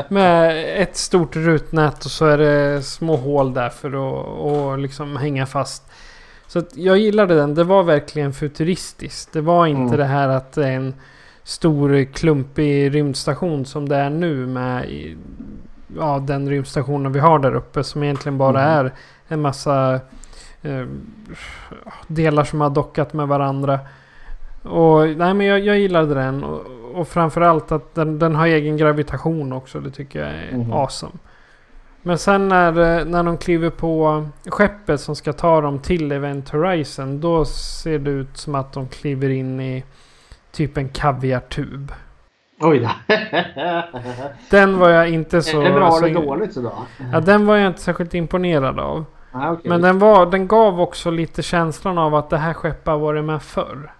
med 0.14 0.66
ett 0.82 0.98
stort 0.98 1.36
rutnät 1.36 2.06
och 2.06 2.12
så 2.12 2.26
är 2.26 2.38
det 2.38 2.84
små 2.84 3.16
hål 3.16 3.54
där 3.54 3.70
för 3.70 3.88
att 3.88 4.26
och 4.40 4.78
liksom 4.78 5.18
hänga 5.18 5.46
fast. 5.46 5.92
Så 6.48 6.64
jag 6.74 6.98
gillade 6.98 7.36
den. 7.36 7.56
Det 7.56 7.64
var 7.64 7.84
verkligen 7.84 8.34
futuristiskt. 8.34 9.34
Det 9.34 9.42
var 9.42 9.68
inte 9.68 9.82
mm. 9.82 9.98
det 9.98 10.06
här 10.06 10.30
att 10.30 10.52
det 10.52 10.68
är 10.68 10.72
en 10.72 10.94
stor 11.48 12.04
klumpig 12.04 12.96
rymdstation 12.96 13.66
som 13.66 13.90
det 13.90 13.96
är 13.96 14.10
nu 14.10 14.48
med 14.48 14.86
ja, 15.98 16.20
den 16.20 16.50
rymdstationen 16.50 17.12
vi 17.12 17.20
har 17.20 17.40
där 17.40 17.56
uppe 17.56 17.84
som 17.84 18.04
egentligen 18.04 18.38
bara 18.38 18.64
mm. 18.64 18.86
är 18.86 18.94
en 19.28 19.42
massa 19.42 20.00
eh, 20.62 20.86
delar 22.08 22.44
som 22.44 22.62
har 22.62 22.70
dockat 22.70 23.14
med 23.14 23.28
varandra. 23.28 23.80
Och 24.64 25.08
nej 25.08 25.34
men 25.34 25.42
jag, 25.42 25.60
jag 25.60 25.80
gillade 25.80 26.14
den. 26.14 26.44
Och, 26.44 26.62
och 26.94 27.08
framförallt 27.08 27.72
att 27.72 27.96
den, 27.96 28.20
den 28.20 28.36
har 28.36 28.48
egen 28.48 28.78
gravitation 28.78 29.54
också. 29.54 29.80
Det 29.80 29.92
tycker 29.92 30.20
jag 30.20 30.30
är 30.30 30.50
mm. 30.54 30.74
awesome. 30.74 31.14
Men 32.02 32.18
sen 32.18 32.48
när, 32.48 33.06
när 33.06 33.24
de 33.24 33.38
kliver 33.38 33.70
på 33.70 34.26
skeppet 34.46 35.02
som 35.02 35.16
ska 35.16 35.34
ta 35.34 35.62
dem 35.62 35.80
till 35.80 36.12
Event 36.12 36.50
Horizon. 36.50 37.22
Då 37.22 37.46
ser 37.46 38.00
det 38.00 38.12
ut 38.12 38.38
som 38.38 38.56
att 38.56 38.74
de 38.74 38.88
kliver 38.88 39.30
in 39.30 39.60
i 39.60 39.84
typ 40.58 40.78
en 40.78 40.90
kaviartub. 40.90 41.92
Oj 42.60 42.80
då. 42.80 42.90
den 44.50 44.78
var 44.78 44.90
jag 44.90 45.10
inte 45.10 45.42
så... 45.42 45.62
Är 45.62 45.66
det 45.66 45.72
bra 45.72 45.98
eller 45.98 46.14
dåligt 46.14 46.56
då? 46.56 46.74
Ja, 47.12 47.20
den 47.20 47.46
var 47.46 47.56
jag 47.56 47.68
inte 47.68 47.82
särskilt 47.82 48.14
imponerad 48.14 48.80
av. 48.80 49.06
Ah, 49.32 49.52
okay. 49.52 49.70
Men 49.70 49.82
den, 49.82 50.00
var, 50.00 50.26
den 50.26 50.48
gav 50.48 50.82
också 50.82 51.12
lite 51.12 51.44
känslan 51.44 51.98
av 51.98 52.16
att 52.16 52.30
det 52.30 52.38
här 52.38 52.54
skeppet 52.54 52.88
har 52.88 52.98
varit 52.98 53.24
med 53.24 53.42
förr. 53.42 53.94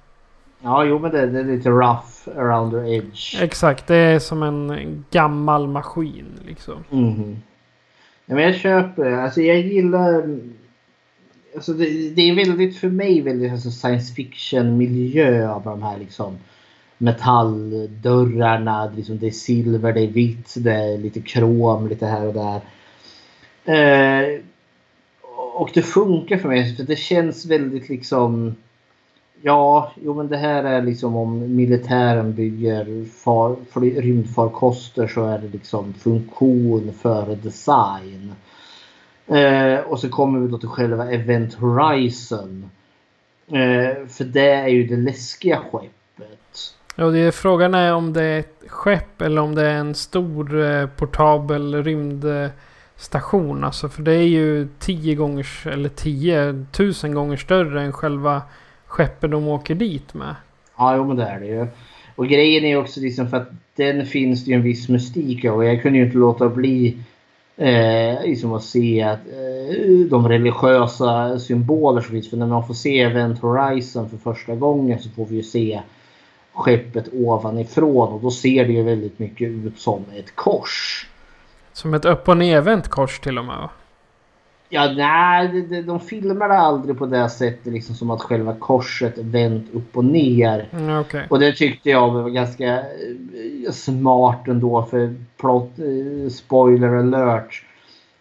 Ja, 0.62 0.84
jo 0.84 1.00
men 1.00 1.12
det, 1.12 1.28
det, 1.28 1.40
är 1.40 1.44
lite 1.44 1.70
rough 1.70 2.38
around 2.38 2.72
the 2.72 2.96
edge. 2.96 3.42
Exakt, 3.42 3.88
det 3.88 3.96
är 3.96 4.20
som 4.20 4.44
en 4.44 5.06
gammal 5.12 5.68
maskin 5.68 6.40
liksom. 6.46 6.84
Mm. 6.92 7.38
Ja, 8.26 8.36
men 8.36 8.44
jag 8.44 8.56
köper 8.56 9.12
Alltså 9.12 9.42
jag 9.42 9.60
gillar... 9.60 10.40
Alltså 11.56 11.74
det, 11.74 12.10
det 12.10 12.22
är 12.22 12.36
väldigt 12.36 12.78
för 12.78 12.90
mig 12.90 13.22
väldigt 13.22 13.52
alltså 13.52 13.72
science 13.72 14.14
fiction 14.14 14.78
miljö 14.78 15.50
av 15.50 15.64
de 15.64 15.84
här 15.84 15.98
liksom 15.98 16.38
metalldörrarna. 16.98 18.92
Liksom 18.96 19.18
det 19.18 19.28
är 19.28 19.32
silver, 19.32 19.94
det 19.94 20.02
är 20.02 20.08
vitt, 20.08 20.54
det 20.58 20.74
är 20.74 20.98
lite 20.98 21.22
krom 21.22 21.88
lite 21.88 22.06
här 22.06 22.26
och 22.28 22.34
där. 22.34 22.62
Eh, 23.66 24.40
och 25.54 25.72
det 25.74 25.82
funkar 25.82 26.38
för 26.38 26.48
mig 26.48 26.76
för 26.76 26.84
det 26.84 26.96
känns 26.96 27.46
väldigt 27.46 27.90
liksom 27.90 28.56
Ja, 29.42 29.92
jo 30.04 30.14
men 30.14 30.28
det 30.28 30.38
här 30.38 30.64
är 30.64 30.82
liksom 30.82 31.16
om 31.16 31.56
militären 31.56 32.34
bygger 32.34 33.06
far, 33.06 33.56
rymdfarkoster 34.02 35.08
så 35.08 35.26
är 35.26 35.38
det 35.38 35.48
liksom 35.48 35.94
funktion 35.94 36.94
före 36.94 37.36
design. 37.36 38.34
Eh, 39.28 39.80
och 39.80 40.00
så 40.00 40.10
kommer 40.10 40.40
vi 40.40 40.48
då 40.48 40.58
till 40.58 40.70
själva 40.70 41.12
Event 41.12 41.54
Horizon. 41.54 42.70
Eh, 43.48 44.08
för 44.08 44.24
det 44.24 44.52
är 44.52 44.68
ju 44.68 44.88
det 44.88 44.96
läskiga 44.96 45.58
skeppet. 45.58 46.74
Ja, 46.96 47.06
det 47.06 47.20
är, 47.20 47.32
frågan 47.32 47.74
är 47.74 47.94
om 47.94 48.14
det 48.14 48.24
är 48.24 48.40
ett 48.40 48.64
skepp 48.68 49.22
eller 49.22 49.42
om 49.42 49.56
det 49.56 49.66
är 49.66 49.76
en 49.76 49.96
stor 49.96 50.62
eh, 50.64 50.88
portabel 50.88 51.84
rymdstation. 51.84 53.64
Alltså 53.64 53.90
för 53.90 54.02
det 54.02 54.14
är 54.14 54.28
ju 54.28 54.68
tio 54.80 55.16
gånger 55.16 55.48
eller 55.68 55.90
tio 55.90 56.66
tusen 56.72 57.14
gånger 57.14 57.38
större 57.38 57.82
än 57.82 57.94
själva 57.94 58.42
skeppet 58.86 59.32
de 59.32 59.48
åker 59.48 59.76
dit 59.76 60.14
med. 60.14 60.36
Ja, 60.78 60.96
jo, 60.96 61.08
men 61.08 61.18
det 61.18 61.24
är 61.24 61.40
det 61.40 61.46
ju. 61.46 61.68
Och 62.16 62.28
grejen 62.28 62.66
är 62.66 62.78
också 62.78 63.00
liksom 63.00 63.30
för 63.30 63.38
att 63.38 63.50
den 63.76 64.06
finns 64.06 64.46
det 64.46 64.52
ju 64.52 64.56
en 64.56 64.64
viss 64.64 64.90
mystik. 64.90 65.46
Och 65.46 65.66
jag 65.66 65.82
kunde 65.82 66.00
ju 66.00 66.06
inte 66.06 66.18
låta 66.18 66.50
bli 66.50 66.98
eh, 67.58 68.22
liksom 68.24 68.54
att 68.54 68.64
se 68.64 69.02
att, 69.04 69.20
eh, 69.20 70.10
de 70.10 70.30
religiösa 70.30 71.40
symboler 71.40 72.02
som 72.02 72.12
finns. 72.12 72.30
För 72.30 72.38
när 72.38 72.48
man 72.48 72.68
får 72.68 72.74
se 72.74 73.02
Event 73.02 73.40
Horizon 73.40 74.10
för 74.10 74.18
första 74.18 74.56
gången 74.56 75.00
så 75.00 75.10
får 75.10 75.26
vi 75.26 75.36
ju 75.36 75.44
se 75.44 75.82
skeppet 76.54 77.14
ovanifrån 77.14 78.14
och 78.14 78.22
då 78.22 78.32
ser 78.32 78.66
det 78.66 78.74
ju 78.74 78.84
väldigt 78.84 79.20
mycket 79.20 79.48
ut 79.48 79.80
som 79.80 80.06
ett 80.16 80.36
kors. 80.36 81.08
Som 81.74 81.94
ett 81.94 82.06
upp 82.06 82.28
och 82.28 82.38
nervänt 82.38 82.88
kors 82.88 83.20
till 83.20 83.38
och 83.38 83.46
med? 83.46 83.70
Ja, 84.70 84.94
nej, 84.98 85.48
de, 85.48 85.62
de, 85.62 85.82
de 85.82 86.00
filmar 86.00 86.50
aldrig 86.50 86.98
på 86.98 87.06
det 87.06 87.30
sättet 87.30 87.74
liksom 87.74 87.96
som 87.96 88.12
att 88.12 88.22
själva 88.22 88.56
korset 88.60 89.18
vänt 89.18 89.66
upp 89.74 89.98
och 89.98 90.06
ner. 90.06 90.70
Mm, 90.72 91.00
okay. 91.00 91.24
Och 91.30 91.40
det 91.40 91.52
tyckte 91.52 91.90
jag 91.90 92.12
var 92.12 92.30
ganska 92.30 92.78
eh, 92.78 93.72
smart 93.72 94.48
ändå 94.48 94.84
för 94.84 95.16
plot, 95.38 95.72
eh, 95.80 96.30
spoiler 96.30 96.96
alert. 96.96 97.64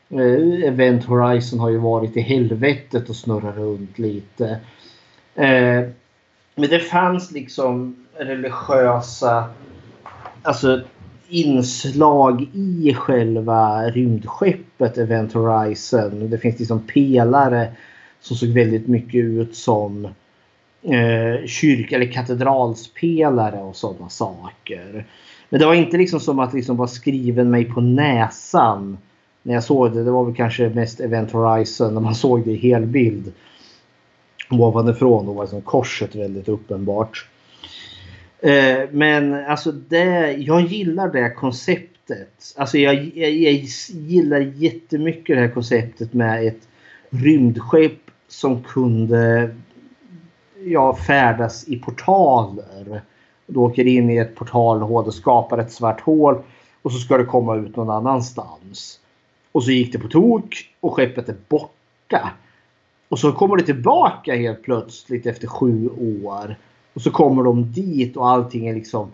Eh, 0.09 0.69
Event 0.69 1.05
Horizon 1.05 1.61
har 1.61 1.71
ju 1.71 1.79
varit 1.79 2.17
i 2.17 2.21
helvetet 2.21 3.09
och 3.09 3.17
snurrat 3.17 3.57
runt 3.57 3.99
lite. 3.99 4.59
Men 6.55 6.71
det 6.71 6.79
fanns 6.79 7.33
liksom 7.33 7.97
religiösa 8.19 9.45
alltså 10.43 10.81
inslag 11.29 12.49
i 12.55 12.95
själva 12.95 13.91
rymdskeppet 13.91 14.99
Event 14.99 15.33
Horizon. 15.33 16.31
Det 16.31 16.39
finns 16.39 16.59
liksom 16.59 16.87
pelare 16.87 17.73
som 18.21 18.37
såg 18.37 18.49
väldigt 18.49 18.89
mycket 18.89 19.25
ut 19.25 19.57
som 19.57 20.05
eh, 20.83 21.47
kyrk 21.47 21.93
eller 21.93 22.13
katedralspelare 22.13 23.59
och 23.63 23.77
sådana 23.77 24.09
saker. 24.09 25.07
Men 25.49 25.61
det 25.61 25.67
var 25.67 25.75
inte 25.75 25.97
liksom 25.97 26.21
som 26.21 26.39
att 26.39 26.55
liksom 26.55 26.77
bara 26.77 26.89
skriven 26.89 27.51
mig 27.51 27.65
på 27.65 27.81
näsan 27.81 28.99
när 29.43 29.55
jag 29.55 29.65
såg 29.65 29.93
det. 29.93 30.05
Det 30.05 30.11
var 30.11 30.25
väl 30.25 30.35
kanske 30.35 30.69
mest 30.69 31.01
Event 31.01 31.33
Horizon 31.33 31.95
när 31.95 32.01
man 32.01 32.15
såg 32.15 32.45
det 32.45 32.51
i 32.51 32.57
helbild. 32.57 33.33
Ovanifrån 34.51 35.27
då 35.27 35.33
var 35.33 35.43
liksom 35.43 35.63
korset 35.63 36.15
väldigt 36.15 36.49
uppenbart. 36.49 37.27
Eh, 38.41 38.89
men 38.91 39.35
alltså 39.35 39.73
det, 39.73 40.33
jag 40.33 40.61
gillar 40.61 41.09
det 41.09 41.31
konceptet. 41.31 42.55
Alltså 42.57 42.79
jag, 42.79 42.95
jag, 42.95 43.31
jag 43.31 43.53
gillar 43.89 44.41
jättemycket 44.41 45.37
det 45.37 45.41
här 45.41 45.49
konceptet 45.49 46.13
med 46.13 46.47
ett 46.47 46.69
rymdskepp 47.11 48.11
som 48.29 48.63
kunde 48.63 49.51
ja, 50.65 50.97
färdas 50.97 51.69
i 51.69 51.77
portaler. 51.79 53.03
Du 53.47 53.59
åker 53.59 53.87
in 53.87 54.11
i 54.11 54.17
ett 54.17 54.35
portalhål 54.35 55.05
och 55.05 55.15
skapar 55.15 55.59
ett 55.59 55.73
svart 55.73 56.01
hål 56.01 56.43
och 56.83 56.93
så 56.93 56.99
ska 56.99 57.19
det 57.19 57.25
komma 57.25 57.57
ut 57.57 57.77
någon 57.77 57.91
annanstans. 57.91 59.01
Och 59.53 59.65
så 59.65 59.71
gick 59.71 59.93
det 59.93 59.99
på 59.99 60.09
tok 60.09 60.75
och 60.81 60.95
skeppet 60.95 61.29
är 61.29 61.37
borta. 61.49 62.31
Och 63.09 63.19
så 63.19 63.33
kommer 63.33 63.57
det 63.57 63.63
tillbaka 63.63 64.35
helt 64.35 64.63
plötsligt 64.63 65.27
efter 65.27 65.47
sju 65.47 65.89
år. 66.23 66.57
Och 66.97 67.03
så 67.03 67.11
kommer 67.11 67.43
de 67.43 67.73
dit 67.73 68.17
och 68.17 68.29
allting 68.29 68.69
är 68.69 68.75
liksom 68.75 69.09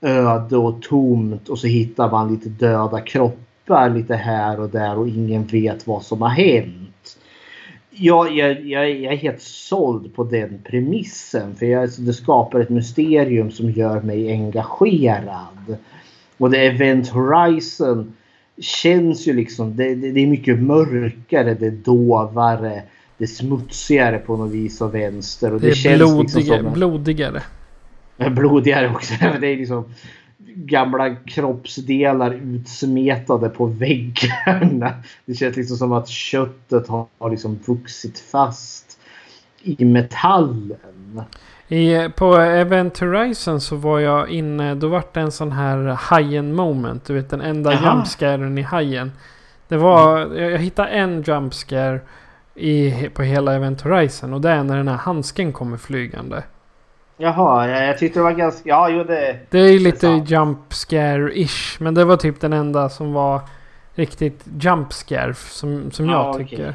öde 0.00 0.56
och 0.56 0.82
tomt 0.82 1.48
och 1.48 1.58
så 1.58 1.66
hittar 1.66 2.10
man 2.10 2.32
lite 2.32 2.48
döda 2.48 3.00
kroppar 3.00 3.90
lite 3.90 4.14
här 4.14 4.60
och 4.60 4.68
där 4.68 4.98
och 4.98 5.08
ingen 5.08 5.44
vet 5.46 5.86
vad 5.86 6.02
som 6.02 6.22
har 6.22 6.28
hänt. 6.28 7.18
Jag, 7.90 8.36
jag, 8.36 8.66
jag, 8.66 8.90
jag 8.90 9.12
är 9.12 9.16
helt 9.16 9.42
såld 9.42 10.14
på 10.14 10.24
den 10.24 10.62
premissen. 10.64 11.54
För 11.54 11.66
jag, 11.66 11.82
alltså, 11.82 12.02
det 12.02 12.12
skapar 12.12 12.60
ett 12.60 12.70
mysterium 12.70 13.50
som 13.50 13.70
gör 13.70 14.00
mig 14.00 14.32
engagerad. 14.32 15.76
Och 16.38 16.50
det 16.50 16.66
Event 16.66 17.08
Horizon 17.08 18.12
känns 18.60 19.28
ju 19.28 19.32
liksom... 19.32 19.76
Det, 19.76 19.94
det, 19.94 20.10
det 20.12 20.20
är 20.20 20.26
mycket 20.26 20.58
mörkare, 20.58 21.54
det 21.54 21.66
är 21.66 21.70
dovare. 21.70 22.82
Det 23.18 23.24
är 23.24 23.28
smutsigare 23.28 24.18
på 24.18 24.36
något 24.36 24.50
vis 24.50 24.80
och 24.80 24.94
vänster. 24.94 25.54
Och 25.54 25.60
det, 25.60 25.68
det 25.68 25.74
känns 25.74 25.98
blodigare. 25.98 26.22
liksom 26.22 26.42
som 26.42 26.66
en, 26.66 26.72
blodigare. 26.72 27.42
Blodigare 28.30 28.90
också. 28.90 29.14
Det 29.40 29.46
är 29.46 29.56
liksom 29.56 29.84
gamla 30.54 31.14
kroppsdelar 31.14 32.34
utsmetade 32.34 33.48
på 33.48 33.66
väggarna. 33.66 34.92
Det 35.24 35.34
känns 35.34 35.56
liksom 35.56 35.76
som 35.76 35.92
att 35.92 36.08
köttet 36.08 36.88
har, 36.88 37.06
har 37.18 37.30
liksom 37.30 37.58
vuxit 37.66 38.18
fast 38.18 38.98
i 39.62 39.84
metallen. 39.84 41.22
I, 41.68 42.08
på 42.16 42.34
Event 42.36 42.98
Horizon 42.98 43.60
så 43.60 43.76
var 43.76 43.98
jag 43.98 44.28
inne, 44.28 44.74
då 44.74 44.88
var 44.88 45.04
det 45.12 45.20
en 45.20 45.32
sån 45.32 45.52
här 45.52 45.78
hajen 45.98 46.54
moment. 46.54 47.04
Du 47.04 47.14
vet 47.14 47.30
den 47.30 47.40
enda 47.40 47.72
jumpscaren 47.72 48.58
i 48.58 48.62
hajen. 48.62 49.12
Det 49.68 49.76
var, 49.76 50.18
jag, 50.18 50.50
jag 50.50 50.58
hittade 50.58 50.88
en 50.88 51.22
jumpscare 51.22 52.00
i, 52.58 53.10
på 53.14 53.22
hela 53.22 53.54
Event 53.54 53.80
Horizon 53.80 54.34
och 54.34 54.40
det 54.40 54.50
är 54.50 54.62
när 54.64 54.76
den 54.76 54.88
här 54.88 54.96
handsken 54.96 55.52
kommer 55.52 55.76
flygande. 55.76 56.42
Jaha, 57.16 57.68
jag, 57.68 57.88
jag 57.88 57.98
tyckte 57.98 58.18
det 58.18 58.22
var 58.22 58.32
ganska... 58.32 58.68
Ja, 58.68 58.88
jo 58.88 59.04
det... 59.04 59.38
Det 59.50 59.58
är 59.58 59.78
lite 59.78 60.06
jump 60.26 60.58
scare-ish. 60.72 61.76
Men 61.82 61.94
det 61.94 62.04
var 62.04 62.16
typ 62.16 62.40
den 62.40 62.52
enda 62.52 62.88
som 62.88 63.12
var 63.12 63.40
riktigt 63.94 64.44
jump 64.60 64.92
scare 64.92 65.34
som, 65.34 65.90
som 65.90 66.08
jag 66.08 66.26
Ja, 66.26 66.34
tycker. 66.34 66.74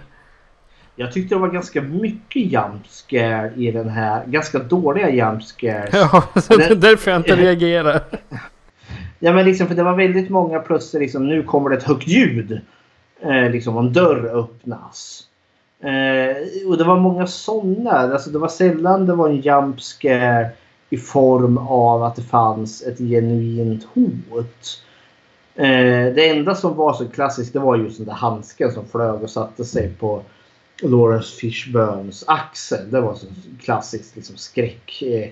Jag 0.95 1.11
tyckte 1.11 1.35
det 1.35 1.39
var 1.41 1.47
ganska 1.47 1.81
mycket 1.81 2.41
jump 2.41 2.87
scare 2.87 3.51
i 3.55 3.71
den 3.71 3.89
här. 3.89 4.25
Ganska 4.25 4.59
dåliga 4.59 5.09
jump 5.09 5.43
scares. 5.43 5.89
Ja, 5.93 6.23
så 6.41 6.57
det 6.57 6.65
är 6.65 6.75
därför 6.75 7.11
jag 7.11 7.19
inte 7.19 7.35
reagerar. 7.45 8.01
Ja 9.19 9.33
men 9.33 9.45
liksom 9.45 9.67
för 9.67 9.75
det 9.75 9.83
var 9.83 9.95
väldigt 9.95 10.29
många 10.29 10.59
plötsligt 10.59 11.01
liksom 11.01 11.27
nu 11.27 11.43
kommer 11.43 11.69
det 11.69 11.75
ett 11.75 11.83
högt 11.83 12.07
ljud. 12.07 12.61
Eh, 13.21 13.49
liksom 13.51 13.77
om 13.77 13.85
en 13.87 13.93
dörr 13.93 14.25
öppnas. 14.25 15.23
Eh, 15.83 16.67
och 16.67 16.77
det 16.77 16.83
var 16.83 16.99
många 16.99 17.27
sådana. 17.27 17.91
Alltså 17.91 18.29
det 18.29 18.39
var 18.39 18.47
sällan 18.47 19.05
det 19.05 19.15
var 19.15 19.29
en 19.29 19.41
jump 19.41 19.81
scare 19.81 20.49
i 20.89 20.97
form 20.97 21.57
av 21.57 22.03
att 22.03 22.15
det 22.15 22.21
fanns 22.21 22.83
ett 22.83 22.97
genuint 22.97 23.87
hot. 23.93 24.81
Eh, 25.55 26.13
det 26.15 26.29
enda 26.29 26.55
som 26.55 26.75
var 26.75 26.93
så 26.93 27.07
klassiskt 27.07 27.53
det 27.53 27.59
var 27.59 27.77
just 27.77 27.97
den 27.97 28.07
där 28.07 28.13
handsken 28.13 28.71
som 28.71 28.85
flög 28.85 29.23
och 29.23 29.29
satte 29.29 29.65
sig 29.65 29.93
på 29.99 30.21
Lawrence 30.81 31.35
Fishburns 31.35 32.23
axel. 32.27 32.91
Det 32.91 33.01
var 33.01 33.15
så 33.15 33.27
klassiskt 33.61 34.15
liksom 34.15 34.37
skräck. 34.37 35.01
Eh, 35.01 35.29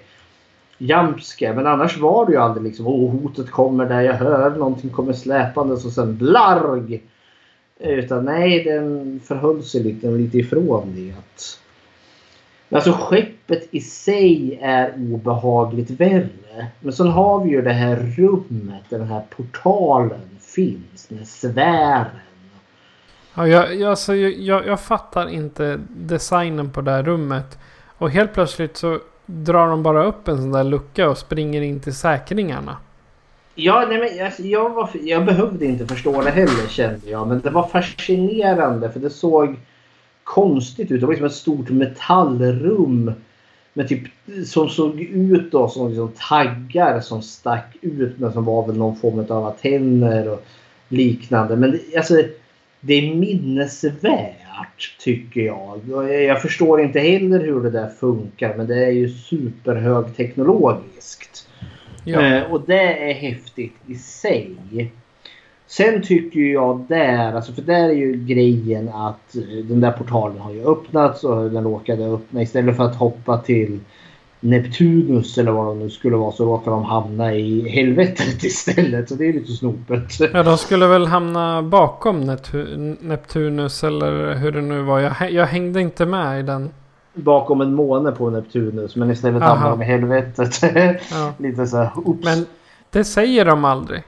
jumpscare. 0.77 1.53
Men 1.53 1.67
annars 1.67 1.97
var 1.97 2.25
det 2.25 2.31
ju 2.31 2.37
aldrig 2.37 2.63
liksom 2.63 2.87
åh 2.87 3.11
hotet 3.11 3.51
kommer 3.51 3.85
där 3.85 4.01
jag 4.01 4.13
hör 4.13 4.49
någonting 4.49 4.89
kommer 4.89 5.13
släpandes 5.13 5.85
och 5.85 5.91
sen 5.91 6.17
blarg. 6.17 7.01
Utan 7.83 8.25
nej 8.25 8.63
den 8.63 9.19
förhöll 9.23 9.63
sig 9.63 9.83
lite, 9.83 10.07
lite 10.07 10.37
ifrån 10.37 10.93
det. 10.95 11.11
Att... 11.11 11.59
Men 12.69 12.75
Alltså 12.75 12.91
skeppet 12.91 13.67
i 13.71 13.79
sig 13.79 14.59
är 14.61 14.93
obehagligt 15.13 15.89
värre. 15.89 16.67
Men 16.79 16.93
sen 16.93 17.07
har 17.07 17.43
vi 17.43 17.49
ju 17.49 17.61
det 17.61 17.73
här 17.73 17.95
rummet 18.17 18.83
där 18.89 18.99
den 18.99 19.07
här 19.07 19.23
portalen 19.29 20.39
finns. 20.39 21.07
Den 21.07 21.17
här 21.17 21.25
sfären. 21.25 22.05
Ja, 23.33 23.47
jag, 23.47 23.75
jag, 23.75 23.89
alltså, 23.89 24.15
jag, 24.15 24.67
jag 24.67 24.79
fattar 24.79 25.29
inte 25.29 25.79
designen 25.89 26.71
på 26.71 26.81
det 26.81 26.91
här 26.91 27.03
rummet. 27.03 27.59
Och 27.97 28.09
helt 28.09 28.33
plötsligt 28.33 28.77
så 28.77 28.99
drar 29.25 29.67
de 29.67 29.83
bara 29.83 30.03
upp 30.03 30.27
en 30.27 30.37
sån 30.37 30.51
där 30.51 30.63
lucka 30.63 31.09
och 31.09 31.17
springer 31.17 31.61
in 31.61 31.79
till 31.79 31.95
säkringarna. 31.95 32.77
Ja, 33.63 33.85
nej, 33.89 33.99
men 33.99 34.17
jag, 34.17 34.31
jag, 34.37 34.69
var, 34.69 34.89
jag 35.03 35.25
behövde 35.25 35.65
inte 35.65 35.87
förstå 35.87 36.21
det 36.21 36.31
heller 36.31 36.67
kände 36.69 37.09
jag. 37.09 37.27
Men 37.27 37.41
det 37.41 37.49
var 37.49 37.67
fascinerande 37.67 38.91
för 38.91 38.99
det 38.99 39.09
såg 39.09 39.55
konstigt 40.23 40.91
ut. 40.91 40.99
Det 40.99 41.05
var 41.05 41.13
liksom 41.13 41.27
ett 41.27 41.33
stort 41.33 41.69
metallrum. 41.69 43.13
Med 43.73 43.87
typ, 43.87 44.03
som 44.45 44.69
såg 44.69 45.01
ut 45.01 45.51
då 45.51 45.69
som 45.69 45.87
liksom 45.87 46.11
taggar 46.29 46.99
som 46.99 47.21
stack 47.21 47.75
ut 47.81 48.19
men 48.19 48.33
som 48.33 48.45
var 48.45 48.67
väl 48.67 48.77
någon 48.77 48.95
form 48.95 49.25
av 49.29 49.45
antenner 49.45 50.29
och 50.29 50.43
liknande. 50.87 51.55
Men 51.55 51.71
det, 51.71 51.97
alltså, 51.97 52.23
det 52.79 52.93
är 52.93 53.15
minnesvärt 53.15 54.97
tycker 54.99 55.41
jag. 55.41 55.79
Jag 56.27 56.41
förstår 56.41 56.81
inte 56.81 56.99
heller 56.99 57.39
hur 57.39 57.63
det 57.63 57.69
där 57.69 57.89
funkar 57.99 58.57
men 58.57 58.67
det 58.67 58.85
är 58.85 58.91
ju 58.91 59.09
superhögteknologiskt. 59.09 61.40
Ja. 62.03 62.21
Eh, 62.21 62.51
och 62.51 62.61
det 62.67 63.09
är 63.09 63.13
häftigt 63.13 63.75
i 63.87 63.95
sig. 63.95 64.55
Sen 65.67 66.01
tycker 66.01 66.39
jag 66.39 66.85
där, 66.89 67.33
alltså 67.33 67.53
för 67.53 67.61
där 67.61 67.89
är 67.89 67.93
ju 67.93 68.13
grejen 68.25 68.89
att 68.89 69.35
eh, 69.35 69.65
den 69.65 69.81
där 69.81 69.91
portalen 69.91 70.39
har 70.39 70.51
ju 70.51 70.65
öppnats 70.65 71.23
och 71.23 71.51
den 71.51 71.63
råkade 71.63 72.05
öppna 72.05 72.41
istället 72.41 72.77
för 72.77 72.83
att 72.83 72.95
hoppa 72.95 73.37
till 73.37 73.79
Neptunus 74.39 75.37
eller 75.37 75.51
vad 75.51 75.65
de 75.65 75.79
nu 75.79 75.89
skulle 75.89 76.15
vara 76.15 76.31
så 76.31 76.45
råkar 76.45 76.71
de 76.71 76.83
hamna 76.83 77.33
i 77.33 77.69
helvetet 77.69 78.43
istället. 78.43 79.09
Så 79.09 79.15
det 79.15 79.25
är 79.29 79.33
lite 79.33 79.51
snopet. 79.51 80.19
Ja, 80.33 80.43
de 80.43 80.57
skulle 80.57 80.87
väl 80.87 81.05
hamna 81.05 81.61
bakom 81.61 82.23
Neptu- 82.23 82.97
Neptunus 83.01 83.83
eller 83.83 84.35
hur 84.35 84.51
det 84.51 84.61
nu 84.61 84.81
var. 84.81 84.99
Jag, 84.99 85.31
jag 85.31 85.45
hängde 85.45 85.81
inte 85.81 86.05
med 86.05 86.39
i 86.39 86.43
den. 86.43 86.69
Bakom 87.13 87.61
en 87.61 87.73
måne 87.73 88.11
på 88.11 88.29
Neptunus 88.29 88.95
men 88.95 89.11
istället 89.11 89.43
Aha. 89.43 89.53
hamnar 89.55 89.69
de 89.69 89.81
i 89.81 89.85
helvetet. 89.85 90.61
Ja. 91.11 91.33
lite 91.37 91.67
så 91.67 91.77
här, 91.77 91.91
oops. 91.95 92.25
Men 92.25 92.45
det 92.89 93.03
säger 93.03 93.45
de 93.45 93.65
aldrig. 93.65 94.03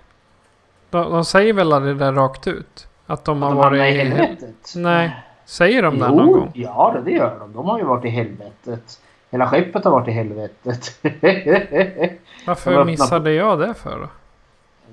De, 0.90 1.12
de 1.12 1.26
säger 1.26 1.54
väl 1.54 1.74
aldrig 1.74 1.96
det 1.98 2.06
där 2.06 2.14
rakt 2.14 2.48
ut? 2.48 2.88
Att 3.06 3.26
de 3.26 3.42
har 3.42 3.50
de 3.50 3.58
varit 3.58 3.80
i 3.80 3.98
helvetet? 3.98 4.74
Nej. 4.76 5.16
Säger 5.46 5.82
de 5.82 6.00
det 6.00 6.08
någon 6.08 6.32
gång? 6.32 6.52
Ja, 6.54 6.96
det 7.06 7.12
gör 7.12 7.40
de. 7.40 7.54
De 7.54 7.66
har 7.66 7.80
ju 7.80 7.86
varit 7.86 8.06
i 8.06 8.10
helvetet. 8.10 9.00
Hela 9.32 9.48
skeppet 9.48 9.84
har 9.84 9.92
varit 9.92 10.08
i 10.08 10.12
helvetet. 10.12 11.00
Varför 12.48 12.72
öppnar- 12.72 12.86
missade 12.86 13.34
jag 13.34 13.60
det 13.60 13.74
för 13.74 14.00
då? 14.00 14.08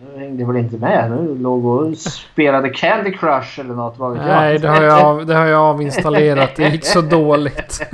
Du 0.01 0.19
hängde 0.19 0.45
väl 0.45 0.57
inte 0.57 0.77
med? 0.77 1.11
Nu 1.11 1.39
låg 1.39 1.65
och 1.67 1.97
spelade 1.99 2.71
Candy 2.71 3.13
Crush 3.13 3.61
eller 3.61 3.75
något. 3.75 3.99
Vad. 3.99 4.17
Nej, 4.17 4.59
det 4.59 4.69
har, 4.69 4.83
jag 4.83 5.05
av, 5.05 5.27
det 5.27 5.35
har 5.35 5.47
jag 5.47 5.61
avinstallerat. 5.61 6.57
Det 6.57 6.69
gick 6.69 6.85
så 6.85 7.01
dåligt. 7.01 7.83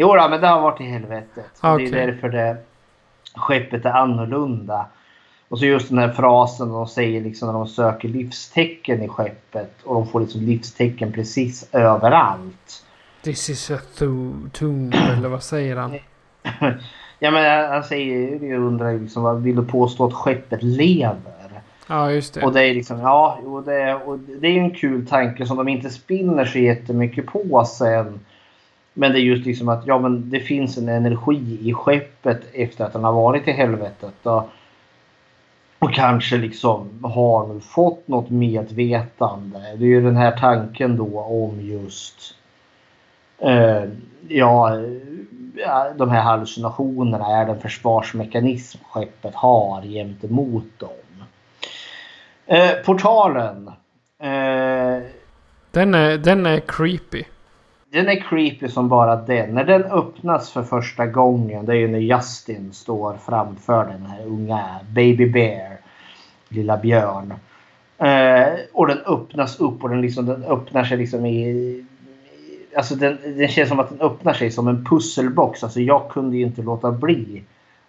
Jo 0.00 0.14
då, 0.14 0.28
men 0.28 0.40
det 0.40 0.46
har 0.46 0.60
varit 0.60 0.80
i 0.80 0.84
helvetet. 0.84 1.44
Okej. 1.60 1.90
Det 1.90 2.00
är 2.02 2.06
därför 2.06 2.28
det 2.28 2.56
skeppet 3.34 3.84
är 3.84 3.90
annorlunda. 3.90 4.86
Och 5.48 5.58
så 5.58 5.64
just 5.66 5.88
den 5.88 5.98
här 5.98 6.12
frasen 6.12 6.68
de 6.68 6.86
säger 6.86 7.20
liksom 7.20 7.46
när 7.48 7.52
de 7.52 7.66
söker 7.68 8.08
livstecken 8.08 9.02
i 9.02 9.08
skeppet. 9.08 9.74
Och 9.84 9.94
de 9.94 10.08
får 10.08 10.20
liksom 10.20 10.40
livstecken 10.40 11.12
precis 11.12 11.68
överallt. 11.72 12.84
This 13.22 13.50
is 13.50 13.70
a 13.70 13.78
to- 13.98 14.50
tomb, 14.50 14.94
eller 14.94 15.28
vad 15.28 15.42
säger 15.42 15.76
han? 15.76 15.98
Ja 17.18 17.30
men 17.30 17.70
han 17.70 17.84
säger, 17.84 18.44
jag 18.44 18.60
undrar 18.62 18.98
liksom, 18.98 19.22
vad 19.22 19.42
vill 19.42 19.56
du 19.56 19.64
påstå 19.64 20.04
att 20.04 20.14
skeppet 20.14 20.62
lever? 20.62 21.38
Ja, 21.88 22.12
just 22.12 22.34
det. 22.34 22.42
Och 22.42 22.52
det 22.52 22.62
är 22.62 22.74
liksom, 22.74 23.00
ja, 23.00 23.38
jo, 23.44 23.60
det, 23.60 23.94
och 23.94 24.18
det 24.18 24.46
är 24.46 24.52
ju 24.52 24.58
en 24.58 24.74
kul 24.74 25.06
tanke 25.06 25.46
som 25.46 25.56
de 25.56 25.68
inte 25.68 25.90
spinner 25.90 26.44
så 26.44 26.58
jättemycket 26.58 27.26
på 27.26 27.64
sen. 27.64 28.20
Men 28.94 29.12
det 29.12 29.20
är 29.20 29.22
just 29.22 29.46
liksom 29.46 29.68
att 29.68 29.86
ja, 29.86 29.98
men 29.98 30.30
det 30.30 30.40
finns 30.40 30.78
en 30.78 30.88
energi 30.88 31.58
i 31.62 31.74
skeppet 31.74 32.40
efter 32.52 32.84
att 32.84 32.92
den 32.92 33.04
har 33.04 33.12
varit 33.12 33.48
i 33.48 33.52
helvetet. 33.52 34.26
Och, 34.26 34.48
och 35.78 35.94
kanske 35.94 36.36
liksom 36.36 37.04
har 37.04 37.60
fått 37.60 38.08
något 38.08 38.30
medvetande. 38.30 39.58
Det 39.58 39.84
är 39.84 39.88
ju 39.88 40.00
den 40.00 40.16
här 40.16 40.36
tanken 40.36 40.96
då 40.96 41.20
om 41.20 41.60
just 41.60 42.34
eh, 43.38 43.84
ja, 44.28 44.74
eh, 44.74 44.80
ja, 45.56 45.92
de 45.96 46.10
här 46.10 46.22
hallucinationerna 46.22 47.26
är 47.26 47.46
den 47.46 47.60
försvarsmekanism 47.60 48.78
skeppet 48.90 49.34
har 49.34 49.82
gentemot 49.82 50.78
dem. 50.78 51.24
Eh, 52.46 52.70
portalen. 52.86 53.68
Eh, 54.22 55.02
Den 55.70 55.94
är, 55.94 56.18
den 56.18 56.46
är 56.46 56.60
creepy. 56.60 57.24
den 57.92 58.08
är 58.08 58.20
creepy 58.20 58.68
som 58.68 58.88
bara 58.88 59.16
den. 59.16 59.54
När 59.54 59.64
den 59.64 59.82
öppnas 59.82 60.50
för 60.50 60.62
första 60.62 61.06
gången, 61.06 61.66
det 61.66 61.72
är 61.72 61.76
ju 61.76 61.88
när 61.88 61.98
Justin 61.98 62.72
står 62.72 63.16
framför 63.26 63.84
den 63.84 64.06
här 64.06 64.26
unga 64.26 64.80
Baby 64.90 65.26
Bear. 65.30 65.76
Lilla 66.48 66.76
björn. 66.76 67.34
Eh, 67.98 68.58
och 68.72 68.86
den 68.86 68.98
öppnas 68.98 69.60
upp 69.60 69.82
och 69.84 69.90
den, 69.90 70.00
liksom, 70.00 70.26
den 70.26 70.44
öppnar 70.44 70.84
sig 70.84 70.96
liksom 70.96 71.26
i... 71.26 71.84
Alltså 72.76 72.94
den, 72.94 73.18
den 73.36 73.48
känns 73.48 73.68
som 73.68 73.80
att 73.80 73.88
den 73.88 74.00
öppnar 74.00 74.32
sig 74.32 74.50
som 74.50 74.68
en 74.68 74.84
pusselbox. 74.84 75.64
Alltså 75.64 75.80
jag 75.80 76.10
kunde 76.10 76.36
ju 76.36 76.42
inte 76.42 76.62
låta 76.62 76.92
bli 76.92 77.42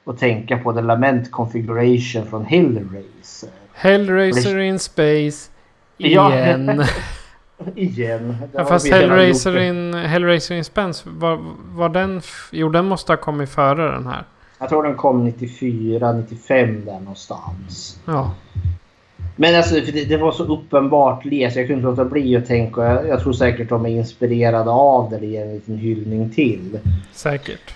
att 0.05 0.17
tänka 0.17 0.57
på 0.57 0.73
The 0.73 0.81
Lament 0.81 1.31
Configuration 1.31 2.25
från 2.25 2.45
Hellraiser. 2.45 3.49
Hellraiser 3.73 4.59
in 4.59 4.79
space. 4.79 5.51
Ja. 5.97 6.33
Igen. 6.33 6.83
Igen. 7.75 8.37
Ja, 8.53 8.65
fast 8.65 8.91
Hellraiser 8.91 9.57
in, 9.57 9.93
Hellraiser 9.93 10.55
in 10.55 10.63
Spence, 10.63 11.09
var, 11.09 11.39
var 11.71 11.89
den... 11.89 12.21
Jo, 12.51 12.69
den 12.69 12.85
måste 12.85 13.11
ha 13.11 13.17
kommit 13.17 13.49
före 13.49 13.91
den 13.91 14.07
här. 14.07 14.23
Jag 14.59 14.69
tror 14.69 14.83
den 14.83 14.95
kom 14.95 15.23
94, 15.25 16.11
95 16.11 16.85
där 16.85 16.99
någonstans. 16.99 17.99
Ja. 18.05 18.35
Men 19.41 19.55
alltså 19.55 19.75
det, 19.75 20.05
det, 20.05 20.17
var 20.17 20.31
så 20.31 20.43
uppenbart 20.43 21.25
läs. 21.25 21.55
Jag 21.55 21.67
kunde 21.67 21.89
inte 21.89 22.01
låta 22.01 22.09
bli 22.09 22.35
att 22.35 22.45
tänka. 22.45 22.81
Jag, 22.81 23.07
jag 23.07 23.21
tror 23.21 23.33
säkert 23.33 23.69
de 23.69 23.85
är 23.85 23.89
inspirerade 23.89 24.69
av 24.69 25.09
det. 25.09 25.17
Det 25.17 25.25
ger 25.25 25.45
en 25.45 25.53
liten 25.53 25.77
hyllning 25.77 26.29
till. 26.29 26.79
Säkert. 27.11 27.73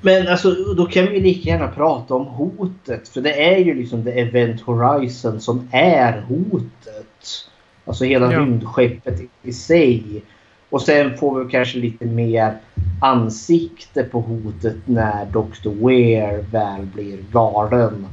Men 0.00 0.28
alltså 0.28 0.50
då 0.76 0.86
kan 0.86 1.06
vi 1.06 1.20
lika 1.20 1.50
gärna 1.50 1.68
prata 1.68 2.14
om 2.14 2.26
hotet. 2.26 3.08
För 3.08 3.20
det 3.20 3.54
är 3.54 3.58
ju 3.58 3.74
liksom 3.74 4.04
The 4.04 4.20
Event 4.20 4.60
Horizon 4.60 5.40
som 5.40 5.68
är 5.72 6.20
hotet. 6.20 7.48
Alltså 7.84 8.04
hela 8.04 8.32
ja. 8.32 8.38
rymdskeppet 8.38 9.20
i 9.42 9.52
sig. 9.52 10.22
Och 10.70 10.82
sen 10.82 11.16
får 11.16 11.44
vi 11.44 11.50
kanske 11.50 11.78
lite 11.78 12.04
mer 12.04 12.56
ansikte 13.00 14.02
på 14.02 14.20
hotet 14.20 14.76
när 14.84 15.24
Dr. 15.26 15.86
Weir 15.86 16.44
väl 16.50 16.86
blir 16.94 17.18
galen. 17.32 18.06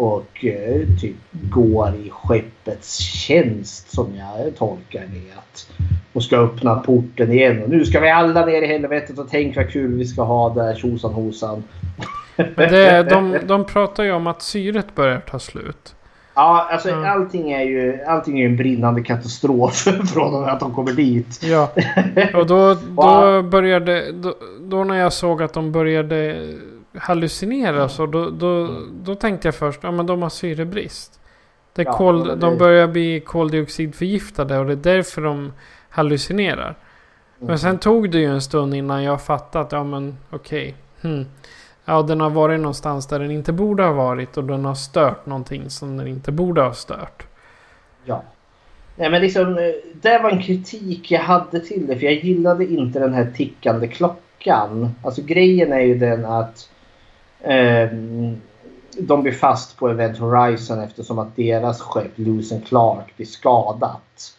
Och 0.00 0.44
eh, 0.44 0.80
typ 1.00 1.16
går 1.32 1.88
i 1.88 2.10
skeppets 2.10 2.96
tjänst 2.98 3.90
som 3.94 4.14
jag 4.16 4.56
tolkar 4.56 5.00
det. 5.00 5.38
Att, 5.38 5.70
och 6.12 6.22
ska 6.22 6.36
öppna 6.36 6.74
porten 6.74 7.32
igen. 7.32 7.62
Och 7.62 7.70
nu 7.70 7.84
ska 7.84 8.00
vi 8.00 8.10
alla 8.10 8.46
ner 8.46 8.62
i 8.62 8.66
helvetet 8.66 9.18
och 9.18 9.26
tänk 9.30 9.56
vad 9.56 9.70
kul 9.70 9.94
vi 9.94 10.04
ska 10.04 10.22
ha 10.22 10.54
där 10.54 10.74
tjosan 10.74 11.12
hosan. 11.12 11.64
Men 12.36 12.72
det, 12.72 13.02
de, 13.02 13.36
de 13.46 13.64
pratar 13.64 14.04
ju 14.04 14.12
om 14.12 14.26
att 14.26 14.42
syret 14.42 14.94
börjar 14.94 15.20
ta 15.20 15.38
slut. 15.38 15.94
Ja, 16.34 16.68
alltså 16.72 16.88
ja. 16.88 17.08
allting 17.08 17.52
är 17.52 17.64
ju 17.64 18.02
allting 18.06 18.40
är 18.40 18.46
en 18.46 18.56
brinnande 18.56 19.02
katastrof 19.02 19.74
från 20.14 20.44
att 20.44 20.60
de 20.60 20.74
kommer 20.74 20.92
dit. 20.92 21.40
Ja, 21.42 21.70
och 22.34 22.46
då, 22.46 22.74
då 22.96 23.42
började... 23.42 24.12
Då, 24.12 24.34
då 24.60 24.84
när 24.84 24.96
jag 24.96 25.12
såg 25.12 25.42
att 25.42 25.52
de 25.52 25.72
började 25.72 26.48
hallucinera 26.94 27.88
så 27.88 28.06
då, 28.06 28.30
då, 28.30 28.80
då 28.92 29.14
tänkte 29.14 29.48
jag 29.48 29.54
först, 29.54 29.80
ja 29.82 29.90
men 29.90 30.06
de 30.06 30.22
har 30.22 30.28
syrebrist. 30.28 31.20
Det 31.72 31.82
ja, 31.82 31.92
kol, 31.92 32.28
det... 32.28 32.36
De 32.36 32.58
börjar 32.58 32.88
bli 32.88 33.20
koldioxidförgiftade 33.20 34.58
och 34.58 34.66
det 34.66 34.72
är 34.72 34.76
därför 34.76 35.22
de 35.22 35.52
hallucinerar. 35.88 36.68
Mm. 36.68 37.48
Men 37.48 37.58
sen 37.58 37.78
tog 37.78 38.10
det 38.10 38.18
ju 38.18 38.26
en 38.26 38.42
stund 38.42 38.74
innan 38.74 39.02
jag 39.02 39.22
fattade 39.22 39.64
att, 39.64 39.72
ja 39.72 39.84
men 39.84 40.16
okej. 40.30 40.74
Okay, 40.98 41.10
hmm. 41.12 41.26
Ja, 41.84 42.02
den 42.02 42.20
har 42.20 42.30
varit 42.30 42.60
någonstans 42.60 43.06
där 43.06 43.18
den 43.18 43.30
inte 43.30 43.52
borde 43.52 43.82
ha 43.82 43.92
varit 43.92 44.36
och 44.36 44.44
den 44.44 44.64
har 44.64 44.74
stört 44.74 45.26
någonting 45.26 45.70
som 45.70 45.96
den 45.96 46.06
inte 46.06 46.32
borde 46.32 46.62
ha 46.62 46.72
stört. 46.72 47.26
Ja. 48.04 48.22
Nej 48.96 49.10
men 49.10 49.22
liksom, 49.22 49.72
det 50.02 50.18
var 50.18 50.30
en 50.30 50.42
kritik 50.42 51.10
jag 51.10 51.20
hade 51.20 51.60
till 51.60 51.86
det 51.86 51.96
för 51.96 52.04
jag 52.06 52.14
gillade 52.14 52.66
inte 52.66 52.98
den 52.98 53.14
här 53.14 53.32
tickande 53.36 53.88
klockan. 53.88 54.94
Alltså 55.02 55.22
grejen 55.22 55.72
är 55.72 55.80
ju 55.80 55.98
den 55.98 56.24
att 56.24 56.68
Ehm, 57.42 58.36
de 58.98 59.22
blir 59.22 59.32
fast 59.32 59.76
på 59.76 59.88
Event 59.88 60.18
Horizon 60.18 60.80
eftersom 60.80 61.18
att 61.18 61.36
deras 61.36 61.80
skepp 61.80 62.12
Lewis 62.14 62.52
Clark 62.68 63.16
blir 63.16 63.26
skadat. 63.26 64.36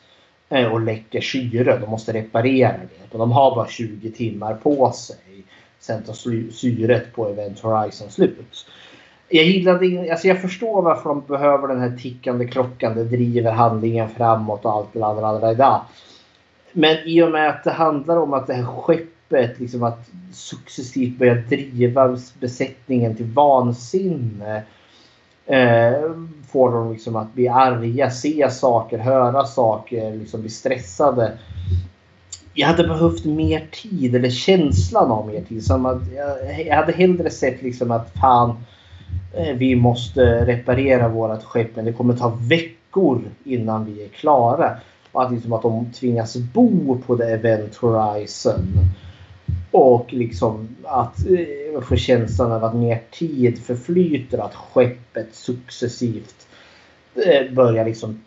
Eh, 0.49 0.71
och 0.71 0.81
läcker 0.81 1.21
syre. 1.21 1.77
De 1.77 1.89
måste 1.89 2.13
reparera 2.13 2.71
det. 2.77 3.13
och 3.13 3.19
de 3.19 3.31
har 3.31 3.55
bara 3.55 3.67
20 3.67 4.11
timmar 4.11 4.53
på 4.53 4.91
sig. 4.91 5.43
Sen 5.79 6.03
tar 6.03 6.13
syret 6.51 7.13
på 7.13 7.29
Event 7.29 7.59
Horizon 7.59 8.09
slut. 8.09 8.65
Jag 9.29 9.45
gillade 9.45 10.11
alltså 10.11 10.27
jag 10.27 10.41
förstår 10.41 10.81
varför 10.81 11.09
de 11.09 11.21
behöver 11.21 11.67
den 11.67 11.79
här 11.79 11.97
tickande 11.97 12.47
klockan. 12.47 12.95
Det 12.95 13.03
driver 13.03 13.51
handlingen 13.51 14.09
framåt 14.09 14.65
och 14.65 14.71
allt 14.71 14.93
det 15.41 15.55
där. 15.55 15.79
Men 16.73 16.97
i 17.05 17.21
och 17.23 17.31
med 17.31 17.49
att 17.49 17.63
det 17.63 17.71
handlar 17.71 18.17
om 18.17 18.33
att 18.33 18.47
det 18.47 18.53
här 18.53 18.65
skeppet 18.65 19.10
liksom 19.31 19.83
att 19.83 20.09
successivt 20.31 21.19
börja 21.19 21.35
driva 21.35 22.17
besättningen 22.39 23.15
till 23.15 23.25
vansinne. 23.25 24.63
Eh, 25.45 26.11
får 26.51 26.71
dem 26.71 26.91
liksom 26.91 27.15
att 27.15 27.33
bli 27.33 27.47
arga, 27.47 28.11
se 28.11 28.49
saker, 28.51 28.97
höra 28.97 29.45
saker, 29.45 30.15
liksom 30.15 30.41
bli 30.41 30.49
stressade 30.49 31.37
jag 32.53 32.67
hade 32.67 32.87
behövt 32.87 33.25
mer 33.25 33.67
tid 33.71 34.15
eller 34.15 34.29
känslan 34.29 35.11
av 35.11 35.27
mer 35.27 35.41
tid. 35.41 35.65
Som 35.65 35.85
att 35.85 36.01
jag, 36.15 36.67
jag 36.67 36.75
hade 36.75 36.91
hellre 36.91 37.29
sett 37.29 37.61
liksom 37.61 37.91
att 37.91 38.13
fan 38.21 38.55
eh, 39.33 39.55
vi 39.55 39.75
måste 39.75 40.45
reparera 40.45 41.07
vårt 41.07 41.43
skepp 41.43 41.75
men 41.75 41.85
det 41.85 41.93
kommer 41.93 42.13
ta 42.13 42.37
veckor 42.39 43.21
innan 43.43 43.85
vi 43.85 44.03
är 44.03 44.07
klara. 44.07 44.77
Och 45.11 45.23
att, 45.23 45.31
liksom 45.31 45.53
att 45.53 45.61
de 45.61 45.91
tvingas 45.91 46.37
bo 46.37 46.97
på 47.07 47.17
The 47.17 47.23
Event 47.23 47.75
Horizon. 47.75 48.67
Och 49.71 50.13
liksom 50.13 50.67
att 50.83 51.17
eh, 51.25 51.81
få 51.81 51.95
känslan 51.95 52.51
av 52.51 52.63
att 52.63 52.75
mer 52.75 53.01
tid 53.11 53.63
förflyter. 53.63 54.37
Att 54.37 54.55
skeppet 54.55 55.35
successivt 55.35 56.47
eh, 57.15 57.53
börjar 57.53 57.85
liksom 57.85 58.21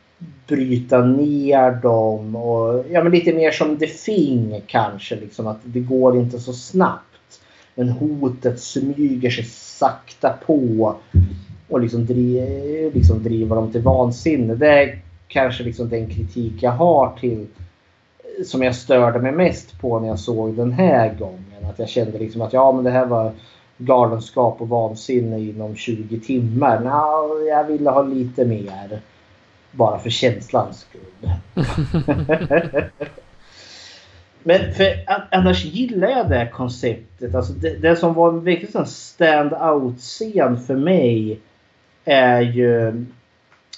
bryta 0.46 1.04
ner 1.04 1.70
dem 1.70 2.36
och 2.36 2.84
ja, 2.90 3.02
men 3.02 3.12
lite 3.12 3.32
mer 3.32 3.50
som 3.50 3.78
The 3.78 3.86
Thing 3.86 4.62
kanske. 4.66 5.16
Liksom, 5.16 5.46
att 5.46 5.60
det 5.64 5.80
går 5.80 6.16
inte 6.16 6.38
så 6.38 6.52
snabbt. 6.52 7.40
Men 7.74 7.88
hotet 7.88 8.60
smyger 8.60 9.30
sig 9.30 9.44
sakta 9.44 10.30
på 10.46 10.94
och 11.68 11.80
liksom, 11.80 12.06
dri 12.06 12.90
liksom 12.94 13.22
driver 13.22 13.56
dem 13.56 13.72
till 13.72 13.82
vansinne. 13.82 14.54
Det 14.54 14.68
är 14.68 14.98
kanske 15.28 15.64
liksom 15.64 15.88
den 15.88 16.10
kritik 16.10 16.52
jag 16.60 16.70
har 16.70 17.16
till 17.20 17.46
som 18.44 18.62
jag 18.62 18.74
störde 18.74 19.18
mig 19.18 19.32
mest 19.32 19.80
på 19.80 20.00
när 20.00 20.08
jag 20.08 20.18
såg 20.18 20.56
den 20.56 20.72
här 20.72 21.14
gången. 21.14 21.64
Att 21.70 21.78
jag 21.78 21.88
kände 21.88 22.18
liksom 22.18 22.42
att 22.42 22.52
ja 22.52 22.72
men 22.72 22.84
det 22.84 22.90
här 22.90 23.06
var 23.06 23.32
galenskap 23.78 24.60
och 24.60 24.68
vansinne 24.68 25.40
inom 25.40 25.76
20 25.76 26.20
timmar. 26.20 26.80
Nå, 26.80 27.46
jag 27.48 27.64
ville 27.64 27.90
ha 27.90 28.02
lite 28.02 28.44
mer. 28.44 29.00
Bara 29.70 29.98
för 29.98 30.10
känslans 30.10 30.80
skull. 30.80 31.30
Men 34.46 34.74
för 34.74 34.86
annars 35.30 35.64
gillar 35.64 36.08
jag 36.08 36.28
det 36.28 36.50
konceptet. 36.52 37.34
Alltså 37.34 37.52
det, 37.52 37.76
det 37.76 37.96
som 37.96 38.14
var 38.14 38.28
en 38.28 38.44
verkligen 38.44 38.86
stand-out-scen 38.86 40.60
för 40.60 40.76
mig 40.76 41.40
är 42.04 42.40
ju 42.40 42.88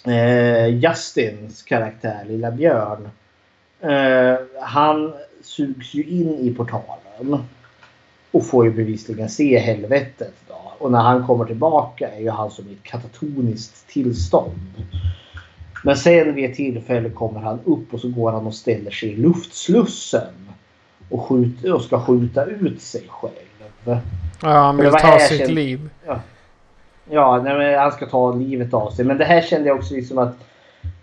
eh, 0.06 0.66
Justins 0.66 1.62
karaktär, 1.62 2.24
Lilla 2.28 2.50
Björn. 2.50 3.08
Eh, 3.80 4.36
han 4.60 5.12
sugs 5.42 5.94
ju 5.94 6.04
in 6.04 6.34
i 6.34 6.54
portalen. 6.54 7.44
Och 8.30 8.46
får 8.46 8.64
ju 8.64 8.72
bevisligen 8.72 9.28
se 9.28 9.58
helvetet. 9.58 10.34
Då. 10.48 10.72
Och 10.78 10.92
när 10.92 11.00
han 11.00 11.26
kommer 11.26 11.44
tillbaka 11.44 12.08
är 12.08 12.20
ju 12.20 12.30
han 12.30 12.50
som 12.50 12.68
i 12.68 12.72
ett 12.72 12.82
katatoniskt 12.82 13.88
tillstånd. 13.88 14.74
Men 15.84 15.96
sen 15.96 16.34
vid 16.34 16.50
ett 16.50 16.56
tillfälle 16.56 17.10
kommer 17.10 17.40
han 17.40 17.60
upp 17.64 17.94
och 17.94 18.00
så 18.00 18.08
går 18.08 18.32
han 18.32 18.46
och 18.46 18.54
ställer 18.54 18.90
sig 18.90 19.08
i 19.08 19.16
luftslussen. 19.16 20.34
Och, 21.10 21.22
skjuter, 21.22 21.72
och 21.72 21.82
ska 21.82 22.00
skjuta 22.00 22.44
ut 22.44 22.82
sig 22.82 23.04
själv. 23.08 24.00
Ja, 24.42 24.48
han 24.48 24.76
vill 24.76 24.90
ta 24.90 25.18
sitt 25.18 25.38
kände, 25.38 25.54
liv. 25.54 25.90
Ja, 26.06 26.20
ja 27.10 27.42
nej, 27.42 27.76
han 27.76 27.92
ska 27.92 28.06
ta 28.06 28.32
livet 28.32 28.74
av 28.74 28.90
sig. 28.90 29.04
Men 29.04 29.18
det 29.18 29.24
här 29.24 29.42
kände 29.42 29.68
jag 29.68 29.78
också 29.78 29.94
liksom 29.94 30.18
att... 30.18 30.36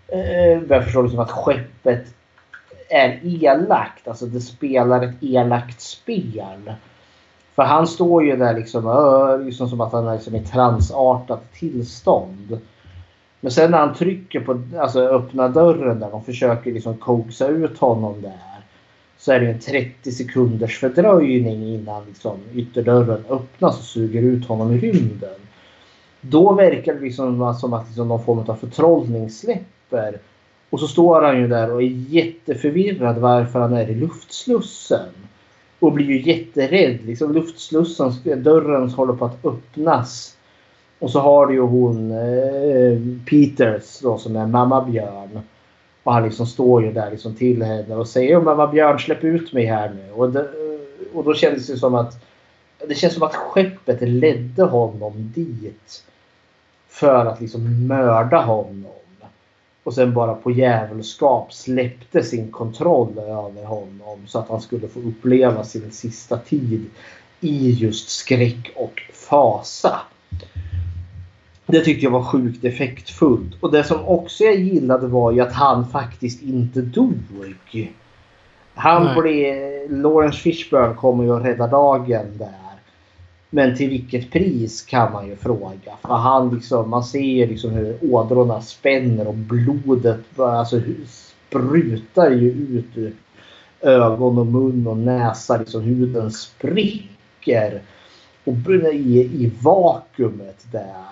Eh, 0.08 0.62
jag 0.68 0.84
förstår 0.84 1.02
liksom 1.02 1.20
att 1.20 1.30
skeppet 1.30 2.14
är 2.88 3.20
elakt. 3.22 4.08
Alltså 4.08 4.26
det 4.26 4.40
spelar 4.40 5.02
ett 5.02 5.22
elakt 5.22 5.80
spel. 5.80 6.72
För 7.54 7.62
han 7.62 7.86
står 7.86 8.24
ju 8.24 8.36
där 8.36 8.54
liksom, 8.54 9.42
liksom 9.46 9.68
som 9.68 9.80
att 9.80 9.92
han 9.92 10.06
är 10.06 10.14
liksom 10.14 10.34
i 10.34 10.44
transartat 10.44 11.52
tillstånd. 11.52 12.60
Men 13.40 13.52
sen 13.52 13.70
när 13.70 13.78
han 13.78 13.94
trycker 13.94 14.40
på 14.40 14.62
alltså 14.78 15.00
öppna 15.00 15.48
dörren 15.48 16.00
där 16.00 16.10
de 16.10 16.24
försöker 16.24 16.72
liksom 16.72 16.96
coaxa 16.96 17.48
ut 17.48 17.78
honom 17.78 18.22
där. 18.22 18.64
Så 19.18 19.32
är 19.32 19.40
det 19.40 19.50
en 19.50 19.60
30 19.60 20.12
sekunders 20.12 20.78
fördröjning 20.78 21.74
innan 21.74 22.04
liksom 22.04 22.38
ytterdörren 22.54 23.24
öppnas 23.28 23.78
och 23.78 23.84
suger 23.84 24.22
ut 24.22 24.46
honom 24.46 24.72
i 24.72 24.78
rymden. 24.78 25.40
Då 26.20 26.52
verkar 26.52 26.94
det 26.94 27.00
liksom 27.00 27.54
som 27.54 27.72
att 27.72 27.86
liksom 27.86 28.08
någon 28.08 28.24
form 28.24 28.38
av 28.38 28.54
förtrollning 28.54 29.30
släpper. 29.30 30.18
Och 30.70 30.80
så 30.80 30.88
står 30.88 31.22
han 31.22 31.40
ju 31.40 31.48
där 31.48 31.72
och 31.72 31.82
är 31.82 31.86
jätteförvirrad 32.08 33.18
varför 33.18 33.60
han 33.60 33.72
är 33.72 33.90
i 33.90 33.94
luftslussen. 33.94 35.08
Och 35.78 35.92
blir 35.92 36.06
ju 36.06 36.22
jätterädd. 36.22 36.98
Liksom 37.04 37.32
luftslussen, 37.32 38.12
dörren 38.42 38.90
håller 38.90 39.12
på 39.12 39.24
att 39.24 39.44
öppnas. 39.44 40.36
Och 40.98 41.10
så 41.10 41.20
har 41.20 41.46
du 41.46 41.54
ju 41.54 41.60
hon 41.60 42.10
eh, 42.10 42.98
Peters 43.30 44.00
då 44.00 44.18
som 44.18 44.36
är 44.36 44.46
mamma 44.46 44.84
Björn. 44.84 45.40
Och 46.02 46.12
han 46.12 46.24
liksom 46.24 46.46
står 46.46 46.84
ju 46.84 46.92
där 46.92 47.10
liksom 47.10 47.34
till 47.34 47.62
henne 47.62 47.96
och 47.96 48.08
säger 48.08 48.40
mamma 48.40 48.66
Björn 48.66 48.98
släpp 48.98 49.24
ut 49.24 49.52
mig 49.52 49.64
här 49.64 49.88
nu. 49.88 50.12
Och, 50.12 50.30
det, 50.30 50.48
och 51.14 51.24
då 51.24 51.34
kändes 51.34 51.66
det 51.66 51.76
som 51.76 51.94
att 51.94 52.24
det 52.88 52.94
känns 52.94 53.14
som 53.14 53.22
att 53.22 53.34
skeppet 53.34 54.00
ledde 54.00 54.62
honom 54.62 55.32
dit. 55.34 56.04
För 56.88 57.26
att 57.26 57.40
liksom 57.40 57.86
mörda 57.86 58.42
honom. 58.42 59.03
Och 59.84 59.94
sen 59.94 60.14
bara 60.14 60.34
på 60.34 60.50
djävulskap 60.50 61.52
släppte 61.52 62.22
sin 62.22 62.50
kontroll 62.50 63.18
över 63.18 63.64
honom 63.64 64.18
så 64.26 64.38
att 64.38 64.48
han 64.48 64.60
skulle 64.60 64.88
få 64.88 65.00
uppleva 65.00 65.64
sin 65.64 65.90
sista 65.90 66.38
tid 66.38 66.90
i 67.40 67.70
just 67.70 68.08
skräck 68.08 68.72
och 68.76 69.02
fasa. 69.12 70.00
Det 71.66 71.80
tyckte 71.80 72.04
jag 72.04 72.10
var 72.10 72.22
sjukt 72.22 72.64
effektfullt. 72.64 73.54
Och 73.60 73.72
det 73.72 73.84
som 73.84 74.04
också 74.04 74.44
jag 74.44 74.54
gillade 74.54 75.06
var 75.06 75.32
ju 75.32 75.40
att 75.40 75.52
han 75.52 75.88
faktiskt 75.88 76.42
inte 76.42 76.80
dog. 76.80 77.54
Han 78.74 79.04
Nej. 79.04 79.20
blev... 79.20 79.74
Lawrence 79.90 80.38
Fishburne 80.38 80.94
kommer 80.94 81.24
ju 81.24 81.36
att 81.36 81.44
rädda 81.44 81.66
dagen 81.66 82.38
där. 82.38 82.63
Men 83.54 83.76
till 83.76 83.90
vilket 83.90 84.30
pris 84.30 84.82
kan 84.82 85.12
man 85.12 85.26
ju 85.26 85.36
fråga. 85.36 85.92
För 86.02 86.14
han 86.14 86.54
liksom, 86.54 86.90
man 86.90 87.04
ser 87.04 87.46
liksom 87.46 87.70
hur 87.70 87.98
ådrorna 88.02 88.60
spänner 88.60 89.28
och 89.28 89.34
blodet 89.34 90.40
alltså, 90.40 90.80
sprutar 91.06 92.30
ju 92.30 92.50
ut 92.50 92.96
ur 92.96 93.12
ögon 93.80 94.38
och 94.38 94.46
mun 94.46 94.86
och 94.86 94.96
näsa. 94.96 95.56
Liksom 95.56 95.82
huden 95.82 96.30
spricker. 96.30 97.82
Och 98.44 98.52
brinner 98.52 98.92
i, 98.92 99.18
i 99.18 99.52
vakuumet 99.62 100.66
där. 100.72 101.04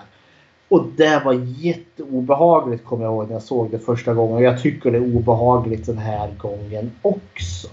Och 0.67 0.85
det 0.97 1.21
var 1.25 1.33
jätteobehagligt 1.57 2.85
kommer 2.85 3.03
jag 3.03 3.13
ihåg 3.13 3.27
när 3.27 3.33
jag 3.33 3.43
såg 3.43 3.71
det 3.71 3.79
första 3.79 4.13
gången. 4.13 4.35
Och 4.35 4.43
jag 4.43 4.61
tycker 4.61 4.91
det 4.91 4.97
är 4.97 5.15
obehagligt 5.15 5.85
den 5.85 5.97
här 5.97 6.31
gången 6.37 6.91
också. 7.01 7.67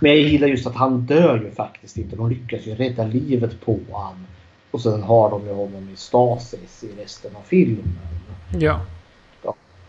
Men 0.00 0.10
jag 0.10 0.20
gillar 0.20 0.48
just 0.48 0.66
att 0.66 0.76
han 0.76 1.00
dör 1.00 1.40
ju 1.44 1.50
faktiskt 1.50 1.96
inte. 1.96 2.16
De 2.16 2.30
lyckas 2.30 2.66
ju 2.66 2.74
rädda 2.74 3.04
livet 3.04 3.60
på 3.64 3.78
honom. 3.90 4.26
Och 4.70 4.80
sen 4.80 5.02
har 5.02 5.30
de 5.30 5.46
ju 5.46 5.52
honom 5.52 5.88
i 5.92 5.96
stasis 5.96 6.84
i 6.84 7.02
resten 7.02 7.36
av 7.36 7.42
filmen. 7.46 7.98
Ja. 8.58 8.80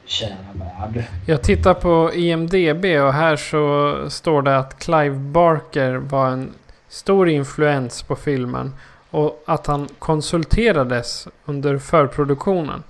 Kära 0.06 0.36
värld. 0.54 1.04
Jag 1.28 1.44
tittar 1.44 1.74
på 1.74 2.14
IMDB 2.14 2.86
och 2.86 3.14
här 3.14 3.36
så 3.36 3.96
står 4.10 4.42
det 4.42 4.58
att 4.58 4.80
Clive 4.80 5.16
Barker 5.16 5.96
var 5.96 6.28
en 6.28 6.54
stor 6.88 7.30
influens 7.30 8.04
på 8.04 8.16
filmen. 8.16 8.74
Och 9.10 9.44
att 9.46 9.68
han 9.68 9.88
konsulterades 10.00 11.28
under 11.46 11.78
förproduktionen. 11.78 12.84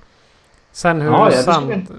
Sen 0.71 1.01
hur, 1.01 1.11
Ja, 1.11 1.31
ja, 1.31 1.37
sant, 1.37 1.89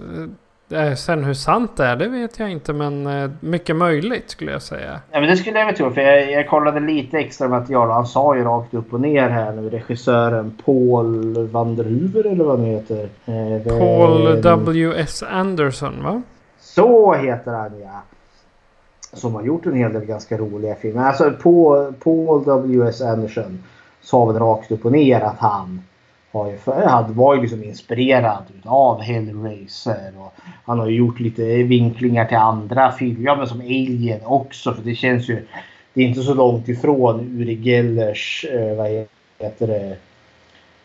sen 0.96 1.24
hur 1.24 1.34
sant 1.34 1.76
det 1.76 1.84
är, 1.84 1.96
det 1.96 2.08
vet 2.08 2.38
jag 2.38 2.50
inte. 2.50 2.72
Men 2.72 3.06
eh, 3.06 3.30
mycket 3.40 3.76
möjligt 3.76 4.30
skulle 4.30 4.52
jag 4.52 4.62
säga. 4.62 5.00
Ja, 5.10 5.20
men 5.20 5.28
det 5.28 5.36
skulle 5.36 5.58
jag 5.58 5.66
väl 5.66 5.76
tro. 5.76 5.90
För 5.90 6.00
jag, 6.00 6.32
jag 6.32 6.48
kollade 6.48 6.80
lite 6.80 7.18
extra 7.18 7.48
material 7.48 7.88
och 7.88 7.94
han 7.94 8.06
sa 8.06 8.36
ju 8.36 8.44
rakt 8.44 8.74
upp 8.74 8.92
och 8.92 9.00
ner 9.00 9.28
här 9.28 9.52
nu 9.52 9.70
regissören 9.70 10.58
Paul 10.64 11.46
Vanderhuver 11.46 12.26
eller 12.26 12.44
vad 12.44 12.58
han 12.58 12.66
heter. 12.66 13.08
Eh, 13.26 13.78
Paul 13.78 14.42
W.S. 14.42 15.22
Anderson 15.22 16.02
va? 16.02 16.22
Så 16.60 17.14
heter 17.14 17.52
han 17.52 17.80
ja. 17.80 18.02
Som 19.12 19.34
har 19.34 19.42
gjort 19.42 19.66
en 19.66 19.74
hel 19.74 19.92
del 19.92 20.04
ganska 20.04 20.38
roliga 20.38 20.74
filmer. 20.74 21.02
Alltså 21.06 21.30
Paul, 21.42 21.92
Paul 21.92 22.44
W.S. 22.44 23.02
Anderson 23.02 23.62
sa 24.02 24.24
väl 24.24 24.38
rakt 24.38 24.70
upp 24.70 24.84
och 24.84 24.92
ner 24.92 25.20
att 25.20 25.38
han 25.38 25.82
var 26.32 26.50
ju, 26.50 26.56
för- 26.58 26.86
han 26.86 27.14
var 27.14 27.34
ju 27.34 27.40
liksom 27.40 27.64
inspirerad 27.64 28.44
av 28.64 29.00
Hellraiser. 29.00 30.12
Och 30.18 30.34
han 30.64 30.78
har 30.78 30.88
ju 30.88 30.96
gjort 30.96 31.20
lite 31.20 31.42
vinklingar 31.62 32.24
till 32.24 32.36
andra 32.36 32.92
filmer. 32.92 33.24
Ja 33.24 33.36
men 33.36 33.46
som 33.46 33.60
Alien 33.60 34.20
också. 34.24 34.74
För 34.74 34.82
det 34.82 34.94
känns 34.94 35.28
ju... 35.28 35.46
Det 35.94 36.00
är 36.00 36.06
inte 36.06 36.22
så 36.22 36.34
långt 36.34 36.68
ifrån 36.68 37.20
Uri 37.20 37.54
Gellers 37.54 38.44
eh, 38.50 38.76
vad 38.76 39.06
heter 39.38 39.66
det, 39.66 39.96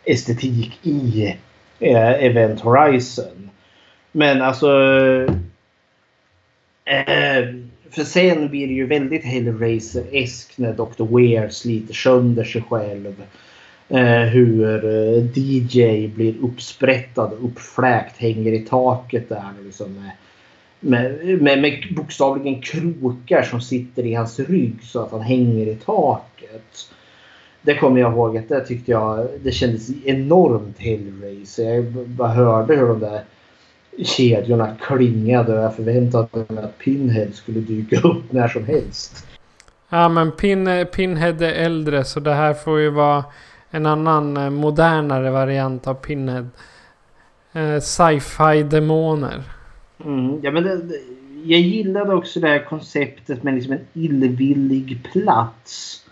estetik 0.04 0.78
i 0.82 1.26
eh, 1.80 2.24
Event 2.24 2.60
Horizon. 2.60 3.50
Men 4.12 4.42
alltså... 4.42 4.68
Eh, 6.84 7.44
för 7.90 8.04
sen 8.04 8.48
blir 8.48 8.66
det 8.66 8.72
ju 8.72 8.86
väldigt 8.86 9.24
Hellraiser-esk 9.24 10.58
när 10.58 10.72
Dr. 10.72 11.16
Weir 11.16 11.48
sliter 11.48 11.94
sönder 11.94 12.44
sig 12.44 12.62
själv. 12.62 13.14
Eh, 13.88 14.20
hur 14.20 14.84
eh, 14.84 15.24
DJ 15.34 16.08
blir 16.08 16.34
uppsprättad 16.42 17.32
uppfläkt, 17.42 18.16
hänger 18.16 18.52
i 18.52 18.58
taket 18.58 19.28
där. 19.28 19.52
Liksom, 19.64 19.94
med, 19.94 20.10
med, 20.80 21.42
med, 21.42 21.60
med 21.60 21.94
bokstavligen 21.96 22.60
krokar 22.60 23.42
som 23.42 23.60
sitter 23.60 24.06
i 24.06 24.14
hans 24.14 24.40
rygg 24.40 24.82
så 24.82 25.02
att 25.02 25.12
han 25.12 25.20
hänger 25.20 25.66
i 25.66 25.74
taket. 25.74 26.88
Det 27.62 27.74
kommer 27.74 28.00
jag 28.00 28.12
ihåg 28.12 28.36
att 28.36 28.48
det 28.48 28.64
tyckte 28.64 28.90
jag 28.90 29.28
det 29.42 29.52
kändes 29.52 30.04
enormt 30.04 30.78
Hellraiser. 30.78 31.74
Jag 31.74 31.84
bara 32.08 32.28
hörde 32.28 32.76
hur 32.76 32.88
de 32.88 33.00
där 33.00 33.20
kedjorna 34.04 34.76
klingade 34.80 35.58
och 35.58 35.64
jag 35.64 35.76
förväntade 35.76 36.44
mig 36.48 36.64
att 36.64 36.78
Pinhead 36.78 37.30
skulle 37.32 37.60
dyka 37.60 38.00
upp 38.00 38.32
när 38.32 38.48
som 38.48 38.64
helst. 38.64 39.26
Ja 39.88 40.08
men 40.08 40.32
Pin, 40.32 40.86
Pinhead 40.92 41.42
är 41.42 41.52
äldre 41.52 42.04
så 42.04 42.20
det 42.20 42.34
här 42.34 42.54
får 42.54 42.80
ju 42.80 42.90
vara 42.90 43.24
en 43.76 43.86
annan 43.86 44.36
eh, 44.36 44.50
modernare 44.50 45.30
variant 45.30 45.86
av 45.86 45.94
Pinhead. 45.94 46.48
Eh, 47.52 47.80
Sci-fi 47.80 48.62
demoner. 48.62 49.42
Mm, 50.04 50.40
ja, 50.42 50.50
men 50.50 50.62
det, 50.62 50.76
det, 50.76 51.00
jag 51.44 51.60
gillade 51.60 52.14
också 52.14 52.40
det 52.40 52.48
här 52.48 52.64
konceptet 52.64 53.42
med 53.42 53.54
liksom 53.54 53.72
en 53.72 53.86
illvillig 53.92 55.08
plats. 55.12 56.02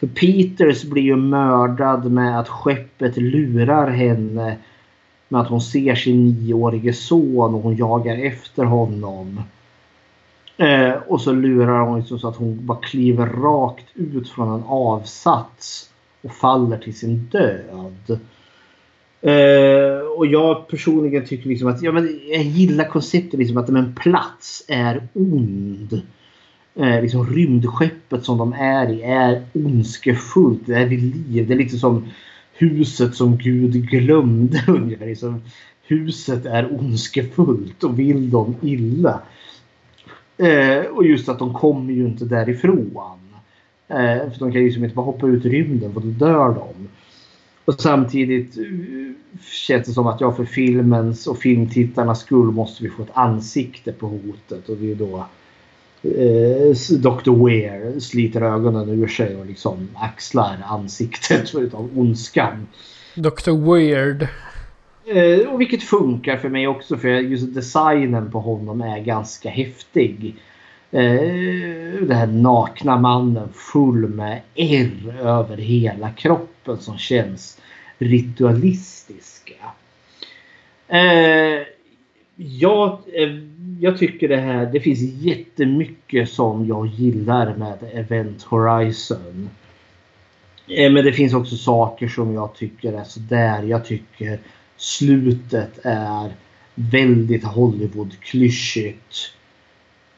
För 0.00 0.06
Peters 0.06 0.84
blir 0.84 1.02
ju 1.02 1.16
mördad 1.16 2.12
med 2.12 2.40
att 2.40 2.48
skeppet 2.48 3.16
lurar 3.16 3.90
henne. 3.90 4.56
Med 5.28 5.40
att 5.40 5.48
hon 5.48 5.60
ser 5.60 5.94
sin 5.94 6.24
nioårige 6.24 6.92
son 6.92 7.54
och 7.54 7.62
hon 7.62 7.76
jagar 7.76 8.16
efter 8.16 8.64
honom. 8.64 9.42
Eh, 10.56 10.92
och 11.06 11.20
så 11.20 11.32
lurar 11.32 11.80
hon 11.80 11.98
liksom 11.98 12.18
så 12.18 12.28
att 12.28 12.36
hon 12.36 12.66
bara 12.66 12.78
kliver 12.78 13.26
rakt 13.26 13.86
ut 13.94 14.28
från 14.28 14.54
en 14.54 14.64
avsats. 14.66 15.87
Och 16.22 16.32
faller 16.32 16.78
till 16.78 16.94
sin 16.94 17.28
död. 17.32 18.20
Eh, 19.20 20.06
och 20.16 20.26
jag 20.26 20.68
personligen 20.68 21.26
tycker 21.26 21.48
liksom 21.48 21.68
att 21.68 21.82
ja, 21.82 21.92
men 21.92 22.20
jag 22.28 22.42
gillar 22.42 22.84
konceptet 22.84 23.38
liksom 23.38 23.56
att 23.56 23.68
en 23.68 23.94
plats 23.94 24.64
är 24.68 25.08
ond. 25.12 26.02
Eh, 26.74 27.02
liksom 27.02 27.26
rymdskeppet 27.26 28.24
som 28.24 28.38
de 28.38 28.52
är 28.52 28.90
i 28.90 29.02
är 29.02 29.42
ondskefullt. 29.52 30.66
Det 30.66 30.74
är 30.74 30.86
vid 30.86 31.02
liv. 31.02 31.48
Det 31.48 31.54
är 31.54 31.58
lite 31.58 31.76
som 31.76 32.08
huset 32.52 33.14
som 33.14 33.36
Gud 33.36 33.72
glömde. 33.72 34.64
Ungefär. 34.68 35.06
Liksom, 35.06 35.42
huset 35.86 36.46
är 36.46 36.78
ondskefullt 36.80 37.84
och 37.84 37.98
vill 37.98 38.30
dem 38.30 38.54
illa. 38.62 39.20
Eh, 40.38 40.84
och 40.84 41.06
just 41.06 41.28
att 41.28 41.38
de 41.38 41.54
kommer 41.54 41.92
ju 41.92 42.04
inte 42.04 42.24
därifrån. 42.24 43.18
Eh, 43.88 44.30
för 44.30 44.38
de 44.38 44.52
kan 44.52 44.60
ju 44.60 44.64
liksom 44.64 44.84
inte 44.84 44.96
bara 44.96 45.06
hoppa 45.06 45.26
ut 45.26 45.44
i 45.44 45.48
rymden 45.48 45.94
för 45.94 46.00
då 46.00 46.06
dör 46.06 46.54
de. 46.54 46.88
Och 47.64 47.80
samtidigt 47.80 48.58
eh, 48.58 48.64
känns 49.66 49.86
det 49.86 49.92
som 49.92 50.06
att 50.06 50.20
jag 50.20 50.36
för 50.36 50.44
filmens 50.44 51.26
och 51.26 51.38
filmtittarnas 51.38 52.20
skull 52.20 52.50
måste 52.50 52.82
vi 52.82 52.90
få 52.90 53.02
ett 53.02 53.08
ansikte 53.12 53.92
på 53.92 54.06
hotet. 54.06 54.68
Och 54.68 54.76
det 54.76 54.90
är 54.90 54.94
då 54.94 55.26
eh, 56.02 56.98
Dr. 56.98 57.46
Weir 57.46 58.00
sliter 58.00 58.42
ögonen 58.42 58.88
ur 58.88 59.06
sig 59.06 59.36
och 59.36 59.46
liksom 59.46 59.88
axlar 59.94 60.58
ansiktet 60.64 61.54
utav 61.58 61.90
ondskan. 61.98 62.66
Dr. 63.14 63.72
Weird. 63.72 64.28
Eh, 65.04 65.48
och 65.48 65.60
vilket 65.60 65.82
funkar 65.82 66.36
för 66.36 66.48
mig 66.48 66.68
också 66.68 66.96
för 66.96 67.08
just 67.08 67.54
designen 67.54 68.30
på 68.30 68.40
honom 68.40 68.80
är 68.80 68.98
ganska 68.98 69.48
häftig. 69.48 70.36
Eh, 70.90 72.00
den 72.00 72.16
här 72.16 72.26
nakna 72.26 72.98
mannen 72.98 73.48
full 73.52 74.08
med 74.08 74.40
ärr 74.54 75.20
över 75.20 75.56
hela 75.56 76.10
kroppen 76.10 76.78
som 76.78 76.98
känns 76.98 77.60
ritualistiska. 77.98 79.54
Eh, 80.88 81.62
jag, 82.36 82.98
eh, 83.12 83.28
jag 83.80 83.98
tycker 83.98 84.28
det 84.28 84.36
här, 84.36 84.66
det 84.66 84.80
finns 84.80 85.00
jättemycket 85.00 86.30
som 86.30 86.66
jag 86.66 86.86
gillar 86.86 87.54
med 87.54 87.78
Event 87.92 88.42
Horizon. 88.42 89.48
Men 90.66 90.94
det 90.94 91.12
finns 91.12 91.34
också 91.34 91.56
saker 91.56 92.08
som 92.08 92.34
jag 92.34 92.54
tycker 92.54 92.92
är 92.92 93.04
sådär. 93.04 93.62
Jag 93.62 93.84
tycker 93.84 94.38
slutet 94.76 95.78
är 95.84 96.32
väldigt 96.74 97.44
Hollywood-klyschigt. 97.44 99.37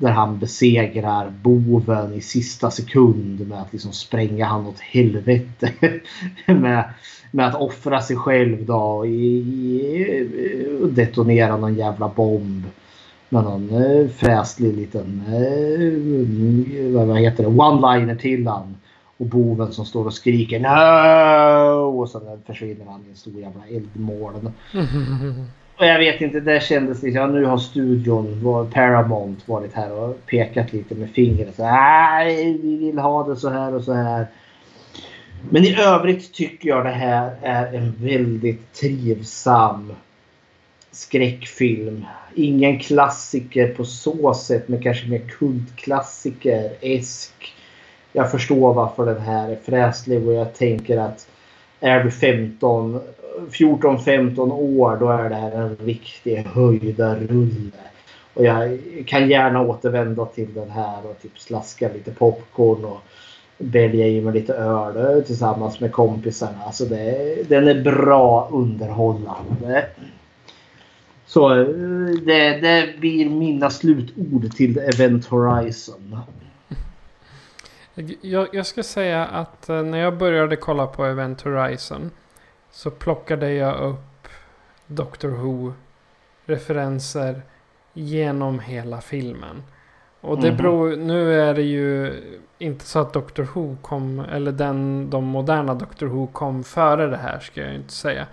Där 0.00 0.10
han 0.10 0.38
besegrar 0.38 1.32
boven 1.42 2.14
i 2.14 2.20
sista 2.20 2.70
sekund 2.70 3.48
med 3.48 3.62
att 3.62 3.72
liksom 3.72 3.92
spränga 3.92 4.46
han 4.46 4.66
åt 4.66 4.80
helvete. 4.80 5.72
med, 6.46 6.84
med 7.30 7.46
att 7.46 7.54
offra 7.54 8.00
sig 8.00 8.16
själv 8.16 8.66
då 8.66 9.06
i, 9.06 10.78
och 10.82 10.88
detonera 10.88 11.56
någon 11.56 11.74
jävla 11.74 12.08
bomb. 12.08 12.64
Med 13.28 13.44
någon 13.44 13.70
eh, 13.70 14.08
fräslig 14.08 14.74
liten, 14.74 15.22
eh, 15.26 17.06
vad 17.06 17.18
heter 17.18 17.42
det, 17.42 17.48
one-liner 17.48 18.16
till 18.16 18.46
han. 18.46 18.76
Och 19.16 19.26
boven 19.26 19.72
som 19.72 19.84
står 19.84 20.06
och 20.06 20.14
skriker 20.14 20.60
no! 20.60 22.00
Och 22.00 22.08
sen 22.08 22.22
försvinner 22.46 22.86
han 22.86 23.04
i 23.06 23.10
en 23.10 23.16
stor 23.16 23.34
jävla 23.34 23.66
eldmoln. 23.66 24.52
Och 25.80 25.86
jag 25.86 25.98
vet 25.98 26.20
inte, 26.20 26.40
det 26.40 26.62
kändes 26.62 27.02
lite... 27.02 27.18
Ja, 27.18 27.26
nu 27.26 27.44
har 27.44 27.58
studion, 27.58 28.44
var, 28.44 28.64
Paramount, 28.64 29.42
varit 29.46 29.72
här 29.72 29.92
och 29.92 30.26
pekat 30.26 30.72
lite 30.72 30.94
med 30.94 31.10
fingret. 31.10 31.56
Så, 31.56 31.62
Nej, 31.62 32.58
vi 32.62 32.76
vill 32.76 32.98
ha 32.98 33.28
det 33.28 33.36
så 33.36 33.48
här 33.48 33.74
och 33.74 33.84
så 33.84 33.92
här. 33.92 34.26
Men 35.50 35.64
i 35.64 35.80
övrigt 35.80 36.32
tycker 36.32 36.68
jag 36.68 36.84
det 36.84 36.90
här 36.90 37.30
är 37.42 37.74
en 37.74 37.94
väldigt 37.98 38.72
trivsam 38.72 39.92
skräckfilm. 40.90 42.06
Ingen 42.34 42.78
klassiker 42.78 43.68
på 43.68 43.84
så 43.84 44.34
sätt, 44.34 44.68
men 44.68 44.82
kanske 44.82 45.08
mer 45.08 45.22
kultklassiker-esk. 45.38 47.54
Jag 48.12 48.30
förstår 48.30 48.74
varför 48.74 49.06
den 49.06 49.20
här 49.20 49.48
är 49.48 49.58
fräslig 49.64 50.28
och 50.28 50.34
jag 50.34 50.54
tänker 50.54 50.98
att 50.98 51.28
är 51.80 52.04
du 52.04 52.10
15, 52.10 53.00
14-15 53.50 54.52
år 54.52 54.96
då 55.00 55.08
är 55.08 55.28
det 55.28 55.34
här 55.34 55.52
en 55.52 55.76
riktig 55.76 56.36
höjdarrulle. 56.36 57.70
Och 58.34 58.44
jag 58.44 58.78
kan 59.06 59.30
gärna 59.30 59.60
återvända 59.60 60.24
till 60.24 60.54
den 60.54 60.70
här 60.70 61.06
och 61.06 61.22
typ 61.22 61.38
slaska 61.38 61.90
lite 61.92 62.10
popcorn 62.10 62.84
och 62.84 63.00
bälja 63.58 64.06
i 64.06 64.20
mig 64.20 64.34
lite 64.34 64.54
öl 64.54 65.24
tillsammans 65.24 65.80
med 65.80 65.92
kompisarna. 65.92 66.58
Alltså 66.66 66.84
det, 66.84 67.48
den 67.48 67.68
är 67.68 67.82
bra 67.82 68.48
underhållande. 68.52 69.86
Så 71.26 71.60
eh, 71.60 71.66
det, 72.26 72.60
det 72.60 73.00
blir 73.00 73.30
mina 73.30 73.70
slutord 73.70 74.52
till 74.56 74.78
Event 74.78 75.26
Horizon. 75.26 76.18
Jag, 78.20 78.48
jag 78.52 78.66
ska 78.66 78.82
säga 78.82 79.26
att 79.26 79.68
eh, 79.68 79.82
när 79.82 79.98
jag 79.98 80.18
började 80.18 80.56
kolla 80.56 80.86
på 80.86 81.04
Event 81.04 81.40
Horizon 81.40 82.10
så 82.70 82.90
plockade 82.90 83.52
jag 83.52 83.80
upp 83.80 84.28
Doctor 84.86 85.28
Who 85.28 85.72
referenser 86.46 87.42
genom 87.92 88.60
hela 88.60 89.00
filmen. 89.00 89.62
Och 90.20 90.40
det 90.40 90.50
-hmm. 90.50 90.56
beror, 90.56 90.96
nu 90.96 91.40
är 91.40 91.54
det 91.54 91.62
ju 91.62 92.12
inte 92.58 92.84
så 92.84 92.98
att 92.98 93.12
Doctor 93.12 93.48
Who 93.54 93.76
kom, 93.82 94.20
eller 94.20 94.52
den, 94.52 95.10
de 95.10 95.24
moderna 95.24 95.74
Doctor 95.74 96.06
Who 96.06 96.26
kom 96.26 96.64
före 96.64 97.06
det 97.06 97.16
här 97.16 97.38
ska 97.40 97.60
jag 97.60 97.74
inte 97.74 97.92
säga. 97.92 98.26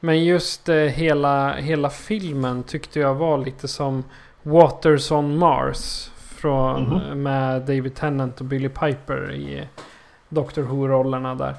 Men 0.00 0.24
just 0.24 0.68
eh, 0.68 0.76
hela, 0.76 1.54
hela 1.54 1.90
filmen 1.90 2.62
tyckte 2.62 3.00
jag 3.00 3.14
var 3.14 3.38
lite 3.38 3.68
som 3.68 4.04
Waters 4.42 5.12
on 5.12 5.38
Mars. 5.38 6.10
Från, 6.38 6.86
mm 6.86 6.98
-hmm. 6.98 7.14
Med 7.14 7.62
David 7.62 7.94
Tennant 7.94 8.40
och 8.40 8.46
Billy 8.46 8.68
Piper 8.68 9.32
i 9.32 9.68
Doctor 10.28 10.62
Who-rollerna 10.62 11.34
där. 11.34 11.54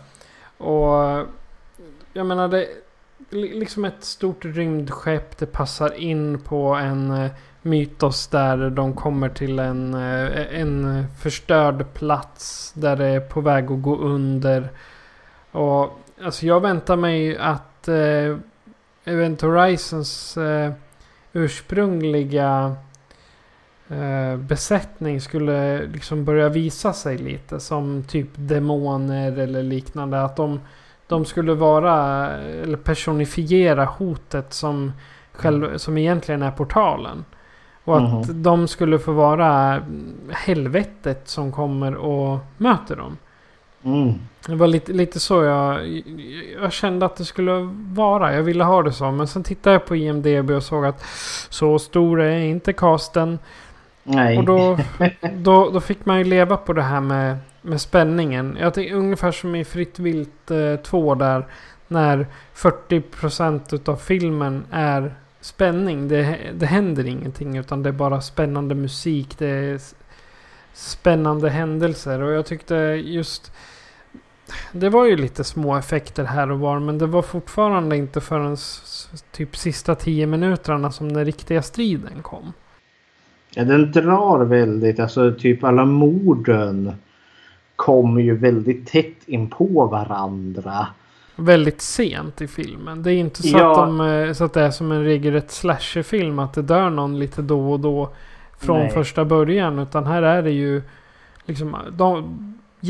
Och 0.57 1.27
jag 2.13 2.25
menar 2.25 2.47
det 2.47 2.67
liksom 3.31 3.85
ett 3.85 4.03
stort 4.03 4.45
rymdskepp. 4.45 5.37
Det 5.37 5.45
passar 5.45 5.93
in 5.93 6.39
på 6.39 6.73
en 6.75 7.11
eh, 7.11 7.31
mytos 7.61 8.27
där 8.27 8.69
de 8.69 8.93
kommer 8.93 9.29
till 9.29 9.59
en, 9.59 9.93
eh, 9.93 10.61
en 10.61 11.05
förstörd 11.21 11.93
plats. 11.93 12.73
Där 12.75 12.95
det 12.95 13.05
är 13.05 13.19
på 13.19 13.41
väg 13.41 13.71
att 13.71 13.81
gå 13.81 13.97
under. 13.97 14.69
Och 15.51 15.99
alltså 16.23 16.45
jag 16.45 16.59
väntar 16.59 16.95
mig 16.95 17.37
att 17.37 17.87
eh, 17.87 18.37
Event 19.03 19.41
Horizons 19.41 20.37
eh, 20.37 20.71
ursprungliga 21.33 22.75
eh, 23.89 24.37
besättning 24.37 25.21
skulle 25.21 25.87
liksom 25.87 26.25
börja 26.25 26.49
visa 26.49 26.93
sig 26.93 27.17
lite 27.17 27.59
som 27.59 28.03
typ 28.07 28.29
demoner 28.35 29.37
eller 29.37 29.63
liknande. 29.63 30.21
Att 30.21 30.35
de, 30.35 30.59
de 31.07 31.25
skulle 31.25 31.53
vara 31.53 32.27
eller 32.37 32.77
personifiera 32.77 33.85
hotet 33.85 34.53
som, 34.53 34.91
själv, 35.31 35.77
som 35.77 35.97
egentligen 35.97 36.41
är 36.41 36.51
portalen. 36.51 37.25
Och 37.83 37.97
att 37.97 38.29
mm. 38.29 38.43
de 38.43 38.67
skulle 38.67 38.99
få 38.99 39.11
vara 39.11 39.81
helvetet 40.29 41.29
som 41.29 41.51
kommer 41.51 41.95
och 41.95 42.39
möter 42.57 42.95
dem. 42.95 43.17
Mm. 43.83 44.13
Det 44.47 44.55
var 44.55 44.67
lite, 44.67 44.93
lite 44.93 45.19
så 45.19 45.43
jag, 45.43 45.87
jag 46.61 46.73
kände 46.73 47.05
att 47.05 47.15
det 47.15 47.25
skulle 47.25 47.51
vara. 47.93 48.35
Jag 48.35 48.43
ville 48.43 48.63
ha 48.63 48.83
det 48.83 48.91
så. 48.91 49.11
Men 49.11 49.27
sen 49.27 49.43
tittade 49.43 49.73
jag 49.73 49.85
på 49.85 49.95
IMDB 49.95 50.51
och 50.51 50.63
såg 50.63 50.85
att 50.85 51.05
så 51.49 51.79
stor 51.79 52.21
är 52.21 52.39
inte 52.39 52.73
casten. 52.73 53.39
Nej. 54.03 54.37
Och 54.37 54.45
då, 54.45 54.77
då, 55.35 55.69
då 55.69 55.81
fick 55.81 56.05
man 56.05 56.17
ju 56.17 56.23
leva 56.23 56.57
på 56.57 56.73
det 56.73 56.81
här 56.81 57.01
med, 57.01 57.37
med 57.61 57.81
spänningen. 57.81 58.57
Jag 58.59 58.73
tänkte 58.73 58.95
ungefär 58.95 59.31
som 59.31 59.55
i 59.55 59.65
Fritt 59.65 59.99
Vilt 59.99 60.51
2 60.83 61.11
eh, 61.11 61.17
där. 61.17 61.47
När 61.87 62.27
40% 62.55 63.89
av 63.89 63.95
filmen 63.95 64.65
är 64.71 65.15
spänning. 65.41 66.07
Det, 66.07 66.37
det 66.53 66.65
händer 66.65 67.07
ingenting 67.07 67.57
utan 67.57 67.83
det 67.83 67.89
är 67.89 67.93
bara 67.93 68.21
spännande 68.21 68.75
musik. 68.75 69.35
Det 69.37 69.47
är 69.47 69.79
spännande 70.73 71.49
händelser. 71.49 72.21
Och 72.21 72.31
jag 72.31 72.45
tyckte 72.45 72.75
just... 73.05 73.51
Det 74.71 74.89
var 74.89 75.05
ju 75.05 75.17
lite 75.17 75.43
små 75.43 75.75
effekter 75.75 76.23
här 76.23 76.51
och 76.51 76.59
var 76.59 76.79
men 76.79 76.97
det 76.97 77.05
var 77.05 77.21
fortfarande 77.21 77.97
inte 77.97 78.21
förrän 78.21 78.57
typ 79.31 79.57
sista 79.57 79.95
tio 79.95 80.27
minuterna 80.27 80.91
som 80.91 81.13
den 81.13 81.25
riktiga 81.25 81.61
striden 81.61 82.21
kom. 82.21 82.53
Ja, 83.59 83.65
den 83.65 83.91
drar 83.91 84.45
väldigt, 84.45 84.99
alltså 84.99 85.33
typ 85.39 85.63
alla 85.63 85.85
morden 85.85 86.93
kommer 87.75 88.21
ju 88.21 88.37
väldigt 88.37 88.87
tätt 88.87 89.27
in 89.27 89.49
på 89.49 89.87
varandra. 89.91 90.87
Väldigt 91.35 91.81
sent 91.81 92.41
i 92.41 92.47
filmen. 92.47 93.03
Det 93.03 93.13
är 93.13 93.17
inte 93.17 93.43
så, 93.43 93.57
ja. 93.57 93.71
att, 93.71 93.77
de, 93.77 94.01
eh, 94.01 94.33
så 94.33 94.43
att 94.43 94.53
det 94.53 94.61
är 94.61 94.71
som 94.71 94.91
en 94.91 95.03
regelrätt 95.03 95.51
slasherfilm. 95.51 96.39
Att 96.39 96.53
det 96.53 96.61
dör 96.61 96.89
någon 96.89 97.19
lite 97.19 97.41
då 97.41 97.71
och 97.71 97.79
då 97.79 98.09
från 98.59 98.79
Nej. 98.79 98.89
första 98.89 99.25
början. 99.25 99.79
Utan 99.79 100.05
här 100.05 100.21
är 100.21 100.43
det 100.43 100.51
ju 100.51 100.81
liksom... 101.45 101.77
De, 101.91 102.37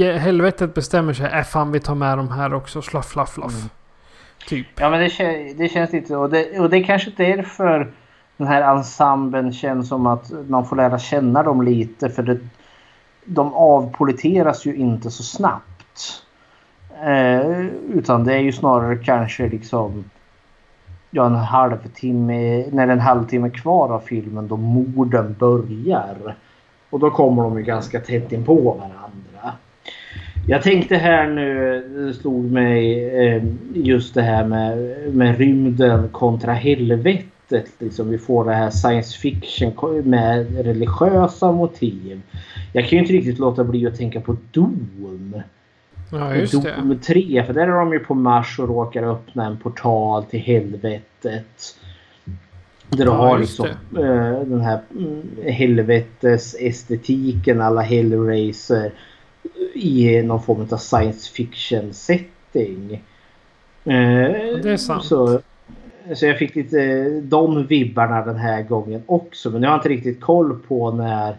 helvetet 0.02 0.74
bestämmer 0.74 1.14
sig. 1.14 1.26
Äh 1.26 1.44
fan 1.44 1.72
vi 1.72 1.80
tar 1.80 1.96
med 1.96 2.18
de 2.18 2.32
här 2.32 2.54
också. 2.54 2.82
Slaff, 2.82 3.10
flaff, 3.10 3.34
flaff. 3.34 3.56
Mm. 3.56 3.70
Typ. 4.48 4.68
Ja 4.76 4.90
men 4.90 5.00
det, 5.00 5.54
det 5.58 5.70
känns 5.70 5.92
lite 5.92 6.16
och 6.16 6.30
det, 6.30 6.60
och 6.60 6.70
det 6.70 6.78
är 6.78 6.84
kanske 6.84 7.12
därför 7.18 7.92
den 8.40 8.48
här 8.48 8.76
ensemblen 8.76 9.54
känns 9.54 9.88
som 9.88 10.08
att 10.08 10.32
man 10.48 10.66
får 10.66 10.76
lära 10.76 11.00
känna 11.00 11.44
dem 11.44 11.62
lite. 11.62 12.10
För 12.10 12.24
det, 12.24 12.38
de 13.26 13.54
avpoliteras 13.54 14.66
ju 14.66 14.76
inte 14.76 15.12
så 15.12 15.24
snabbt. 15.24 16.24
Eh, 17.04 17.60
utan 17.94 18.24
det 18.24 18.34
är 18.34 18.40
ju 18.40 18.52
snarare 18.52 18.96
kanske 18.96 19.50
liksom 19.50 20.04
ja, 21.12 21.26
en 21.26 21.36
halvtimme, 21.36 22.66
när 22.72 22.88
det 22.88 22.92
är 22.92 22.98
en 22.98 23.00
halvtimme 23.00 23.50
kvar 23.50 23.94
av 23.94 24.00
filmen 24.00 24.48
då 24.48 24.58
morden 24.58 25.36
börjar. 25.40 26.36
Och 26.90 27.00
då 27.00 27.10
kommer 27.10 27.44
de 27.44 27.58
ju 27.58 27.64
ganska 27.64 28.00
tätt 28.00 28.32
in 28.32 28.46
på 28.46 28.56
varandra. 28.56 29.54
Jag 30.48 30.64
tänkte 30.64 30.96
här 30.96 31.28
nu, 31.28 31.82
det 32.08 32.14
slog 32.14 32.52
mig 32.52 33.10
eh, 33.18 33.44
just 33.74 34.14
det 34.14 34.22
här 34.22 34.46
med, 34.46 34.78
med 35.16 35.38
rymden 35.38 36.10
kontra 36.10 36.54
helvetet. 36.54 37.26
Liksom, 37.80 38.10
vi 38.10 38.18
får 38.18 38.46
det 38.46 38.54
här 38.54 38.70
science 38.70 39.18
fiction 39.18 39.74
med 40.04 40.66
religiösa 40.66 41.52
motiv. 41.52 42.22
Jag 42.74 42.84
kan 42.84 42.98
ju 42.98 43.00
inte 43.00 43.14
riktigt 43.14 43.40
låta 43.40 43.64
bli 43.64 43.88
att 43.88 43.96
tänka 43.96 44.22
på 44.22 44.38
Doom. 44.52 45.42
Ja, 46.12 46.36
just 46.36 46.54
Doom 46.54 46.90
det. 46.90 46.96
3, 46.96 47.44
för 47.44 47.54
där 47.54 47.68
är 47.68 47.72
de 47.72 47.94
ju 47.94 48.00
på 48.00 48.16
Mars 48.16 48.60
och 48.60 48.68
råkar 48.68 49.04
öppna 49.04 49.46
en 49.46 49.58
portal 49.58 50.24
till 50.24 50.40
helvetet. 50.40 51.76
Där 52.90 53.06
du 53.06 53.12
ja, 53.12 53.18
har 53.18 53.40
liksom 53.40 53.68
äh, 53.98 54.40
den 54.46 54.62
här 54.62 54.80
mm, 54.92 55.22
helvetes 55.44 56.56
estetiken 56.60 57.62
alla 57.62 57.82
Hellraiser 57.82 58.92
i 59.74 60.22
någon 60.22 60.44
form 60.44 60.68
av 60.72 60.78
science 60.78 61.32
fiction 61.34 61.94
setting. 61.94 63.04
Ja, 63.84 63.94
det 64.64 64.72
är 64.72 64.78
sant. 64.78 65.04
Så, 65.04 65.42
så 66.16 66.26
jag 66.26 66.38
fick 66.38 66.56
lite 66.56 66.82
eh, 66.82 67.24
de 67.24 67.68
vibbarna 67.68 68.26
den 68.26 68.36
här 68.36 68.64
gången 68.64 69.04
också. 69.06 69.50
Men 69.50 69.64
jag 69.64 69.70
har 69.70 69.76
inte 69.76 69.90
riktigt 69.90 70.22
koll 70.22 70.60
på 70.68 70.92
när 70.92 71.36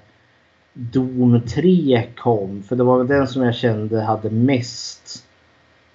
Doom 0.73 1.41
3 1.41 2.07
kom. 2.17 2.63
För 2.63 2.77
det 2.77 2.85
var 2.85 2.99
väl 2.99 3.07
den 3.07 3.29
som 3.29 3.43
jag 3.43 3.55
kände 3.55 4.01
hade 4.01 4.31
mest. 4.31 5.27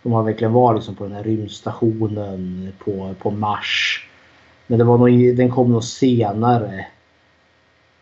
Om 0.03 0.11
man 0.11 0.25
verkligen 0.25 0.53
var 0.53 0.75
liksom 0.75 0.95
på 0.95 1.03
den 1.03 1.13
här 1.13 1.23
rymdstationen 1.23 2.69
på, 2.79 3.15
på 3.19 3.31
Mars. 3.31 4.07
Men 4.67 4.79
det 4.79 4.85
var 4.85 4.97
nog, 4.97 5.37
den 5.37 5.51
kom 5.51 5.71
nog 5.71 5.83
senare. 5.83 6.85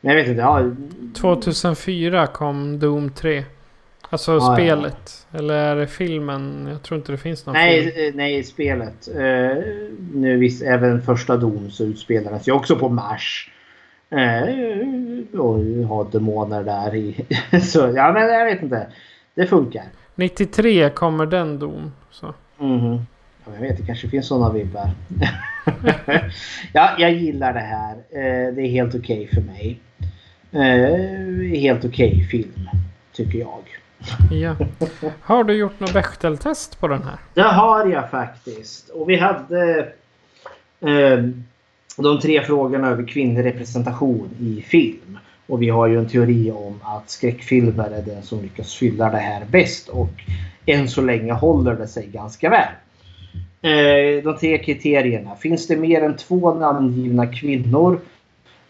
Men 0.02 0.16
jag 0.16 0.22
vet 0.22 0.28
inte. 0.28 0.42
Ja. 0.42 0.72
2004 1.16 2.28
kom 2.28 2.80
Doom 2.80 3.10
3. 3.10 3.44
Alltså 4.14 4.32
ja, 4.32 4.56
spelet. 4.56 5.26
Ja. 5.32 5.40
Eller 5.40 5.54
är 5.54 5.76
det 5.76 5.88
filmen? 5.88 6.68
Jag 6.72 6.84
tror 6.84 6.98
inte 6.98 7.12
det 7.12 7.18
finns 7.18 7.46
någon 7.46 7.54
nej, 7.54 7.92
film. 7.92 8.08
Eh, 8.08 8.16
nej, 8.16 8.44
spelet. 8.44 9.10
Uh, 9.16 9.64
nu 10.14 10.38
visst, 10.38 10.64
även 10.64 11.02
första 11.02 11.38
Doom 11.38 11.72
så 11.72 11.84
utspelades 11.84 12.48
ju 12.48 12.52
också 12.52 12.76
på 12.76 12.90
Mars. 12.90 13.52
Uh, 14.12 15.40
och 15.40 15.60
har 15.88 16.12
demoner 16.12 16.64
där 16.64 16.96
i. 16.96 17.26
så 17.62 17.80
ja, 17.80 18.14
men 18.14 18.34
jag 18.34 18.46
vet 18.46 18.64
inte. 18.64 18.88
Det 19.36 19.48
funkar. 19.48 19.84
93 20.16 20.90
kommer 20.90 21.26
den 21.26 21.60
Doom. 21.60 21.92
Så. 22.12 22.34
Mm 22.60 22.80
-hmm. 22.80 23.02
Jag 23.54 23.62
vet, 23.62 23.78
det 23.78 23.86
kanske 23.86 24.10
finns 24.10 24.28
sådana 24.28 24.54
vibbar. 24.54 24.90
ja, 26.74 26.90
jag 26.98 27.14
gillar 27.14 27.54
det 27.54 27.60
här. 27.60 27.94
Eh, 27.94 28.54
det 28.54 28.62
är 28.62 28.70
helt 28.70 28.96
okej 28.96 29.24
okay 29.24 29.28
för 29.28 29.42
mig. 29.42 29.80
Helt 31.60 31.86
okej 31.86 32.12
okay 32.12 32.24
film, 32.28 32.70
tycker 33.14 33.40
jag. 33.40 33.64
Ja. 34.32 34.56
Har 35.22 35.44
du 35.44 35.54
gjort 35.54 35.80
något 35.80 35.94
Bechteltest 35.94 36.80
på 36.80 36.88
den 36.88 37.04
här? 37.04 37.18
Det 37.34 37.42
har 37.42 37.86
jag 37.86 38.10
faktiskt. 38.10 38.90
Och 38.90 39.10
vi 39.10 39.18
hade 39.18 39.80
eh, 40.80 41.20
de 41.98 42.20
tre 42.20 42.42
frågorna 42.42 42.90
över 42.90 43.08
kvinnlig 43.08 43.46
representation 43.46 44.30
i 44.40 44.62
film. 44.62 45.18
Och 45.48 45.62
vi 45.62 45.70
har 45.70 45.88
ju 45.88 46.00
en 46.00 46.10
teori 46.10 46.52
om 46.52 46.80
att 46.84 47.10
skräckfilmer 47.10 47.92
är 47.92 48.02
den 48.02 48.24
som 48.24 48.42
lyckas 48.42 48.74
fylla 48.74 49.10
det 49.10 49.18
här 49.18 49.46
bäst. 49.52 49.90
Och 49.90 50.12
än 50.66 50.90
så 50.90 51.02
länge 51.02 51.34
håller 51.34 51.76
det 51.76 51.88
sig 51.88 52.08
ganska 52.08 52.50
väl. 52.50 52.70
Eh, 53.62 54.24
de 54.24 54.38
tre 54.40 54.58
kriterierna. 54.58 55.36
Finns 55.36 55.68
det 55.68 55.78
mer 55.78 56.04
än 56.04 56.18
två 56.18 56.54
namngivna 56.54 57.28
kvinnor? 57.28 58.00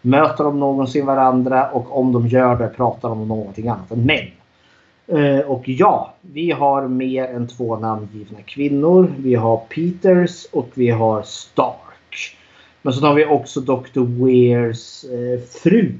Möter 0.00 0.44
de 0.44 0.60
någonsin 0.60 1.06
varandra? 1.06 1.70
Och 1.70 1.98
om 1.98 2.12
de 2.12 2.28
gör 2.28 2.56
det 2.56 2.68
pratar 2.68 3.08
de 3.08 3.20
om 3.20 3.28
någonting 3.28 3.68
annat 3.68 3.90
än 3.90 4.06
män. 4.06 4.26
Eh, 5.06 5.38
och 5.38 5.68
ja, 5.68 6.14
vi 6.20 6.50
har 6.50 6.88
mer 6.88 7.24
än 7.24 7.48
två 7.48 7.78
namngivna 7.78 8.42
kvinnor. 8.42 9.14
Vi 9.18 9.34
har 9.34 9.56
Peters 9.56 10.46
och 10.52 10.68
vi 10.74 10.90
har 10.90 11.22
Stark. 11.22 12.36
Men 12.82 12.92
så 12.92 13.06
har 13.06 13.14
vi 13.14 13.24
också 13.24 13.60
Dr. 13.60 14.24
Wears 14.24 15.04
eh, 15.04 15.40
fru 15.40 15.92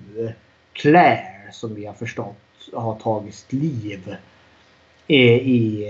Claire 0.73 1.53
som 1.53 1.75
vi 1.75 1.87
har 1.87 1.95
förstått 1.95 2.37
har 2.73 2.95
tagit 2.95 3.35
sitt 3.35 3.53
liv. 3.53 4.17
Eh, 5.07 5.37
I, 5.37 5.85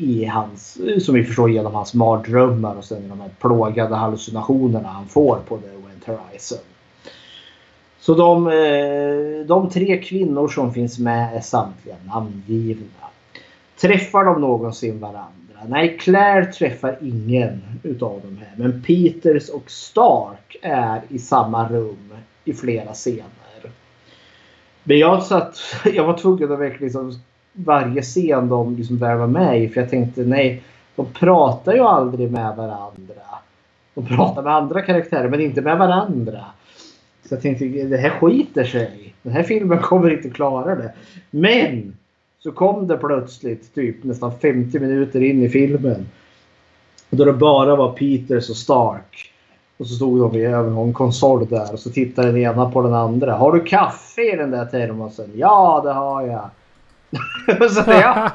i 0.00 0.24
hans, 0.24 0.78
som 1.04 1.14
vi 1.14 1.24
förstår 1.24 1.50
genom 1.50 1.74
hans 1.74 1.94
mardrömmar 1.94 2.74
och 2.74 2.84
sen 2.84 3.08
de 3.08 3.20
här 3.20 3.30
plågade 3.40 3.94
hallucinationerna 3.94 4.88
han 4.88 5.08
får 5.08 5.38
på 5.48 5.56
The 5.58 5.66
Went 5.66 6.04
Horizon. 6.04 6.58
Så 8.06 8.14
de, 8.14 8.46
eh, 8.46 9.46
de 9.46 9.70
tre 9.70 10.02
kvinnor 10.02 10.48
som 10.48 10.72
finns 10.72 10.98
med 10.98 11.36
är 11.36 11.40
samtliga 11.40 11.94
namngivna. 12.04 13.06
Träffar 13.80 14.24
de 14.24 14.40
någonsin 14.40 15.00
varandra? 15.00 15.66
Nej, 15.68 15.98
Claire 15.98 16.52
träffar 16.52 16.98
ingen 17.00 17.62
utav 17.82 18.20
de 18.24 18.38
här. 18.38 18.52
Men 18.56 18.82
Peters 18.82 19.48
och 19.48 19.70
Stark 19.70 20.56
är 20.62 21.00
i 21.08 21.18
samma 21.18 21.68
rum 21.68 22.12
i 22.44 22.52
flera 22.52 22.92
scener. 22.92 23.70
Men 24.84 24.98
jag 24.98 25.22
satt, 25.22 25.58
jag 25.94 26.04
var 26.04 26.18
tvungen 26.18 26.52
att 26.52 26.58
verkligen 26.58 26.84
liksom 26.84 27.12
varje 27.52 28.02
scen 28.02 28.48
de 28.48 28.76
liksom 28.76 28.98
bär 28.98 29.14
vara 29.14 29.26
med 29.26 29.62
i. 29.62 29.68
För 29.68 29.80
jag 29.80 29.90
tänkte 29.90 30.20
nej, 30.20 30.62
de 30.96 31.06
pratar 31.06 31.74
ju 31.74 31.80
aldrig 31.80 32.30
med 32.30 32.56
varandra. 32.56 33.22
De 33.94 34.06
pratar 34.06 34.42
med 34.42 34.54
andra 34.54 34.82
karaktärer 34.82 35.28
men 35.28 35.40
inte 35.40 35.60
med 35.60 35.78
varandra. 35.78 36.44
Så 37.28 37.34
jag 37.34 37.42
tänkte 37.42 37.64
det 37.64 37.96
här 37.96 38.10
skiter 38.10 38.64
sig. 38.64 39.14
Den 39.22 39.32
här 39.32 39.42
filmen 39.42 39.78
kommer 39.78 40.10
inte 40.10 40.30
klara 40.30 40.74
det. 40.74 40.92
Men 41.30 41.96
så 42.38 42.52
kom 42.52 42.86
det 42.86 42.96
plötsligt 42.96 43.74
typ 43.74 44.04
nästan 44.04 44.38
50 44.38 44.78
minuter 44.78 45.22
in 45.22 45.42
i 45.42 45.48
filmen. 45.48 46.06
Då 47.10 47.24
det 47.24 47.32
bara 47.32 47.76
var 47.76 47.92
Peters 47.92 48.50
och 48.50 48.56
Stark. 48.56 49.32
Och 49.78 49.86
så 49.86 49.94
stod 49.94 50.20
de 50.20 50.40
över 50.40 50.70
någon 50.70 50.92
konsol 50.92 51.46
där 51.48 51.72
och 51.72 51.78
så 51.78 51.90
tittade 51.90 52.28
den 52.28 52.36
ena 52.36 52.70
på 52.70 52.82
den 52.82 52.94
andra. 52.94 53.34
Har 53.34 53.52
du 53.52 53.64
kaffe 53.64 54.32
i 54.32 54.36
den 54.36 54.50
där 54.50 54.64
termosen? 54.64 55.30
Ja, 55.34 55.80
det 55.84 55.92
har 55.92 56.22
jag. 56.22 56.50
så 57.70 57.82
ja, 57.90 58.30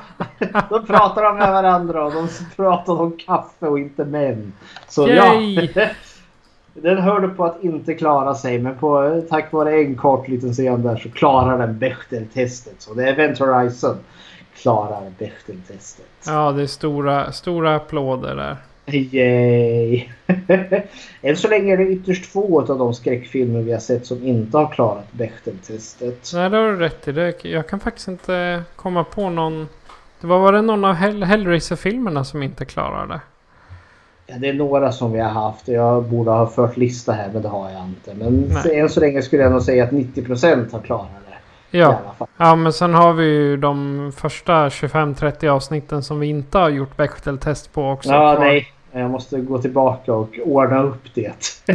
då 0.69 0.81
pratar 0.81 1.23
de 1.23 1.37
med 1.37 1.51
varandra 1.51 2.05
och 2.05 2.11
de 2.13 2.27
pratar 2.55 3.01
om 3.01 3.17
kaffe 3.17 3.67
och 3.67 3.79
inte 3.79 4.05
män. 4.05 4.53
Så 4.87 5.07
Yay. 5.07 5.69
ja. 5.75 5.87
Den 6.73 6.97
hörde 6.97 7.27
på 7.27 7.45
att 7.45 7.63
inte 7.63 7.93
klara 7.93 8.35
sig 8.35 8.59
men 8.59 8.77
på, 8.77 9.21
tack 9.29 9.51
vare 9.51 9.81
en 9.81 9.95
kort 9.95 10.27
liten 10.27 10.53
scen 10.53 10.83
där 10.83 10.95
så 10.95 11.09
klarar 11.09 11.57
den 11.57 11.79
Bechdel-testet. 11.79 12.75
Så 12.77 12.93
det 12.93 13.03
är 13.03 13.13
Event 13.13 13.39
Horizon 13.39 13.97
klarar 14.55 15.11
Bechdel-testet. 15.17 16.05
Ja, 16.25 16.51
det 16.51 16.61
är 16.61 16.67
stora, 16.67 17.31
stora 17.31 17.75
applåder 17.75 18.35
där. 18.35 18.57
Yay! 18.85 20.09
Än 21.21 21.37
så 21.37 21.47
länge 21.47 21.73
är 21.73 21.77
det 21.77 21.87
ytterst 21.87 22.25
få 22.25 22.61
av 22.61 22.77
de 22.77 22.93
skräckfilmer 22.93 23.61
vi 23.61 23.71
har 23.71 23.79
sett 23.79 24.05
som 24.05 24.23
inte 24.23 24.57
har 24.57 24.71
klarat 24.73 25.11
Bechdel-testet. 25.11 26.31
Nej, 26.33 26.49
det 26.49 26.57
har 26.57 26.71
du 26.71 26.75
rätt 26.75 27.07
i. 27.07 27.11
Det, 27.11 27.45
jag 27.45 27.67
kan 27.67 27.79
faktiskt 27.79 28.07
inte 28.07 28.63
komma 28.75 29.03
på 29.03 29.29
någon... 29.29 29.67
Det 30.21 30.27
var, 30.27 30.39
var 30.39 30.53
det 30.53 30.61
någon 30.61 30.85
av 30.85 30.93
Hell 30.93 31.23
Hellraiser-filmerna 31.23 32.23
som 32.23 32.43
inte 32.43 32.65
klarade? 32.65 33.19
Ja, 34.27 34.35
det 34.37 34.49
är 34.49 34.53
några 34.53 34.91
som 34.91 35.11
vi 35.11 35.19
har 35.19 35.29
haft. 35.29 35.67
Jag 35.67 36.03
borde 36.03 36.31
ha 36.31 36.47
fört 36.47 36.77
lista 36.77 37.11
här 37.11 37.29
men 37.33 37.41
det 37.41 37.47
har 37.47 37.69
jag 37.69 37.83
inte. 37.83 38.13
Men 38.13 38.51
Nej. 38.65 38.79
än 38.79 38.89
så 38.89 38.99
länge 38.99 39.21
skulle 39.21 39.43
jag 39.43 39.51
nog 39.51 39.61
säga 39.61 39.83
att 39.83 39.91
90% 39.91 40.71
har 40.71 40.79
klarat 40.79 41.07
det. 41.29 41.77
Ja. 41.77 41.99
ja, 42.37 42.55
men 42.55 42.73
sen 42.73 42.93
har 42.93 43.13
vi 43.13 43.25
ju 43.25 43.57
de 43.57 44.11
första 44.15 44.69
25-30 44.69 45.47
avsnitten 45.47 46.03
som 46.03 46.19
vi 46.19 46.27
inte 46.27 46.57
har 46.57 46.69
gjort 46.69 46.97
Bechdel-test 46.97 47.73
på 47.73 47.89
också. 47.89 48.09
Ja, 48.09 48.35
kvar. 48.35 48.45
nej. 48.45 48.73
Jag 48.91 49.11
måste 49.11 49.39
gå 49.39 49.61
tillbaka 49.61 50.13
och 50.13 50.29
ordna 50.45 50.83
upp 50.83 51.03
det. 51.13 51.31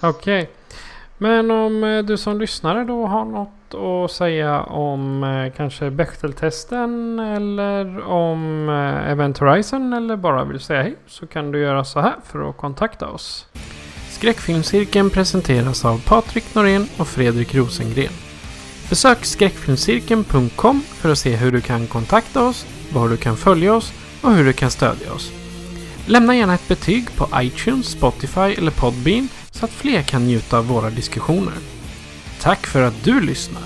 Okej. 0.00 0.42
Okay. 0.42 0.46
Men 1.22 1.50
om 1.50 1.84
eh, 1.84 2.02
du 2.02 2.16
som 2.16 2.40
lyssnare 2.40 2.84
då 2.84 3.06
har 3.06 3.24
något 3.24 3.74
att 3.74 4.10
säga 4.10 4.62
om 4.62 5.24
eh, 5.24 5.52
kanske 5.56 5.90
Bechteltesten 5.90 7.18
eller 7.18 8.04
om 8.08 8.68
eh, 8.68 9.10
Event 9.10 9.38
Horizon 9.38 9.92
eller 9.92 10.16
bara 10.16 10.44
vill 10.44 10.60
säga 10.60 10.82
hej 10.82 10.96
så 11.06 11.26
kan 11.26 11.52
du 11.52 11.60
göra 11.60 11.84
så 11.84 12.00
här 12.00 12.14
för 12.24 12.50
att 12.50 12.56
kontakta 12.56 13.08
oss. 13.08 13.46
Skräckfilmscirkeln 14.08 15.10
presenteras 15.10 15.84
av 15.84 16.02
Patrik 16.06 16.54
Norén 16.54 16.86
och 16.98 17.08
Fredrik 17.08 17.54
Rosengren. 17.54 18.12
Besök 18.88 19.24
skräckfilmscirkeln.com 19.24 20.80
för 20.80 21.12
att 21.12 21.18
se 21.18 21.36
hur 21.36 21.52
du 21.52 21.60
kan 21.60 21.86
kontakta 21.86 22.46
oss, 22.46 22.66
var 22.92 23.08
du 23.08 23.16
kan 23.16 23.36
följa 23.36 23.74
oss 23.74 23.92
och 24.22 24.32
hur 24.32 24.44
du 24.44 24.52
kan 24.52 24.70
stödja 24.70 25.12
oss. 25.12 25.32
Lämna 26.06 26.36
gärna 26.36 26.54
ett 26.54 26.68
betyg 26.68 27.16
på 27.16 27.28
iTunes, 27.42 27.86
Spotify 27.86 28.40
eller 28.40 28.70
Podbean 28.70 29.28
så 29.50 29.64
att 29.64 29.70
fler 29.70 30.02
kan 30.02 30.26
njuta 30.26 30.58
av 30.58 30.66
våra 30.66 30.90
diskussioner. 30.90 31.54
Tack 32.40 32.66
för 32.66 32.82
att 32.82 33.04
du 33.04 33.20
lyssnar! 33.20 33.62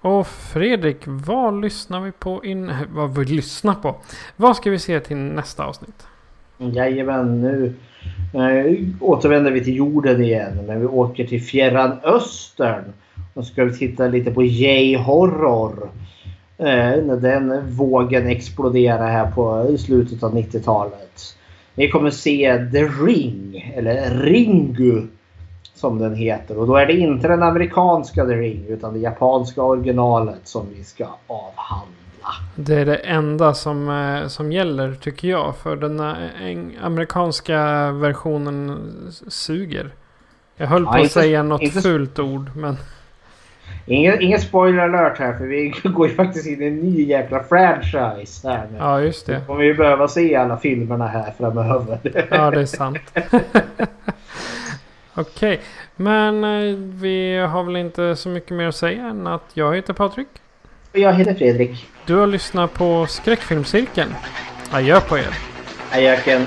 Och 0.00 0.26
Fredrik, 0.26 0.96
vad 1.04 1.60
lyssnar 1.60 2.00
vi 2.00 2.12
på 2.12 2.44
in... 2.44 2.72
Vad 2.94 3.18
vi 3.18 3.24
lyssnar 3.24 3.74
på? 3.74 3.96
Vad 4.36 4.56
ska 4.56 4.70
vi 4.70 4.78
se 4.78 5.00
till 5.00 5.16
nästa 5.16 5.64
avsnitt? 5.64 6.06
Jajamän, 6.58 7.40
nu 7.40 7.74
eh, 8.34 8.78
återvänder 9.00 9.50
vi 9.50 9.64
till 9.64 9.76
jorden 9.76 10.22
igen. 10.22 10.66
Men 10.66 10.80
vi 10.80 10.86
åker 10.86 11.26
till 11.26 11.42
fjärran 11.42 11.92
östern. 12.02 12.84
Och 13.34 13.46
ska 13.46 13.64
vi 13.64 13.78
titta 13.78 14.06
lite 14.06 14.30
på 14.30 14.42
J-horror. 14.42 15.90
Eh, 16.60 17.04
när 17.04 17.16
den 17.16 17.76
vågen 17.76 18.26
exploderar 18.26 19.10
här 19.10 19.30
på 19.30 19.76
slutet 19.78 20.22
av 20.22 20.34
90-talet. 20.34 21.36
Vi 21.74 21.90
kommer 21.90 22.10
se 22.10 22.68
The 22.72 22.84
Ring, 22.84 23.72
eller 23.76 24.10
Ringu 24.10 25.06
som 25.74 25.98
den 25.98 26.14
heter. 26.14 26.58
Och 26.58 26.66
då 26.66 26.76
är 26.76 26.86
det 26.86 26.92
inte 26.92 27.28
den 27.28 27.42
amerikanska 27.42 28.26
The 28.26 28.32
Ring 28.32 28.64
utan 28.68 28.92
det 28.92 28.98
japanska 28.98 29.62
originalet 29.62 30.40
som 30.44 30.66
vi 30.76 30.84
ska 30.84 31.06
avhandla. 31.26 31.94
Det 32.54 32.74
är 32.74 32.86
det 32.86 32.96
enda 32.96 33.54
som, 33.54 33.88
eh, 33.88 34.28
som 34.28 34.52
gäller 34.52 34.94
tycker 34.94 35.28
jag. 35.28 35.56
För 35.56 35.76
den 35.76 36.00
amerikanska 36.82 37.90
versionen 37.92 38.78
suger. 39.28 39.90
Jag 40.56 40.66
höll 40.66 40.84
ja, 40.84 40.92
på 40.92 40.98
att 40.98 41.10
säga 41.10 41.42
något 41.42 41.62
inte... 41.62 41.80
fult 41.80 42.18
ord 42.18 42.50
men... 42.56 42.76
Ingen, 43.86 44.22
ingen 44.22 44.40
spoiler 44.40 44.82
alert 44.82 45.18
här 45.18 45.32
för 45.38 45.44
vi 45.44 45.74
går 45.84 46.08
ju 46.08 46.14
faktiskt 46.14 46.46
in 46.46 46.62
i 46.62 46.66
en 46.66 46.76
ny 46.76 47.04
jäkla 47.04 47.42
franchise 47.44 48.48
här 48.48 48.66
nu. 48.72 48.78
Ja 48.78 49.00
just 49.00 49.26
det. 49.26 49.34
Då 49.34 49.40
kommer 49.40 49.64
vi 49.64 49.74
behöva 49.74 50.08
se 50.08 50.36
alla 50.36 50.56
filmerna 50.56 51.06
här 51.06 51.32
framöver. 51.38 51.98
Ja 52.30 52.50
det 52.50 52.60
är 52.60 52.66
sant. 52.66 52.98
Okej, 55.14 55.54
okay. 55.54 55.58
men 55.96 56.44
eh, 56.44 56.76
vi 56.76 57.36
har 57.36 57.64
väl 57.64 57.76
inte 57.76 58.16
så 58.16 58.28
mycket 58.28 58.50
mer 58.50 58.68
att 58.68 58.74
säga 58.74 59.06
än 59.06 59.26
att 59.26 59.50
jag 59.54 59.76
heter 59.76 59.92
Patrik. 59.92 60.28
Och 60.92 60.98
jag 60.98 61.12
heter 61.12 61.34
Fredrik. 61.34 61.86
Du 62.06 62.14
har 62.14 62.26
lyssnat 62.26 62.74
på 62.74 63.06
Skräckfilmscirkeln. 63.06 64.14
Adjö 64.70 65.00
på 65.00 65.18
er. 65.18 65.28
Adjöken. 65.92 66.46